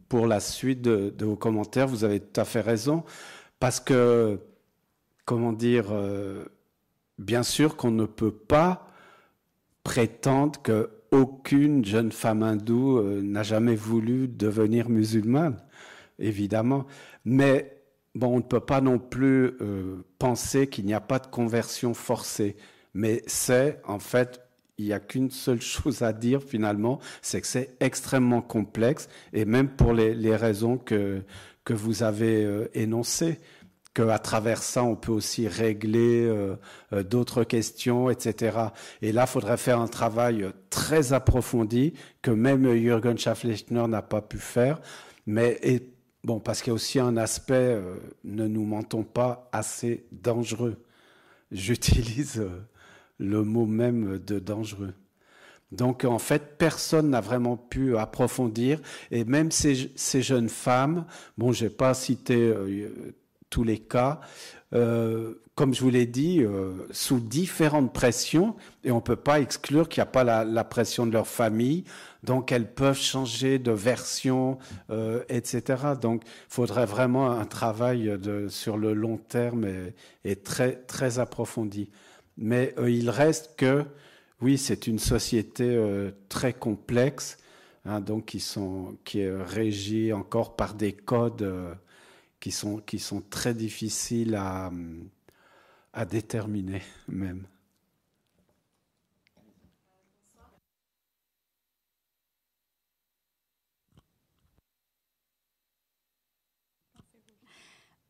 pour 0.10 0.28
la 0.28 0.40
suite 0.40 0.82
de, 0.82 1.14
vos 1.26 1.36
commentaires, 1.36 1.88
vous 1.88 2.04
avez 2.04 2.20
tout 2.20 2.40
à 2.40 2.46
fait 2.46 2.62
raison. 2.62 3.04
Parce 3.60 3.80
que, 3.80 4.40
comment 5.26 5.54
dire, 5.54 5.88
euh, 5.92 6.46
bien 7.18 7.44
sûr 7.44 7.78
qu'on 7.78 7.92
ne 7.92 8.06
peut 8.06 8.34
pas 8.34 8.88
prétendre 9.84 10.62
que 10.62 10.90
aucune 11.12 11.86
jeune 11.86 12.12
femme 12.12 12.44
hindoue 12.44 12.98
euh, 12.98 13.22
n'a 13.22 13.44
jamais 13.44 13.76
voulu 13.76 14.28
devenir 14.28 14.90
musulmane, 14.90 15.58
évidemment. 16.20 16.86
Mais 17.24 17.75
bon, 18.16 18.34
on 18.34 18.38
ne 18.38 18.42
peut 18.42 18.60
pas 18.60 18.82
non 18.82 18.98
plus 18.98 19.58
euh, 19.62 20.06
penser 20.20 20.68
qu'il 20.68 20.86
n'y 20.86 20.94
a 20.94 21.02
pas 21.02 21.20
de 21.20 21.28
conversion 21.28 21.94
forcée. 21.94 22.56
Mais 22.94 23.22
c'est, 23.28 23.82
en 23.86 24.00
fait, 24.00 24.42
il 24.78 24.86
n'y 24.86 24.94
a 24.94 25.00
qu'une 25.00 25.30
seule 25.32 25.62
chose 25.62 26.02
à 26.02 26.14
dire 26.14 26.42
finalement, 26.42 27.00
c'est 27.22 27.42
que 27.42 27.48
c'est 27.48 27.76
extrêmement 27.80 28.42
complexe, 28.42 29.10
et 29.34 29.46
même 29.46 29.70
pour 29.70 29.94
les, 29.94 30.36
raisons 30.36 30.78
que, 30.78 31.22
que 31.64 31.74
vous 31.74 32.04
avez 32.04 32.44
euh, 32.44 32.70
énoncées 32.74 33.40
qu'à 33.96 34.20
travers 34.20 34.62
ça, 34.62 34.84
on 34.84 34.96
peut 34.96 35.14
aussi 35.14 35.48
régler 35.48 36.26
euh, 36.26 36.56
euh, 36.94 37.02
d'autres 37.02 37.44
questions, 37.44 38.10
etc. 38.10 38.58
Et 39.02 39.12
là, 39.12 39.24
il 39.24 39.32
faudrait 39.32 39.58
faire 39.58 39.80
un 39.80 39.88
travail 39.88 40.46
très 40.70 41.14
approfondi 41.14 41.94
que 42.22 42.30
même 42.30 42.72
Jürgen 42.76 43.18
Schafflechner 43.18 43.88
n'a 43.88 44.02
pas 44.02 44.22
pu 44.22 44.38
faire. 44.38 44.82
Mais 45.26 45.58
et, 45.64 45.95
bon, 46.26 46.40
parce 46.40 46.62
qu'il 46.62 46.72
y 46.72 46.72
a 46.72 46.74
aussi 46.74 47.00
un 47.00 47.18
aspect, 47.18 47.54
euh, 47.54 47.96
ne 48.24 48.48
nous 48.48 48.66
mentons 48.66 49.04
pas, 49.04 49.48
assez 49.52 50.06
dangereux. 50.12 50.84
J'utilise 51.52 52.44
le 53.20 53.44
mot 53.44 53.66
même 53.66 54.18
de 54.18 54.40
dangereux. 54.40 54.94
Donc 55.72 56.04
en 56.04 56.20
fait, 56.20 56.58
personne 56.58 57.12
n'a 57.12 57.22
vraiment 57.22 57.58
pu 57.58 57.98
approfondir, 57.98 58.82
et 59.12 59.24
même 59.24 59.52
ces, 59.52 59.92
jeunes 60.22 60.50
femmes, 60.50 61.06
bon, 61.38 61.52
j'ai 61.52 61.70
pas 61.70 61.94
cité 61.94 62.54
tous 63.56 63.64
les 63.64 63.80
cas, 63.80 64.20
euh, 64.74 65.36
comme 65.56 65.74
je 65.74 65.80
vous 65.80 65.90
l'ai 65.90 66.06
dit, 66.06 66.42
euh, 66.42 66.74
sous 66.92 67.22
différentes 67.22 67.94
pressions, 67.94 68.58
et 68.84 68.92
on 68.92 68.98
ne 68.98 69.02
peut 69.02 69.16
pas 69.16 69.40
exclure 69.40 69.88
qu'il 69.88 70.02
n'y 70.02 70.10
a 70.10 70.12
pas 70.12 70.26
la, 70.26 70.64
pression 70.66 71.08
de 71.08 71.14
leur 71.14 71.26
famille, 71.26 71.86
donc 72.22 72.52
elles 72.52 72.70
peuvent 72.70 73.00
changer 73.00 73.58
de 73.58 73.72
version, 73.72 74.58
euh, 74.90 75.24
etc. 75.30 75.94
Donc 76.02 76.24
il 76.26 76.30
faudrait 76.50 76.86
vraiment 76.86 77.32
un 77.32 77.46
travail 77.46 78.12
sur 78.50 78.76
le 78.76 78.94
long 78.94 79.16
terme 79.16 79.66
et, 80.26 80.36
très, 80.36 80.74
très 80.74 81.20
approfondi. 81.20 81.90
Mais 82.38 82.76
il 82.86 83.10
reste 83.10 83.52
que, 83.56 83.86
oui, 84.42 84.58
c'est 84.58 84.86
une 84.86 85.00
société 85.00 85.82
très 86.28 86.52
complexe, 86.52 87.38
hein, 87.86 88.02
donc 88.02 88.26
qui, 88.26 88.42
sont, 88.42 88.98
qui 89.06 89.22
est 89.22 89.34
régie 89.34 90.12
encore 90.12 90.58
par 90.58 90.74
des 90.74 90.92
codes 90.92 91.78
qui 92.46 92.52
sont, 92.52 92.78
qui 92.78 93.00
sont 93.00 93.22
très 93.22 93.56
difficiles 93.56 94.36
à, 94.36 94.72
à 95.94 96.06
déterminer 96.06 96.84
même. 97.08 97.48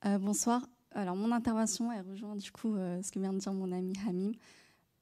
Euh, 0.05 0.17
bonsoir. 0.17 0.67
Alors 0.91 1.15
mon 1.15 1.31
intervention 1.31 1.93
elle 1.93 2.05
rejoint 2.05 2.35
du 2.35 2.51
coup 2.51 2.75
euh, 2.75 3.01
ce 3.01 3.13
que 3.13 3.19
vient 3.19 3.31
de 3.31 3.39
dire 3.39 3.53
mon 3.53 3.71
ami 3.71 3.93
Hamim. 4.05 4.33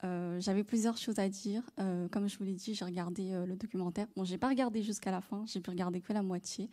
Euh, 0.03 0.39
j'avais 0.41 0.63
plusieurs 0.63 0.97
choses 0.97 1.17
à 1.17 1.27
dire. 1.27 1.63
comme 2.11 2.29
je 2.29 2.37
vous 2.37 2.43
l'ai 2.43 2.53
dit, 2.53 2.75
j'ai 2.75 2.85
regardé 2.85 3.31
le 3.47 3.55
documentaire. 3.55 4.05
Bon, 4.15 4.25
j'ai 4.25 4.37
pas 4.37 4.49
regardé 4.49 4.83
jusqu'à 4.83 5.09
la 5.09 5.21
fin. 5.21 5.43
J'ai 5.47 5.59
pu 5.59 5.71
regarder 5.71 6.01
que 6.01 6.13
la 6.13 6.21
moitié 6.21 6.69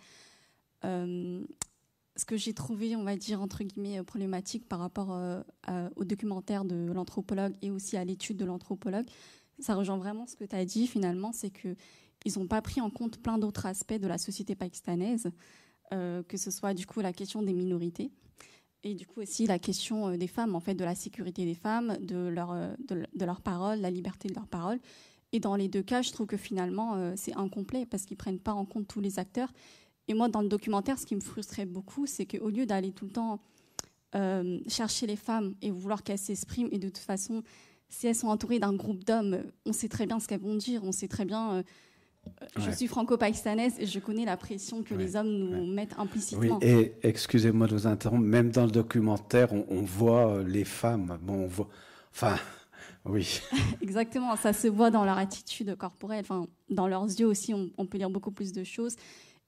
ce 2.20 2.26
que 2.26 2.36
j'ai 2.36 2.52
trouvé, 2.52 2.94
on 2.96 3.02
va 3.02 3.16
dire, 3.16 3.40
entre 3.40 3.64
guillemets, 3.64 3.98
euh, 3.98 4.04
problématique 4.04 4.68
par 4.68 4.78
rapport 4.78 5.12
euh, 5.12 5.42
au 5.96 6.04
documentaire 6.04 6.64
de 6.64 6.92
l'anthropologue 6.92 7.54
et 7.62 7.70
aussi 7.70 7.96
à 7.96 8.04
l'étude 8.04 8.36
de 8.36 8.44
l'anthropologue, 8.44 9.06
ça 9.58 9.74
rejoint 9.74 9.96
vraiment 9.96 10.26
ce 10.26 10.36
que 10.36 10.44
tu 10.44 10.54
as 10.54 10.64
dit 10.64 10.86
finalement, 10.86 11.32
c'est 11.32 11.50
qu'ils 11.50 12.38
n'ont 12.38 12.46
pas 12.46 12.62
pris 12.62 12.80
en 12.80 12.90
compte 12.90 13.18
plein 13.18 13.38
d'autres 13.38 13.66
aspects 13.66 13.98
de 13.98 14.06
la 14.06 14.18
société 14.18 14.54
pakistanaise, 14.54 15.30
euh, 15.92 16.22
que 16.22 16.36
ce 16.36 16.50
soit 16.50 16.74
du 16.74 16.86
coup 16.86 17.00
la 17.00 17.12
question 17.12 17.42
des 17.42 17.54
minorités 17.54 18.10
et 18.82 18.94
du 18.94 19.06
coup 19.06 19.20
aussi 19.20 19.46
la 19.46 19.58
question 19.58 20.16
des 20.16 20.26
femmes, 20.26 20.54
en 20.54 20.60
fait, 20.60 20.74
de 20.74 20.84
la 20.84 20.94
sécurité 20.94 21.44
des 21.44 21.54
femmes, 21.54 21.98
de 22.00 22.28
leur, 22.28 22.54
de, 22.88 23.06
de 23.14 23.24
leur 23.26 23.42
parole, 23.42 23.80
la 23.80 23.90
liberté 23.90 24.28
de 24.28 24.34
leur 24.34 24.46
parole. 24.46 24.78
Et 25.32 25.40
dans 25.40 25.54
les 25.54 25.68
deux 25.68 25.82
cas, 25.82 26.00
je 26.00 26.12
trouve 26.12 26.26
que 26.26 26.38
finalement, 26.38 27.14
c'est 27.14 27.36
incomplet 27.36 27.84
parce 27.84 28.06
qu'ils 28.06 28.14
ne 28.14 28.20
prennent 28.20 28.38
pas 28.38 28.54
en 28.54 28.64
compte 28.64 28.88
tous 28.88 29.00
les 29.00 29.18
acteurs 29.18 29.52
Et 30.10 30.14
moi, 30.14 30.28
dans 30.28 30.42
le 30.42 30.48
documentaire, 30.48 30.98
ce 30.98 31.06
qui 31.06 31.14
me 31.14 31.20
frustrait 31.20 31.66
beaucoup, 31.66 32.04
c'est 32.04 32.26
qu'au 32.26 32.50
lieu 32.50 32.66
d'aller 32.66 32.90
tout 32.90 33.04
le 33.04 33.12
temps 33.12 33.38
euh, 34.16 34.58
chercher 34.66 35.06
les 35.06 35.14
femmes 35.14 35.54
et 35.62 35.70
vouloir 35.70 36.02
qu'elles 36.02 36.18
s'expriment, 36.18 36.68
et 36.72 36.80
de 36.80 36.88
toute 36.88 36.98
façon, 36.98 37.44
si 37.88 38.08
elles 38.08 38.16
sont 38.16 38.26
entourées 38.26 38.58
d'un 38.58 38.74
groupe 38.74 39.04
d'hommes, 39.04 39.44
on 39.66 39.72
sait 39.72 39.86
très 39.86 40.06
bien 40.06 40.18
ce 40.18 40.26
qu'elles 40.26 40.40
vont 40.40 40.56
dire, 40.56 40.82
on 40.82 40.90
sait 40.90 41.06
très 41.06 41.24
bien. 41.24 41.52
Euh, 41.52 41.62
je 42.56 42.72
suis 42.72 42.88
franco-pakistanaise 42.88 43.74
et 43.78 43.86
je 43.86 44.00
connais 44.00 44.24
la 44.24 44.36
pression 44.36 44.82
que 44.82 44.94
les 44.94 45.14
hommes 45.14 45.28
nous 45.28 45.72
mettent 45.72 45.96
implicitement. 45.96 46.58
Oui, 46.60 46.68
et 46.68 46.92
excusez-moi 47.04 47.68
de 47.68 47.76
vous 47.76 47.86
interrompre, 47.86 48.24
même 48.24 48.50
dans 48.50 48.64
le 48.64 48.72
documentaire, 48.72 49.52
on, 49.52 49.82
voit 49.82 50.38
euh, 50.38 50.42
les 50.42 50.64
femmes. 50.64 51.20
Bon, 51.22 51.44
on 51.44 51.46
voit. 51.46 51.68
Enfin, 52.12 52.34
oui. 53.04 53.40
Exactement, 53.80 54.34
ça 54.34 54.52
se 54.54 54.66
voit 54.66 54.90
dans 54.90 55.04
leur 55.04 55.18
attitude 55.18 55.76
corporelle, 55.76 56.24
enfin, 56.28 56.48
dans 56.68 56.88
leurs 56.88 57.04
yeux 57.04 57.26
aussi, 57.26 57.54
on, 57.54 57.70
on 57.78 57.86
peut 57.86 57.98
lire 57.98 58.10
beaucoup 58.10 58.32
plus 58.32 58.50
de 58.50 58.64
choses. 58.64 58.96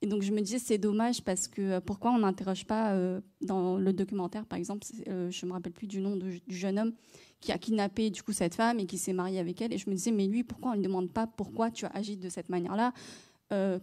Et 0.02 0.06
donc 0.08 0.22
je 0.22 0.32
me 0.32 0.40
disais 0.40 0.58
c'est 0.58 0.78
dommage 0.78 1.22
parce 1.22 1.46
que 1.46 1.62
euh, 1.62 1.80
pourquoi 1.80 2.10
on 2.10 2.18
n'interroge 2.18 2.66
pas 2.66 2.92
euh, 2.92 3.20
dans 3.40 3.76
le 3.78 3.92
documentaire 3.92 4.44
par 4.44 4.58
exemple, 4.58 4.84
euh, 5.08 5.30
je 5.30 5.46
me 5.46 5.52
rappelle 5.52 5.72
plus 5.72 5.86
du 5.86 6.00
nom 6.00 6.16
du 6.16 6.42
jeune 6.48 6.78
homme 6.78 6.92
qui 7.40 7.52
a 7.52 7.58
kidnappé 7.58 8.10
du 8.10 8.22
coup 8.22 8.32
cette 8.32 8.56
femme 8.56 8.80
et 8.80 8.86
qui 8.86 8.98
s'est 8.98 9.12
marié 9.12 9.38
avec 9.38 9.62
elle. 9.62 9.72
Et 9.72 9.78
je 9.78 9.88
me 9.88 9.94
disais 9.94 10.10
mais 10.10 10.26
lui 10.26 10.42
pourquoi 10.42 10.72
on 10.72 10.76
ne 10.76 10.82
demande 10.82 11.10
pas 11.12 11.28
pourquoi 11.28 11.70
tu 11.70 11.86
agis 11.94 12.16
de 12.16 12.28
cette 12.28 12.50
manière-là? 12.50 12.92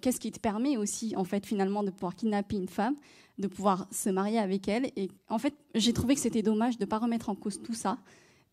Qu'est-ce 0.01 0.19
qui 0.19 0.31
te 0.31 0.39
permet 0.39 0.77
aussi 0.77 1.15
en 1.15 1.23
fait 1.23 1.45
finalement 1.45 1.83
de 1.83 1.91
pouvoir 1.91 2.15
kidnapper 2.15 2.55
une 2.55 2.67
femme, 2.67 2.95
de 3.37 3.47
pouvoir 3.47 3.87
se 3.91 4.09
marier 4.09 4.39
avec 4.39 4.67
elle? 4.67 4.89
Et 4.95 5.09
en 5.29 5.37
fait 5.37 5.53
j'ai 5.75 5.93
trouvé 5.93 6.15
que 6.15 6.21
c'était 6.21 6.41
dommage 6.41 6.79
de 6.79 6.85
pas 6.85 6.97
remettre 6.97 7.29
en 7.29 7.35
cause 7.35 7.61
tout 7.61 7.75
ça 7.75 7.99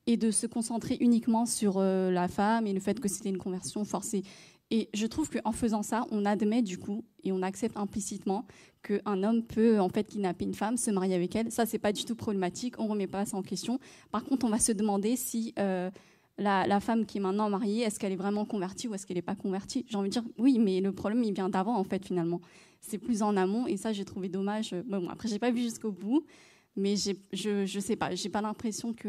et 0.07 0.19
de 0.19 0.31
se 0.31 0.47
concentrer 0.47 0.99
uniquement 1.01 1.47
sur 1.47 1.81
la 1.81 2.29
femme 2.29 2.67
et 2.67 2.75
le 2.75 2.81
fait 2.81 3.01
que 3.01 3.09
c'était 3.09 3.31
une 3.31 3.39
conversion 3.39 3.85
forcée. 3.87 4.25
Et 4.71 4.89
je 4.95 5.07
trouve 5.07 5.31
qu'en 5.31 5.53
faisant 5.53 5.83
ça, 5.83 6.07
on 6.11 6.25
admet 6.25 6.63
du 6.63 6.79
coup 6.79 7.05
et 7.23 7.31
on 7.31 7.43
accepte 7.43 7.77
implicitement 7.77 8.47
qu'un 8.83 9.23
homme 9.23 9.43
peut 9.43 9.81
en 9.81 9.89
fait 9.89 10.05
kidnapper 10.05 10.45
une 10.45 10.55
femme, 10.55 10.77
se 10.77 10.91
marier 10.91 11.15
avec 11.15 11.37
elle. 11.37 11.53
Ça, 11.53 11.67
c'est 11.67 11.79
pas 11.79 11.93
du 11.93 12.05
tout 12.05 12.17
problématique. 12.17 12.79
On 12.79 12.89
remet 12.89 13.07
pas 13.07 13.25
ça 13.25 13.37
en 13.37 13.43
question. 13.43 13.79
Par 14.11 14.25
contre, 14.25 14.45
on 14.45 14.51
va 14.51 14.59
se 14.59 14.73
demander 14.73 15.15
si 15.17 15.55
euh, 15.59 15.91
la, 16.39 16.81
femme 16.81 17.07
qui 17.07 17.19
est 17.19 17.21
maintenant 17.21 17.49
mariée, 17.49 17.83
est-ce 17.83 17.99
qu'elle 17.99 18.13
est 18.13 18.17
vraiment 18.17 18.45
convertie 18.45 18.89
ou 18.89 18.95
est-ce 18.95 19.07
qu'elle 19.07 19.17
n'est 19.17 19.23
pas 19.23 19.37
convertie? 19.37 19.87
J'ai 19.89 19.97
envie 19.97 20.09
de 20.09 20.13
dire 20.13 20.25
oui, 20.39 20.59
mais 20.59 20.81
le 20.81 20.93
problème 20.93 21.23
il 21.23 21.33
vient 21.33 21.49
d'avant 21.49 21.77
en 21.77 21.85
fait 21.85 22.05
finalement. 22.05 22.41
C'est 22.81 22.99
plus 22.99 23.23
en 23.23 23.37
amont 23.37 23.67
et 23.67 23.77
ça 23.77 23.93
j'ai 23.93 24.05
trouvé 24.05 24.29
dommage. 24.29 24.75
Bon, 24.87 25.09
après 25.09 25.29
j'ai 25.29 25.39
pas 25.39 25.51
vu 25.51 25.63
jusqu'au 25.63 25.93
bout, 25.93 26.25
mais 26.77 26.95
je 26.97 27.13
je 27.65 27.81
sais 27.81 27.97
pas, 27.97 28.15
j'ai 28.15 28.29
pas 28.29 28.43
l'impression 28.43 28.93
que 28.93 29.09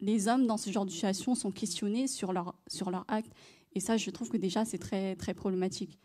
les 0.00 0.28
hommes 0.28 0.46
dans 0.46 0.58
ce 0.58 0.70
genre 0.70 0.84
de 0.84 0.90
situation 0.90 1.34
sont 1.34 1.50
questionnés 1.50 2.06
sur 2.06 2.32
leur 2.32 2.54
sur 2.68 2.90
leur 2.90 3.04
acte 3.08 3.32
et 3.76 3.80
ça, 3.80 3.98
je 3.98 4.08
trouve 4.10 4.30
que 4.30 4.38
déjà, 4.38 4.64
c'est 4.64 4.78
très, 4.78 5.16
très 5.16 5.34
problématique. 5.34 5.98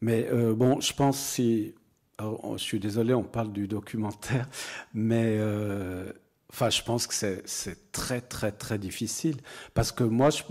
Mais 0.00 0.28
euh, 0.32 0.52
bon, 0.52 0.80
je 0.80 0.92
pense 0.92 1.16
si. 1.16 1.74
je 2.20 2.56
suis 2.58 2.80
désolé, 2.80 3.14
on 3.14 3.22
parle 3.22 3.52
du 3.52 3.68
documentaire, 3.68 4.48
mais 4.94 5.36
euh, 5.38 6.12
enfin, 6.52 6.70
je 6.70 6.82
pense 6.82 7.06
que 7.06 7.14
c'est 7.14 7.92
très, 7.92 8.20
très, 8.20 8.50
très 8.50 8.78
difficile. 8.78 9.36
Parce 9.74 9.92
que 9.92 10.02
moi, 10.02 10.30
je 10.30 10.42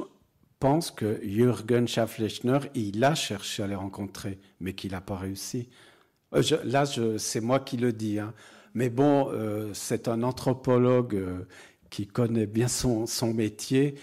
pense 0.60 0.90
que 0.90 1.20
Jürgen 1.22 1.86
Schafflechner, 1.86 2.60
il 2.74 3.04
a 3.04 3.14
cherché 3.14 3.62
à 3.62 3.68
les 3.68 3.76
rencontrer, 3.76 4.40
mais 4.62 4.74
qu'il 4.74 4.92
n'a 4.92 5.02
pas 5.02 5.18
réussi. 5.18 5.68
Euh, 6.34 6.42
là, 6.64 6.86
c'est 7.18 7.42
moi 7.42 7.60
qui 7.60 7.76
le 7.76 7.92
dis. 7.92 8.20
Hein. 8.20 8.34
Mais 8.74 8.90
bon, 8.90 9.32
c'est 9.74 10.08
un 10.08 10.24
anthropologue 10.24 11.46
qui 11.90 12.06
connaît 12.06 12.46
bien 12.46 12.68
son, 12.68 13.06
son 13.06 13.34
métier 13.34 13.96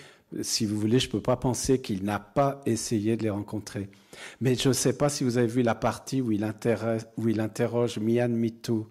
si 0.43 0.67
vous 0.67 0.79
voulez, 0.79 0.99
je 0.99 1.07
ne 1.07 1.13
peux 1.13 1.21
pas 1.21 1.37
penser 1.37 1.81
qu'il 1.81 2.05
n'a 2.05 2.19
pas 2.19 2.61
essayé 2.67 3.17
de 3.17 3.23
les 3.23 3.31
rencontrer. 3.31 3.89
Mais 4.41 4.55
je 4.55 4.69
ne 4.69 4.73
sais 4.73 4.97
pas 4.97 5.09
si 5.09 5.25
vous 5.25 5.39
avez 5.39 5.47
vu 5.47 5.63
la 5.63 5.75
partie 5.75 6.21
où 6.21 6.33
il, 6.33 6.45
interroge 6.45 7.99
Mian 7.99 8.29
Mitu. 8.29 8.85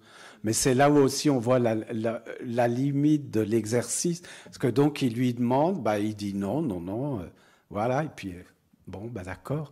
Mais 0.44 0.53
c'est 0.53 0.74
là 0.74 0.90
où 0.90 0.98
aussi 0.98 1.30
on 1.30 1.40
voit 1.40 1.60
la, 1.60 1.76
la, 1.94 2.68
limite 2.68 3.32
de 3.32 3.40
l'exercice. 3.40 4.22
Parce 4.44 4.57
que 4.57 4.68
donc 4.68 5.02
il 5.02 5.14
lui 5.14 5.34
demande, 5.34 5.82
bah, 5.82 5.99
il 5.99 6.15
dit 6.15 6.34
non, 6.34 6.61
non, 6.61 6.82
non. 6.82 7.20
Euh, 7.22 7.26
voilà, 7.70 8.03
et 8.03 8.10
puis, 8.14 8.34
euh, 8.34 8.44
bon, 8.88 9.07
bah, 9.07 9.24
d'accord. 9.24 9.72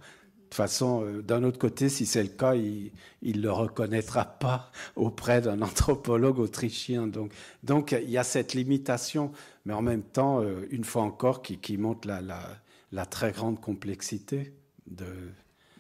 Toute 0.52 0.58
façon, 0.58 1.06
euh, 1.06 1.22
d'un 1.22 1.44
autre 1.44 1.58
côté, 1.58 1.88
si 1.88 2.06
c'est 2.06 2.22
le 2.22 2.30
cas, 2.30 2.56
il 2.56 2.92
ne 3.24 3.42
le 3.42 3.52
reconnaîtra 3.52 4.26
pas 4.26 4.70
auprès 4.96 5.42
d'un 5.42 5.62
anthropologue 5.62 6.40
autrichien. 6.40 7.08
Donc, 7.08 7.32
donc, 7.64 7.94
il 7.94 8.10
y 8.10 8.18
a 8.18 8.24
cette 8.24 8.54
limitation 8.54 9.32
mais 9.66 9.74
en 9.74 9.82
même 9.82 10.04
temps, 10.04 10.42
euh, 10.42 10.68
une 10.72 10.84
fois 10.84 11.04
encore, 11.04 11.42
qui, 11.42 11.78
montre 11.78 12.08
la, 12.08 13.06
très 13.06 13.32
grande 13.32 13.60
complexité 13.60 14.54
de 14.88 15.06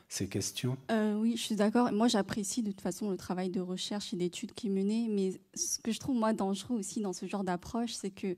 ces 0.07 0.27
questions. 0.27 0.77
Euh, 0.91 1.15
oui, 1.15 1.35
je 1.35 1.41
suis 1.41 1.55
d'accord. 1.55 1.91
Moi, 1.91 2.07
j'apprécie 2.07 2.61
de 2.61 2.71
toute 2.71 2.81
façon 2.81 3.09
le 3.09 3.17
travail 3.17 3.49
de 3.49 3.61
recherche 3.61 4.13
et 4.13 4.17
d'études 4.17 4.53
qui 4.53 4.67
est 4.67 4.71
mené, 4.71 5.07
mais 5.09 5.39
ce 5.55 5.79
que 5.79 5.91
je 5.91 5.99
trouve 5.99 6.17
moi 6.17 6.33
dangereux 6.33 6.77
aussi 6.77 7.01
dans 7.01 7.13
ce 7.13 7.25
genre 7.25 7.43
d'approche, 7.43 7.93
c'est 7.93 8.11
que 8.11 8.35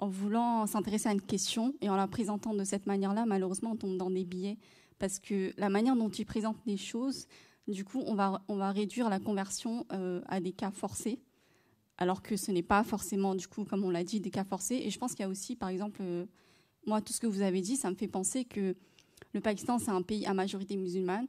en 0.00 0.08
voulant 0.08 0.66
s'intéresser 0.66 1.08
à 1.08 1.12
une 1.12 1.22
question 1.22 1.72
et 1.80 1.88
en 1.88 1.96
la 1.96 2.08
présentant 2.08 2.52
de 2.52 2.64
cette 2.64 2.86
manière-là, 2.86 3.26
malheureusement, 3.26 3.72
on 3.72 3.76
tombe 3.76 3.96
dans 3.96 4.10
des 4.10 4.24
biais 4.24 4.58
parce 4.98 5.18
que 5.18 5.52
la 5.56 5.68
manière 5.68 5.96
dont 5.96 6.10
tu 6.10 6.24
présentes 6.24 6.58
les 6.66 6.76
choses, 6.76 7.26
du 7.68 7.84
coup, 7.84 8.02
on 8.06 8.14
va, 8.14 8.42
on 8.48 8.56
va 8.56 8.70
réduire 8.70 9.08
la 9.08 9.20
conversion 9.20 9.86
euh, 9.92 10.20
à 10.26 10.40
des 10.40 10.52
cas 10.52 10.70
forcés 10.70 11.20
alors 11.96 12.22
que 12.22 12.36
ce 12.36 12.50
n'est 12.50 12.62
pas 12.62 12.82
forcément, 12.82 13.34
du 13.34 13.46
coup, 13.46 13.64
comme 13.64 13.84
on 13.84 13.90
l'a 13.90 14.04
dit, 14.04 14.20
des 14.20 14.30
cas 14.30 14.44
forcés. 14.44 14.80
Et 14.82 14.90
je 14.90 14.98
pense 14.98 15.12
qu'il 15.12 15.20
y 15.20 15.24
a 15.24 15.28
aussi, 15.28 15.54
par 15.56 15.68
exemple, 15.68 16.00
euh, 16.02 16.26
moi, 16.86 17.00
tout 17.00 17.12
ce 17.12 17.20
que 17.20 17.26
vous 17.26 17.42
avez 17.42 17.60
dit, 17.60 17.76
ça 17.76 17.90
me 17.90 17.94
fait 17.94 18.08
penser 18.08 18.44
que 18.44 18.74
le 19.32 19.40
Pakistan, 19.40 19.78
c'est 19.78 19.90
un 19.90 20.02
pays 20.02 20.26
à 20.26 20.34
majorité 20.34 20.76
musulmane. 20.76 21.26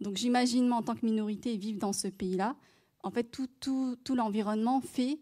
Donc 0.00 0.16
j'imagine, 0.16 0.66
moi, 0.66 0.78
en 0.78 0.82
tant 0.82 0.94
que 0.94 1.06
minorité, 1.06 1.56
vivre 1.56 1.78
dans 1.78 1.92
ce 1.92 2.08
pays-là, 2.08 2.56
en 3.02 3.10
fait, 3.10 3.24
tout, 3.24 3.48
tout, 3.60 3.96
tout 4.02 4.14
l'environnement 4.14 4.80
fait 4.80 5.20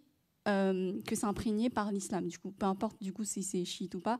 euh, 0.48 1.00
que 1.06 1.14
c'est 1.14 1.26
imprégné 1.26 1.70
par 1.70 1.92
l'islam. 1.92 2.26
Du 2.28 2.38
coup, 2.38 2.50
peu 2.50 2.66
importe 2.66 3.02
du 3.02 3.12
coup 3.12 3.24
si 3.24 3.42
c'est 3.42 3.64
chiite 3.64 3.94
ou 3.94 4.00
pas. 4.00 4.18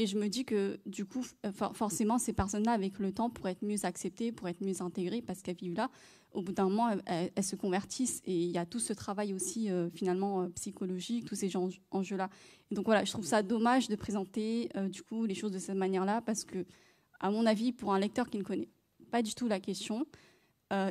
Et 0.00 0.06
je 0.06 0.16
me 0.16 0.28
dis 0.28 0.46
que 0.46 0.80
du 0.86 1.04
coup, 1.04 1.26
euh, 1.44 1.52
forcément, 1.52 2.16
ces 2.16 2.32
personnes-là, 2.32 2.72
avec 2.72 2.98
le 2.98 3.12
temps, 3.12 3.28
pourraient 3.28 3.52
être 3.52 3.62
mieux 3.62 3.84
acceptées, 3.84 4.32
pourraient 4.32 4.52
être 4.52 4.64
mieux 4.64 4.80
intégrées 4.80 5.20
parce 5.20 5.42
qu'elles 5.42 5.56
vivent 5.56 5.74
là 5.74 5.90
au 6.32 6.40
bout 6.40 6.52
d'un 6.52 6.70
moment, 6.70 6.96
elles, 7.04 7.44
se 7.44 7.54
convertissent 7.54 8.22
et 8.24 8.32
il 8.32 8.50
y 8.50 8.56
a 8.56 8.64
tout 8.64 8.78
ce 8.78 8.94
travail 8.94 9.34
aussi 9.34 9.68
euh, 9.68 9.90
finalement 9.90 10.42
euh, 10.42 10.48
psychologique, 10.54 11.26
tous 11.26 11.34
ces 11.34 11.50
enjeux-là. 11.90 12.30
Donc 12.70 12.86
voilà, 12.86 13.04
je 13.04 13.12
trouve 13.12 13.26
ça 13.26 13.42
dommage 13.42 13.88
de 13.88 13.96
présenter 13.96 14.70
du 14.88 15.02
coup 15.02 15.26
les 15.26 15.34
choses 15.34 15.50
de 15.52 15.58
cette 15.58 15.76
manière-là 15.76 16.22
parce 16.22 16.44
que, 16.44 16.64
à 17.18 17.30
mon 17.30 17.44
avis, 17.44 17.72
pour 17.72 17.92
un 17.92 17.98
lecteur 17.98 18.30
qui 18.30 18.38
ne 18.38 18.42
connaît 18.42 18.70
pas 19.10 19.20
du 19.20 19.34
tout 19.34 19.48
la 19.48 19.60
question, 19.60 20.06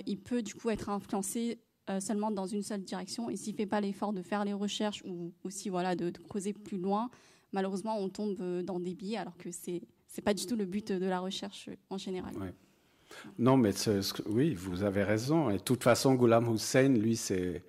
il 0.05 0.19
peut 0.19 0.43
du 0.43 0.53
coup 0.53 0.69
être 0.69 0.89
influencé 0.89 1.57
seulement 1.99 2.29
dans 2.31 2.45
une 2.45 2.61
seule 2.61 2.83
direction 2.83 3.29
et 3.29 3.37
s'il 3.37 3.55
fait 3.55 3.65
pas 3.65 3.79
l'effort 3.79 4.11
de 4.11 4.21
faire 4.21 4.43
les 4.43 4.53
recherches 4.53 5.01
ou 5.05 5.33
aussi 5.45 5.69
voilà 5.69 5.95
de, 5.95 6.09
de, 6.09 6.19
creuser 6.19 6.51
plus 6.51 6.77
loin, 6.77 7.09
malheureusement 7.53 7.97
on 7.97 8.09
tombe 8.09 8.61
dans 8.63 8.79
des 8.79 8.95
biais 8.95 9.17
alors 9.17 9.37
que 9.37 9.51
c'est 9.51 9.81
c'est 10.07 10.21
pas 10.23 10.33
du 10.33 10.45
tout 10.45 10.55
le 10.55 10.65
but 10.65 10.91
de 10.91 11.05
la 11.05 11.19
recherche 11.19 11.69
en 11.89 11.97
général. 11.97 12.33
Non, 13.37 13.57
mais 13.57 13.71
oui, 14.27 14.53
vous 14.53 14.83
avez 14.83 15.03
raison. 15.03 15.49
Et 15.49 15.57
de 15.57 15.63
toute 15.63 15.83
façon, 15.83 16.15
Ghulam 16.15 16.53
Hussein, 16.53 16.89
lui, 16.89 17.15
c'est 17.15 17.63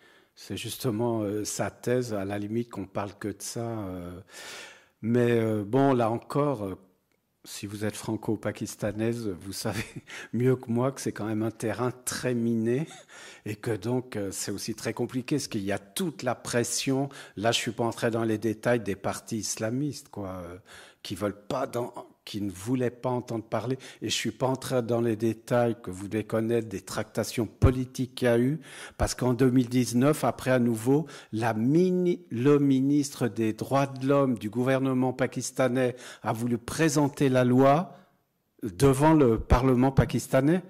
justement 0.50 1.22
euh, 1.22 1.44
sa 1.44 1.70
thèse, 1.70 2.14
à 2.14 2.24
la 2.24 2.38
limite 2.38 2.70
qu'on 2.70 2.86
parle 2.86 3.14
que 3.18 3.28
de 3.28 3.40
ça. 3.40 3.60
Euh. 3.60 4.20
mais 5.02 5.32
euh, 5.32 5.64
bon, 5.64 5.92
là 5.92 6.10
encore, 6.10 6.76
si 7.44 7.66
vous 7.66 7.84
êtes 7.84 7.96
franco-pakistanaise, 7.96 9.28
vous 9.28 9.52
savez 9.52 9.84
mieux 10.32 10.56
que 10.56 10.70
moi 10.70 10.92
que 10.92 11.00
c'est 11.00 11.12
quand 11.12 11.24
même 11.24 11.42
un 11.42 11.50
terrain 11.50 11.90
très 12.04 12.34
miné 12.34 12.86
et 13.46 13.56
que 13.56 13.70
donc 13.70 14.18
c'est 14.30 14.50
aussi 14.50 14.74
très 14.74 14.92
compliqué 14.92 15.36
parce 15.36 15.48
qu'il 15.48 15.64
y 15.64 15.72
a 15.72 15.78
toute 15.78 16.22
la 16.22 16.34
pression. 16.34 17.08
Là, 17.36 17.52
je 17.52 17.58
suis 17.58 17.72
pas 17.72 17.84
entré 17.84 18.10
dans 18.10 18.24
les 18.24 18.38
détails 18.38 18.80
des 18.80 18.96
partis 18.96 19.38
islamistes, 19.38 20.08
quoi, 20.10 20.42
qui 21.02 21.14
veulent 21.14 21.46
pas 21.46 21.66
dans, 21.66 21.94
qui 22.24 22.40
ne 22.40 22.50
voulaient 22.50 22.90
pas 22.90 23.10
entendre 23.10 23.44
parler. 23.44 23.78
Et 24.02 24.08
je 24.08 24.14
suis 24.14 24.30
pas 24.30 24.46
entré 24.46 24.82
dans 24.82 25.00
les 25.00 25.16
détails 25.16 25.76
que 25.82 25.90
vous 25.90 26.08
devez 26.08 26.24
connaître 26.24 26.68
des 26.68 26.80
tractations 26.80 27.46
politiques 27.46 28.14
qu'il 28.14 28.26
y 28.26 28.28
a 28.28 28.38
eu, 28.38 28.60
parce 28.98 29.14
qu'en 29.14 29.34
2019, 29.34 30.24
après 30.24 30.50
à 30.50 30.58
nouveau, 30.58 31.06
le 31.32 32.58
ministre 32.58 33.28
des 33.28 33.52
droits 33.52 33.86
de 33.86 34.06
l'homme 34.06 34.38
du 34.38 34.50
gouvernement 34.50 35.12
pakistanais 35.12 35.96
a 36.22 36.32
voulu 36.32 36.58
présenter 36.58 37.28
la 37.28 37.44
loi 37.44 37.96
devant 38.62 39.14
le 39.14 39.38
Parlement 39.38 39.92
pakistanais. 39.92 40.62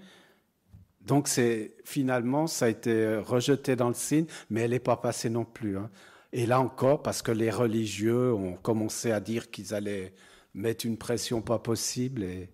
Donc 1.00 1.28
c'est 1.28 1.74
finalement 1.84 2.46
ça 2.46 2.66
a 2.66 2.68
été 2.68 3.16
rejeté 3.16 3.74
dans 3.74 3.88
le 3.88 3.94
signe, 3.94 4.26
mais 4.48 4.62
elle 4.62 4.70
n'est 4.70 4.78
pas 4.78 4.96
passée 4.96 5.30
non 5.30 5.44
plus. 5.44 5.76
Hein. 5.76 5.90
Et 6.32 6.46
là 6.46 6.60
encore, 6.60 7.02
parce 7.02 7.22
que 7.22 7.32
les 7.32 7.50
religieux 7.50 8.32
ont 8.32 8.54
commencé 8.54 9.10
à 9.10 9.18
dire 9.18 9.50
qu'ils 9.50 9.74
allaient 9.74 10.12
mettre 10.54 10.86
une 10.86 10.96
pression 10.96 11.42
pas 11.42 11.58
possible. 11.58 12.22
Et 12.22 12.50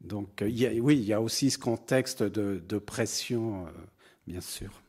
donc, 0.00 0.42
euh, 0.42 0.80
oui, 0.80 0.96
il 0.96 1.04
y 1.04 1.12
a 1.12 1.20
aussi 1.20 1.50
ce 1.50 1.58
contexte 1.58 2.22
de, 2.22 2.78
pression, 2.78 3.66
euh, 3.66 3.70
bien 4.26 4.40
sûr. 4.40 4.82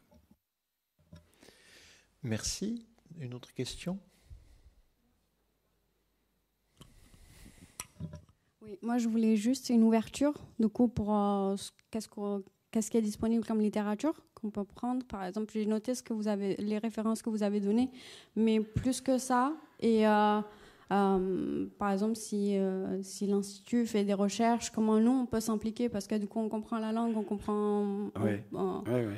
Merci. 2.24 2.86
Une 3.20 3.34
autre 3.34 3.54
question? 3.54 4.00
Oui, 8.62 8.78
moi 8.82 8.98
je 8.98 9.08
voulais 9.08 9.36
juste 9.36 9.70
une 9.70 9.84
ouverture, 9.84 10.34
du 10.58 10.70
coup, 10.70 10.88
pour 10.88 11.14
euh, 11.14 11.56
qu'est-ce 11.92 12.08
qu'est-ce 12.72 12.90
qui 12.90 12.98
est 12.98 13.02
disponible 13.02 13.46
comme 13.46 13.60
littérature 13.60 14.16
qu'on 14.34 14.50
peut 14.50 14.64
prendre? 14.64 15.06
Par 15.06 15.24
exemple, 15.26 15.52
j'ai 15.54 15.66
noté 15.66 15.94
ce 15.94 16.02
que 16.02 16.14
vous 16.14 16.28
avez, 16.28 16.56
les 16.56 16.78
références 16.80 17.22
que 17.22 17.30
vous 17.30 17.44
avez 17.44 17.60
données, 17.60 17.92
mais 18.36 18.60
plus 18.62 19.00
que 19.00 19.18
ça. 19.18 19.54
Et 19.80 20.08
euh, 20.08 20.42
par 21.78 21.92
exemple, 21.92 22.16
si, 22.16 22.58
euh, 22.58 23.02
si 23.02 23.26
l'Institut 23.26 23.86
fait 23.86 24.04
des 24.04 24.14
recherches, 24.14 24.70
comment 24.70 25.00
nous, 25.00 25.12
on 25.12 25.26
peut 25.26 25.40
s'impliquer? 25.40 25.90
Parce 25.90 26.08
que 26.08 26.16
du 26.16 26.28
coup, 26.28 26.40
on 26.40 26.50
comprend 26.50 26.78
la 26.80 26.92
langue, 26.92 27.16
on 27.18 27.24
comprend... 27.24 28.12
Oui, 28.22 28.32
oui, 28.52 28.62
oui. 28.88 29.16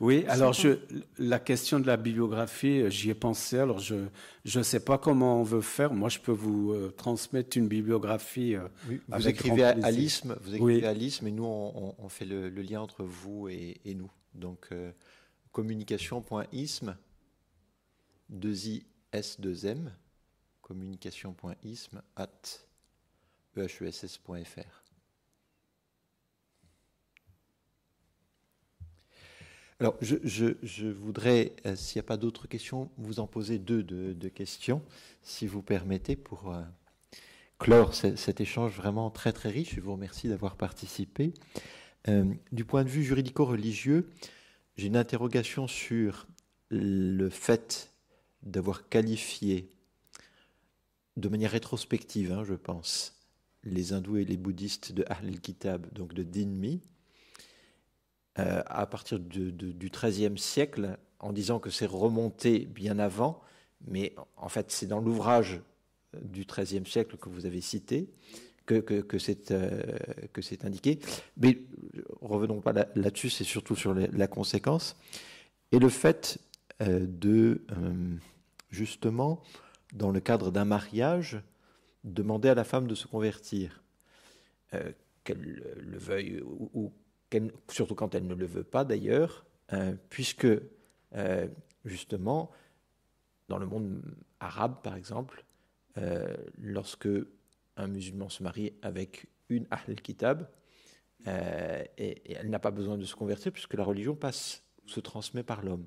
oui 0.00 0.24
alors 0.28 0.52
je, 0.52 0.78
la 1.18 1.38
question 1.38 1.80
de 1.80 1.86
la 1.86 1.96
bibliographie, 1.96 2.82
euh, 2.82 2.90
j'y 2.90 3.10
ai 3.10 3.14
pensé. 3.14 3.58
Alors 3.58 3.78
je 3.78 3.96
ne 4.44 4.62
sais 4.62 4.80
pas 4.80 4.96
comment 4.96 5.40
on 5.40 5.42
veut 5.42 5.60
faire. 5.60 5.92
Moi, 5.92 6.08
je 6.08 6.18
peux 6.18 6.32
vous 6.32 6.74
transmettre 6.96 7.58
une 7.58 7.68
bibliographie. 7.68 8.56
vous, 9.08 9.28
écrivez 9.28 9.64
à 9.64 9.76
Alice, 9.82 10.22
vous 10.42 10.54
écrivez 10.54 10.86
à 10.86 10.94
mais 11.22 11.30
nous, 11.30 11.44
on, 11.44 12.08
fait 12.08 12.24
le, 12.24 12.48
lien 12.48 12.80
entre 12.80 13.02
vous 13.02 13.48
et, 13.48 13.80
nous. 13.96 14.10
Donc, 14.34 14.70
communication.ism, 15.52 16.96
2i 18.32 18.84
S2M, 19.12 19.90
communication.ism 20.72 22.00
at 22.16 22.28
ehess.fr. 23.56 24.82
Alors, 29.80 29.96
je, 30.00 30.86
voudrais, 30.86 31.52
euh, 31.66 31.76
s'il 31.76 31.98
n'y 31.98 32.06
a 32.06 32.08
pas 32.08 32.16
d'autres 32.16 32.46
questions, 32.46 32.90
vous 32.96 33.20
en 33.20 33.26
poser 33.26 33.58
deux 33.58 33.82
de, 33.82 34.28
questions, 34.28 34.82
si 35.22 35.46
vous 35.46 35.60
permettez, 35.60 36.16
pour 36.16 36.52
euh, 36.52 36.62
clore 37.58 37.92
cet 37.94 38.40
échange 38.40 38.76
vraiment 38.76 39.10
très 39.10 39.32
très 39.32 39.50
riche. 39.50 39.74
Je 39.74 39.80
vous 39.80 39.92
remercie 39.92 40.28
d'avoir 40.28 40.56
participé. 40.56 41.34
Euh, 42.08 42.32
du 42.52 42.64
point 42.64 42.84
de 42.84 42.88
vue 42.88 43.02
juridico-religieux, 43.02 44.08
j'ai 44.76 44.86
une 44.86 44.96
interrogation 44.96 45.66
sur 45.66 46.28
le 46.70 47.28
fait 47.28 47.90
d'avoir 48.42 48.88
qualifié 48.88 49.68
de 51.16 51.28
manière 51.28 51.50
rétrospective, 51.50 52.32
hein, 52.32 52.44
je 52.44 52.54
pense, 52.54 53.14
les 53.64 53.92
hindous 53.92 54.16
et 54.16 54.24
les 54.24 54.36
bouddhistes 54.36 54.92
de 54.92 55.04
Ahl 55.08 55.40
kitab 55.40 55.86
donc 55.92 56.14
de 56.14 56.22
Dinmi, 56.22 56.80
euh, 58.38 58.62
à 58.66 58.86
partir 58.86 59.18
du 59.18 59.90
XIIIe 59.90 60.38
siècle, 60.38 60.98
en 61.20 61.32
disant 61.32 61.60
que 61.60 61.70
c'est 61.70 61.86
remonté 61.86 62.60
bien 62.60 62.98
avant, 62.98 63.40
mais 63.86 64.14
en 64.36 64.48
fait 64.48 64.70
c'est 64.70 64.86
dans 64.86 65.00
l'ouvrage 65.00 65.60
du 66.22 66.44
XIIIe 66.44 66.86
siècle 66.86 67.16
que 67.16 67.28
vous 67.28 67.46
avez 67.46 67.60
cité 67.60 68.10
que, 68.66 68.78
que, 68.78 69.16
euh, 69.52 70.40
c'est 70.40 70.64
indiqué. 70.64 70.98
Mais 71.36 71.58
revenons 72.20 72.60
pas 72.60 72.72
là-dessus, 72.94 73.30
c'est 73.30 73.44
surtout 73.44 73.76
sur 73.76 73.94
la 73.94 74.26
conséquence. 74.26 74.96
Et 75.72 75.78
le 75.78 75.88
fait 75.88 76.38
euh, 76.80 77.06
de, 77.06 77.62
justement, 78.70 79.42
dans 79.92 80.10
le 80.10 80.20
cadre 80.20 80.50
d'un 80.50 80.64
mariage, 80.64 81.42
demander 82.04 82.48
à 82.48 82.54
la 82.54 82.64
femme 82.64 82.86
de 82.86 82.94
se 82.94 83.06
convertir, 83.06 83.82
euh, 84.74 84.92
qu'elle 85.24 85.62
le 85.78 85.98
veuille 85.98 86.42
ou, 86.42 86.92
surtout 87.68 87.94
quand 87.94 88.14
elle 88.14 88.26
ne 88.26 88.34
le 88.34 88.46
veut 88.46 88.64
pas 88.64 88.84
d'ailleurs, 88.84 89.46
euh, 89.72 89.94
puisque 90.10 90.46
euh, 91.14 91.48
justement, 91.84 92.50
dans 93.48 93.58
le 93.58 93.66
monde 93.66 94.02
arabe 94.40 94.82
par 94.82 94.96
exemple, 94.96 95.44
lorsque 96.58 97.08
un 97.76 97.86
musulman 97.86 98.30
se 98.30 98.42
marie 98.42 98.72
avec 98.80 99.26
une 99.50 99.66
Ahl 99.70 99.94
Kitab, 99.96 100.48
et, 101.26 102.32
elle 102.34 102.48
n'a 102.48 102.58
pas 102.58 102.70
besoin 102.70 102.96
de 102.96 103.04
se 103.04 103.14
convertir 103.14 103.52
puisque 103.52 103.74
la 103.74 103.84
religion 103.84 104.16
passe, 104.16 104.62
se 104.86 105.00
transmet 105.00 105.42
par 105.42 105.62
l'homme. 105.62 105.86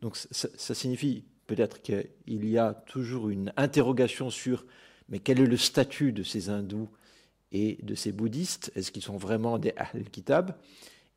Donc 0.00 0.16
ça 0.16 0.74
signifie 0.74 1.24
peut-être 1.46 1.82
qu'il 1.82 2.06
y 2.26 2.58
a 2.58 2.74
toujours 2.74 3.28
une 3.28 3.52
interrogation 3.56 4.30
sur 4.30 4.64
mais 5.08 5.18
quel 5.18 5.40
est 5.40 5.46
le 5.46 5.56
statut 5.56 6.12
de 6.12 6.22
ces 6.22 6.48
hindous 6.48 6.88
et 7.52 7.78
de 7.82 7.94
ces 7.94 8.12
bouddhistes? 8.12 8.72
Est-ce 8.74 8.90
qu'ils 8.90 9.02
sont 9.02 9.16
vraiment 9.16 9.58
des 9.58 9.72
Ahl-Kitab 9.76 10.56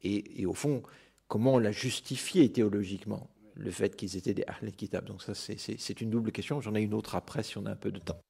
et, 0.04 0.46
au 0.46 0.54
fond, 0.54 0.84
comment 1.28 1.56
on 1.56 1.58
l'a 1.58 1.72
justifié 1.72 2.52
théologiquement, 2.52 3.30
le 3.56 3.72
fait 3.72 3.96
qu'ils 3.96 4.16
étaient 4.16 4.34
des 4.34 4.46
Ahl-Kitab 4.48 5.06
Donc 5.06 5.24
ça, 5.24 5.34
c'est 5.34 6.02
une 6.02 6.10
double 6.10 6.32
question. 6.32 6.62
J'en 6.62 6.76
ai 6.76 6.82
une 6.82 6.94
autre 6.94 7.16
après 7.16 7.44
si 7.44 7.58
on 7.58 7.66
a 7.66 7.72
un 7.72 7.76
peu 7.76 7.92
de 7.92 8.00
temps. 8.00 8.22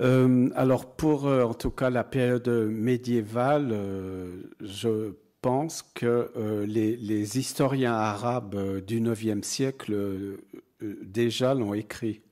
Euh, 0.00 0.48
alors 0.56 0.96
pour 0.96 1.26
euh, 1.26 1.44
en 1.44 1.52
tout 1.52 1.70
cas 1.70 1.90
la 1.90 2.02
période 2.02 2.48
médiévale, 2.48 3.68
euh, 3.72 4.42
je 4.60 5.12
pense 5.42 5.82
que 5.82 6.30
euh, 6.36 6.64
les, 6.64 7.38
historiens 7.38 7.94
arabes 7.94 8.54
euh, 8.54 8.80
du 8.80 9.00
IXe 9.00 9.46
siècle 9.46 9.92
euh, 9.92 10.38
déjà 10.80 11.52
l'ont 11.54 11.74
écrit. 11.74 12.22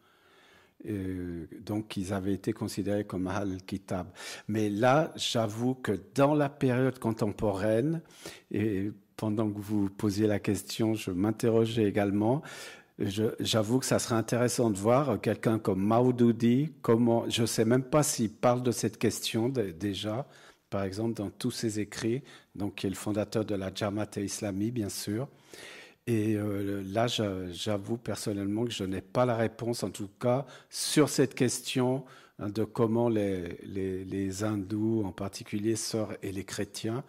donc, 1.66 1.98
ils 1.98 2.14
avaient 2.14 2.32
été 2.32 2.54
considérés 2.54 3.04
comme 3.04 3.26
al-kitab. 3.26 4.06
Mais 4.48 4.70
là, 4.70 5.12
j'avoue 5.14 5.74
que 5.74 5.92
dans 6.14 6.34
la 6.34 6.48
période 6.48 6.98
contemporaine, 6.98 8.00
et 8.50 8.90
pendant 9.16 9.50
que 9.50 9.60
vous 9.60 9.90
posiez 9.90 10.26
la 10.26 10.38
question, 10.38 10.94
je 10.94 11.10
m'interrogeais 11.10 11.84
également. 11.84 12.40
J'avoue 12.98 13.78
que 13.78 13.86
ça 13.86 13.98
serait 13.98 14.14
intéressant 14.14 14.70
de 14.70 14.78
voir 14.78 15.20
quelqu'un 15.20 15.58
comme 15.58 15.82
Maududi, 15.82 16.72
comment, 16.80 17.28
je 17.28 17.42
ne 17.42 17.46
sais 17.46 17.66
même 17.66 17.84
pas 17.84 18.02
s'il 18.02 18.30
parle 18.30 18.62
de 18.62 18.72
cette 18.72 18.96
question 18.96 19.50
déjà, 19.50 20.26
par 20.70 20.84
exemple, 20.84 21.14
dans 21.14 21.30
tous 21.30 21.50
ses 21.50 21.80
écrits, 21.80 22.22
donc 22.54 22.76
qui 22.76 22.86
est 22.86 22.90
le 22.90 22.96
fondateur 22.96 23.44
de 23.44 23.54
la 23.56 23.74
Jamaat 23.74 24.10
Islami, 24.16 24.70
bien 24.70 24.88
sûr. 24.88 25.28
Et 26.06 26.34
euh, 26.36 26.82
là, 26.86 27.06
j'avoue 27.52 27.96
personnellement 27.96 28.64
que 28.64 28.70
je 28.70 28.84
n'ai 28.84 29.00
pas 29.00 29.26
la 29.26 29.36
réponse, 29.36 29.82
en 29.82 29.90
tout 29.90 30.08
cas, 30.20 30.46
sur 30.70 31.08
cette 31.08 31.34
question 31.34 32.04
hein, 32.38 32.48
de 32.48 32.64
comment 32.64 33.08
les, 33.08 34.42
hindous, 34.42 35.02
en 35.04 35.12
particulier 35.12 35.74
et 36.22 36.32
les 36.32 36.44
chrétiens, 36.44 37.04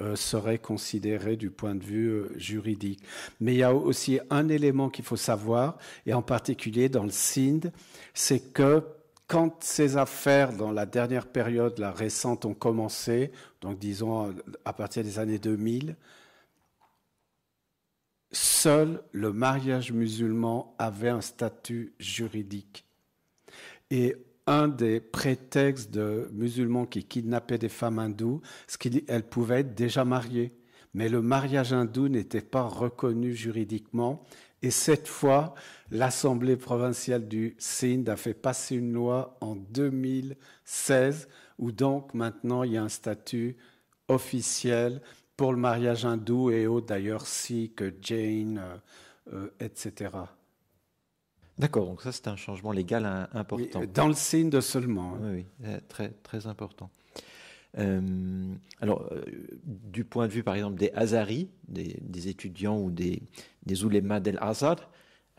euh, 0.00 0.16
seraient 0.16 0.58
considérés 0.58 1.36
du 1.36 1.50
point 1.50 1.76
de 1.76 1.84
vue 1.84 2.08
euh, 2.08 2.32
juridique. 2.36 3.00
Mais 3.40 3.54
il 3.54 3.58
y 3.58 3.62
a 3.62 3.72
aussi 3.72 4.18
un 4.28 4.48
élément 4.48 4.90
qu'il 4.90 5.04
faut 5.04 5.16
savoir, 5.16 5.78
et 6.04 6.12
en 6.12 6.22
particulier 6.22 6.88
dans 6.88 7.04
le 7.04 7.10
Sindh, 7.10 7.70
c'est 8.12 8.52
que 8.52 8.82
quand 9.26 9.62
ces 9.62 9.96
affaires, 9.96 10.52
dans 10.52 10.70
la 10.70 10.86
dernière 10.86 11.26
période, 11.26 11.78
la 11.78 11.92
récente, 11.92 12.44
ont 12.44 12.54
commencé, 12.54 13.32
donc 13.60 13.78
disons 13.78 14.34
à 14.64 14.72
partir 14.72 15.02
des 15.02 15.18
années 15.18 15.38
2000, 15.38 15.96
seul 18.32 19.02
le 19.12 19.32
mariage 19.32 19.92
musulman 19.92 20.74
avait 20.78 21.08
un 21.08 21.20
statut 21.20 21.94
juridique. 21.98 22.84
Et 23.90 24.16
un 24.46 24.68
des 24.68 25.00
prétextes 25.00 25.90
de 25.90 26.28
musulmans 26.32 26.84
qui 26.84 27.04
kidnappaient 27.04 27.58
des 27.58 27.70
femmes 27.70 27.98
hindoues, 27.98 28.42
c'est 28.66 28.78
qu'elles 28.78 29.26
pouvaient 29.26 29.60
être 29.60 29.74
déjà 29.74 30.04
mariées. 30.04 30.52
Mais 30.92 31.08
le 31.08 31.22
mariage 31.22 31.72
hindou 31.72 32.08
n'était 32.08 32.42
pas 32.42 32.62
reconnu 32.62 33.34
juridiquement 33.34 34.22
et 34.64 34.70
cette 34.70 35.08
fois, 35.08 35.54
l'Assemblée 35.94 36.56
provinciale 36.56 37.28
du 37.28 37.54
Sindh 37.56 38.08
a 38.08 38.16
fait 38.16 38.34
passer 38.34 38.74
une 38.74 38.92
loi 38.92 39.38
en 39.40 39.54
2016 39.54 41.28
où 41.58 41.70
donc 41.70 42.12
maintenant 42.14 42.64
il 42.64 42.72
y 42.72 42.76
a 42.76 42.82
un 42.82 42.88
statut 42.88 43.56
officiel 44.08 45.00
pour 45.36 45.52
le 45.52 45.58
mariage 45.58 46.04
hindou 46.04 46.50
et 46.50 46.66
autres 46.66 46.86
d'ailleurs 46.86 47.26
Sikh, 47.26 47.80
Jain, 48.02 48.56
euh, 48.56 48.76
euh, 49.32 49.50
etc. 49.60 50.10
D'accord, 51.58 51.86
donc 51.86 52.02
ça 52.02 52.10
c'est 52.10 52.26
un 52.26 52.34
changement 52.34 52.72
légal 52.72 53.28
important. 53.32 53.82
dans 53.94 54.08
le 54.08 54.14
Sindh 54.14 54.60
seulement. 54.60 55.14
Hein. 55.14 55.20
Oui, 55.22 55.46
oui, 55.60 55.70
très, 55.88 56.08
très 56.24 56.48
important. 56.48 56.90
Euh, 57.78 58.52
alors, 58.80 59.12
du 59.64 60.04
point 60.04 60.26
de 60.26 60.32
vue, 60.32 60.42
par 60.42 60.56
exemple, 60.56 60.76
des 60.76 60.90
Hazaris, 60.92 61.50
des, 61.68 62.28
étudiants 62.28 62.80
ou 62.80 62.90
des, 62.90 63.22
des 63.64 63.84
oulémas 63.84 64.18
d'El-Azhar, 64.18 64.90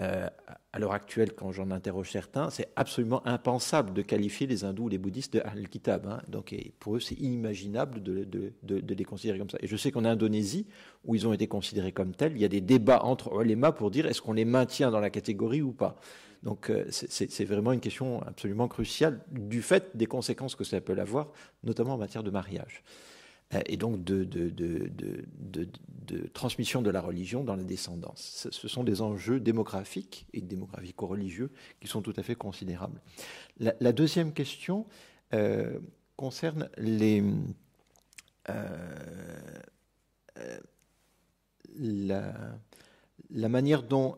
euh, 0.02 0.28
à 0.74 0.80
l'heure 0.80 0.92
actuelle, 0.92 1.34
quand 1.34 1.54
j'en 1.54 1.72
interroge 1.72 2.12
certains, 2.12 2.50
c'est 2.50 2.68
absolument 2.76 3.26
impensable 3.26 3.94
de 3.94 4.02
qualifier 4.02 4.46
les 4.46 4.66
hindous 4.66 4.84
ou 4.84 4.90
les 4.90 4.98
bouddhistes 4.98 5.34
de 5.34 5.40
Al-Kitab. 5.40 6.06
Hein. 6.06 6.22
Donc, 6.28 6.54
pour 6.80 6.98
eux, 6.98 7.00
c'est 7.00 7.16
inimaginable 7.16 8.04
de, 8.04 8.54
les 8.68 9.06
considérer 9.06 9.40
comme 9.40 9.50
ça. 9.50 9.58
Et 9.62 9.68
je 9.68 9.78
sais 9.78 9.92
qu'en 9.92 10.04
Indonésie, 10.04 10.68
où 11.06 11.16
ils 11.16 11.26
ont 11.26 11.32
été 11.32 11.48
considérés 11.48 11.94
comme 11.94 12.14
tels, 12.14 12.34
il 12.34 12.42
y 12.42 12.46
a 12.46 12.50
des 12.50 12.60
débats 12.60 13.04
entre 13.04 13.34
oulémas 13.34 13.72
pour 13.72 13.90
dire 13.90 14.06
est-ce 14.06 14.22
qu'on 14.22 14.34
les 14.34 14.44
maintient 14.44 14.92
dans 14.92 15.00
la 15.00 15.10
catégorie 15.10 15.62
ou 15.62 15.72
pas. 15.72 15.96
Donc, 16.44 16.70
euh, 16.70 16.86
c'est 16.90 17.46
vraiment 17.46 17.72
une 17.72 17.80
question 17.80 18.22
absolument 18.24 18.68
cruciale 18.68 19.22
du 19.32 19.62
fait 19.62 19.96
des 19.96 20.08
conséquences 20.08 20.56
que 20.56 20.66
ça 20.66 20.82
peut 20.82 20.98
avoir, 21.00 21.30
notamment 21.64 21.94
en 21.94 21.98
matière 21.98 22.22
de 22.22 22.32
mariage. 22.32 22.84
Euh, 23.54 23.62
et 23.68 23.78
donc 23.78 24.04
de, 24.04 24.28
transmission 26.34 26.82
de 26.82 26.90
la 26.90 27.02
religion 27.02 27.44
dans 27.44 27.56
la 27.56 27.64
descendance. 27.64 28.48
Ce 28.52 28.68
sont 28.68 28.84
des 28.84 29.02
enjeux 29.02 29.40
démographiques 29.40 30.28
et 30.34 30.42
démographico-religieux 30.42 31.52
qui 31.80 31.88
sont 31.88 32.02
tout 32.02 32.14
à 32.18 32.24
fait 32.24 32.36
considérables. 32.36 33.02
La, 33.60 33.92
deuxième 33.92 34.34
question 34.34 34.86
euh, 35.34 35.80
concerne 36.16 36.70
les, 36.78 37.24
la, 41.78 43.50
manière 43.50 43.84
dont 43.84 44.16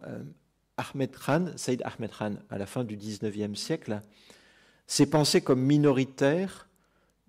Ahmed 0.78 1.12
Khan, 1.12 1.46
Saïd 1.56 1.82
Ahmed 1.84 2.12
Khan, 2.12 2.36
à 2.50 2.58
la 2.58 2.66
fin 2.66 2.84
du 2.84 2.98
XIXe 2.98 3.60
siècle, 3.60 4.02
s'est 4.88 5.10
pensé 5.10 5.42
comme 5.42 5.62
minoritaire 5.62 6.67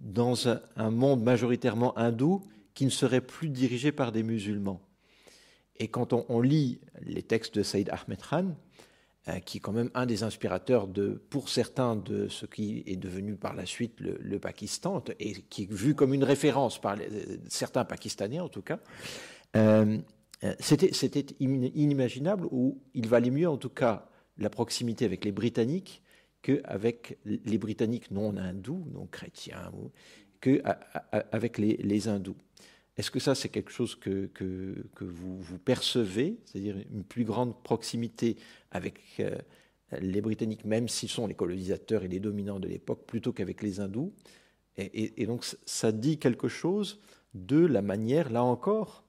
dans 0.00 0.48
un, 0.48 0.90
monde 0.90 1.22
majoritairement 1.22 1.96
hindou 1.98 2.42
qui 2.74 2.84
ne 2.84 2.90
serait 2.90 3.20
plus 3.20 3.48
dirigé 3.48 3.92
par 3.92 4.12
des 4.12 4.22
musulmans. 4.22 4.80
Et 5.76 5.88
quand 5.88 6.12
on, 6.12 6.40
lit 6.40 6.80
les 7.02 7.22
textes 7.22 7.56
de 7.56 7.62
Saïd 7.62 7.90
Ahmed 7.90 8.20
Khan, 8.20 8.56
euh, 9.28 9.38
qui 9.40 9.58
est 9.58 9.60
quand 9.60 9.72
même 9.72 9.90
un 9.94 10.06
des 10.06 10.22
inspirateurs 10.22 10.88
de, 10.88 11.22
pour 11.30 11.48
certains 11.48 11.96
de 11.96 12.28
ce 12.28 12.46
qui 12.46 12.82
est 12.86 12.96
devenu 12.96 13.36
par 13.36 13.54
la 13.54 13.66
suite 13.66 14.00
le, 14.00 14.38
Pakistan, 14.38 15.02
et 15.20 15.34
qui 15.34 15.64
est 15.64 15.72
vu 15.72 15.94
comme 15.94 16.14
une 16.14 16.24
référence 16.24 16.80
par 16.80 16.96
certains 17.48 17.84
Pakistanais 17.84 18.40
en 18.40 18.48
tout 18.48 18.62
cas, 18.62 18.80
euh, 19.56 19.98
euh, 20.44 20.54
c'était 20.60 21.26
inimaginable 21.40 22.46
ou 22.50 22.80
il 22.94 23.08
valait 23.08 23.30
mieux 23.30 23.48
en 23.48 23.56
tout 23.56 23.70
cas 23.70 24.08
la 24.36 24.50
proximité 24.50 25.04
avec 25.04 25.24
les 25.24 25.32
Britanniques 25.32 26.02
qu'avec 26.42 27.18
les 27.24 27.58
Britanniques 27.58 28.10
non 28.10 28.36
hindous, 28.36 28.86
non 28.92 29.06
chrétiens, 29.06 29.72
qu'avec 30.40 31.58
les, 31.58 31.76
les 31.76 32.08
hindous. 32.08 32.36
Est-ce 32.98 33.12
que 33.12 33.20
ça, 33.20 33.36
c'est 33.36 33.48
quelque 33.48 33.70
chose 33.70 33.94
que, 33.94 34.26
que, 34.26 35.04
vous, 35.04 35.58
percevez, 35.58 36.36
c'est-à-dire 36.44 36.76
une 36.90 37.04
plus 37.04 37.24
grande 37.24 37.62
proximité 37.62 38.36
avec 38.72 39.00
euh, 39.20 39.36
les 40.00 40.20
Britanniques, 40.20 40.64
même 40.64 40.88
s'ils 40.88 41.08
sont 41.08 41.28
les 41.28 41.34
colonisateurs 41.34 42.02
et 42.02 42.08
les 42.08 42.18
dominants 42.18 42.58
de 42.58 42.66
l'époque, 42.66 43.06
plutôt 43.06 43.32
qu'avec 43.32 43.62
les 43.62 43.78
hindous? 43.78 44.12
Et, 44.76 45.26
donc, 45.26 45.44
ça 45.66 45.90
dit 45.90 46.18
quelque 46.18 46.46
chose 46.46 47.00
de 47.34 47.58
la 47.58 47.82
manière, 47.82 48.30
là 48.30 48.44
encore, 48.44 49.04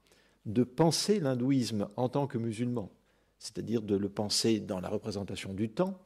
de 0.46 0.64
penser 0.64 1.20
l'hindouisme 1.20 1.90
en 1.96 2.10
tant 2.10 2.26
que 2.26 2.40
musulman, 2.40 2.92
c'est-à-dire 3.38 3.84
de 3.84 3.96
le 3.96 4.10
penser 4.10 4.60
dans 4.60 4.80
la 4.80 4.90
représentation 4.90 5.54
du 5.54 5.70
temps, 5.70 6.00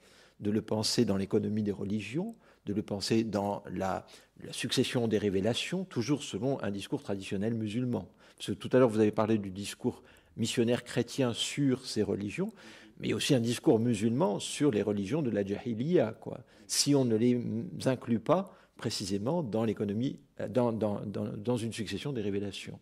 de 0.44 0.52
le 0.52 0.62
penser 0.62 1.06
dans 1.06 1.18
l'économie 1.18 1.64
des 1.64 1.72
religions, 1.72 2.36
de 2.66 2.74
le 2.74 2.84
penser 2.84 3.24
dans 3.24 3.64
la, 3.72 4.06
succession 4.52 5.08
des 5.08 5.18
révélations, 5.18 5.86
toujours 5.86 6.22
selon 6.22 6.62
un 6.62 6.72
discours 6.72 7.02
traditionnel 7.02 7.54
musulman. 7.54 8.08
tout 8.40 8.70
à 8.74 8.78
l'heure, 8.78 8.90
vous 8.90 9.00
avez 9.00 9.12
parlé 9.12 9.38
du 9.38 9.50
discours 9.50 10.04
missionnaire 10.36 10.84
chrétien 10.84 11.34
sur 11.34 11.86
ces 11.86 12.04
religions, 12.04 12.52
mais 13.00 13.14
aussi 13.14 13.34
un 13.34 13.40
discours 13.40 13.80
musulman 13.80 14.40
sur 14.40 14.70
les 14.72 14.82
religions 14.82 15.22
de 15.22 15.30
la 15.30 15.46
jahiliya, 15.46 16.18
quoi. 16.20 16.42
si 16.68 16.94
on 16.94 17.06
ne 17.06 17.16
les 17.16 17.42
inclut 17.86 18.20
pas 18.20 18.54
précisément 18.76 19.44
dans 19.44 19.64
l'économie, 19.64 20.20
dans, 20.50 20.74
dans 20.74 21.58
une 21.58 21.72
succession 21.72 22.12
des 22.12 22.22
révélations. 22.22 22.80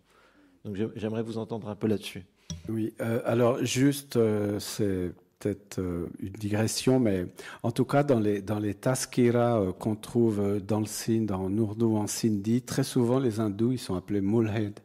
Donc 0.66 0.78
j'aimerais 0.96 1.24
vous 1.24 1.38
entendre 1.38 1.70
un 1.70 1.76
peu 1.76 1.88
là-dessus. 1.88 2.26
Oui, 2.70 2.94
euh, 3.02 3.22
alors 3.26 3.64
juste, 3.64 4.16
euh, 4.18 4.60
c'est 4.60 5.12
peut-être 5.42 5.80
euh, 5.80 6.08
une 6.20 6.34
digression, 6.34 7.00
mais 7.00 7.26
en 7.64 7.72
tout 7.72 7.86
cas, 7.86 8.04
dans 8.04 8.20
les, 8.20 8.42
dans 8.42 8.60
les 8.60 8.74
taskira 8.74 9.66
qu'on 9.80 9.96
trouve 9.96 10.60
dans 10.60 10.80
le 10.80 10.86
Sindh, 10.86 11.32
en 11.32 11.56
Urdu, 11.56 11.86
en 11.86 12.08
Sindhi, 12.08 12.62
très 12.62 12.84
souvent 12.84 13.20
les 13.20 13.40
hindous, 13.40 13.74
ils 13.74 13.80
sont 13.80 13.96
appelés 13.96 14.22
mulhed. 14.22 14.80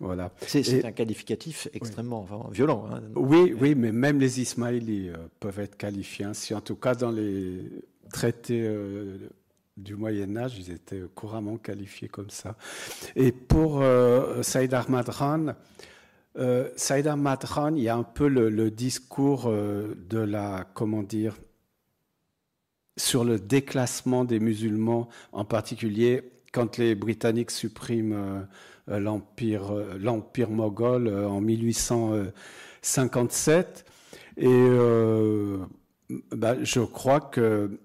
Voilà. 0.00 0.32
C'est 0.46 0.84
un 0.84 0.92
qualificatif 0.92 1.68
extrêmement 1.72 2.26
violent. 2.50 2.86
Hein. 2.92 3.00
Oui, 3.14 3.54
oui, 3.58 3.74
mais 3.74 3.92
même 3.92 4.18
les 4.18 4.40
Ismaélis 4.40 5.10
peuvent 5.40 5.60
être 5.60 5.76
qualifiés 5.76 6.26
ainsi. 6.26 6.52
En 6.52 6.60
tout 6.60 6.76
cas, 6.76 6.94
dans 6.94 7.12
les 7.12 7.60
traités 8.10 8.68
du 9.76 9.96
Moyen 9.96 10.36
Âge, 10.36 10.56
ils 10.58 10.70
étaient 10.70 11.02
couramment 11.14 11.56
qualifiés 11.56 12.08
comme 12.08 12.30
ça. 12.30 12.56
Et 13.16 13.32
pour 13.32 13.80
euh, 13.82 14.42
Saïd 14.42 14.72
Ahmad 14.72 15.10
Khan, 15.10 15.54
euh, 16.36 16.68
Saïd 16.76 17.06
Ahmad 17.06 17.42
Khan, 17.44 17.74
il 17.76 17.82
y 17.82 17.88
a 17.88 17.96
un 17.96 18.02
peu 18.02 18.28
le, 18.28 18.70
discours 18.70 19.46
euh, 19.46 19.94
de 20.08 20.18
la, 20.18 20.66
comment 20.74 21.02
dire, 21.02 21.38
sur 22.96 23.24
le 23.24 23.38
déclassement 23.38 24.24
des 24.24 24.40
musulmans, 24.40 25.08
en 25.32 25.44
particulier 25.44 26.32
quand 26.52 26.78
les 26.78 26.94
Britanniques 26.94 27.50
suppriment 27.50 28.46
euh, 28.88 29.00
l'empire, 29.00 29.72
l'empire 29.98 30.50
moghol 30.50 31.08
en 31.08 31.40
1857. 31.40 33.84
Et 34.36 34.68
bah, 36.32 36.56
je 36.62 36.80
crois 36.80 37.20
que 37.20 37.78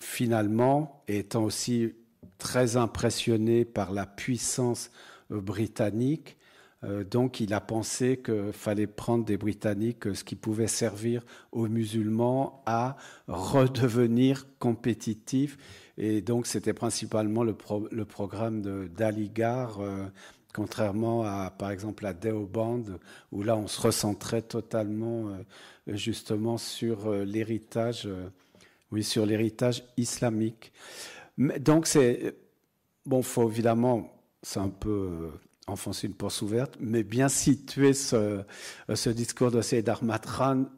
finalement, 0.00 1.02
étant 1.08 1.44
aussi 1.44 1.92
très 2.38 2.76
impressionné 2.76 3.64
par 3.64 3.92
la 3.92 4.06
puissance 4.06 4.90
euh, 5.30 5.40
britannique, 5.40 6.32
euh, 6.32 6.35
donc 6.82 7.40
il 7.40 7.52
a 7.54 7.60
pensé 7.60 8.20
qu'il 8.22 8.52
fallait 8.52 8.86
prendre 8.86 9.24
des 9.24 9.36
Britanniques, 9.36 10.14
ce 10.14 10.22
qui 10.22 10.36
pouvait 10.36 10.68
servir 10.68 11.24
aux 11.50 11.68
musulmans 11.68 12.62
à 12.66 12.96
redevenir 13.26 14.46
compétitifs. 14.58 15.58
Et 15.98 16.20
donc 16.20 16.46
c'était 16.46 16.74
principalement 16.74 17.42
le, 17.42 17.54
programme 18.04 18.88
d'Aligar, 18.88 19.80
euh, 19.80 20.06
contrairement 20.54 21.24
à 21.24 21.50
par 21.50 21.70
exemple 21.70 22.04
la 22.04 22.12
Deoband, 22.12 22.84
où 23.32 23.42
là 23.42 23.56
on 23.56 23.66
se 23.66 23.80
recentrait 23.80 24.42
totalement 24.42 25.30
justement 25.86 26.58
sur 26.58 27.10
l'héritage 27.10 28.08
oui, 28.92 29.02
sur 29.02 29.26
l'héritage 29.26 29.84
islamique. 29.96 30.72
Donc 31.38 31.86
c'est 31.86 32.36
bon, 33.04 33.22
faut 33.22 33.48
évidemment, 33.50 34.12
c'est 34.42 34.60
un 34.60 34.68
peu 34.68 34.90
euh, 34.90 35.30
enfoncer 35.66 36.06
une 36.06 36.14
porte 36.14 36.42
ouverte, 36.42 36.76
mais 36.80 37.02
bien 37.02 37.28
situer 37.28 37.92
ce, 37.92 38.44
discours 39.08 39.50
de 39.50 39.60
Sayyid 39.60 39.88
Ahmad 39.88 40.24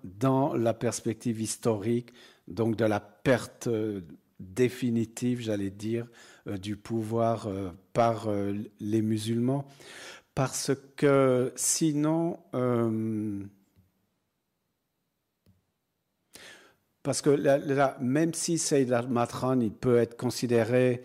dans 0.05 0.55
la 0.55 0.75
perspective 0.75 1.41
historique, 1.41 2.13
donc 2.47 2.77
de 2.77 2.87
la 2.87 3.01
perte 3.01 3.67
euh, 3.67 4.01
définitive, 4.41 5.41
j'allais 5.41 5.71
dire, 5.71 6.07
euh, 6.47 6.57
du 6.57 6.77
pouvoir 6.77 7.49
par 7.93 8.29
les 8.81 9.03
musulmans, 9.03 9.67
parce 10.35 10.71
que 10.97 11.53
sinon 11.57 12.39
Parce 17.09 17.23
que 17.23 18.03
même 18.03 18.35
si 18.35 18.59
Saïd 18.59 18.93
al-Matran, 18.93 19.61
il 19.61 19.73
peut 19.73 19.97
être 19.97 20.15
considéré 20.15 21.03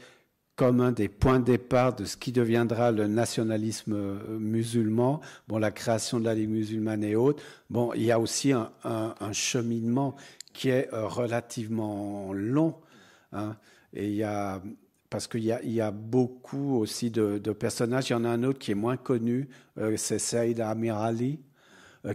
comme 0.56 0.82
un 0.82 0.92
des 0.92 1.10
points 1.10 1.40
de 1.40 1.46
départ 1.46 1.96
de 1.96 2.06
ce 2.06 2.16
qui 2.16 2.32
deviendra 2.32 2.92
le 2.92 3.08
nationalisme 3.08 3.94
euh, 3.94 4.40
musulman, 4.40 5.20
bon, 5.48 5.58
la 5.58 5.72
création 5.72 6.20
de 6.20 6.26
la 6.26 6.36
Ligue 6.36 6.50
musulmane 6.50 7.04
et 7.04 7.16
autres, 7.16 7.42
bon, 7.70 7.92
il 7.94 8.04
y 8.04 8.12
a 8.12 8.20
aussi 8.20 8.52
un, 8.52 8.72
cheminement 9.32 10.16
qui 10.54 10.70
est 10.70 10.94
euh, 10.94 11.08
relativement 11.08 12.32
long. 12.34 12.76
Hein, 13.32 13.58
et 13.94 14.10
il 14.10 14.16
y 14.16 14.24
a, 14.24 14.62
parce 15.10 15.28
qu'il 15.28 15.44
y, 15.44 15.82
a, 15.82 15.92
beaucoup 15.92 16.78
aussi 16.78 17.10
de, 17.10 17.40
personnages. 17.52 18.10
Il 18.10 18.14
y 18.14 18.16
en 18.16 18.26
a 18.26 18.30
un 18.30 18.44
autre 18.44 18.60
qui 18.60 18.72
est 18.72 18.76
moins 18.76 18.98
connu, 18.98 19.50
euh, 19.80 19.98
c'est 19.98 20.20
Saïd 20.20 20.60
Amir 20.60 20.98
Ali, 20.98 21.40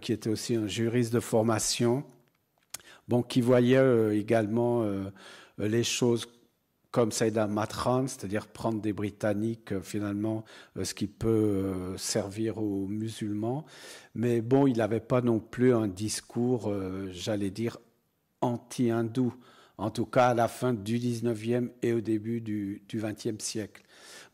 qui 0.03 0.13
était 0.13 0.29
aussi 0.29 0.55
un 0.55 0.67
juriste 0.67 1.15
de 1.15 1.21
formation 1.21 2.05
bon, 3.09 3.23
qui 3.23 3.41
voyait 3.41 4.15
également 4.19 4.85
les 5.57 5.83
choses 5.83 6.29
comme 6.91 7.13
Saïda 7.13 7.47
Matran, 7.47 8.07
c'est-à-dire 8.07 8.47
prendre 8.47 8.81
des 8.81 8.93
Britanniques, 8.93 9.73
euh, 9.73 9.81
finalement, 9.83 10.45
ce 10.83 10.95
qui 10.95 11.07
peut 11.07 11.95
servir 11.97 12.59
aux 12.59 12.87
musulmans. 12.87 13.65
Mais 14.15 14.41
bon, 14.41 14.67
il 14.67 14.79
n'avait 14.79 15.01
pas 15.01 15.21
non 15.21 15.41
plus 15.41 15.75
un 15.75 15.89
discours, 15.89 16.73
j'allais 17.11 17.51
dire, 17.51 17.79
anti-hindou, 18.41 19.35
en 19.77 19.91
tout 19.91 20.07
cas 20.07 20.29
à 20.29 20.35
la 20.35 20.49
fin 20.49 20.73
du 20.73 20.99
19e 20.99 21.71
et 21.83 21.93
au 21.93 22.01
début 22.01 22.41
du, 22.41 22.83
du 22.89 23.01
20e 23.01 23.41
siècle. 23.41 23.83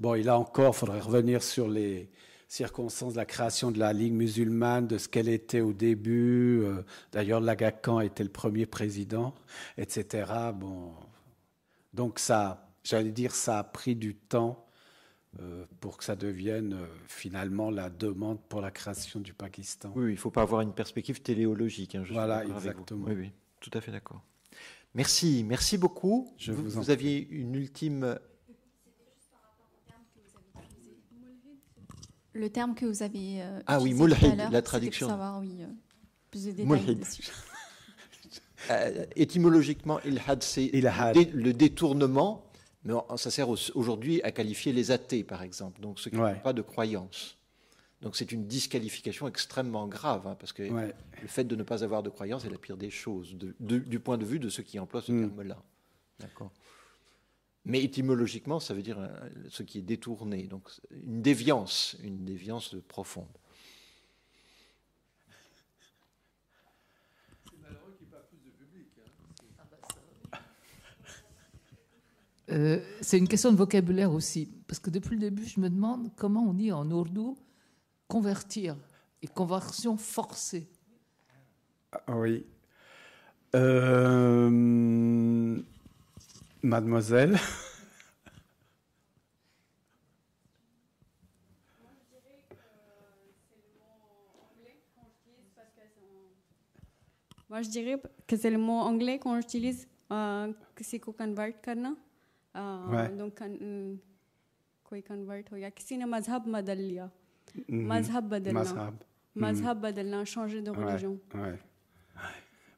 Bon, 0.00 0.14
il 0.14 0.28
a 0.28 0.38
encore, 0.38 0.74
il 0.74 0.78
faudrait 0.78 1.00
revenir 1.00 1.42
sur 1.42 1.68
les, 1.68 2.10
circonstances 2.54 3.14
de 3.14 3.18
la 3.18 3.24
création 3.24 3.70
de 3.70 3.78
la 3.78 3.92
Ligue 3.92 4.12
musulmane, 4.12 4.86
de 4.86 4.98
ce 4.98 5.08
qu'elle 5.08 5.28
était 5.28 5.60
au 5.60 5.72
début. 5.72 6.62
Euh, 6.62 6.82
d'ailleurs, 7.12 7.40
Laga 7.40 7.72
Khan 7.72 8.00
était 8.00 8.22
le 8.22 8.30
premier 8.30 8.66
président, 8.66 9.34
etc. 9.76 10.24
Bon, 10.54 10.92
donc 11.94 12.18
ça, 12.18 12.70
j'allais 12.82 13.12
dire, 13.12 13.34
ça 13.34 13.58
a 13.58 13.64
pris 13.64 13.96
du 13.96 14.14
temps 14.14 14.66
euh, 15.40 15.64
pour 15.80 15.96
que 15.96 16.04
ça 16.04 16.16
devienne 16.16 16.74
euh, 16.74 16.86
finalement 17.06 17.70
la 17.70 17.88
demande 17.88 18.40
pour 18.48 18.60
la 18.60 18.70
création 18.70 19.20
du 19.20 19.32
Pakistan. 19.32 19.92
Oui, 19.94 20.10
il 20.10 20.12
ne 20.12 20.16
faut 20.16 20.30
pas 20.30 20.42
avoir 20.42 20.60
une 20.60 20.74
perspective 20.74 21.22
téléologique. 21.22 21.94
Hein, 21.94 22.04
voilà, 22.10 22.44
exactement. 22.44 23.06
Oui, 23.06 23.14
oui, 23.14 23.32
tout 23.60 23.70
à 23.72 23.80
fait 23.80 23.90
d'accord. 23.90 24.22
Merci, 24.94 25.44
merci 25.44 25.78
beaucoup. 25.78 26.32
Je 26.36 26.52
vous, 26.52 26.68
vous 26.68 26.90
aviez 26.90 27.26
une 27.30 27.54
ultime 27.54 28.18
le 32.34 32.50
terme 32.50 32.74
que 32.74 32.84
vous 32.84 33.02
avez 33.02 33.42
euh, 33.42 33.60
ah 33.66 33.80
oui 33.80 33.94
mulhid 33.94 34.50
la 34.50 34.62
traduction 34.62 35.06
pour 35.06 35.12
savoir 35.12 35.40
oui 35.40 35.58
euh, 35.60 35.66
plus 36.30 36.46
de 36.46 36.50
détails. 36.50 36.98
Euh, 38.70 39.06
étymologiquement 39.16 40.00
ilhad 40.00 40.42
c'est 40.42 40.70
le 40.72 41.52
détournement 41.52 42.44
Mais 42.84 42.94
ça 43.16 43.30
sert 43.30 43.48
aujourd'hui 43.48 44.22
à 44.22 44.30
qualifier 44.30 44.72
les 44.72 44.90
athées, 44.90 45.24
par 45.24 45.42
exemple, 45.42 45.80
donc 45.80 45.98
ceux 45.98 46.10
qui 46.10 46.16
n'ont 46.16 46.34
pas 46.36 46.52
de 46.52 46.62
croyance. 46.62 47.36
Donc 48.02 48.16
c'est 48.16 48.32
une 48.32 48.46
disqualification 48.46 49.26
extrêmement 49.26 49.88
grave, 49.88 50.26
hein, 50.26 50.36
parce 50.38 50.52
que 50.52 50.62
le 50.62 50.92
fait 51.26 51.44
de 51.44 51.56
ne 51.56 51.62
pas 51.62 51.82
avoir 51.82 52.02
de 52.02 52.10
croyance 52.10 52.44
est 52.44 52.50
la 52.50 52.58
pire 52.58 52.76
des 52.76 52.90
choses, 52.90 53.34
du 53.60 54.00
point 54.00 54.18
de 54.18 54.26
vue 54.26 54.38
de 54.38 54.50
ceux 54.50 54.62
qui 54.62 54.78
emploient 54.78 55.02
ce 55.02 55.12
mm. 55.12 55.28
terme-là. 55.28 55.62
D'accord. 56.20 56.52
Mais 57.64 57.82
étymologiquement, 57.82 58.60
ça 58.60 58.74
veut 58.74 58.82
dire 58.82 58.98
euh, 58.98 59.08
ce 59.48 59.62
qui 59.62 59.78
est 59.78 59.82
détourné, 59.82 60.42
donc 60.48 60.68
une 60.90 61.22
déviance, 61.22 61.96
une 62.02 62.24
déviance 62.24 62.76
profonde. 62.88 63.24
Euh, 72.54 72.78
c'est 73.00 73.18
une 73.18 73.26
question 73.26 73.50
de 73.50 73.56
vocabulaire 73.56 74.12
aussi, 74.12 74.48
parce 74.68 74.78
que 74.78 74.88
depuis 74.88 75.16
le 75.16 75.22
début, 75.22 75.44
je 75.44 75.58
me 75.58 75.68
demande 75.68 76.10
comment 76.14 76.48
on 76.48 76.52
dit 76.52 76.70
en 76.70 76.88
ourdou 76.88 77.36
convertir 78.06 78.76
et 79.22 79.26
conversion 79.26 79.96
forcée. 79.96 80.68
Ah 81.92 82.16
oui. 82.16 82.46
Euh, 83.56 84.50
mademoiselle. 86.62 87.38
Moi, 97.48 97.62
je 97.62 97.68
dirais 97.68 98.00
que 98.26 98.36
c'est 98.36 98.50
le 98.50 98.58
mot 98.58 98.78
anglais 98.78 99.18
qu'on 99.18 99.38
utilise, 99.38 99.88
euh, 100.12 100.52
que 100.74 100.84
c'est 100.84 101.00
convert 101.00 101.60
karna 101.60 101.94
donc 103.17 103.41
कोई 104.89 105.01
convert 105.01 105.51
हो 105.51 105.57
गया 105.57 105.69
किसी 105.69 105.97
ने 105.97 106.05
मजहब 106.05 106.51
बदल 106.51 106.79
लिया 106.89 107.09
मजहब 107.69 108.29
बदलना 108.29 108.85
मजहब 109.37 109.81
बदलना 109.81 110.23
changer 110.25 110.61
de 110.61 110.71
religion 110.71 111.19
ouais, 111.35 111.59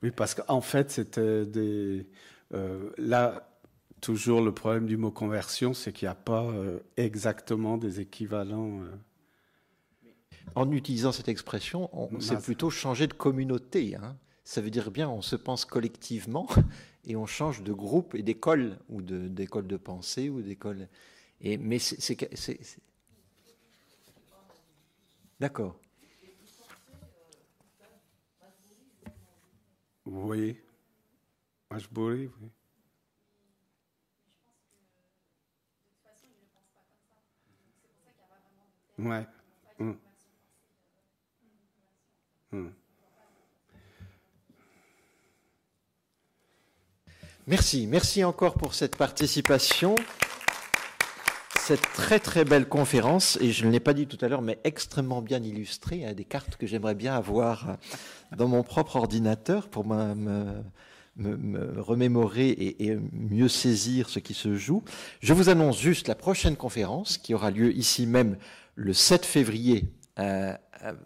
oui 0.03 0.11
parce 0.11 0.33
qu'en 0.35 0.61
fait 0.61 0.91
c'était 0.91 1.45
des 1.45 2.07
euh, 2.53 2.89
là 2.97 3.47
toujours 4.01 4.41
le 4.41 4.53
problème 4.53 4.87
du 4.87 4.97
mot 4.97 5.11
conversion 5.11 5.73
c'est 5.73 5.93
qu'il 5.93 6.07
n'y 6.07 6.11
a 6.11 6.15
pas 6.15 6.43
euh, 6.43 6.79
exactement 6.97 7.77
des 7.77 8.01
équivalents 8.01 8.81
euh. 8.81 8.91
en 10.55 10.71
utilisant 10.71 11.11
cette 11.11 11.29
expression, 11.29 11.89
c'est 12.19 12.41
plutôt 12.41 12.69
changer 12.69 13.07
de 13.07 13.13
communauté. 13.13 13.95
Hein. 13.95 14.17
Ça 14.46 14.60
veut 14.60 14.70
dire 14.70 14.92
bien 14.92 15.08
on 15.10 15.22
se 15.22 15.34
pense 15.34 15.64
collectivement 15.64 16.46
et 17.04 17.16
on 17.16 17.26
change 17.26 17.64
de 17.64 17.72
groupe 17.72 18.14
et 18.14 18.22
d'école, 18.22 18.78
ou 18.88 19.02
d'école 19.02 19.66
de, 19.66 19.76
pensée, 19.76 20.30
ou 20.30 20.40
d'école. 20.40 20.88
Mais 21.42 21.80
c'est. 21.80 22.16
D'accord. 25.40 25.76
Oui. 30.06 30.56
Ashbury, 31.70 32.30
oui. 32.40 32.50
Ouais. 38.98 39.26
Hum. 39.80 39.98
Hum. 42.52 42.72
Merci, 47.48 47.86
merci 47.86 48.24
encore 48.24 48.54
pour 48.54 48.74
cette 48.74 48.96
participation. 48.96 49.94
Cette 51.60 51.92
très 51.94 52.18
très 52.18 52.44
belle 52.44 52.68
conférence, 52.68 53.38
et 53.40 53.52
je 53.52 53.64
ne 53.66 53.70
l'ai 53.70 53.78
pas 53.78 53.94
dit 53.94 54.08
tout 54.08 54.18
à 54.20 54.26
l'heure, 54.26 54.42
mais 54.42 54.58
extrêmement 54.64 55.22
bien 55.22 55.40
illustrée, 55.40 56.04
a 56.04 56.12
des 56.12 56.24
cartes 56.24 56.56
que 56.56 56.66
j'aimerais 56.66 56.96
bien 56.96 57.14
avoir 57.14 57.76
dans 58.36 58.48
mon 58.48 58.64
propre 58.64 58.96
ordinateur 58.96 59.68
pour 59.68 59.86
me, 59.86 60.64
remémorer 61.16 62.48
et, 62.48 62.98
mieux 63.12 63.48
saisir 63.48 64.08
ce 64.08 64.18
qui 64.18 64.34
se 64.34 64.56
joue. 64.56 64.82
Je 65.20 65.32
vous 65.32 65.48
annonce 65.48 65.78
juste 65.78 66.08
la 66.08 66.16
prochaine 66.16 66.56
conférence 66.56 67.16
qui 67.16 67.32
aura 67.32 67.52
lieu 67.52 67.72
ici 67.76 68.06
même 68.08 68.38
le 68.74 68.92
7 68.92 69.24
février 69.24 69.84
euh, 70.18 70.52
euh, 70.52 70.56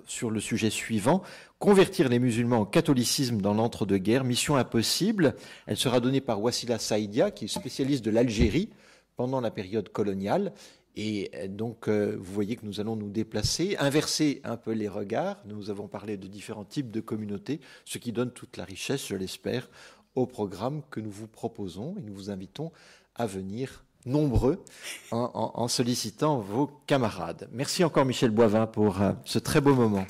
sur 0.06 0.30
le 0.30 0.40
sujet 0.40 0.70
suivant, 0.70 1.22
convertir 1.58 2.08
les 2.08 2.18
musulmans 2.18 2.60
au 2.60 2.66
catholicisme 2.66 3.40
dans 3.40 3.54
l'entre-deux-guerres, 3.54 4.24
mission 4.24 4.56
impossible. 4.56 5.34
Elle 5.66 5.76
sera 5.76 6.00
donnée 6.00 6.20
par 6.20 6.40
Wassila 6.42 6.78
Saïdia, 6.78 7.30
qui 7.30 7.46
est 7.46 7.48
spécialiste 7.48 8.04
de 8.04 8.10
l'Algérie 8.10 8.70
pendant 9.16 9.40
la 9.40 9.50
période 9.50 9.88
coloniale. 9.90 10.52
Et 10.96 11.30
euh, 11.34 11.48
donc, 11.48 11.88
vous 11.88 12.32
voyez 12.32 12.56
que 12.56 12.66
nous 12.66 12.80
allons 12.80 12.96
nous 12.96 13.10
déplacer, 13.10 13.76
inverser 13.78 14.40
un 14.44 14.56
peu 14.56 14.72
les 14.72 14.88
regards. 14.88 15.38
Nous 15.46 15.70
avons 15.70 15.88
parlé 15.88 16.16
de 16.16 16.26
différents 16.26 16.64
types 16.64 16.90
de 16.90 17.00
communautés, 17.00 17.60
ce 17.84 17.98
qui 17.98 18.12
donne 18.12 18.32
toute 18.32 18.56
la 18.56 18.64
richesse, 18.64 19.06
je 19.06 19.16
l'espère, 19.16 19.70
au 20.14 20.26
programme 20.26 20.82
que 20.90 21.00
nous 21.00 21.10
vous 21.10 21.28
proposons. 21.28 21.94
Et 21.98 22.02
nous 22.02 22.14
vous 22.14 22.30
invitons 22.30 22.72
à 23.14 23.26
venir 23.26 23.84
nombreux 24.06 24.64
en, 25.10 25.68
sollicitant 25.68 26.38
vos 26.38 26.70
camarades. 26.86 27.48
Merci 27.52 27.84
encore 27.84 28.04
Michel 28.04 28.30
Boivin 28.30 28.66
pour 28.66 29.00
euh, 29.02 29.12
ce 29.24 29.38
très 29.38 29.60
beau 29.60 29.74
moment. 29.74 30.06